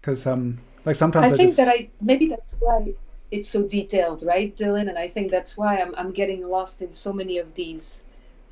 Because 0.00 0.26
um, 0.26 0.58
like 0.84 0.96
sometimes 0.96 1.32
I 1.32 1.34
I, 1.34 1.36
think 1.36 1.48
just 1.48 1.56
that 1.58 1.68
I 1.68 1.90
maybe 2.00 2.28
that's 2.28 2.56
why 2.60 2.92
it's 3.30 3.48
so 3.48 3.62
detailed, 3.62 4.22
right, 4.22 4.54
Dylan? 4.56 4.88
And 4.88 4.98
I 4.98 5.08
think 5.08 5.30
that's 5.30 5.56
why 5.56 5.78
I'm 5.78 5.94
I'm 5.96 6.12
getting 6.12 6.48
lost 6.48 6.82
in 6.82 6.92
so 6.92 7.12
many 7.12 7.38
of 7.38 7.54
these 7.54 8.02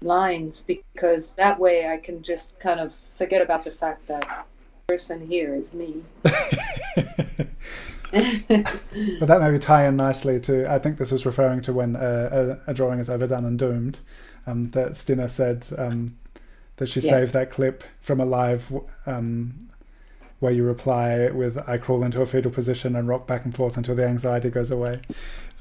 lines 0.01 0.65
because 0.67 1.35
that 1.35 1.59
way 1.59 1.89
I 1.89 1.97
can 1.97 2.23
just 2.23 2.59
kind 2.59 2.81
of 2.81 2.95
forget 2.95 3.43
about 3.43 3.65
the 3.65 3.71
fact 3.71 4.07
that 4.09 4.23
the 4.23 4.95
person 4.95 5.27
here 5.27 5.55
is 5.55 5.75
me. 5.75 6.03
but 9.21 9.27
that 9.27 9.41
maybe 9.41 9.59
tie 9.59 9.87
in 9.87 9.97
nicely 9.97 10.39
to. 10.41 10.71
I 10.71 10.79
think 10.79 10.99
this 10.99 11.11
was 11.11 11.25
referring 11.25 11.63
to 11.63 11.73
when 11.73 11.97
uh, 11.97 12.59
a, 12.67 12.71
a 12.71 12.75
drawing 12.75 12.99
is 12.99 13.09
overdone 13.09 13.45
and 13.45 13.59
doomed. 13.59 14.01
Um, 14.47 14.71
that 14.73 14.97
Stina 14.97 15.29
said 15.29 15.67
um, 15.79 16.17
that 16.77 16.89
she 16.89 17.01
Yes. 17.01 17.09
saved 17.09 17.33
that 17.33 17.51
clip 17.51 17.85
from 18.01 18.21
a 18.21 18.25
live 18.27 18.71
um, 19.07 19.69
where 20.41 20.53
you 20.53 20.65
reply 20.65 21.31
with 21.31 21.59
"I 21.67 21.79
crawl 21.79 22.05
into 22.05 22.21
a 22.21 22.27
fetal 22.27 22.51
position 22.51 22.97
and 22.97 23.09
rock 23.09 23.27
back 23.27 23.45
and 23.47 23.55
forth 23.55 23.77
until 23.79 23.95
the 23.95 24.07
anxiety 24.07 24.51
goes 24.51 24.71
away." 24.71 25.01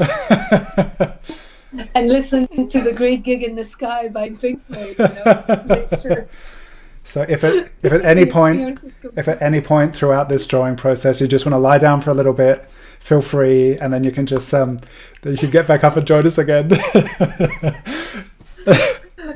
and 1.95 2.09
listen 2.09 2.67
to 2.67 2.81
the 2.81 2.91
great 2.93 3.23
gig 3.23 3.43
in 3.43 3.55
the 3.55 3.63
sky 3.63 4.09
by 4.09 4.29
Pink 4.29 4.61
Floyd, 4.61 4.95
you 4.99 5.05
know, 5.25 5.43
just 5.47 5.67
to 5.67 5.87
make 5.89 6.01
sure 6.01 6.27
so 7.03 7.25
if 7.27 7.43
at 7.43 7.71
if 7.83 7.91
at 7.91 8.05
any 8.05 8.25
point 8.37 8.61
experience 8.61 8.83
is 8.83 8.93
complete. 9.01 9.19
if 9.19 9.27
at 9.27 9.41
any 9.41 9.61
point 9.61 9.95
throughout 9.95 10.29
this 10.29 10.45
drawing 10.45 10.75
process 10.75 11.19
you 11.19 11.27
just 11.27 11.45
want 11.45 11.53
to 11.53 11.59
lie 11.59 11.77
down 11.77 12.01
for 12.01 12.11
a 12.11 12.13
little 12.13 12.33
bit, 12.33 12.69
feel 12.99 13.21
free, 13.21 13.77
and 13.77 13.91
then 13.91 14.03
you 14.03 14.11
can 14.11 14.25
just 14.25 14.53
um, 14.53 14.79
then 15.21 15.33
you 15.33 15.37
can 15.37 15.49
get 15.49 15.67
back 15.67 15.83
up 15.83 15.97
and 15.97 16.05
join 16.05 16.25
us 16.25 16.37
again. 16.37 16.69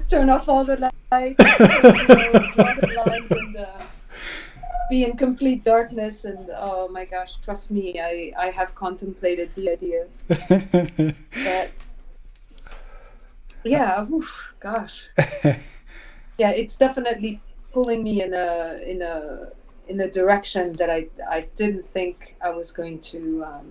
Turn 0.07 0.29
off 0.29 0.47
all 0.47 0.63
the 0.63 0.77
lights, 0.77 1.37
draw 1.37 2.73
the 2.75 3.03
lines, 3.07 3.31
and 3.31 3.57
uh, 3.57 3.81
be 4.89 5.03
in 5.03 5.17
complete 5.17 5.63
darkness. 5.63 6.25
And 6.25 6.49
oh 6.55 6.87
my 6.89 7.05
gosh, 7.05 7.37
trust 7.37 7.71
me, 7.71 7.99
I 7.99 8.31
I 8.37 8.51
have 8.51 8.75
contemplated 8.75 9.51
the 9.55 9.71
idea, 9.71 10.05
but 10.27 11.71
yeah, 13.63 14.05
oof, 14.11 14.53
gosh, 14.59 15.09
yeah, 16.37 16.51
it's 16.51 16.75
definitely 16.75 17.41
pulling 17.75 18.03
me 18.03 18.23
in 18.23 18.33
a 18.33 18.79
in 18.91 19.01
a 19.01 19.49
in 19.89 19.99
a 19.99 20.09
direction 20.09 20.71
that 20.79 20.89
I 20.89 21.07
I 21.37 21.41
didn't 21.59 21.85
think 21.85 22.37
I 22.41 22.49
was 22.49 22.71
going 22.71 22.99
to 23.11 23.43
um, 23.51 23.69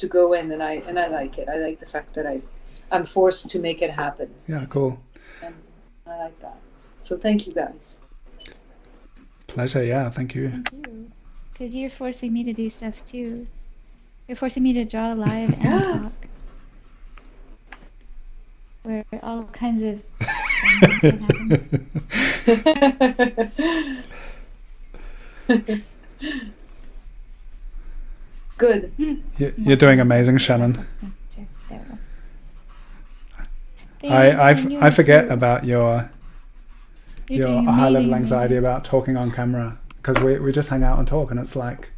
to 0.00 0.06
go 0.08 0.32
in, 0.32 0.50
and 0.50 0.60
I 0.60 0.74
and 0.88 0.98
I 0.98 1.06
like 1.06 1.38
it. 1.38 1.48
I 1.48 1.56
like 1.66 1.78
the 1.78 1.90
fact 1.94 2.14
that 2.16 2.26
I 2.26 2.42
I'm 2.90 3.04
forced 3.04 3.48
to 3.48 3.58
make 3.60 3.80
it 3.80 3.92
happen, 4.04 4.28
yeah, 4.48 4.66
cool. 4.68 4.98
and 5.40 5.54
I 6.04 6.16
like 6.24 6.38
that. 6.40 6.58
So 7.00 7.16
thank 7.16 7.46
you 7.46 7.52
guys. 7.52 8.00
Pleasure. 9.46 9.84
Yeah, 9.84 10.10
thank 10.10 10.34
you. 10.34 10.50
Thank 10.50 10.72
you. 10.72 11.10
Because 11.52 11.72
you're 11.76 11.96
forcing 12.02 12.32
me 12.32 12.42
to 12.42 12.52
do 12.52 12.68
stuff 12.68 13.04
too. 13.04 13.46
You're 14.26 14.40
forcing 14.42 14.64
me 14.64 14.72
to 14.72 14.84
draw 14.84 15.12
live 15.12 15.54
and 15.60 15.84
talk. 16.02 16.18
Where 18.82 19.04
all 19.22 19.44
kinds 19.44 19.82
of 19.82 20.02
things 20.18 20.18
can 20.18 20.26
happen. 20.26 20.39
Good. 28.58 28.92
You- 28.98 29.22
You're 29.56 29.76
doing 29.76 30.00
amazing, 30.00 30.38
Shannon. 30.38 30.86
Sure, 31.34 31.46
there 31.68 31.80
we 34.02 34.08
go. 34.08 34.14
I 34.14 34.50
I, 34.50 34.54
Thank 34.54 34.82
I 34.82 34.90
forget 34.90 35.30
about 35.30 35.64
your 35.64 36.10
You're 37.28 37.48
your 37.48 37.62
high 37.72 37.88
level 37.88 38.14
anxiety 38.14 38.56
about 38.56 38.84
talking 38.84 39.16
on 39.16 39.30
camera 39.30 39.78
because 39.96 40.18
we, 40.22 40.38
we 40.38 40.52
just 40.52 40.68
hang 40.70 40.82
out 40.82 40.98
and 40.98 41.06
talk 41.08 41.30
and 41.30 41.38
it's 41.40 41.54
like 41.56 41.90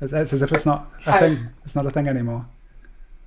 it's, 0.00 0.12
it's 0.12 0.32
as 0.32 0.42
if 0.42 0.52
it's 0.52 0.64
not 0.66 0.90
a 1.06 1.12
Hi. 1.12 1.18
thing 1.20 1.48
it's 1.64 1.74
not 1.74 1.84
a 1.84 1.90
thing 1.90 2.06
anymore 2.06 2.46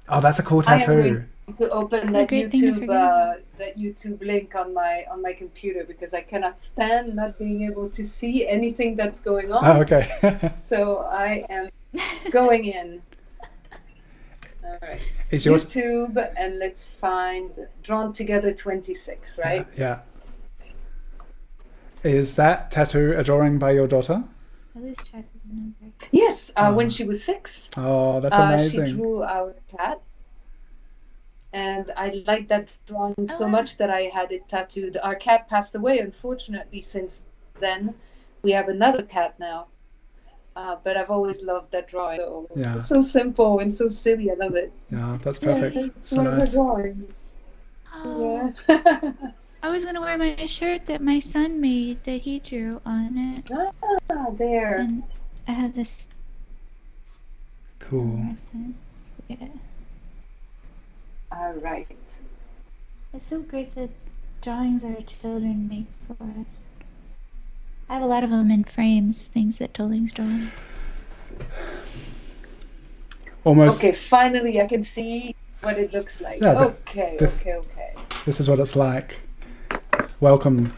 oh 0.08 0.22
that's 0.22 0.40
a 0.40 0.44
cool 0.44 0.64
I 0.66 0.76
am 0.76 0.80
tattoo 0.80 0.94
going 1.04 1.26
to 1.58 1.70
open 1.70 2.12
that 2.14 2.28
great 2.30 2.52
thing 2.52 2.62
to 2.62 2.72
YouTube 2.82 2.90
uh, 2.90 3.40
that 3.58 3.78
YouTube 3.78 4.22
link 4.26 4.56
on 4.56 4.74
my 4.74 5.06
on 5.12 5.22
my 5.22 5.34
computer 5.34 5.84
because 5.84 6.14
I 6.14 6.22
cannot 6.22 6.60
stand 6.60 7.16
not 7.16 7.38
being 7.38 7.64
able 7.64 7.90
to 7.90 8.06
see 8.08 8.48
anything 8.48 8.96
that's 8.96 9.20
going 9.20 9.52
on. 9.52 9.62
oh 9.66 9.82
okay 9.82 10.54
So 10.60 11.00
I 11.12 11.46
am 11.50 11.70
going 12.32 12.66
in. 12.66 13.02
All 14.64 14.78
right. 14.82 15.02
is 15.32 15.46
your 15.46 15.58
YouTube 15.60 16.16
and 16.38 16.60
let's 16.60 16.92
find 16.92 17.50
Drawn 17.84 18.14
Together 18.14 18.54
26, 18.54 19.40
right? 19.44 19.68
yeah 19.78 20.02
is 22.04 22.34
that 22.36 22.72
tattoo 22.72 23.14
a 23.16 23.24
drawing 23.24 23.60
by 23.60 23.72
your 23.72 23.88
daughter 23.88 24.24
I 24.76 24.80
lose 24.80 24.98
track 24.98 25.26
of 25.36 25.42
the 25.50 25.56
number. 25.56 25.76
Yes, 26.12 26.50
uh, 26.56 26.70
Oh. 26.72 26.74
when 26.74 26.90
she 26.90 27.04
was 27.04 27.22
six, 27.24 27.70
oh 27.78 28.20
that's 28.22 28.34
uh, 28.40 28.42
amazing 28.44 28.88
she 28.88 28.94
drew 28.94 29.22
our 29.24 29.54
cat. 29.78 30.02
And 31.54 31.92
I 31.98 32.24
liked 32.28 32.48
that 32.50 32.70
drawing 32.88 33.14
so 33.28 33.44
Oh, 33.44 33.46
wow. 33.46 33.52
much 33.52 33.78
that 33.78 33.90
I 33.90 34.04
had 34.04 34.32
it 34.32 34.48
tattooed. 34.48 34.98
Our 35.04 35.16
cat 35.16 35.50
passed 35.50 35.76
away, 35.76 36.00
unfortunately, 36.00 36.82
since 36.82 37.26
then. 37.60 37.94
We 38.44 38.52
have 38.52 38.70
another 38.70 39.04
cat 39.04 39.38
now. 39.40 39.68
Uh, 40.56 40.78
but 40.84 40.98
I've 40.98 41.12
always 41.12 41.44
loved 41.44 41.72
that 41.72 41.88
drawing. 41.88 42.20
So, 42.20 42.48
Yeah. 42.56 42.76
It's 42.76 42.88
so 42.88 43.02
simple 43.02 43.60
and 43.60 43.74
so 43.74 43.90
silly. 43.90 44.32
I 44.32 44.36
love 44.36 44.56
it. 44.56 44.72
yeah 44.90 45.18
that's 45.24 45.40
perfect 45.40 45.76
Yeah, 45.76 45.88
it's 45.96 46.08
so 46.10 46.18
one 46.18 46.28
of 46.28 46.34
her 46.34 46.40
nice 46.40 46.54
drawings. 46.54 47.24
Oh, 47.94 48.54
Yeah. 48.70 49.12
I 49.64 49.70
was 49.70 49.86
gonna 49.86 50.02
wear 50.02 50.18
my 50.18 50.36
shirt 50.46 50.86
that 50.88 51.02
my 51.02 51.20
son 51.20 51.62
made 51.62 52.04
that 52.06 52.22
he 52.22 52.40
drew 52.40 52.82
on 52.86 53.16
it, 53.18 53.52
ah, 54.10 54.30
there. 54.32 54.78
and 54.78 55.04
I 55.48 55.52
had 55.52 55.74
this. 55.76 56.10
cool 57.80 58.20
Yeah. 59.28 59.48
All 61.32 61.54
right. 61.54 61.88
It's 63.14 63.26
so 63.28 63.42
great 63.42 63.74
that 63.76 63.90
drawings 64.42 64.84
our 64.84 65.02
children 65.02 65.68
make 65.68 65.86
for 66.08 66.24
us. 66.24 66.46
I 67.90 67.96
have 67.96 68.04
a 68.04 68.06
lot 68.06 68.24
of 68.24 68.30
them 68.30 68.50
in 68.52 68.64
frames, 68.64 69.28
things 69.28 69.58
that 69.58 69.74
Tolling's 69.74 70.12
drawn. 70.14 70.52
almost 73.44 73.84
Okay, 73.84 73.92
finally 73.94 74.62
I 74.62 74.68
can 74.68 74.84
see 74.84 75.36
what 75.62 75.78
it 75.78 75.92
looks 75.94 76.22
like. 76.22 76.42
Yeah, 76.42 76.54
the- 76.54 76.60
okay, 76.88 77.18
the- 77.20 77.28
okay, 77.28 77.56
okay. 77.56 77.94
this 78.26 78.40
is 78.40 78.48
what 78.50 78.60
it's 78.60 78.76
like 78.76 79.20
welcome 80.20 80.74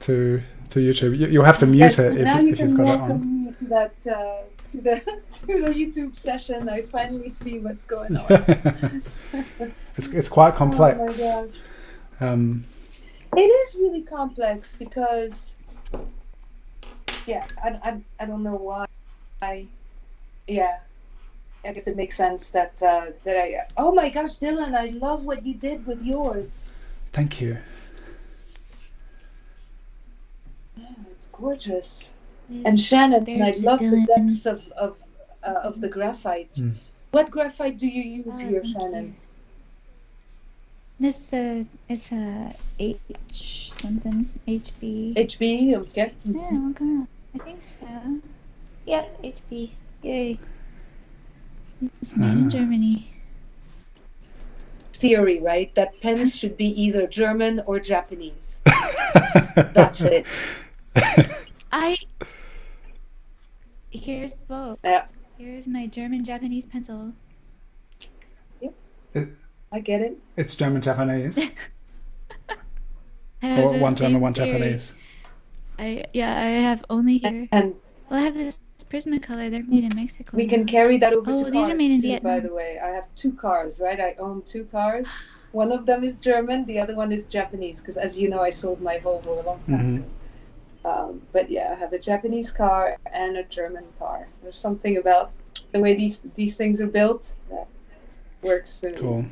to 0.00 0.42
to 0.70 0.78
YouTube 0.80 1.16
you, 1.18 1.26
you'll 1.28 1.44
have 1.44 1.58
to 1.58 1.66
mute 1.66 1.80
Yes, 1.80 1.98
it 1.98 2.16
if, 2.16 2.24
now 2.24 2.38
you 2.40 2.52
if 2.52 2.58
you've 2.60 2.68
can 2.74 2.76
got 2.76 2.82
it 2.82 2.98
welcome 2.98 3.10
on 3.20 3.44
me 3.44 3.52
to 3.52 3.64
that 3.66 3.94
uh, 4.10 4.42
to 4.72 4.80
the 4.80 4.96
to 5.46 5.46
the 5.46 5.68
YouTube 5.68 6.18
session. 6.18 6.68
I 6.68 6.82
finally 6.82 7.28
see 7.28 7.58
what's 7.58 7.84
going 7.84 8.16
on. 8.16 8.26
it's, 9.96 10.12
it's 10.12 10.28
quite 10.28 10.54
Oh 10.54 10.58
complex 10.58 11.20
my 11.22 11.48
um, 12.20 12.64
It 13.36 13.40
is 13.40 13.76
really 13.76 14.02
complex 14.02 14.74
because, 14.78 15.54
yeah, 17.26 17.46
I, 17.62 17.68
I, 17.68 18.00
I 18.20 18.26
don't 18.26 18.42
know 18.42 18.56
why. 18.56 18.86
I, 19.40 19.66
yeah, 20.46 20.78
I 21.64 21.72
guess 21.72 21.86
it 21.86 21.96
makes 21.96 22.16
sense 22.16 22.50
that 22.50 22.80
uh, 22.82 23.06
that 23.24 23.36
I. 23.36 23.66
Oh 23.76 23.92
my 23.92 24.08
gosh, 24.08 24.38
Dylan, 24.38 24.74
I 24.74 24.86
love 24.98 25.24
what 25.24 25.44
you 25.44 25.54
did 25.54 25.86
with 25.86 26.02
yours. 26.02 26.64
thank 27.12 27.40
you 27.40 27.58
Yeah, 30.76 30.86
it's 31.10 31.26
gorgeous. 31.28 32.12
And 32.64 32.78
Shannon, 32.80 33.22
I 33.22 33.24
There's 33.24 33.56
the 33.56 33.62
love 33.62 33.78
the 33.80 33.86
Dylan. 33.86 34.06
depths 34.06 34.46
of 34.46 34.68
of 34.72 34.96
uh, 35.42 35.60
of 35.68 35.80
the 35.80 35.88
graphite. 35.88 36.52
Mm. 36.54 36.74
What 37.12 37.30
graphite 37.30 37.78
do 37.78 37.86
you 37.86 38.02
use 38.24 38.40
here, 38.40 38.62
Shannon? 38.64 39.04
you. 39.06 39.14
This 41.00 41.32
uh, 41.32 41.64
it's 41.88 42.12
a 42.12 42.54
H 42.78 43.72
something 43.80 44.28
HB. 44.46 45.14
HB, 45.16 45.74
okay. 45.76 46.12
Yeah, 46.24 46.32
what 46.60 46.76
kind 46.76 47.02
of- 47.02 47.08
I 47.34 47.44
think 47.44 47.60
so. 47.80 48.20
Yep, 48.86 49.22
HB. 49.22 49.70
Yay. 50.02 50.38
It's 52.00 52.16
made 52.16 52.28
Ah. 52.28 52.32
in 52.32 52.50
Germany. 52.50 53.08
Theory, 54.92 55.40
right? 55.40 55.74
That 55.74 56.00
pens 56.00 56.36
should 56.38 56.56
be 56.56 56.68
either 56.80 57.06
German 57.06 57.62
or 57.66 57.80
Japanese. 57.80 58.60
That's 59.74 60.02
it. 60.02 60.26
I. 61.72 61.96
Here's 63.92 64.34
both. 64.34 64.78
Yeah. 64.84 65.04
Here's 65.38 65.68
my 65.68 65.86
German 65.86 66.24
Japanese 66.24 66.66
pencil. 66.66 67.12
I 69.74 69.80
get 69.80 70.02
it. 70.02 70.18
It's 70.36 70.56
German 70.56 70.82
Japanese. 70.82 71.38
Or 73.44 73.76
one 73.78 73.96
German, 73.96 74.20
one 74.20 74.34
theory. 74.34 74.52
Japanese. 74.52 74.94
I 75.76 76.04
yeah, 76.12 76.38
I 76.38 76.44
have 76.62 76.84
only 76.90 77.18
here. 77.18 77.48
And 77.50 77.74
Well, 78.08 78.20
I 78.20 78.22
have 78.22 78.34
this 78.34 78.60
Prismacolor. 78.88 79.50
They're 79.50 79.64
made 79.64 79.82
in 79.82 79.96
Mexico. 79.96 80.36
we 80.36 80.46
can 80.46 80.64
carry 80.64 80.96
that 80.98 81.12
over 81.12 81.28
Oh, 81.32 81.44
to 81.44 81.50
these 81.50 81.68
are 81.68 81.74
made 81.74 81.90
in 81.90 82.02
too, 82.02 82.20
by 82.20 82.38
the 82.38 82.54
way. 82.54 82.78
I 82.78 82.90
have 82.90 83.08
two 83.16 83.32
cars, 83.32 83.80
right? 83.80 83.98
I 83.98 84.14
own 84.20 84.42
two 84.42 84.64
cars. 84.66 85.06
One 85.50 85.72
of 85.72 85.86
them 85.86 86.04
is 86.04 86.16
German, 86.18 86.64
the 86.66 86.78
other 86.78 86.94
one 86.94 87.10
is 87.10 87.24
Japanese, 87.26 87.80
because 87.80 87.96
as 87.96 88.16
you 88.16 88.28
know, 88.28 88.40
I 88.40 88.50
sold 88.50 88.80
my 88.80 88.98
Volvo 88.98 89.42
a 89.42 89.46
long 89.48 89.60
time 89.66 89.78
Mhm. 89.78 89.96
ago. 89.96 90.04
Um, 90.84 91.22
but 91.32 91.50
yeah, 91.50 91.72
I 91.72 91.78
have 91.78 91.92
a 91.92 91.98
Japanese 91.98 92.50
car 92.50 92.96
and 93.12 93.36
a 93.36 93.44
German 93.44 93.84
car. 93.98 94.26
There's 94.42 94.58
something 94.58 94.96
about 94.96 95.30
the 95.72 95.80
way 95.80 95.94
these 95.94 96.20
these 96.34 96.56
things 96.56 96.80
are 96.80 96.86
built 96.86 97.34
that 97.50 97.66
works 98.42 98.78
for 98.78 98.90
me. 98.90 98.96
Cool. 98.96 99.24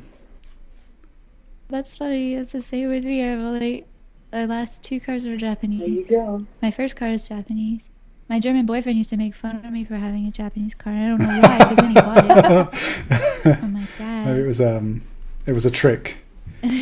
That's 1.69 1.95
funny. 1.97 2.35
It's 2.35 2.51
the 2.51 2.61
same 2.61 2.89
with 2.89 3.03
me. 3.03 3.23
I 3.23 3.27
have 3.27 3.39
only 3.39 3.85
my 4.31 4.45
last 4.45 4.83
two 4.83 4.99
cars 4.99 5.27
were 5.27 5.37
Japanese. 5.37 5.79
There 5.79 5.89
you 5.89 6.05
go. 6.05 6.45
My 6.61 6.71
first 6.71 6.95
car 6.95 7.09
is 7.09 7.27
Japanese. 7.27 7.89
My 8.29 8.39
German 8.39 8.65
boyfriend 8.65 8.97
used 8.97 9.09
to 9.09 9.17
make 9.17 9.35
fun 9.35 9.57
of 9.65 9.71
me 9.73 9.83
for 9.83 9.95
having 9.95 10.25
a 10.27 10.31
Japanese 10.31 10.73
car. 10.73 10.93
I 10.93 11.07
don't 11.09 11.19
know 11.19 11.41
why, 11.41 11.57
because 11.57 11.75
then 11.77 11.89
he 11.89 11.93
bought 11.95 12.25
it. 13.45 13.45
I'm 13.61 13.73
like, 13.73 13.99
Maybe 13.99 14.39
it 14.39 14.47
was 14.47 14.61
um, 14.61 15.01
it 15.45 15.51
was 15.51 15.65
a 15.65 15.71
trick, 15.71 16.17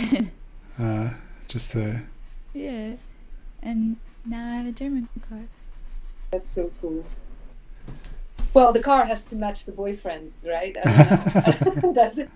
uh, 0.79 1.09
just 1.47 1.71
to. 1.71 2.01
yeah. 2.53 2.93
And 3.63 3.97
now 4.29 4.47
I 4.47 4.57
have 4.57 4.67
a 4.67 4.71
German 4.71 5.09
car. 5.27 5.39
That's 6.29 6.51
so 6.51 6.71
cool. 6.79 7.03
Well, 8.53 8.71
the 8.71 8.79
car 8.79 9.03
has 9.05 9.23
to 9.25 9.35
match 9.35 9.65
the 9.65 9.71
boyfriend, 9.71 10.31
right? 10.45 10.73
Does 11.93 12.19
it. 12.19 12.29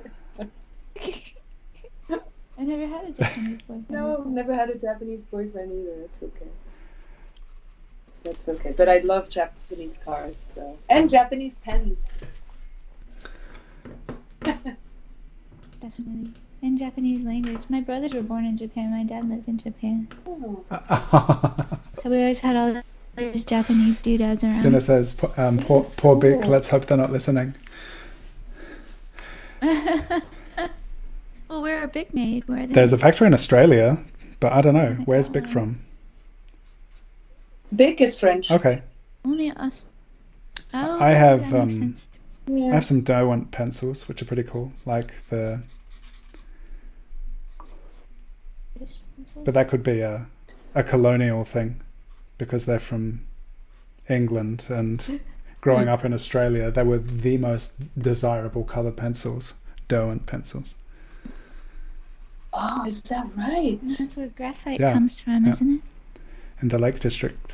I 2.09 2.63
never 2.63 2.87
had 2.87 3.09
a 3.09 3.11
Japanese 3.11 3.61
boyfriend. 3.61 3.89
No, 3.89 4.23
never 4.23 4.55
had 4.55 4.71
a 4.71 4.75
Japanese 4.75 5.21
boyfriend 5.21 5.71
either. 5.71 6.01
It's 6.05 6.17
okay. 6.23 6.47
That's 8.23 8.49
okay. 8.49 8.73
But 8.75 8.89
I 8.89 8.97
love 8.99 9.29
Japanese 9.29 9.99
cars, 10.03 10.37
so 10.37 10.77
and 10.89 11.09
Japanese 11.11 11.57
pens. 11.63 12.09
Definitely. 14.43 16.31
In 16.63 16.77
Japanese 16.77 17.23
language. 17.25 17.63
My 17.67 17.81
brothers 17.81 18.13
were 18.13 18.21
born 18.23 18.45
in 18.45 18.55
Japan. 18.55 18.91
My 18.91 19.03
dad 19.03 19.29
lived 19.29 19.49
in 19.49 19.57
Japan. 19.57 20.07
So 22.01 22.09
we 22.09 22.19
always 22.21 22.39
had 22.39 22.55
all 22.55 22.81
these 23.17 23.45
Japanese 23.45 23.99
doodads 23.99 24.45
around. 24.45 24.53
Stina 24.53 24.79
says, 24.79 25.13
"Po- 25.13 25.33
um, 25.35 25.57
poor, 25.59 25.83
poor 25.97 26.15
Bic, 26.15 26.45
let's 26.45 26.69
hope 26.69 26.85
they're 26.85 26.97
not 26.97 27.11
listening. 27.11 27.53
well, 29.61 30.21
where 31.61 31.83
are 31.83 31.87
Bic 31.87 32.13
made? 32.13 32.47
Where 32.47 32.63
are 32.63 32.67
they? 32.67 32.73
There's 32.73 32.93
a 32.93 32.97
factory 32.97 33.27
in 33.27 33.33
Australia, 33.33 33.99
but 34.39 34.53
I 34.53 34.61
don't 34.61 34.73
know. 34.73 34.93
Where's 35.05 35.27
Bic 35.29 35.47
from? 35.47 35.79
Bic 37.75 37.99
is 38.01 38.17
French. 38.19 38.51
Okay. 38.51 38.81
Only 39.25 39.51
us. 39.51 39.85
Oh, 40.73 40.99
I 40.99 41.09
have, 41.09 41.53
um, 41.53 41.69
sense. 41.69 42.07
I 42.47 42.73
have 42.73 42.85
some 42.85 43.01
Derwent 43.01 43.51
pencils, 43.51 44.07
which 44.07 44.21
are 44.21 44.25
pretty 44.25 44.43
cool. 44.43 44.71
Like 44.85 45.13
the, 45.29 45.61
but 49.43 49.53
that 49.53 49.67
could 49.69 49.83
be 49.83 50.01
a, 50.01 50.25
a 50.75 50.83
colonial 50.83 51.43
thing, 51.43 51.81
because 52.37 52.65
they're 52.65 52.79
from 52.79 53.21
England 54.09 54.65
and 54.69 55.21
growing 55.61 55.87
up 55.87 56.05
in 56.05 56.13
Australia, 56.13 56.71
they 56.71 56.83
were 56.83 56.97
the 56.99 57.37
most 57.37 57.73
desirable 57.99 58.63
color 58.63 58.91
pencils, 58.91 59.53
Derwent 59.87 60.25
pencils. 60.25 60.75
Oh, 62.53 62.85
is 62.85 63.01
that 63.03 63.27
right? 63.35 63.79
That's 63.83 64.15
where 64.15 64.27
graphite 64.29 64.79
Yeah, 64.79 64.93
comes 64.93 65.19
from, 65.19 65.45
yeah. 65.45 65.51
isn't 65.51 65.75
it? 65.77 65.81
in 66.61 66.67
the 66.69 66.79
Lake 66.79 66.99
District. 66.99 67.53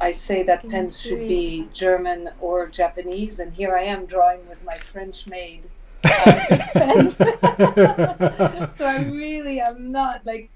I 0.00 0.12
say 0.12 0.42
that 0.44 0.68
pens 0.68 1.00
should 1.00 1.28
be 1.28 1.68
German 1.72 2.30
or 2.40 2.66
Japanese, 2.68 3.40
and 3.40 3.52
here 3.52 3.76
I 3.76 3.82
am 3.82 4.06
drawing 4.06 4.46
with 4.48 4.64
my 4.64 4.78
French 4.78 5.26
made 5.26 5.64
uh, 6.04 6.32
pen. 6.72 7.14
so 8.76 8.86
I 8.86 9.04
really 9.14 9.60
am 9.60 9.92
not 9.92 10.24
like 10.24 10.50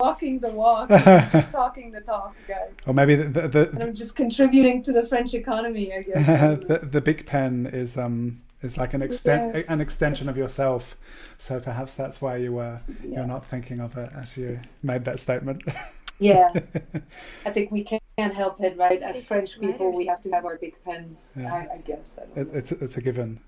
walking 0.00 0.38
the 0.38 0.50
walk, 0.50 0.90
I'm 0.90 1.30
just 1.30 1.52
talking 1.62 1.90
the 1.90 2.00
talk, 2.00 2.34
guys. 2.48 2.70
Or 2.86 2.94
maybe 2.94 3.14
the 3.16 3.48
the, 3.48 3.68
And 3.70 3.80
the, 3.80 3.86
I'm 3.86 3.94
just 3.94 4.16
contributing 4.16 4.82
to 4.84 4.92
the 4.92 5.04
French 5.06 5.34
economy, 5.34 5.92
I 5.92 6.02
guess. 6.02 6.60
The, 6.68 6.78
the 6.78 7.00
Bic 7.00 7.26
pen 7.26 7.68
is 7.72 7.96
um 7.96 8.40
is 8.62 8.76
like 8.78 8.94
an 8.94 9.02
extent 9.02 9.64
an 9.68 9.80
extension 9.80 10.28
of 10.28 10.36
yourself. 10.36 10.96
So 11.38 11.60
perhaps 11.60 11.94
that's 11.94 12.20
why 12.20 12.36
you 12.36 12.52
were 12.52 12.80
Yeah. 12.86 13.18
you're 13.18 13.26
not 13.26 13.46
thinking 13.46 13.80
of 13.80 13.96
it 13.96 14.12
as 14.14 14.36
you 14.36 14.60
made 14.82 15.04
that 15.04 15.18
statement. 15.18 15.62
Yeah, 16.18 16.52
I 17.46 17.50
think 17.50 17.70
we 17.70 17.84
can't 17.84 18.02
help 18.34 18.60
it, 18.60 18.76
right? 18.76 19.02
As 19.02 19.24
French 19.24 19.60
people, 19.60 19.92
we 19.92 20.06
have 20.06 20.20
to 20.22 20.30
have 20.30 20.44
our 20.44 20.56
Bic 20.56 20.82
pens. 20.84 21.34
Yeah. 21.38 21.52
I, 21.52 21.74
I 21.74 21.80
guess. 21.80 22.18
I 22.20 22.40
It, 22.40 22.48
it's 22.52 22.72
it's 22.72 22.96
a 22.96 23.00
given. 23.00 23.40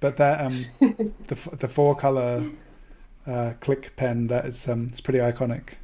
But 0.00 0.16
that 0.18 0.40
um 0.40 0.66
the 0.80 1.56
the 1.58 1.68
four 1.68 1.96
color 1.96 2.44
uh, 3.26 3.52
click 3.60 3.94
pen 3.96 4.28
that 4.28 4.46
is 4.46 4.68
um 4.68 4.88
it's 4.90 5.00
pretty 5.00 5.18
iconic. 5.18 5.74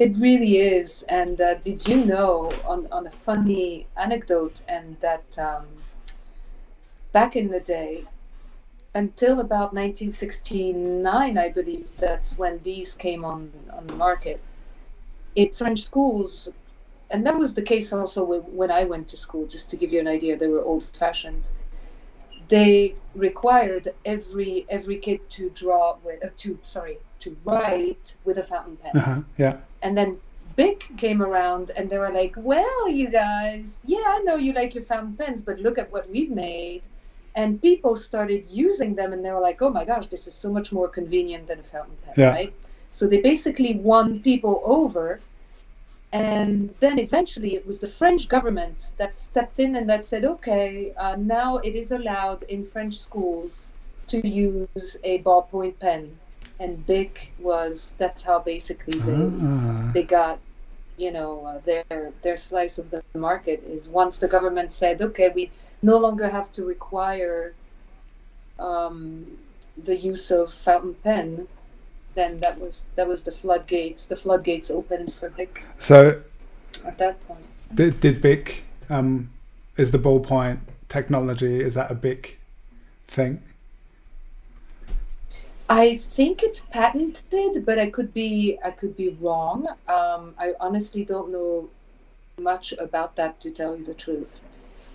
It 0.00 0.16
really 0.16 0.56
is. 0.56 1.02
And 1.10 1.38
uh, 1.42 1.56
did 1.56 1.86
you 1.86 2.06
know, 2.06 2.50
on, 2.64 2.88
on 2.90 3.06
a 3.06 3.10
funny 3.10 3.86
anecdote, 3.98 4.62
and 4.66 4.98
that 5.00 5.38
um, 5.38 5.66
back 7.12 7.36
in 7.36 7.48
the 7.48 7.60
day, 7.60 8.04
until 8.94 9.40
about 9.40 9.72
1969, 9.72 11.38
I 11.38 11.48
believe 11.48 11.88
that's 11.98 12.36
when 12.36 12.60
these 12.62 12.94
came 12.94 13.24
on, 13.24 13.52
on 13.72 13.86
the 13.86 13.96
market, 13.96 14.40
in 15.36 15.52
French 15.52 15.82
schools, 15.82 16.48
and 17.10 17.26
that 17.26 17.36
was 17.36 17.54
the 17.54 17.62
case 17.62 17.92
also 17.92 18.24
when, 18.24 18.70
I 18.70 18.84
went 18.84 19.08
to 19.08 19.16
school, 19.16 19.46
just 19.46 19.70
to 19.70 19.76
give 19.76 19.92
you 19.92 20.00
an 20.00 20.08
idea, 20.08 20.36
they 20.36 20.48
were 20.48 20.62
old 20.62 20.84
fashioned. 20.84 21.48
They 22.48 22.96
required 23.14 23.94
every 24.04 24.66
every 24.68 24.96
kid 24.96 25.20
to 25.30 25.50
draw 25.50 25.98
with 26.02 26.24
uh, 26.24 26.30
to 26.38 26.58
sorry 26.64 26.98
to 27.20 27.36
write 27.44 28.16
with 28.24 28.38
a 28.38 28.42
fountain 28.42 28.76
pen. 28.76 28.96
Uh-huh. 28.96 29.20
Yeah. 29.38 29.58
And 29.82 29.96
then 29.96 30.18
Bic 30.56 30.88
came 30.96 31.22
around 31.22 31.70
and 31.76 31.88
they 31.88 31.98
were 31.98 32.10
like, 32.10 32.34
Well, 32.36 32.88
you 32.88 33.08
guys, 33.08 33.78
yeah, 33.84 34.02
I 34.08 34.18
know 34.24 34.34
you 34.34 34.52
like 34.52 34.74
your 34.74 34.82
fountain 34.82 35.14
pens, 35.16 35.40
but 35.40 35.60
look 35.60 35.78
at 35.78 35.92
what 35.92 36.10
we've 36.10 36.30
made. 36.30 36.82
And 37.36 37.60
people 37.62 37.96
started 37.96 38.44
using 38.50 38.94
them 38.94 39.12
and 39.12 39.24
they 39.24 39.30
were 39.30 39.40
like, 39.40 39.62
Oh 39.62 39.70
my 39.70 39.84
gosh, 39.84 40.06
this 40.08 40.26
is 40.26 40.34
so 40.34 40.50
much 40.50 40.72
more 40.72 40.88
convenient 40.88 41.46
than 41.46 41.60
a 41.60 41.62
fountain 41.62 41.96
pen, 42.04 42.14
Yeah. 42.16 42.30
right? 42.30 42.52
So 42.90 43.06
they 43.06 43.20
basically 43.20 43.74
won 43.74 44.20
people 44.20 44.62
over. 44.64 45.20
And 46.12 46.74
then 46.80 46.98
eventually 46.98 47.54
it 47.54 47.64
was 47.66 47.78
the 47.78 47.86
French 47.86 48.28
government 48.28 48.90
that 48.98 49.16
stepped 49.16 49.60
in 49.60 49.76
and 49.76 49.88
that 49.88 50.04
said, 50.04 50.24
okay, 50.24 50.92
uh, 50.96 51.14
now 51.16 51.58
it 51.58 51.76
is 51.76 51.92
allowed 51.92 52.42
in 52.44 52.64
French 52.64 52.98
schools 52.98 53.68
to 54.08 54.26
use 54.26 54.96
a 55.04 55.20
ballpoint 55.22 55.78
pen. 55.78 56.10
And 56.58 56.84
Bic 56.84 57.32
was, 57.38 57.94
that's 57.98 58.22
how 58.22 58.40
basically 58.40 58.98
they, 58.98 59.30
Ah. 59.42 59.90
they 59.94 60.02
got 60.02 60.38
you 60.98 61.10
know 61.10 61.46
uh, 61.46 61.58
their 61.60 62.12
their 62.20 62.36
slice 62.36 62.76
of 62.76 62.90
the 62.90 63.00
market 63.14 63.62
is 63.66 63.88
once 63.88 64.18
the 64.18 64.28
government 64.28 64.70
said 64.70 65.00
okay 65.00 65.30
we 65.34 65.50
no 65.82 65.98
longer 65.98 66.28
have 66.28 66.52
to 66.52 66.64
require 66.64 67.54
um, 68.58 69.26
the 69.84 69.96
use 69.96 70.30
of 70.30 70.52
fountain 70.52 70.94
pen 71.02 71.48
then 72.14 72.36
that 72.38 72.58
was 72.60 72.84
that 72.96 73.06
was 73.06 73.22
the 73.22 73.30
floodgates 73.30 74.06
the 74.06 74.16
floodgates 74.16 74.70
opened 74.70 75.12
for 75.12 75.30
Bic 75.30 75.64
So 75.78 76.20
at 76.84 76.98
that 76.98 77.20
point 77.26 77.44
did, 77.74 78.00
did 78.00 78.20
Bic 78.20 78.64
um 78.90 79.30
is 79.76 79.90
the 79.90 79.98
ballpoint 79.98 80.58
technology 80.88 81.60
is 81.60 81.74
that 81.74 81.90
a 81.90 81.94
big 81.94 82.36
thing? 83.08 83.42
I 85.68 85.98
think 85.98 86.42
it's 86.42 86.60
patented, 86.72 87.64
but 87.64 87.78
I 87.78 87.90
could 87.90 88.12
be 88.12 88.58
I 88.64 88.72
could 88.72 88.96
be 88.96 89.10
wrong. 89.20 89.68
Um, 89.86 90.34
I 90.36 90.54
honestly 90.58 91.04
don't 91.04 91.30
know 91.30 91.70
much 92.38 92.72
about 92.72 93.14
that 93.16 93.40
to 93.42 93.52
tell 93.52 93.76
you 93.76 93.84
the 93.84 93.94
truth. 93.94 94.40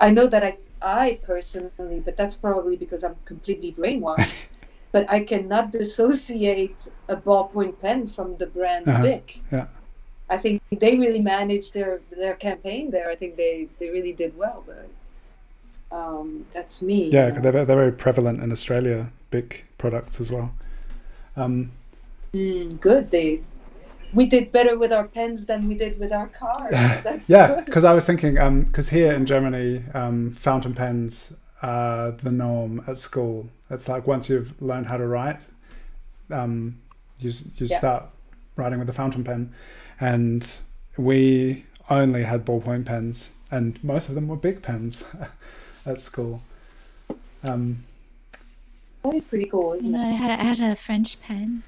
I 0.02 0.10
know 0.12 0.28
that 0.28 0.44
I 0.44 0.58
I 0.86 1.20
personally, 1.24 2.00
but 2.06 2.16
that's 2.16 2.36
probably 2.36 2.78
because 2.78 3.04
I'm 3.04 3.16
completely 3.26 3.74
brainwashed. 3.74 4.34
but 4.92 5.10
I 5.10 5.20
cannot 5.22 5.72
dissociate 5.72 6.88
a 7.10 7.18
ballpoint 7.18 7.80
pen 7.82 8.08
from 8.08 8.38
the 8.38 8.46
brand 8.46 8.88
Uh-huh, 8.88 9.02
Bic. 9.02 9.42
yeah. 9.52 9.66
I 10.30 10.38
think 10.38 10.62
they 10.72 10.98
really 10.98 11.22
managed 11.22 11.74
their 11.74 12.02
their 12.22 12.36
campaign 12.36 12.92
there. 12.92 13.08
I 13.10 13.16
think 13.16 13.36
they 13.36 13.68
they 13.80 13.90
really 13.90 14.14
did 14.14 14.32
well, 14.38 14.64
but 14.66 14.88
um, 15.92 16.46
that's 16.56 16.82
me. 16.82 17.10
Yeah, 17.10 17.30
they're, 17.32 17.66
they're 17.66 17.82
very 17.86 17.92
prevalent 17.92 18.38
in 18.44 18.52
Australia. 18.52 19.12
Bic 19.30 19.66
products 19.78 20.20
as 20.20 20.32
well. 20.32 20.50
Um, 21.36 21.72
Mm, 22.34 22.80
good. 22.82 23.12
They 23.12 23.42
we 24.14 24.26
did 24.26 24.52
better 24.52 24.78
with 24.78 24.92
our 24.94 25.08
pens 25.08 25.46
than 25.46 25.68
we 25.68 25.76
did 25.76 26.00
with 26.00 26.12
our 26.12 26.28
cars. 26.28 26.72
That's 27.04 27.30
yeah, 27.30 27.62
because 27.62 27.84
I 27.84 27.94
was 27.94 28.06
thinking, 28.06 28.36
because 28.66 28.90
here 28.90 29.12
in 29.14 29.26
Germany, 29.26 29.84
um, 29.94 30.32
fountain 30.34 30.74
pens 30.74 31.36
are 31.62 32.12
the 32.12 32.32
norm 32.32 32.84
at 32.88 32.98
school. 32.98 33.50
It's 33.70 33.88
like 33.88 34.08
once 34.08 34.30
you've 34.30 34.60
learned 34.62 34.88
how 34.88 34.98
to 34.98 35.08
write, 35.08 35.40
um, 36.32 36.78
you 37.20 37.32
you 37.58 37.68
Yeah. 37.68 37.78
start 37.78 38.04
writing 38.56 38.80
with 38.80 38.90
a 38.90 38.94
fountain 38.94 39.24
pen, 39.24 39.54
and 40.00 40.48
we 40.98 41.66
only 41.90 42.24
had 42.24 42.46
ballpoint 42.46 42.86
pens, 42.86 43.32
and 43.52 43.84
most 43.84 44.10
of 44.10 44.16
them 44.16 44.28
were 44.28 44.38
Bic 44.38 44.62
pens 44.62 45.04
at 45.86 46.00
school. 46.00 46.42
Um, 47.44 47.84
That 49.04 49.14
is 49.14 49.26
pretty 49.26 49.46
cool, 49.46 49.74
isn't 49.74 49.92
know, 49.92 50.02
I 50.02 50.12
had 50.12 50.32
a, 50.32 50.42
I 50.42 50.44
had 50.44 50.60
a 50.60 50.76
French 50.76 51.22
pen. 51.22 51.64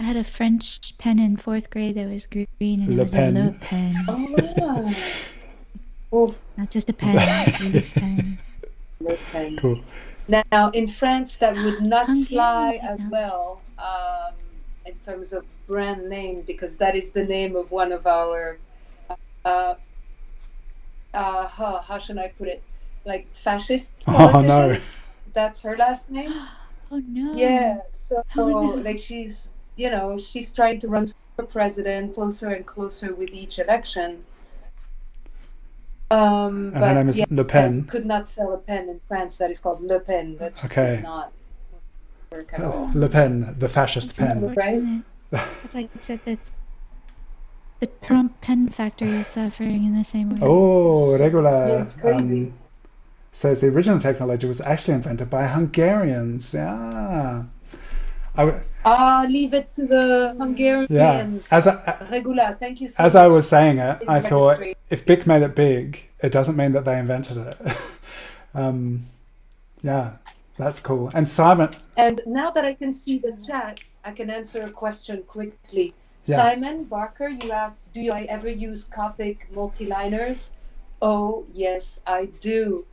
I 0.00 0.02
had 0.04 0.16
a 0.16 0.24
French 0.24 0.96
pen 0.96 1.18
in 1.18 1.36
fourth 1.36 1.68
grade 1.68 1.96
that 1.96 2.08
was 2.08 2.26
green, 2.26 2.46
and 2.60 2.88
Le 2.88 3.00
it 3.00 3.02
was 3.02 3.14
Pen. 3.14 3.36
a 3.36 3.44
Le 3.46 3.52
Pen, 3.52 4.04
Oh, 4.08 4.52
wow. 4.56 4.94
Oh, 6.12 6.34
not 6.56 6.70
just 6.70 6.88
a 6.88 6.92
pen. 6.92 7.16
Le 7.74 7.80
Pen. 8.00 8.38
Le 9.00 9.16
Pen. 9.30 9.56
cool. 9.58 9.78
Now, 10.52 10.70
in 10.70 10.88
France, 10.88 11.36
that 11.36 11.56
would 11.58 11.80
not 11.82 12.08
fly 12.26 12.80
as 12.82 13.04
well 13.10 13.60
um, 13.78 14.34
in 14.86 14.94
terms 15.04 15.32
of 15.32 15.44
brand 15.66 16.08
name 16.08 16.42
because 16.46 16.76
that 16.78 16.96
is 16.96 17.10
the 17.10 17.24
name 17.24 17.54
of 17.54 17.70
one 17.70 17.92
of 17.92 18.06
our. 18.06 18.56
Uh, 19.44 19.74
uh, 21.14 21.46
how, 21.46 21.82
how 21.86 21.98
should 21.98 22.18
I 22.18 22.28
put 22.28 22.48
it? 22.48 22.62
Like 23.04 23.26
fascist 23.32 23.92
Oh, 24.08 24.40
no. 24.42 24.76
That's 25.34 25.60
her 25.62 25.76
last 25.76 26.10
name. 26.10 26.32
Oh 26.92 27.00
no. 27.08 27.38
Yeah, 27.38 27.78
so 27.92 28.20
Oh, 28.36 28.48
no. 28.48 28.82
like 28.82 28.98
she's, 28.98 29.49
you 29.80 29.88
know, 29.88 30.18
she's 30.18 30.52
trying 30.52 30.78
to 30.80 30.88
run 30.88 31.04
for 31.36 31.44
president 31.46 32.14
closer 32.14 32.48
and 32.50 32.66
closer 32.66 33.14
with 33.14 33.30
each 33.32 33.58
election. 33.58 34.22
Um, 36.10 36.72
And 36.74 36.84
her 36.84 36.94
name 36.94 37.08
is 37.08 37.16
yeah, 37.18 37.26
Le 37.30 37.44
Pen. 37.44 37.84
could 37.84 38.04
not 38.04 38.28
sell 38.28 38.52
a 38.52 38.58
pen 38.58 38.88
in 38.90 39.00
France 39.08 39.38
that 39.38 39.50
is 39.50 39.58
called 39.60 39.80
Le 39.80 39.98
Pen. 40.00 40.36
That 40.38 40.54
just 40.56 40.72
Okay. 40.72 41.00
not 41.02 41.32
work 42.30 42.50
at 42.52 42.60
all. 42.62 42.90
Le 42.94 43.08
Pen, 43.08 43.54
the 43.58 43.68
fascist 43.68 44.16
pen. 44.16 44.54
Right? 44.54 44.82
Like 45.72 45.88
it's 45.94 46.10
at 46.10 46.24
the 46.24 46.36
the 47.80 47.86
Trump 48.02 48.38
pen 48.42 48.68
factory 48.68 49.12
is 49.22 49.26
suffering 49.28 49.84
in 49.88 49.94
the 49.96 50.04
same 50.04 50.28
way. 50.30 50.38
Oh, 50.42 51.16
Regula 51.16 51.56
That's 51.78 51.94
crazy. 51.96 52.42
um, 52.48 52.52
says 53.32 53.60
the 53.60 53.68
original 53.68 53.98
technology 54.00 54.46
was 54.46 54.60
actually 54.60 54.94
invented 55.00 55.30
by 55.30 55.46
Hungarians. 55.46 56.52
Yeah. 56.52 57.44
I 58.36 58.44
w 58.44 58.60
Ah, 58.84 59.26
leave 59.28 59.52
it 59.52 59.72
to 59.74 59.86
the 59.86 60.34
yeah. 60.34 60.44
Hungarians. 60.44 61.48
As 61.50 61.66
I, 61.66 62.06
Regula, 62.10 62.56
thank 62.58 62.80
you 62.80 62.88
so 62.88 63.04
as 63.04 63.14
much. 63.14 63.22
I 63.22 63.28
was 63.28 63.48
saying 63.48 63.78
it, 63.78 64.02
I 64.08 64.20
thought 64.20 64.58
registry. 64.58 64.76
if 64.88 65.04
Bic 65.04 65.26
made 65.26 65.42
it 65.42 65.54
big, 65.54 66.08
it 66.22 66.32
doesn't 66.32 66.56
mean 66.56 66.72
that 66.72 66.84
they 66.84 66.98
invented 66.98 67.36
it. 67.36 67.76
um, 68.54 69.04
yeah, 69.82 70.12
that's 70.56 70.80
cool. 70.80 71.10
And 71.14 71.28
Simon, 71.28 71.70
And 71.96 72.20
now 72.26 72.50
that 72.50 72.64
I 72.64 72.74
can 72.74 72.92
see 72.94 73.18
the 73.18 73.32
chat, 73.46 73.80
I 74.04 74.12
can 74.12 74.30
answer 74.30 74.62
a 74.62 74.70
question 74.70 75.22
quickly. 75.24 75.94
Yeah. 76.24 76.36
Simon 76.36 76.84
Barker, 76.84 77.28
you 77.28 77.52
asked, 77.52 77.78
do 77.92 78.10
I 78.12 78.22
ever 78.22 78.48
use 78.48 78.86
Copic 78.86 79.38
multiliners? 79.54 80.50
Oh, 81.02 81.46
yes, 81.54 82.00
I 82.06 82.26
do. 82.40 82.86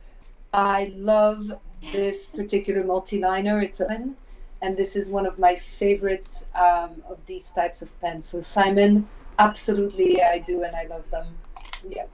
I 0.52 0.92
love 0.96 1.52
this 1.92 2.26
particular 2.26 2.82
multiliner. 2.82 3.62
It's 3.62 3.80
an 3.80 4.16
and 4.62 4.76
this 4.76 4.96
is 4.96 5.10
one 5.10 5.26
of 5.26 5.38
my 5.38 5.54
favorite 5.54 6.44
um, 6.54 7.02
of 7.08 7.18
these 7.26 7.50
types 7.50 7.82
of 7.82 8.00
pens. 8.00 8.28
So, 8.28 8.40
Simon, 8.40 9.06
absolutely, 9.38 10.22
I 10.22 10.38
do, 10.38 10.62
and 10.62 10.74
I 10.74 10.86
love 10.86 11.08
them. 11.10 11.26
Yeah. 11.88 12.06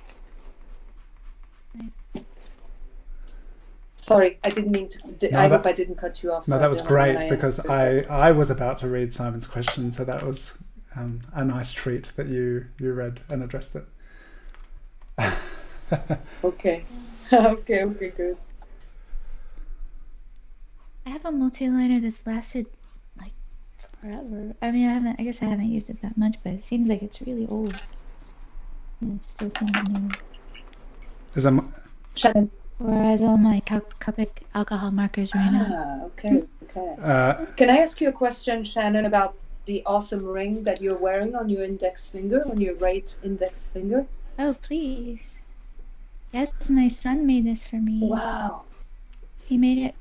Sorry, 3.96 4.38
I 4.44 4.50
didn't 4.50 4.70
mean 4.70 4.90
to. 4.90 4.98
No, 5.30 5.38
I 5.38 5.48
that- 5.48 5.56
hope 5.56 5.66
I 5.66 5.72
didn't 5.72 5.96
cut 5.96 6.22
you 6.22 6.30
off. 6.32 6.46
no, 6.46 6.58
that 6.58 6.68
was 6.68 6.82
great 6.82 7.30
because 7.30 7.64
I. 7.66 8.00
I 8.10 8.32
was 8.32 8.50
about 8.50 8.78
to 8.80 8.88
read 8.88 9.14
Simon's 9.14 9.46
question, 9.46 9.90
so 9.90 10.04
that 10.04 10.22
was 10.22 10.58
um, 10.96 11.20
a 11.32 11.44
nice 11.44 11.72
treat 11.72 12.14
that 12.16 12.28
you, 12.28 12.66
you 12.78 12.92
read 12.92 13.20
and 13.28 13.42
addressed 13.42 13.76
it. 13.76 13.86
Okay. 16.42 16.84
okay, 17.32 17.84
okay, 17.84 18.10
good. 18.10 18.36
I 21.06 21.10
have 21.10 21.24
a 21.24 21.32
multi-liner 21.32 22.00
that's 22.00 22.26
lasted 22.26 22.66
like 23.18 23.32
forever. 24.00 24.54
I 24.62 24.70
mean, 24.70 24.88
I 24.88 24.94
haven't. 24.94 25.20
I 25.20 25.24
guess 25.24 25.42
I 25.42 25.46
haven't 25.46 25.68
used 25.70 25.90
it 25.90 26.00
that 26.02 26.16
much, 26.16 26.36
but 26.42 26.52
it 26.54 26.64
seems 26.64 26.88
like 26.88 27.02
it's 27.02 27.20
really 27.20 27.46
old. 27.48 27.74
And 29.00 29.20
it 29.20 29.24
still 29.26 29.50
seems 29.50 29.88
new. 29.88 30.10
Is 31.34 31.46
a, 31.46 31.64
Shannon. 32.14 32.50
Whereas 32.78 33.22
all 33.22 33.36
my 33.36 33.60
Cup- 33.60 33.98
Copic 34.00 34.42
alcohol 34.54 34.90
markers 34.90 35.34
right 35.34 35.54
out. 35.54 35.66
Ah, 35.70 36.04
okay, 36.06 36.42
okay. 36.64 36.94
uh, 37.02 37.46
Can 37.56 37.70
I 37.70 37.78
ask 37.78 38.00
you 38.00 38.08
a 38.08 38.12
question, 38.12 38.64
Shannon, 38.64 39.04
about 39.04 39.36
the 39.66 39.82
awesome 39.86 40.24
ring 40.24 40.62
that 40.64 40.80
you're 40.80 40.96
wearing 40.98 41.34
on 41.34 41.48
your 41.48 41.64
index 41.64 42.06
finger, 42.08 42.42
on 42.48 42.60
your 42.60 42.74
right 42.76 43.14
index 43.22 43.66
finger? 43.66 44.06
Oh, 44.38 44.54
please. 44.62 45.38
Yes, 46.32 46.52
my 46.68 46.88
son 46.88 47.26
made 47.26 47.46
this 47.46 47.64
for 47.64 47.76
me. 47.76 48.00
Wow. 48.02 48.62
He 49.46 49.56
made 49.56 49.78
it 49.78 49.94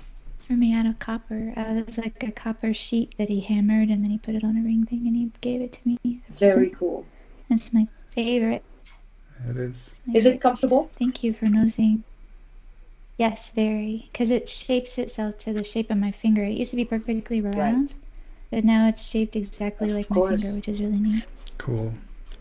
for 0.44 0.54
me 0.54 0.74
out 0.74 0.86
of 0.86 1.00
copper. 1.00 1.54
Uh, 1.56 1.76
it 1.80 1.86
was 1.86 1.98
like 1.98 2.24
a 2.24 2.32
copper 2.32 2.74
sheet 2.74 3.16
that 3.18 3.30
he 3.30 3.40
hammered 3.42 3.90
and 3.90 4.04
then 4.04 4.12
he 4.12 4.18
put 4.18 4.36
it 4.36 4.44
on 4.44 4.58
a 4.58 4.62
ring 4.62 4.86
thing 4.86 5.08
and 5.08 5.16
he 5.16 5.32
gave 5.42 5.62
it 5.62 5.72
to 5.74 5.80
me. 5.86 6.22
Very 6.30 6.70
cool. 6.70 7.06
It's 7.50 7.74
my 7.74 7.88
favorite. 8.12 8.64
it 9.50 9.58
is. 9.58 10.02
My 10.06 10.16
Is 10.16 10.26
it 10.26 10.42
comfortable? 10.42 10.92
Thank 10.98 11.24
you 11.24 11.34
for 11.34 11.46
noticing. 11.46 12.04
Yes, 13.18 13.52
very. 13.52 14.10
Because 14.12 14.32
it 14.32 14.50
shapes 14.50 14.98
itself 14.98 15.38
to 15.40 15.54
the 15.54 15.64
shape 15.64 15.92
of 15.92 15.98
my 15.98 16.12
finger. 16.12 16.44
It 16.44 16.54
used 16.54 16.72
to 16.72 16.78
be 16.78 16.86
perfectly 16.86 17.42
round, 17.42 17.94
but 18.52 18.66
now 18.66 18.88
it's 18.88 19.08
shaped 19.08 19.36
exactly 19.36 19.90
Of 19.92 19.96
like 19.96 20.10
my 20.10 20.30
finger, 20.30 20.56
which 20.56 20.68
is 20.68 20.82
really 20.82 21.00
neat. 21.00 21.24
Cool. 21.58 21.94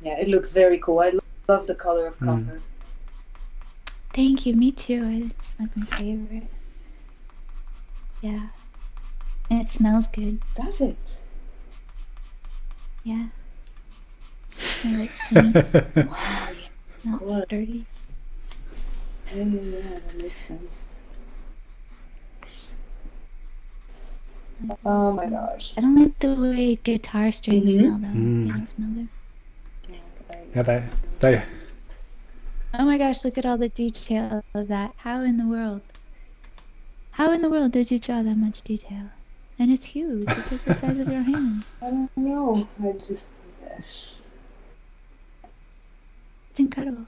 Yeah, 0.02 0.18
it 0.18 0.28
looks 0.28 0.50
very 0.52 0.78
cool. 0.78 1.00
I 1.00 1.12
love 1.48 1.66
the 1.66 1.74
color 1.74 2.06
of 2.06 2.18
Mm. 2.18 2.46
copper. 2.46 2.60
Thank 4.14 4.46
you. 4.46 4.54
Me 4.54 4.72
too. 4.72 5.28
It's 5.30 5.56
like 5.60 5.76
my 5.76 5.84
favorite. 5.84 6.48
Yeah. 8.22 8.46
And 9.50 9.60
it 9.60 9.68
smells 9.68 10.06
good. 10.06 10.40
Does 10.54 10.80
it? 10.80 11.18
Yeah. 13.04 13.26
I 14.84 14.96
like 14.96 15.10
Wow, 16.08 16.48
not 17.04 17.18
Cool. 17.18 17.44
dirty. 17.48 17.84
yeah, 19.34 19.42
yeah, 19.44 19.60
yeah, 19.60 19.80
that 19.98 20.16
makes 20.22 20.40
sense. 20.40 20.96
Oh 24.86 25.12
my 25.12 25.26
gosh. 25.26 25.72
I 25.76 25.80
don't 25.80 25.96
like 26.00 26.16
the 26.20 26.34
way 26.36 26.76
guitar 26.76 27.32
strings 27.32 27.70
Mhm. 27.70 27.74
smell 27.74 27.98
though. 27.98 28.06
Mm. 28.18 28.44
They 28.46 28.52
don't 28.52 28.68
smell 28.68 28.88
good. 28.90 29.08
Yeah, 30.54 30.62
they, 30.62 30.84
they, 31.20 31.42
Oh 32.74 32.84
my 32.84 32.96
gosh, 32.98 33.24
look 33.24 33.36
at 33.38 33.44
all 33.46 33.58
the 33.58 33.68
detail 33.68 34.42
of 34.54 34.68
that. 34.68 34.94
How 34.98 35.22
in 35.22 35.36
the 35.36 35.46
world? 35.46 35.82
How 37.12 37.32
in 37.32 37.42
the 37.42 37.50
world 37.50 37.72
did 37.72 37.90
you 37.90 37.98
draw 37.98 38.22
that 38.22 38.36
much 38.36 38.62
detail? 38.62 39.10
And 39.58 39.70
it's 39.70 39.84
huge. 39.84 40.28
It's 40.28 40.50
like 40.50 40.64
the 40.64 40.74
size 40.74 40.98
of 40.98 41.08
your 41.08 41.22
hand. 41.22 41.64
I 41.82 41.90
don't 41.90 42.16
know. 42.16 42.66
I 42.82 42.92
just. 42.92 43.30
Gosh. 43.68 44.12
It's 46.50 46.60
incredible. 46.60 47.06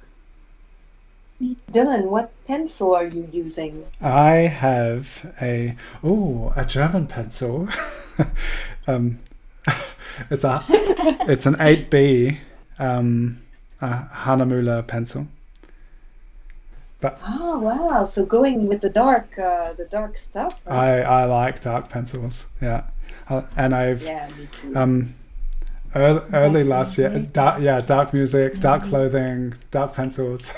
Dylan, 1.73 2.05
what 2.05 2.33
pencil 2.47 2.95
are 2.95 3.07
you 3.07 3.29
using? 3.33 3.85
I 4.01 4.47
have 4.47 5.35
a 5.43 5.77
oh 6.03 6.53
a 6.57 6.65
German 6.65 7.07
pencil. 7.07 7.69
um, 8.87 9.19
it's 10.31 10.45
a 10.45 10.65
it's 11.29 11.45
an 11.45 11.57
eight 11.61 11.91
B 11.91 12.39
um, 12.79 13.43
a 13.81 14.07
Hahnemühle 14.25 14.87
pencil. 14.87 15.27
Oh 17.27 17.59
wow! 17.59 18.05
So 18.05 18.25
going 18.25 18.67
with 18.67 18.81
the 18.81 18.91
dark, 18.91 19.39
uh, 19.39 19.73
the 19.75 19.85
dark 19.85 20.17
stuff. 20.17 20.63
Right? 20.67 21.01
I 21.01 21.23
I 21.23 21.25
like 21.25 21.63
dark 21.63 21.89
pencils. 21.89 22.47
Yeah, 22.61 22.85
uh, 23.29 23.43
and 23.57 23.75
I've 23.75 24.03
yeah, 24.03 24.29
me 24.39 24.49
too. 24.53 24.77
um 24.77 25.15
early, 25.95 26.23
early 26.33 26.65
last 26.65 26.99
year 26.99 27.11
dark 27.33 27.63
yeah 27.63 27.81
dark 27.81 28.13
music 28.13 28.61
dark 28.61 28.83
clothing 28.85 29.55
dark 29.71 29.95
pencils. 29.95 30.53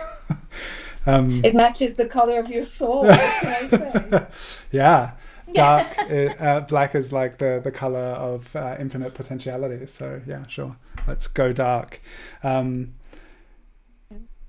um, 1.06 1.44
it 1.44 1.54
matches 1.54 1.94
the 1.94 2.06
color 2.06 2.38
of 2.38 2.48
your 2.48 2.64
soul. 2.64 3.04
What 3.04 3.20
can 3.20 3.48
I 3.48 3.68
say? 3.68 4.26
yeah 4.70 5.12
dark 5.52 5.86
uh, 6.40 6.60
black 6.60 6.94
is 6.94 7.12
like 7.12 7.38
the 7.38 7.60
the 7.62 7.70
color 7.70 7.98
of 7.98 8.54
uh, 8.56 8.76
infinite 8.78 9.14
potentiality 9.14 9.86
so 9.86 10.20
yeah 10.26 10.46
sure 10.46 10.76
let's 11.06 11.26
go 11.26 11.52
dark 11.52 12.00
um 12.42 12.92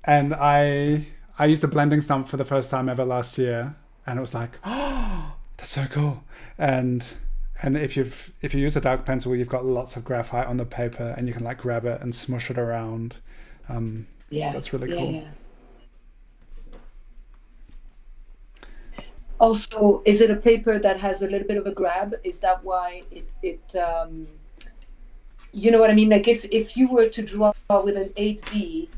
and 0.04 0.34
i 0.34 1.06
i 1.38 1.46
used 1.46 1.64
a 1.64 1.68
blending 1.68 2.02
stump 2.02 2.28
for 2.28 2.38
the 2.38 2.46
first 2.46 2.70
time 2.70 2.90
ever 2.90 3.06
last 3.06 3.38
year 3.38 3.76
and 4.06 4.18
it 4.18 4.22
was 4.22 4.34
like 4.34 4.58
oh 4.64 5.34
that's 5.58 5.72
so 5.72 5.86
cool 5.90 6.24
and 6.58 7.16
and 7.62 7.76
if 7.78 7.98
you've 7.98 8.32
if 8.42 8.54
you 8.54 8.62
use 8.62 8.76
a 8.76 8.82
dark 8.82 9.06
pencil 9.06 9.36
you've 9.36 9.50
got 9.50 9.66
lots 9.66 9.96
of 9.96 10.04
graphite 10.04 10.48
on 10.48 10.58
the 10.58 10.66
paper 10.66 11.14
and 11.18 11.28
you 11.28 11.34
can 11.34 11.44
like 11.44 11.58
grab 11.58 11.86
it 11.86 12.00
and 12.02 12.14
smush 12.14 12.50
it 12.52 12.58
around 12.58 13.16
um 13.70 14.08
Yeah, 14.30 14.52
That's 14.52 14.74
really 14.74 14.90
yeah, 14.90 14.98
cool. 14.98 15.12
yeah. 15.12 15.28
Also, 19.40 20.02
is 20.06 20.22
it 20.22 20.32
a 20.32 20.36
paper 20.36 20.80
that 20.80 21.00
has 21.00 21.22
a 21.22 21.28
little 21.28 21.48
bit 21.48 21.58
of 21.58 21.68
a 21.68 21.72
grab? 21.72 22.16
Is 22.24 22.40
that 22.40 22.64
why 22.64 23.04
it, 23.12 23.30
it 23.44 23.76
um, 23.76 24.28
you 25.52 25.70
know 25.72 25.80
what 25.80 25.90
I 25.92 25.94
mean? 25.94 26.10
Like 26.10 26.28
if, 26.28 26.44
if 26.46 26.76
you 26.76 26.88
were 26.90 27.08
to 27.10 27.22
draw 27.22 27.52
with 27.84 27.98
an 27.98 28.10
8B 28.18 28.90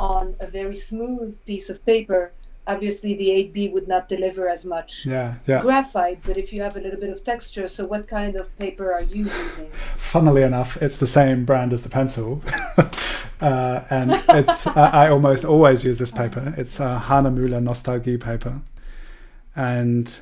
on 0.00 0.34
a 0.40 0.46
very 0.46 0.76
smooth 0.76 1.36
piece 1.44 1.68
of 1.70 1.84
paper, 1.84 2.32
obviously 2.68 3.14
the 3.14 3.28
8B 3.28 3.72
would 3.72 3.88
not 3.88 4.08
deliver 4.08 4.48
as 4.48 4.64
much 4.64 5.06
yeah 5.06 5.36
yeah 5.46 5.60
graphite, 5.62 6.20
but 6.22 6.36
if 6.36 6.52
you 6.52 6.60
have 6.62 6.76
a 6.76 6.80
little 6.80 7.00
bit 7.00 7.10
of 7.10 7.24
texture, 7.24 7.66
so 7.66 7.86
what 7.86 8.06
kind 8.06 8.36
of 8.36 8.56
paper 8.58 8.92
are 8.92 9.02
you 9.02 9.24
using? 9.24 9.70
funnily 9.96 10.42
enough, 10.42 10.80
it's 10.82 10.98
the 10.98 11.06
same 11.06 11.44
brand 11.44 11.72
as 11.72 11.82
the 11.82 11.88
pencil, 11.88 12.42
uh, 13.40 13.80
and 13.90 14.22
it's 14.28 14.66
I, 14.66 15.06
I 15.06 15.08
almost 15.08 15.44
always 15.44 15.84
use 15.84 15.98
this 15.98 16.10
paper. 16.10 16.54
It's 16.56 16.78
a 16.78 17.02
Hahnemühle 17.06 17.60
Nostalgie 17.62 18.20
paper, 18.20 18.60
and 19.56 20.14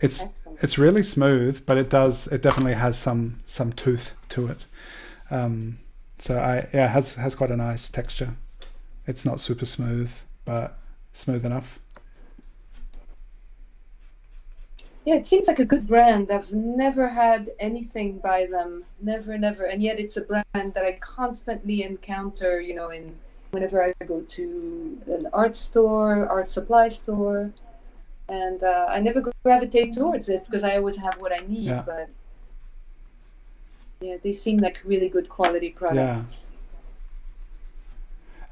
it's 0.00 0.22
Excellent. 0.22 0.58
it's 0.62 0.78
really 0.78 1.02
smooth, 1.02 1.64
but 1.64 1.78
it 1.78 1.88
does 1.88 2.28
it 2.28 2.42
definitely 2.42 2.74
has 2.74 2.98
some 2.98 3.40
some 3.46 3.72
tooth 3.72 4.12
to 4.28 4.46
it. 4.48 4.66
Um, 5.30 5.78
so 6.18 6.38
I 6.38 6.68
yeah 6.74 6.86
it 6.86 6.90
has 6.90 7.14
has 7.14 7.34
quite 7.34 7.50
a 7.50 7.56
nice 7.56 7.88
texture. 7.88 8.36
It's 9.06 9.24
not 9.24 9.40
super 9.40 9.64
smooth, 9.64 10.10
but 10.44 10.78
smooth 11.12 11.44
enough. 11.44 11.78
Yeah, 15.04 15.16
it 15.16 15.26
seems 15.26 15.48
like 15.48 15.58
a 15.58 15.66
good 15.66 15.86
brand. 15.86 16.30
I've 16.30 16.50
never 16.52 17.08
had 17.08 17.50
anything 17.60 18.18
by 18.18 18.46
them, 18.46 18.84
never, 19.02 19.36
never, 19.36 19.66
and 19.66 19.82
yet 19.82 20.00
it's 20.00 20.16
a 20.16 20.22
brand 20.22 20.44
that 20.54 20.84
I 20.84 20.92
constantly 20.92 21.82
encounter. 21.82 22.60
You 22.60 22.74
know, 22.74 22.88
in 22.88 23.14
whenever 23.50 23.84
I 23.84 23.92
go 24.06 24.22
to 24.22 25.02
an 25.06 25.28
art 25.34 25.56
store, 25.56 26.26
art 26.26 26.48
supply 26.48 26.88
store, 26.88 27.50
and 28.30 28.62
uh, 28.62 28.86
I 28.88 29.00
never 29.00 29.22
gravitate 29.42 29.92
towards 29.92 30.30
it 30.30 30.46
because 30.46 30.64
I 30.64 30.76
always 30.76 30.96
have 30.96 31.20
what 31.20 31.32
I 31.32 31.44
need. 31.46 31.66
Yeah. 31.66 31.82
But 31.82 32.08
yeah, 34.00 34.16
they 34.22 34.32
seem 34.32 34.58
like 34.58 34.80
really 34.84 35.10
good 35.10 35.28
quality 35.28 35.68
products. 35.68 36.50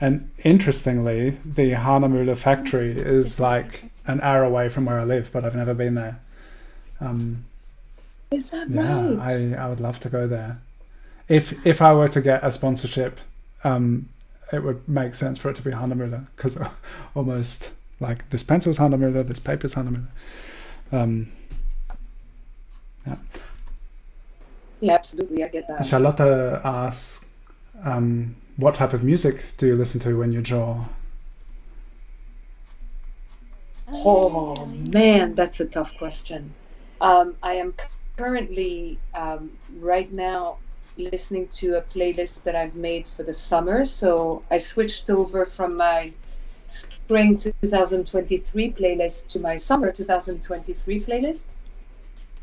And 0.03 0.29
interestingly, 0.43 1.39
the 1.45 1.71
Hahnemühle 1.75 2.37
factory 2.37 2.91
is 2.91 3.39
like 3.39 3.85
an 4.05 4.21
hour 4.21 4.43
away 4.43 4.69
from 4.69 4.85
where 4.85 4.99
I 4.99 5.05
live, 5.05 5.31
but 5.33 5.45
I've 5.45 5.55
never 5.55 5.75
been 5.75 5.95
there. 5.95 6.19
Um, 7.01 7.45
Is 8.33 8.51
that 8.51 8.69
yeah, 8.69 9.11
right? 9.15 9.55
I, 9.57 9.65
I 9.65 9.69
would 9.69 9.79
love 9.79 10.01
to 10.01 10.09
go 10.09 10.27
there. 10.27 10.61
If 11.29 11.65
if 11.65 11.81
I 11.81 11.93
were 11.93 12.09
to 12.09 12.21
get 12.21 12.43
a 12.43 12.51
sponsorship, 12.51 13.21
um, 13.63 14.09
it 14.53 14.65
would 14.65 14.89
make 14.89 15.15
sense 15.15 15.39
for 15.39 15.51
it 15.51 15.57
to 15.59 15.63
be 15.63 15.71
Hahnemühle 15.71 16.27
because 16.35 16.59
almost 17.15 17.71
like 18.01 18.29
this 18.31 18.43
pencil 18.43 18.75
pencil's 18.75 18.79
Hahnemühle, 18.79 19.25
this 19.29 19.39
paper's 19.39 19.75
Hahnemühle. 19.75 20.09
Um, 20.91 21.29
Yeah, 24.81 24.95
absolutely. 24.95 25.45
I 25.45 25.49
get 25.49 25.69
that. 25.69 25.87
Charlotte 25.87 26.61
asks, 26.65 27.25
um, 27.85 28.35
what 28.57 28.75
type 28.75 28.93
of 28.93 29.03
music 29.03 29.45
do 29.57 29.67
you 29.67 29.77
listen 29.77 30.01
to 30.01 30.19
when 30.19 30.33
you 30.33 30.41
draw? 30.41 30.85
Oh 33.89 34.67
man, 34.93 35.35
that's 35.35 35.61
a 35.61 35.67
tough 35.67 35.97
question. 35.97 36.55
Um, 37.01 37.35
I 37.43 37.55
am 37.55 37.75
currently 38.17 38.99
um, 39.15 39.51
right 39.79 40.11
now 40.13 40.59
listening 40.97 41.49
to 41.55 41.77
a 41.77 41.83
playlist 41.83 42.43
that 42.43 42.55
I've 42.55 42.75
made 42.75 43.07
for 43.07 43.23
the 43.23 43.35
summer. 43.35 43.85
So 43.85 44.43
I 44.51 44.59
switched 44.59 45.11
over 45.11 45.45
from 45.45 45.77
my 45.77 46.13
spring 46.67 47.39
2023 47.39 48.73
playlist 48.73 49.29
to 49.29 49.41
my 49.41 49.57
summer 49.57 49.91
2023 49.91 51.01
playlist. 51.01 51.55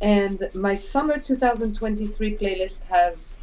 And 0.01 0.49
my 0.53 0.75
summer 0.75 1.19
2023 1.19 2.37
playlist 2.37 2.83
has 2.85 3.39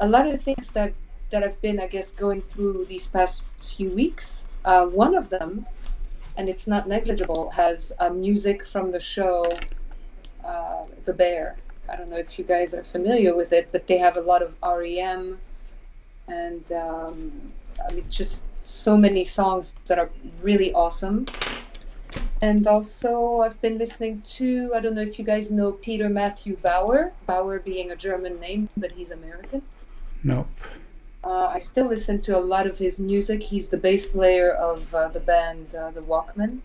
a 0.00 0.08
lot 0.08 0.26
of 0.26 0.40
things 0.40 0.70
that 0.72 0.92
that 1.30 1.42
I've 1.42 1.60
been, 1.60 1.78
I 1.80 1.86
guess, 1.86 2.10
going 2.12 2.42
through 2.42 2.86
these 2.86 3.06
past 3.06 3.44
few 3.60 3.90
weeks. 3.90 4.46
Uh, 4.64 4.86
one 4.86 5.14
of 5.14 5.28
them 5.28 5.66
and 6.38 6.48
it's 6.48 6.68
not 6.68 6.86
negligible, 6.88 7.50
has 7.50 7.92
uh, 7.98 8.08
music 8.08 8.64
from 8.64 8.92
the 8.92 9.00
show 9.00 9.52
uh, 10.44 10.84
The 11.04 11.12
Bear. 11.12 11.56
I 11.88 11.96
don't 11.96 12.08
know 12.08 12.16
if 12.16 12.38
you 12.38 12.44
guys 12.44 12.72
are 12.74 12.84
familiar 12.84 13.36
with 13.36 13.52
it, 13.52 13.68
but 13.72 13.88
they 13.88 13.98
have 13.98 14.16
a 14.16 14.20
lot 14.20 14.40
of 14.40 14.56
REM 14.62 15.36
and 16.28 16.72
um, 16.72 17.32
I 17.88 17.92
mean, 17.92 18.04
just 18.08 18.44
so 18.60 18.96
many 18.96 19.24
songs 19.24 19.74
that 19.86 19.98
are 19.98 20.10
really 20.40 20.72
awesome. 20.74 21.26
And 22.40 22.68
also, 22.68 23.40
I've 23.40 23.60
been 23.60 23.76
listening 23.76 24.22
to, 24.36 24.72
I 24.76 24.80
don't 24.80 24.94
know 24.94 25.02
if 25.02 25.18
you 25.18 25.24
guys 25.24 25.50
know 25.50 25.72
Peter 25.72 26.08
Matthew 26.08 26.56
Bauer, 26.58 27.12
Bauer 27.26 27.58
being 27.58 27.90
a 27.90 27.96
German 27.96 28.38
name, 28.38 28.68
but 28.76 28.92
he's 28.92 29.10
American. 29.10 29.60
Nope. 30.22 30.46
Uh, 31.24 31.46
I 31.46 31.58
still 31.58 31.86
listen 31.86 32.20
to 32.22 32.38
a 32.38 32.40
lot 32.40 32.66
of 32.66 32.78
his 32.78 32.98
music. 32.98 33.42
He's 33.42 33.68
the 33.68 33.76
bass 33.76 34.06
player 34.06 34.52
of 34.52 34.94
uh, 34.94 35.08
the 35.08 35.20
band 35.20 35.74
uh, 35.74 35.90
The 35.90 36.02
Walkmen. 36.02 36.60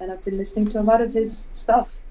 And 0.00 0.12
I've 0.12 0.24
been 0.24 0.36
listening 0.36 0.66
to 0.68 0.80
a 0.80 0.82
lot 0.82 1.00
of 1.00 1.14
his 1.14 1.50
stuff. 1.52 2.02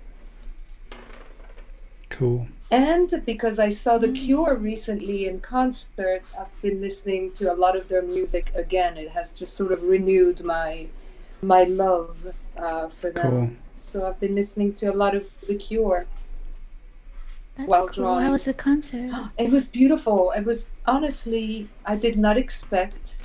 Cool. 2.09 2.47
And 2.71 3.21
because 3.25 3.59
I 3.59 3.69
saw 3.69 3.97
The 3.97 4.11
Cure 4.11 4.55
recently 4.55 5.27
in 5.27 5.39
concert, 5.41 6.23
I've 6.39 6.61
been 6.61 6.81
listening 6.81 7.31
to 7.33 7.53
a 7.53 7.55
lot 7.55 7.75
of 7.75 7.87
their 7.87 8.01
music 8.01 8.51
again. 8.55 8.97
It 8.97 9.09
has 9.09 9.31
just 9.31 9.55
sort 9.55 9.71
of 9.71 9.83
renewed 9.83 10.43
my 10.43 10.87
my 11.41 11.65
love 11.65 12.35
uh, 12.57 12.87
for 12.87 13.11
them. 13.11 13.31
Cool. 13.31 13.49
So 13.75 14.07
I've 14.07 14.19
been 14.19 14.33
listening 14.33 14.73
to 14.75 14.87
a 14.87 14.93
lot 14.93 15.13
of 15.13 15.29
The 15.47 15.55
Cure. 15.55 16.07
That's 17.57 17.69
Well 17.69 17.87
cool. 17.87 18.03
drawn. 18.03 18.21
How 18.23 18.31
was 18.31 18.45
the 18.45 18.53
concert? 18.53 19.11
It 19.37 19.49
was 19.49 19.65
beautiful. 19.65 20.31
It 20.31 20.45
was 20.45 20.67
honestly, 20.85 21.67
I 21.85 21.95
did 21.95 22.17
not 22.17 22.37
expect 22.37 23.19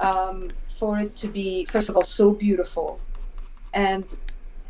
um, 0.00 0.50
for 0.68 0.98
it 0.98 1.14
to 1.16 1.28
be, 1.28 1.64
first 1.66 1.88
of 1.88 1.96
all, 1.96 2.02
so 2.02 2.32
beautiful, 2.32 3.00
and 3.72 4.04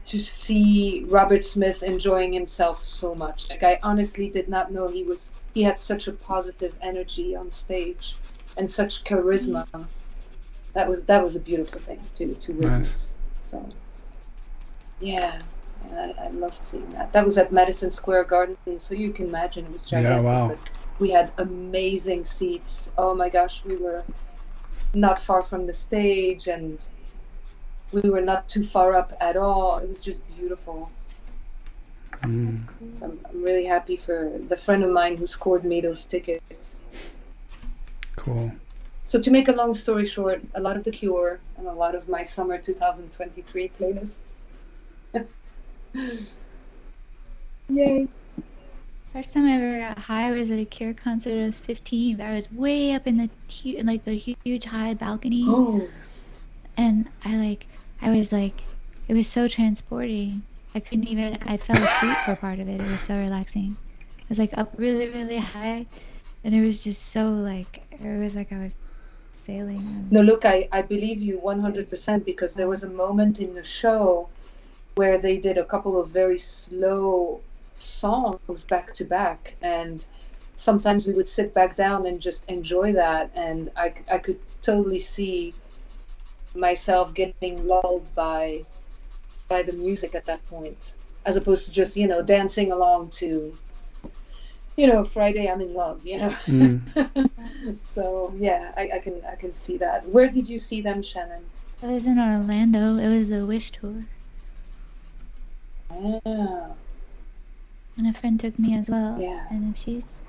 to 0.05 0.21
see 0.21 1.05
Robert 1.09 1.43
Smith 1.43 1.83
enjoying 1.83 2.33
himself 2.33 2.83
so 2.83 3.15
much. 3.15 3.49
Like 3.49 3.63
I 3.63 3.79
honestly 3.83 4.29
did 4.29 4.49
not 4.49 4.73
know 4.73 4.89
he 4.89 5.05
was. 5.05 5.31
He 5.55 5.63
had 5.63 5.81
such 5.81 6.09
a 6.09 6.13
positive 6.13 6.75
energy 6.83 7.35
on 7.35 7.51
stage, 7.51 8.17
and 8.59 8.71
such 8.71 9.05
charisma. 9.05 9.67
That 10.75 10.89
was 10.89 11.05
that 11.05 11.23
was 11.23 11.37
a 11.37 11.41
beautiful 11.41 11.81
thing 11.81 12.01
to 12.17 12.35
to 12.35 12.53
witness. 12.53 13.15
So, 13.41 13.67
yeah. 15.01 15.41
And 15.91 16.15
I, 16.19 16.25
I 16.25 16.29
loved 16.29 16.65
seeing 16.65 16.91
that. 16.93 17.13
That 17.13 17.25
was 17.25 17.39
at 17.39 17.53
Madison 17.53 17.91
Square 17.91 18.25
Garden, 18.25 18.57
so 18.79 18.95
you 18.95 19.13
can 19.13 19.29
imagine 19.29 19.65
it 19.65 19.73
was 19.73 19.85
gigantic. 19.85 20.27
Yeah, 20.27 20.41
wow. 20.41 20.49
But 20.49 20.59
we 20.99 21.11
had 21.11 21.33
amazing 21.39 22.25
seats. 22.25 22.91
Oh 22.97 23.15
my 23.15 23.29
gosh, 23.29 23.65
we 23.65 23.77
were 23.77 24.05
not 24.95 25.19
far 25.19 25.43
from 25.43 25.67
the 25.67 25.75
stage, 25.75 26.49
and 26.49 26.85
we 27.93 28.09
were 28.09 28.21
not 28.21 28.49
too 28.49 28.65
far 28.65 28.95
up 28.95 29.13
at 29.21 29.37
all. 29.37 29.79
It 29.79 29.89
was 29.89 30.03
just 30.03 30.21
beautiful. 30.37 30.91
Mm. 32.23 32.63
So 32.97 33.07
I'm, 33.07 33.21
I'm 33.29 33.43
really 33.43 33.65
happy 33.65 33.97
for 33.97 34.33
the 34.49 34.57
friend 34.57 34.85
of 34.85 34.91
mine 34.91 35.17
who 35.17 35.27
scored 35.27 35.65
me 35.65 35.81
those 35.81 36.05
tickets. 36.05 36.81
Cool. 38.17 38.53
So 39.05 39.21
to 39.21 39.31
make 39.31 39.49
a 39.49 39.53
long 39.53 39.75
story 39.75 40.07
short, 40.07 40.41
a 40.55 40.61
lot 40.61 40.77
of 40.77 40.85
The 40.85 40.91
Cure 40.91 41.41
and 41.59 41.67
a 41.67 41.73
lot 41.73 41.95
of 41.95 42.09
my 42.09 42.23
summer 42.23 42.57
2023 42.57 43.71
playlist. 43.79 44.35
Yay! 47.69 48.09
First 49.13 49.35
time 49.35 49.47
I 49.47 49.53
ever 49.57 49.79
got 49.79 49.99
high 49.99 50.31
was 50.33 50.51
at 50.51 50.59
a 50.59 50.65
Cure 50.65 50.95
concert. 50.95 51.35
I 51.35 51.45
was 51.45 51.61
15. 51.61 52.17
But 52.17 52.27
I 52.27 52.35
was 52.35 52.51
way 52.51 52.93
up 52.95 53.07
in 53.07 53.17
the 53.19 53.31
in, 53.65 53.87
like 53.87 54.05
the 54.05 54.15
huge 54.45 54.65
high 54.65 54.95
balcony, 54.95 55.45
Oh, 55.47 55.91
and 56.77 57.09
I 57.25 57.37
like 57.37 57.67
I 58.01 58.11
was 58.11 58.33
like 58.33 58.65
it 59.09 59.15
was 59.15 59.29
so 59.29 59.49
transporting. 59.49 60.45
I 60.75 60.81
couldn't 60.81 61.09
even. 61.09 61.39
I 61.43 61.57
fell 61.59 61.83
asleep 61.83 62.17
for 62.25 62.37
part 62.37 62.59
of 62.59 62.69
it. 62.69 62.81
It 62.81 62.91
was 62.91 63.03
so 63.03 63.17
relaxing. 63.19 63.77
I 64.21 64.25
was 64.29 64.39
like 64.39 64.57
up 64.57 64.75
really 64.79 65.09
really 65.09 65.39
high, 65.39 65.87
and 66.45 66.55
it 66.55 66.63
was 66.65 66.83
just 66.83 67.09
so 67.13 67.29
like 67.31 67.87
it 67.91 68.19
was 68.19 68.35
like 68.37 68.53
I 68.53 68.59
was 68.65 68.77
sailing. 69.33 70.09
no, 70.11 70.21
look, 70.23 70.45
I, 70.45 70.69
I 70.73 70.83
believe 70.83 71.21
you 71.23 71.39
100% 71.39 72.25
because 72.25 72.55
there 72.55 72.69
was 72.69 72.83
a 72.83 72.91
moment 72.91 73.41
in 73.41 73.55
the 73.55 73.63
show 73.63 74.29
where 74.95 75.19
they 75.19 75.39
did 75.39 75.59
a 75.59 75.65
couple 75.65 76.01
of 76.01 76.09
very 76.09 76.39
slow 76.39 77.41
songs 77.79 78.65
back 78.65 78.95
to 78.95 79.05
back. 79.05 79.57
And 79.63 80.05
sometimes 80.57 81.07
we 81.07 81.15
would 81.15 81.29
sit 81.29 81.55
back 81.55 81.77
down 81.77 82.07
and 82.07 82.21
just 82.21 82.45
enjoy 82.49 82.93
that. 82.93 83.31
And 83.35 83.71
I, 83.77 83.95
I 84.11 84.19
could 84.19 84.39
totally 84.63 84.99
see 84.99 85.55
myself 86.55 87.15
getting 87.15 87.67
lulled 87.67 88.15
by 88.15 88.65
by 89.49 89.63
the 89.63 89.73
music 89.73 90.15
at 90.15 90.25
that 90.25 90.45
point, 90.49 90.95
as 91.27 91.37
opposed 91.37 91.67
to 91.67 91.71
just, 91.71 91.95
you 91.97 92.07
know, 92.07 92.23
dancing 92.23 92.73
along 92.73 93.11
to, 93.11 93.55
you 94.77 94.87
know, 94.87 95.05
Friday 95.05 95.47
I'm 95.47 95.61
in 95.61 95.75
love, 95.75 96.07
you 96.07 96.19
know. 96.19 96.31
Mm. 96.47 97.79
so 97.83 98.33
yeah, 98.37 98.73
I, 98.77 98.93
I 98.95 98.99
can 98.99 99.21
I 99.31 99.37
can 99.37 99.53
see 99.53 99.77
that. 99.79 100.09
Where 100.09 100.29
did 100.29 100.49
you 100.49 100.59
see 100.59 100.81
them, 100.81 101.03
Shannon? 101.03 101.45
It 101.83 101.89
was 101.89 102.07
in 102.07 102.19
Orlando. 102.19 102.97
It 102.97 103.09
was 103.09 103.29
the 103.29 103.45
Wish 103.45 103.73
tour, 103.73 104.05
And 107.97 108.07
a 108.07 108.13
friend 108.13 108.41
took 108.41 108.59
me 108.59 108.75
as 108.77 108.89
well. 108.89 109.21
Yeah. 109.21 109.47
And 109.51 109.75
if 109.75 109.81
she's, 109.81 110.21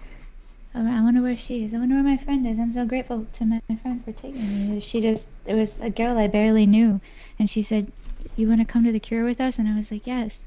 I 0.75 0.79
I 0.79 1.01
wonder 1.01 1.21
where 1.21 1.37
she 1.37 1.63
is. 1.63 1.73
I 1.73 1.77
wonder 1.77 1.95
where 1.95 2.03
my 2.03 2.17
friend 2.17 2.45
is. 2.45 2.59
I'm 2.59 2.73
so 2.73 2.85
grateful 2.85 3.25
to 3.33 3.45
my, 3.45 3.61
my 3.69 3.75
friend 3.77 4.03
for 4.03 4.11
taking 4.11 4.73
me. 4.73 4.79
She 4.79 5.01
just, 5.01 5.29
it 5.45 5.53
was 5.53 5.79
a 5.79 5.89
girl 5.89 6.17
I 6.17 6.27
barely 6.27 6.65
knew, 6.65 6.99
and 7.39 7.49
she 7.49 7.63
said, 7.63 7.91
"You 8.35 8.49
want 8.49 8.61
to 8.61 8.65
come 8.65 8.83
to 8.83 8.91
the 8.91 8.99
Cure 8.99 9.23
with 9.23 9.39
us?" 9.39 9.57
And 9.59 9.67
I 9.67 9.75
was 9.75 9.91
like, 9.91 10.05
"Yes." 10.05 10.43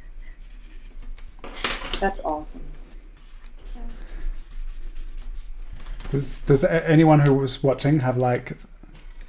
that's 2.01 2.20
awesome. 2.20 2.60
Does 6.10 6.43
does 6.43 6.64
anyone 6.64 7.20
who 7.20 7.34
was 7.34 7.62
watching 7.62 8.01
have 8.01 8.16
like 8.16 8.56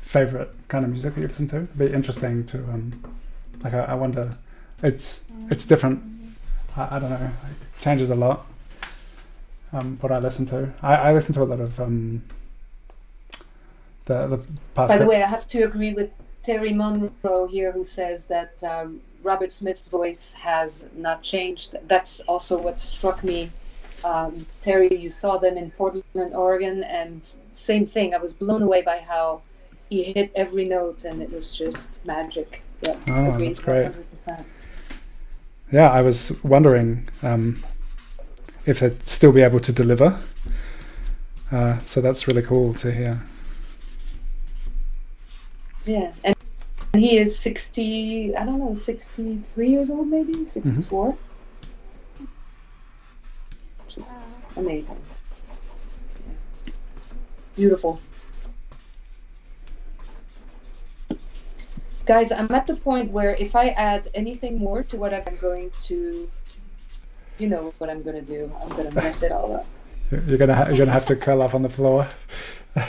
favorite 0.01 0.53
kind 0.67 0.85
of 0.85 0.91
music 0.91 1.15
that 1.15 1.21
you 1.21 1.27
listen 1.27 1.47
to? 1.49 1.55
It'd 1.57 1.77
be 1.77 1.91
interesting 1.91 2.45
to 2.47 2.57
um, 2.57 3.01
like 3.63 3.73
I, 3.73 3.79
I 3.79 3.93
wonder. 3.95 4.29
It's 4.83 5.23
it's 5.49 5.65
different. 5.65 6.03
I, 6.75 6.97
I 6.97 6.99
don't 6.99 7.09
know. 7.09 7.15
It 7.25 7.81
changes 7.81 8.09
a 8.09 8.15
lot. 8.15 8.45
Um, 9.73 9.97
what 9.99 10.11
I 10.11 10.19
listen 10.19 10.45
to, 10.47 10.71
I, 10.81 10.95
I 10.95 11.13
listen 11.13 11.33
to 11.35 11.43
a 11.43 11.45
lot 11.45 11.59
of 11.59 11.79
um, 11.79 12.23
the 14.05 14.27
the 14.27 14.37
past. 14.75 14.89
By 14.89 14.97
the 14.97 15.05
way, 15.05 15.21
I 15.23 15.27
have 15.27 15.47
to 15.49 15.63
agree 15.63 15.93
with 15.93 16.11
Terry 16.43 16.73
Monroe 16.73 17.47
here, 17.47 17.71
who 17.71 17.83
says 17.83 18.27
that 18.27 18.63
um, 18.63 19.01
Robert 19.23 19.51
Smith's 19.51 19.87
voice 19.89 20.33
has 20.33 20.87
not 20.95 21.21
changed. 21.23 21.75
That's 21.87 22.19
also 22.21 22.57
what 22.57 22.79
struck 22.79 23.23
me. 23.23 23.51
Um, 24.05 24.45
Terry, 24.61 24.95
you 24.95 25.09
saw 25.09 25.37
them 25.37 25.57
in 25.57 25.71
Portland, 25.71 26.35
Oregon, 26.35 26.83
and 26.83 27.27
same 27.51 27.85
thing. 27.85 28.13
I 28.13 28.17
was 28.17 28.31
blown 28.31 28.61
away 28.61 28.83
by 28.83 28.99
how 28.99 29.41
he 29.89 30.03
hit 30.03 30.31
every 30.35 30.65
note, 30.65 31.03
and 31.03 31.21
it 31.21 31.31
was 31.31 31.55
just 31.55 32.05
magic. 32.05 32.61
Yeah, 32.83 32.95
Oh, 33.09 33.31
that's 33.37 33.59
great. 33.59 33.91
100%. 34.13 34.45
Yeah, 35.71 35.89
I 35.89 36.01
was 36.01 36.37
wondering 36.43 37.09
um, 37.23 37.63
if 38.65 38.79
they'd 38.79 39.03
still 39.03 39.31
be 39.31 39.41
able 39.41 39.59
to 39.59 39.71
deliver. 39.71 40.19
Uh, 41.51 41.79
so 41.85 42.01
that's 42.01 42.27
really 42.27 42.41
cool 42.41 42.73
to 42.73 42.91
hear. 42.91 43.23
Yeah, 45.85 46.11
and 46.23 46.35
he 46.93 47.17
is 47.17 47.39
sixty. 47.39 48.35
I 48.35 48.45
don't 48.45 48.59
know, 48.59 48.73
sixty-three 48.73 49.69
years 49.69 49.89
old, 49.89 50.07
maybe 50.07 50.45
sixty-four. 50.45 51.17
Which 53.85 53.97
is 53.97 54.13
amazing. 54.57 54.99
Yeah. 56.65 56.73
Beautiful. 57.55 58.01
Guys, 62.07 62.31
I'm 62.31 62.49
at 62.51 62.65
the 62.65 62.75
point 62.75 63.11
where 63.11 63.35
if 63.35 63.53
I 63.53 63.67
add 63.69 64.07
anything 64.13 64.59
more 64.59 64.81
to 64.83 64.95
what 64.95 65.13
I'm 65.13 65.35
going 65.35 65.71
to, 65.83 66.29
you 67.37 67.49
know 67.49 67.73
what 67.79 67.89
I'm 67.89 68.01
going 68.01 68.15
to 68.15 68.21
do. 68.21 68.49
I'm 68.61 68.69
going 68.69 68.89
to 68.89 68.95
mess 68.95 69.21
it 69.23 69.33
all 69.33 69.57
up. 69.57 69.65
You're 70.25 70.37
gonna 70.37 70.55
ha- 70.55 70.67
you're 70.69 70.77
gonna 70.77 70.91
have 70.91 71.05
to 71.07 71.17
curl 71.17 71.41
up 71.41 71.53
on 71.53 71.63
the 71.63 71.67
floor. 71.69 72.07
oh, 72.77 72.85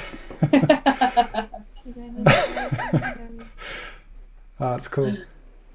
that's 4.61 4.87
cool. 4.87 5.17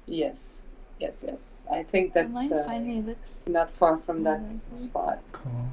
yes, 0.06 0.62
yes, 0.98 1.22
yes. 1.26 1.66
I 1.70 1.82
think 1.82 2.14
that's 2.14 2.34
uh, 2.34 2.80
looks. 3.04 3.44
not 3.46 3.70
far 3.70 3.98
from 3.98 4.24
that 4.24 4.40
really 4.40 4.60
cool. 4.70 4.78
spot. 4.78 5.18
Cool. 5.32 5.68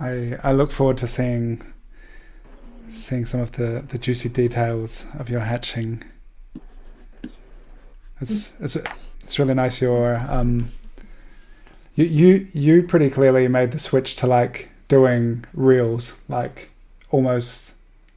I 0.00 0.38
I 0.42 0.50
look 0.50 0.72
forward 0.72 0.98
to 0.98 1.06
seeing 1.06 1.62
seeing 2.88 3.26
some 3.26 3.40
of 3.40 3.52
the, 3.52 3.84
the 3.86 3.98
juicy 3.98 4.28
details 4.28 5.06
of 5.16 5.30
your 5.30 5.40
hatching. 5.40 6.02
It's 8.20 8.54
it's 8.60 8.76
it's 9.24 9.38
really 9.38 9.54
nice. 9.54 9.80
Your 9.80 10.16
um. 10.28 10.70
You 11.94 12.04
you 12.04 12.48
you 12.52 12.82
pretty 12.82 13.08
clearly 13.10 13.48
made 13.48 13.72
the 13.72 13.78
switch 13.78 14.16
to 14.16 14.26
like 14.26 14.68
doing 14.88 15.44
reels, 15.54 16.20
like 16.28 16.70
almost 17.10 17.72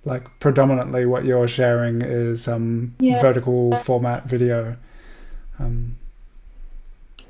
like 0.05 0.23
predominantly 0.39 1.05
what 1.05 1.23
you're 1.25 1.47
sharing 1.47 2.01
is 2.01 2.47
um 2.47 2.93
Yeah. 2.99 3.21
vertical 3.21 3.77
format 3.79 4.25
video. 4.25 4.75
Um, 5.59 5.95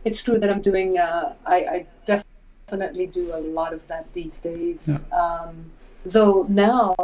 It's 0.06 0.24
true 0.24 0.40
that 0.40 0.50
I'm 0.50 0.62
doing. 0.62 0.98
Uh, 0.98 1.34
I, 1.46 1.56
I 1.56 1.86
definitely 2.06 3.08
do 3.08 3.34
a 3.34 3.42
lot 3.42 3.74
of 3.74 3.86
that 3.88 4.12
these 4.14 4.40
days. 4.40 5.02
Um, 5.12 5.72
though 6.06 6.46
now, 6.50 6.96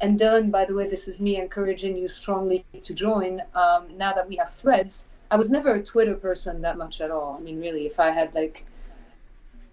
and 0.00 0.18
Dylan, 0.18 0.50
by 0.50 0.64
the 0.64 0.74
way, 0.74 0.88
this 0.88 1.08
is 1.08 1.20
me 1.20 1.36
encouraging 1.36 1.96
you 1.96 2.08
strongly 2.08 2.64
to 2.82 2.94
join. 2.94 3.40
Um, 3.54 3.96
now 3.96 4.12
that 4.12 4.28
we 4.28 4.36
have 4.36 4.50
threads, 4.50 5.04
I 5.30 5.36
was 5.36 5.50
never 5.50 5.74
a 5.74 5.82
Twitter 5.82 6.14
person 6.14 6.62
that 6.62 6.78
much 6.78 7.00
at 7.00 7.10
all. 7.10 7.36
I 7.38 7.42
mean, 7.42 7.60
really, 7.60 7.86
if 7.86 8.00
I 8.00 8.10
had 8.10 8.34
like, 8.34 8.64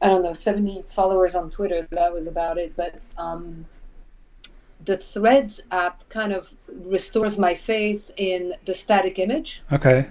I 0.02 0.08
don't 0.08 0.24
know, 0.24 0.34
70 0.34 0.84
followers 0.88 1.34
on 1.34 1.50
Twitter, 1.50 1.88
that 1.92 2.14
was 2.14 2.28
about 2.28 2.58
it. 2.58 2.74
But 2.76 3.00
um, 3.18 3.66
the 4.86 4.98
Threads 4.98 5.62
app 5.72 6.08
kind 6.10 6.34
of 6.34 6.54
restores 6.68 7.40
my 7.40 7.56
faith 7.56 8.12
in 8.18 8.54
the 8.66 8.74
static 8.74 9.20
image. 9.20 9.64
okay. 9.72 10.08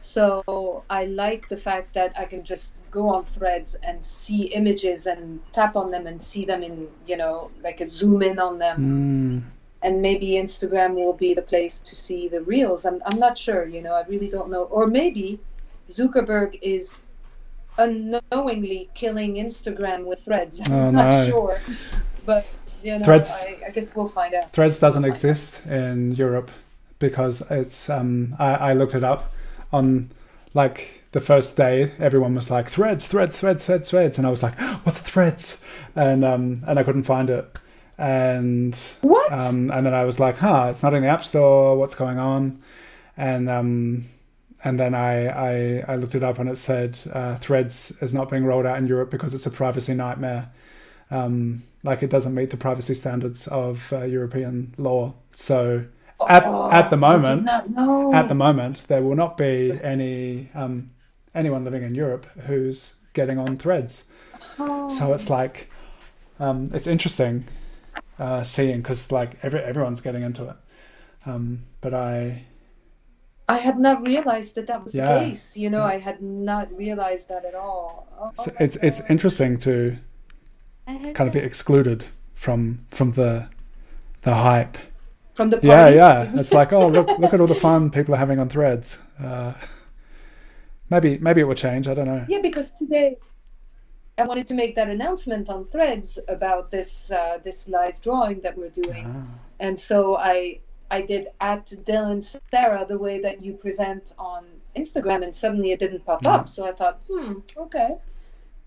So 0.00 0.84
I 0.88 1.06
like 1.06 1.48
the 1.48 1.56
fact 1.56 1.92
that 1.94 2.16
I 2.16 2.24
can 2.24 2.44
just 2.44 2.74
go 2.90 3.08
on 3.08 3.24
threads 3.24 3.76
and 3.82 4.02
see 4.04 4.42
images 4.54 5.06
and 5.06 5.40
tap 5.52 5.76
on 5.76 5.90
them 5.90 6.06
and 6.06 6.20
see 6.20 6.44
them 6.44 6.62
in, 6.62 6.88
you 7.06 7.16
know, 7.16 7.50
like 7.62 7.80
a 7.80 7.86
zoom 7.86 8.22
in 8.22 8.38
on 8.38 8.58
them. 8.58 8.78
Mm, 9.44 9.50
And 9.82 10.02
maybe 10.02 10.28
Instagram 10.32 10.94
will 10.94 11.12
be 11.12 11.34
the 11.34 11.42
place 11.42 11.78
to 11.80 11.94
see 11.94 12.28
the 12.28 12.40
reels. 12.42 12.84
I'm, 12.84 13.00
I'm 13.06 13.18
not 13.18 13.36
sure, 13.38 13.64
you 13.66 13.82
know, 13.82 13.94
I 13.94 14.04
really 14.08 14.28
don't 14.28 14.50
know. 14.50 14.64
Or 14.64 14.86
maybe 14.86 15.38
Zuckerberg 15.88 16.58
is 16.62 17.02
unknowingly 17.78 18.88
killing 18.94 19.34
Instagram 19.34 20.04
with 20.04 20.24
threads. 20.24 20.60
I'm 20.66 20.72
Oh, 20.72 20.90
not 20.90 21.10
no. 21.10 21.26
sure. 21.28 21.60
But, 22.26 22.46
you 22.82 22.98
know, 22.98 23.04
Threads- 23.04 23.30
I, 23.46 23.58
I 23.66 23.70
guess 23.70 23.94
we'll 23.94 24.08
find 24.08 24.34
out. 24.34 24.52
Threads 24.52 24.78
doesn't 24.78 25.04
exist 25.04 25.64
in 25.66 26.14
Europe 26.14 26.50
because 26.98 27.42
it's 27.50 27.88
um 27.88 28.34
I, 28.40 28.54
I 28.54 28.72
looked 28.72 28.94
it 28.96 29.04
up 29.04 29.32
on 29.72 30.10
like 30.54 30.97
the 31.12 31.20
first 31.20 31.56
day 31.56 31.92
everyone 31.98 32.34
was 32.34 32.50
like 32.50 32.68
threads 32.68 33.06
threads 33.06 33.38
threads 33.40 33.64
threads 33.64 33.90
threads 33.90 34.18
and 34.18 34.26
I 34.26 34.30
was 34.30 34.42
like 34.42 34.58
what's 34.84 34.98
threads 34.98 35.64
and 35.96 36.24
um 36.24 36.62
and 36.66 36.78
I 36.78 36.82
couldn't 36.82 37.04
find 37.04 37.30
it 37.30 37.58
and 37.96 38.76
What? 39.00 39.32
um 39.32 39.70
and 39.70 39.86
then 39.86 39.94
I 39.94 40.04
was 40.04 40.20
like 40.20 40.38
huh 40.38 40.68
it's 40.70 40.82
not 40.82 40.94
in 40.94 41.02
the 41.02 41.08
app 41.08 41.24
store 41.24 41.76
what's 41.76 41.94
going 41.94 42.18
on 42.18 42.60
and 43.16 43.48
um 43.48 44.04
and 44.64 44.78
then 44.78 44.92
I, 44.94 45.28
I, 45.28 45.84
I 45.92 45.96
looked 45.96 46.16
it 46.16 46.24
up 46.24 46.38
and 46.40 46.50
it 46.50 46.56
said 46.56 46.98
uh, 47.12 47.36
Threads 47.36 47.96
is 48.02 48.12
not 48.12 48.28
being 48.28 48.44
rolled 48.44 48.66
out 48.66 48.76
in 48.76 48.88
Europe 48.88 49.08
because 49.08 49.32
it's 49.32 49.46
a 49.46 49.52
privacy 49.52 49.94
nightmare. 49.94 50.50
Um, 51.12 51.62
like 51.84 52.02
it 52.02 52.10
doesn't 52.10 52.34
meet 52.34 52.50
the 52.50 52.56
privacy 52.56 52.94
standards 52.94 53.46
of 53.46 53.92
uh, 53.92 54.02
European 54.02 54.74
law. 54.76 55.14
So 55.34 55.84
at, 56.28 56.42
Oh, 56.44 56.72
at 56.72 56.90
the 56.90 56.96
moment, 56.96 57.48
at 57.48 58.28
the 58.28 58.34
moment, 58.34 58.88
there 58.88 59.00
will 59.00 59.14
not 59.14 59.36
be 59.36 59.78
any 59.80 60.48
um, 60.56 60.90
anyone 61.38 61.64
living 61.64 61.82
in 61.82 61.94
Europe 61.94 62.26
who's 62.46 62.96
getting 63.14 63.38
on 63.38 63.56
Threads. 63.58 64.04
Oh. 64.58 64.88
So 64.88 65.12
it's 65.14 65.30
like 65.30 65.70
um, 66.40 66.70
it's 66.74 66.86
interesting 66.86 67.44
uh, 68.18 68.42
seeing 68.44 68.78
because 68.82 69.10
like 69.12 69.30
every, 69.42 69.60
everyone's 69.60 70.00
getting 70.00 70.22
into 70.22 70.44
it. 70.50 70.56
Um, 71.26 71.64
but 71.80 71.94
I 71.94 72.44
I 73.48 73.58
had 73.58 73.78
not 73.78 74.02
realized 74.06 74.54
that 74.56 74.66
that 74.66 74.84
was 74.84 74.94
Yeah. 74.94 75.14
the 75.14 75.20
case. 75.30 75.56
You 75.56 75.70
know, 75.70 75.82
I 75.82 75.98
had 75.98 76.20
not 76.20 76.66
realized 76.76 77.28
that 77.28 77.44
at 77.44 77.54
all. 77.54 78.06
Oh, 78.20 78.30
so 78.44 78.52
it's 78.60 78.76
it's 78.82 79.00
interesting 79.10 79.58
to 79.60 79.96
kind 80.86 81.28
of 81.28 81.32
be 81.32 81.38
excluded 81.40 82.04
from 82.34 82.80
from 82.90 83.12
the 83.12 83.46
the 84.22 84.34
hype. 84.34 84.76
from 85.34 85.50
the 85.50 85.56
party. 85.56 85.68
Yeah, 85.68 85.88
yeah. 85.88 86.32
It's 86.40 86.52
like, 86.52 86.72
oh, 86.72 86.88
look 86.88 87.08
look 87.18 87.32
at 87.34 87.40
all 87.40 87.46
the 87.46 87.54
fun 87.68 87.90
people 87.90 88.14
are 88.14 88.18
having 88.18 88.38
on 88.40 88.48
Threads. 88.48 88.98
Uh, 89.22 89.52
maybe 90.90 91.18
maybe 91.18 91.40
it 91.40 91.44
will 91.48 91.54
change. 91.54 91.88
I 91.88 91.94
don't 91.94 92.06
know. 92.06 92.24
yeah, 92.28 92.40
because 92.40 92.72
today 92.72 93.16
I 94.18 94.24
wanted 94.24 94.48
to 94.48 94.54
make 94.54 94.74
that 94.74 94.88
announcement 94.88 95.48
on 95.48 95.64
Threads 95.66 96.18
about 96.28 96.70
this 96.70 97.10
uh, 97.10 97.38
this 97.42 97.68
live 97.68 98.00
drawing 98.00 98.40
that 98.40 98.56
we're 98.58 98.70
doing, 98.84 99.06
Ah, 99.06 99.26
and 99.60 99.78
so 99.78 100.16
I 100.16 100.60
I 100.90 101.02
did 101.02 101.28
at 101.40 101.66
Dylan 101.84 102.20
Sara 102.50 102.84
the 102.86 102.98
way 102.98 103.20
that 103.20 103.40
you 103.42 103.52
present 103.54 104.14
on 104.18 104.44
Instagram, 104.76 105.22
and 105.22 105.34
suddenly 105.34 105.72
it 105.72 105.80
didn't 105.80 106.04
pop 106.04 106.26
up. 106.26 106.48
So 106.48 106.66
I 106.66 106.72
thought, 106.72 107.00
hmm, 107.10 107.34
okay. 107.56 107.96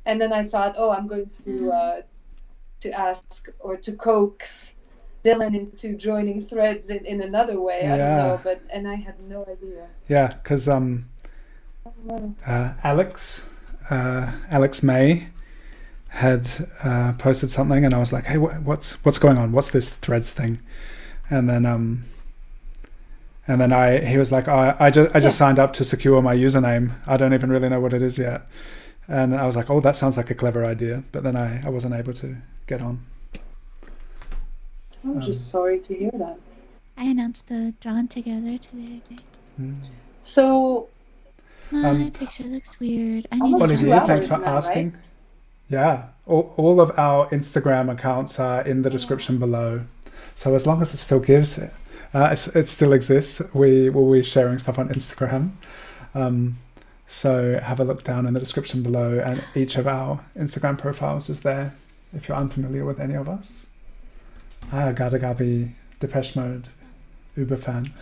And 0.05 0.19
then 0.21 0.31
I 0.33 0.43
thought, 0.43 0.73
oh, 0.77 0.89
I'm 0.91 1.07
going 1.07 1.29
to 1.43 1.71
uh, 1.71 2.01
to 2.81 2.91
ask 2.91 3.49
or 3.59 3.75
to 3.77 3.91
coax 3.93 4.73
Dylan 5.23 5.55
into 5.55 5.95
joining 5.95 6.45
Threads 6.45 6.89
in, 6.89 7.05
in 7.05 7.21
another 7.21 7.59
way. 7.61 7.81
I 7.87 7.97
don't 7.97 8.17
know, 8.17 8.39
but 8.43 8.61
and 8.71 8.87
I 8.87 8.95
had 8.95 9.19
no 9.29 9.43
idea. 9.43 9.87
yeah, 10.07 10.27
because 10.33 10.67
um, 10.69 11.05
uh, 12.45 12.73
Alex 12.83 13.47
uh, 13.89 14.31
Alex 14.49 14.83
May 14.83 15.27
had 16.09 16.67
uh, 16.83 17.13
posted 17.13 17.49
something, 17.49 17.85
and 17.85 17.93
I 17.93 17.99
was 17.99 18.11
like, 18.11 18.25
hey, 18.25 18.35
wh- 18.37 18.65
what's 18.65 19.03
what's 19.05 19.17
going 19.19 19.37
on? 19.37 19.51
What's 19.51 19.71
this 19.71 19.89
Threads 19.89 20.29
thing? 20.29 20.59
And 21.29 21.49
then 21.49 21.65
um, 21.65 22.03
and 23.47 23.59
then 23.61 23.71
I 23.73 24.03
he 24.05 24.17
was 24.17 24.31
like, 24.31 24.47
oh, 24.47 24.75
I 24.79 24.89
just 24.91 25.15
I 25.15 25.19
just 25.19 25.37
signed 25.37 25.59
up 25.59 25.73
to 25.73 25.83
secure 25.83 26.21
my 26.21 26.35
username. 26.35 26.93
I 27.07 27.17
don't 27.17 27.33
even 27.33 27.49
really 27.49 27.69
know 27.69 27.79
what 27.79 27.93
it 27.93 28.01
is 28.01 28.17
yet. 28.19 28.47
And 29.07 29.35
I 29.35 29.45
was 29.45 29.55
like, 29.55 29.69
oh, 29.69 29.79
that 29.81 29.95
sounds 29.95 30.15
like 30.15 30.29
a 30.29 30.35
clever 30.35 30.63
idea. 30.65 31.03
But 31.11 31.23
then 31.23 31.35
I, 31.35 31.61
I 31.65 31.69
wasn't 31.69 31.95
able 31.95 32.13
to 32.13 32.37
get 32.67 32.81
on. 32.81 33.03
I'm 35.03 35.11
Um, 35.15 35.21
just 35.21 35.49
sorry 35.49 35.79
to 35.79 35.93
hear 35.93 36.11
that. 36.13 36.39
I 36.97 37.05
announced 37.05 37.47
the 37.47 37.73
drawn 37.81 38.07
together 38.07 38.57
today. 38.57 39.01
Mm. 39.59 39.75
So 40.21 40.87
My 41.71 41.89
Um, 41.89 42.11
picture 42.11 42.43
looks 42.43 42.79
weird. 42.79 43.27
I 43.31 43.35
need 43.35 43.41
almost 43.53 43.59
to 43.59 43.65
Olivier, 43.65 43.77
two 43.77 43.89
change 43.89 43.99
hours 44.01 44.07
thanks 44.07 44.27
for 44.27 44.45
asking. 44.45 44.91
right? 44.91 45.01
Yeah, 45.69 46.03
all, 46.25 46.53
all 46.57 46.81
of 46.81 46.91
our 46.99 47.27
Instagram 47.29 47.89
accounts 47.91 48.39
are 48.39 48.61
in 48.61 48.81
the 48.81 48.89
description 48.89 49.37
below. 49.37 49.81
So 50.35 50.53
as 50.55 50.67
long 50.67 50.81
as 50.81 50.93
it 50.93 50.97
still 50.97 51.19
gives, 51.21 51.59
uh, 51.59 51.69
it's, 52.31 52.47
it 52.55 52.67
still 52.67 52.91
exists. 52.93 53.41
We 53.53 53.89
will 53.89 54.11
be 54.11 54.21
sharing 54.23 54.59
stuff 54.59 54.77
on 54.77 54.89
Instagram. 54.89 55.51
Um, 56.13 56.57
so 57.07 57.59
have 57.61 57.79
a 57.79 57.85
look 57.85 58.03
down 58.03 58.25
in 58.25 58.33
the 58.33 58.39
description 58.39 58.83
below, 58.83 59.19
and 59.19 59.43
each 59.55 59.77
of 59.77 59.87
our 59.87 60.23
Instagram 60.37 60.77
profiles 60.77 61.29
is 61.29 61.41
there. 61.41 61.73
If 62.13 62.27
you're 62.27 62.37
unfamiliar 62.37 62.83
with 62.85 62.99
any 62.99 63.13
of 63.15 63.29
us, 63.29 63.67
ah, 64.73 64.91
Gada 64.91 65.19
Gabi, 65.19 65.71
Depeche 66.01 66.35
Mode, 66.35 66.67
Uber 67.37 67.55
fan, 67.57 67.93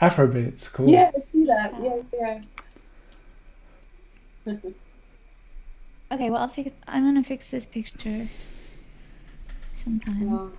Afrobeats, 0.00 0.72
cool. 0.72 0.88
Yeah, 0.88 1.10
I 1.16 1.20
see 1.20 1.44
that. 1.46 1.74
Yeah, 1.82 2.42
yeah. 4.46 4.54
Okay, 6.10 6.30
well 6.30 6.40
I'll 6.40 6.48
fix. 6.48 6.70
I'm 6.86 7.04
gonna 7.04 7.22
fix 7.22 7.50
this 7.50 7.66
picture 7.66 8.26
sometime. 9.74 10.30
Wow. 10.30 10.50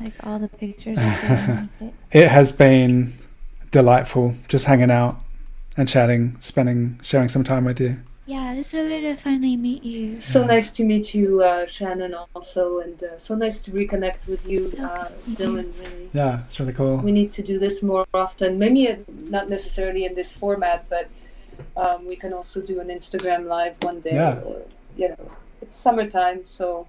Like 0.00 0.12
all 0.22 0.38
the 0.38 0.48
pictures 0.48 0.98
are 0.98 1.12
so 1.14 1.26
underneath 1.28 1.70
it. 1.80 1.94
it 2.12 2.28
has 2.28 2.52
been 2.52 3.14
delightful 3.70 4.34
just 4.48 4.66
hanging 4.66 4.90
out 4.90 5.16
and 5.78 5.88
chatting, 5.88 6.36
spending, 6.40 7.00
sharing 7.02 7.28
some 7.28 7.42
time 7.42 7.64
with 7.64 7.80
you. 7.80 8.00
Yeah, 8.28 8.52
it's 8.52 8.68
so 8.68 8.86
good 8.86 9.00
to 9.00 9.16
finally 9.16 9.56
meet 9.56 9.82
you. 9.82 10.20
So 10.20 10.44
nice 10.44 10.70
to 10.72 10.84
meet 10.84 11.14
you, 11.14 11.42
uh, 11.42 11.64
Shannon, 11.66 12.12
also, 12.34 12.80
and 12.80 13.02
uh, 13.02 13.16
so 13.16 13.34
nice 13.34 13.58
to 13.60 13.70
reconnect 13.70 14.28
with 14.28 14.46
you, 14.46 14.58
So 14.58 14.84
uh, 14.84 15.08
good 15.08 15.14
to 15.14 15.28
meet 15.28 15.38
you. 15.38 15.46
Dylan. 15.72 15.78
Really, 15.92 16.10
Yeah, 16.12 16.40
it's 16.44 16.60
really 16.60 16.74
cool. 16.74 16.98
we 16.98 17.10
need 17.10 17.32
to 17.32 17.42
do 17.42 17.58
this 17.58 17.82
more 17.82 18.04
often. 18.12 18.58
Maybe 18.58 18.86
uh, 18.90 18.96
not 19.30 19.48
necessarily 19.48 20.04
in 20.04 20.14
this 20.14 20.30
format, 20.30 20.84
but 20.90 21.08
um, 21.78 22.04
we 22.06 22.16
can 22.16 22.34
also 22.34 22.60
do 22.60 22.80
an 22.80 22.88
Instagram 22.88 23.46
live 23.46 23.76
one 23.80 24.00
day. 24.02 24.12
Yeah. 24.16 24.40
Or, 24.44 24.60
you 24.98 25.08
know, 25.08 25.30
it's 25.62 25.74
summertime, 25.76 26.44
so 26.44 26.86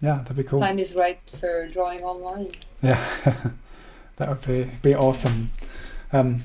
Yeah, 0.00 0.22
that'd 0.22 0.38
be 0.38 0.42
cool. 0.42 0.58
time 0.58 0.78
is 0.78 0.94
right 0.94 1.20
for 1.38 1.68
drawing 1.68 2.02
online. 2.02 2.48
Yeah, 2.82 3.04
that 4.16 4.28
would 4.30 4.40
be 4.40 4.70
be 4.80 4.94
awesome. 4.94 5.50
Um, 6.14 6.44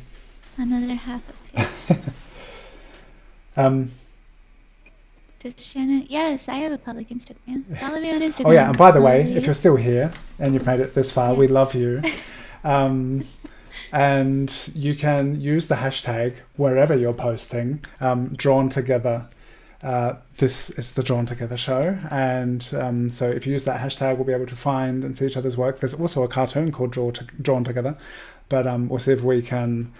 Another 0.58 0.96
half 0.96 1.22
of 1.56 2.00
um, 3.58 3.92
Does 5.44 5.56
Shannon? 5.58 6.06
Yes, 6.10 6.48
I 6.48 6.56
have 6.56 6.72
a 6.72 6.78
public 6.78 7.10
Instagram. 7.10 7.78
Follow 7.80 8.00
me 8.00 8.12
on 8.14 8.22
Instagram. 8.22 8.46
oh 8.46 8.52
yeah, 8.52 8.70
and 8.70 8.78
by 8.78 8.92
the 8.92 9.02
way, 9.02 9.34
if 9.34 9.46
you're 9.46 9.54
still 9.54 9.76
here 9.76 10.14
and 10.40 10.54
you've 10.54 10.66
made 10.66 10.80
it 10.80 10.96
this 10.96 11.12
far, 11.12 11.34
we 11.34 11.48
love 11.48 11.76
you. 11.76 12.02
Um, 12.66 13.26
and 13.92 14.70
you 14.74 14.96
can 14.96 15.42
use 15.42 15.68
the 15.68 15.76
hashtag 15.76 16.36
wherever 16.56 16.96
you're 16.96 17.12
posting. 17.12 17.84
Um, 18.00 18.30
drawn 18.36 18.70
together. 18.70 19.28
Uh, 19.82 20.14
this 20.38 20.70
is 20.70 20.92
the 20.92 21.04
Drawn 21.04 21.26
Together 21.26 21.58
show, 21.58 22.00
and 22.10 22.66
um, 22.72 23.10
so 23.10 23.30
if 23.30 23.46
you 23.46 23.52
use 23.52 23.66
that 23.66 23.82
hashtag, 23.82 24.16
we'll 24.16 24.24
be 24.24 24.32
able 24.32 24.46
to 24.46 24.56
find 24.56 25.04
and 25.04 25.18
see 25.18 25.26
each 25.28 25.36
other's 25.36 25.58
work. 25.58 25.82
There's 25.82 25.94
also 25.94 26.24
a 26.24 26.30
cartoon 26.30 26.72
called 26.72 26.92
Draw 26.92 27.12
to- 27.12 27.26
Drawn 27.42 27.66
Together, 27.66 27.98
but 28.48 28.66
um, 28.66 28.88
we'll 28.88 29.00
see 29.00 29.12
if 29.12 29.22
we 29.22 29.42
can 29.42 29.92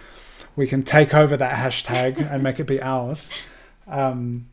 we 0.56 0.66
can 0.66 0.82
take 0.84 1.12
over 1.12 1.36
that 1.36 1.54
hashtag 1.58 2.30
and 2.32 2.42
make 2.42 2.58
it 2.58 2.64
be 2.66 2.80
ours. 2.80 3.30
Um, 3.86 4.46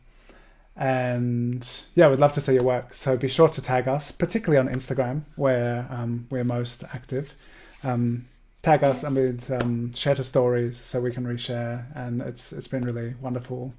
and 0.76 1.66
yeah, 1.94 2.08
we'd 2.08 2.18
love 2.18 2.32
to 2.32 2.40
see 2.40 2.54
your 2.54 2.62
work. 2.62 2.94
So 2.94 3.16
be 3.16 3.28
sure 3.28 3.48
to 3.48 3.60
tag 3.60 3.88
us, 3.88 4.10
particularly 4.10 4.58
on 4.58 4.74
Instagram, 4.74 5.22
where 5.36 5.86
um, 5.90 6.26
we're 6.30 6.44
most 6.44 6.84
active. 6.94 7.46
Um, 7.84 8.26
tag 8.62 8.84
us 8.84 9.02
and 9.02 9.16
we'd 9.16 9.50
um, 9.50 9.92
share 9.92 10.14
the 10.14 10.24
stories 10.24 10.78
so 10.78 11.00
we 11.00 11.12
can 11.12 11.24
reshare. 11.24 11.84
And 11.94 12.22
it's 12.22 12.52
it's 12.52 12.68
been 12.68 12.82
really 12.82 13.14
wonderful 13.20 13.74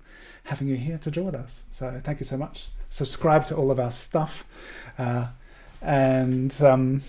having 0.46 0.68
you 0.68 0.76
here 0.76 0.98
to 1.00 1.12
draw 1.12 1.24
with 1.24 1.36
us. 1.36 1.64
So 1.72 2.00
thank 2.04 2.20
you 2.20 2.26
so 2.26 2.38
much. 2.38 2.68
Subscribe 2.90 3.48
to 3.48 3.56
all 3.56 3.72
of 3.72 3.80
our 3.80 3.92
stuff, 3.92 4.46
uh, 5.00 5.28
and 5.82 6.62
um, 6.62 7.02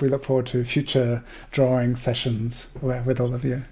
we 0.00 0.08
look 0.08 0.24
forward 0.24 0.46
to 0.46 0.64
future 0.64 1.22
drawing 1.50 1.96
sessions 1.96 2.72
with 2.80 3.20
all 3.20 3.34
of 3.34 3.44
you. 3.44 3.64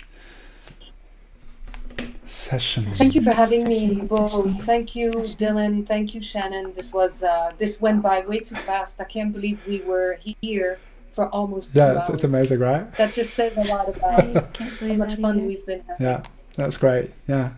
Sessions. 2.26 2.98
Thank 2.98 3.14
you 3.14 3.22
for 3.22 3.32
having 3.32 3.64
me 3.64 3.78
Session, 4.00 4.06
both. 4.08 4.64
Thank 4.64 4.96
you. 4.96 5.12
Dylan. 5.12 5.86
Thank 5.86 6.14
you, 6.14 6.20
Shannon. 6.20 6.72
This 6.72 6.92
was 6.92 7.22
uh, 7.22 7.52
this 7.58 7.80
went 7.80 8.02
by 8.02 8.20
way 8.20 8.40
too 8.40 8.56
fast. 8.56 9.00
I 9.00 9.04
can't 9.04 9.32
believe 9.32 9.60
we 9.66 9.80
were 9.82 10.18
here 10.42 10.78
for 11.12 11.28
almost 11.28 11.72
two 11.72 11.78
Yeah, 11.78 11.92
hours. 11.92 11.98
it's, 12.02 12.10
it's 12.10 12.24
amazing, 12.24 12.58
right? 12.58 12.92
That 12.96 13.14
just 13.14 13.34
says 13.34 13.56
a 13.56 13.62
lot 13.64 13.88
about 13.88 14.56
how 14.58 14.86
much 14.94 15.14
fun 15.16 15.38
either. 15.38 15.46
we've 15.46 15.64
been 15.66 15.82
having. 15.88 16.06
Yeah, 16.06 16.22
that's 16.56 16.76
great. 16.76 17.12
Yeah, 17.28 17.52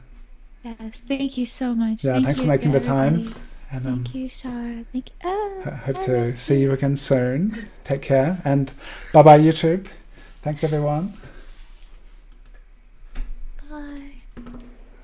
Yes, 0.65 1.01
thank 1.01 1.39
you 1.39 1.47
so 1.47 1.75
much. 1.75 2.05
Yeah, 2.05 2.13
Thank 2.15 2.25
thanks 2.27 2.39
for 2.41 2.45
you, 2.45 2.49
making 2.51 2.73
the 2.73 2.81
time. 2.81 3.35
and 3.73 3.87
um, 3.87 4.05
Thank 4.05 4.15
you, 4.15 4.29
Shar. 4.29 4.85
Thank 4.93 5.11
you. 5.23 5.31
Ho- 5.65 5.71
hope 5.87 6.03
to 6.05 6.37
see 6.37 6.61
you 6.61 6.73
again 6.73 6.97
soon. 6.97 7.69
Take 7.85 8.03
care 8.03 8.39
and 8.45 8.73
bye 9.15 9.23
bye 9.23 9.39
YouTube. 9.39 9.89
Thanks 10.43 10.63
everyone. 10.63 11.15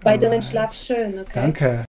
weiteren 0.04 0.42
Schlaf 0.42 0.74
schön. 0.74 1.18
Okay? 1.18 1.30
Danke. 1.34 1.82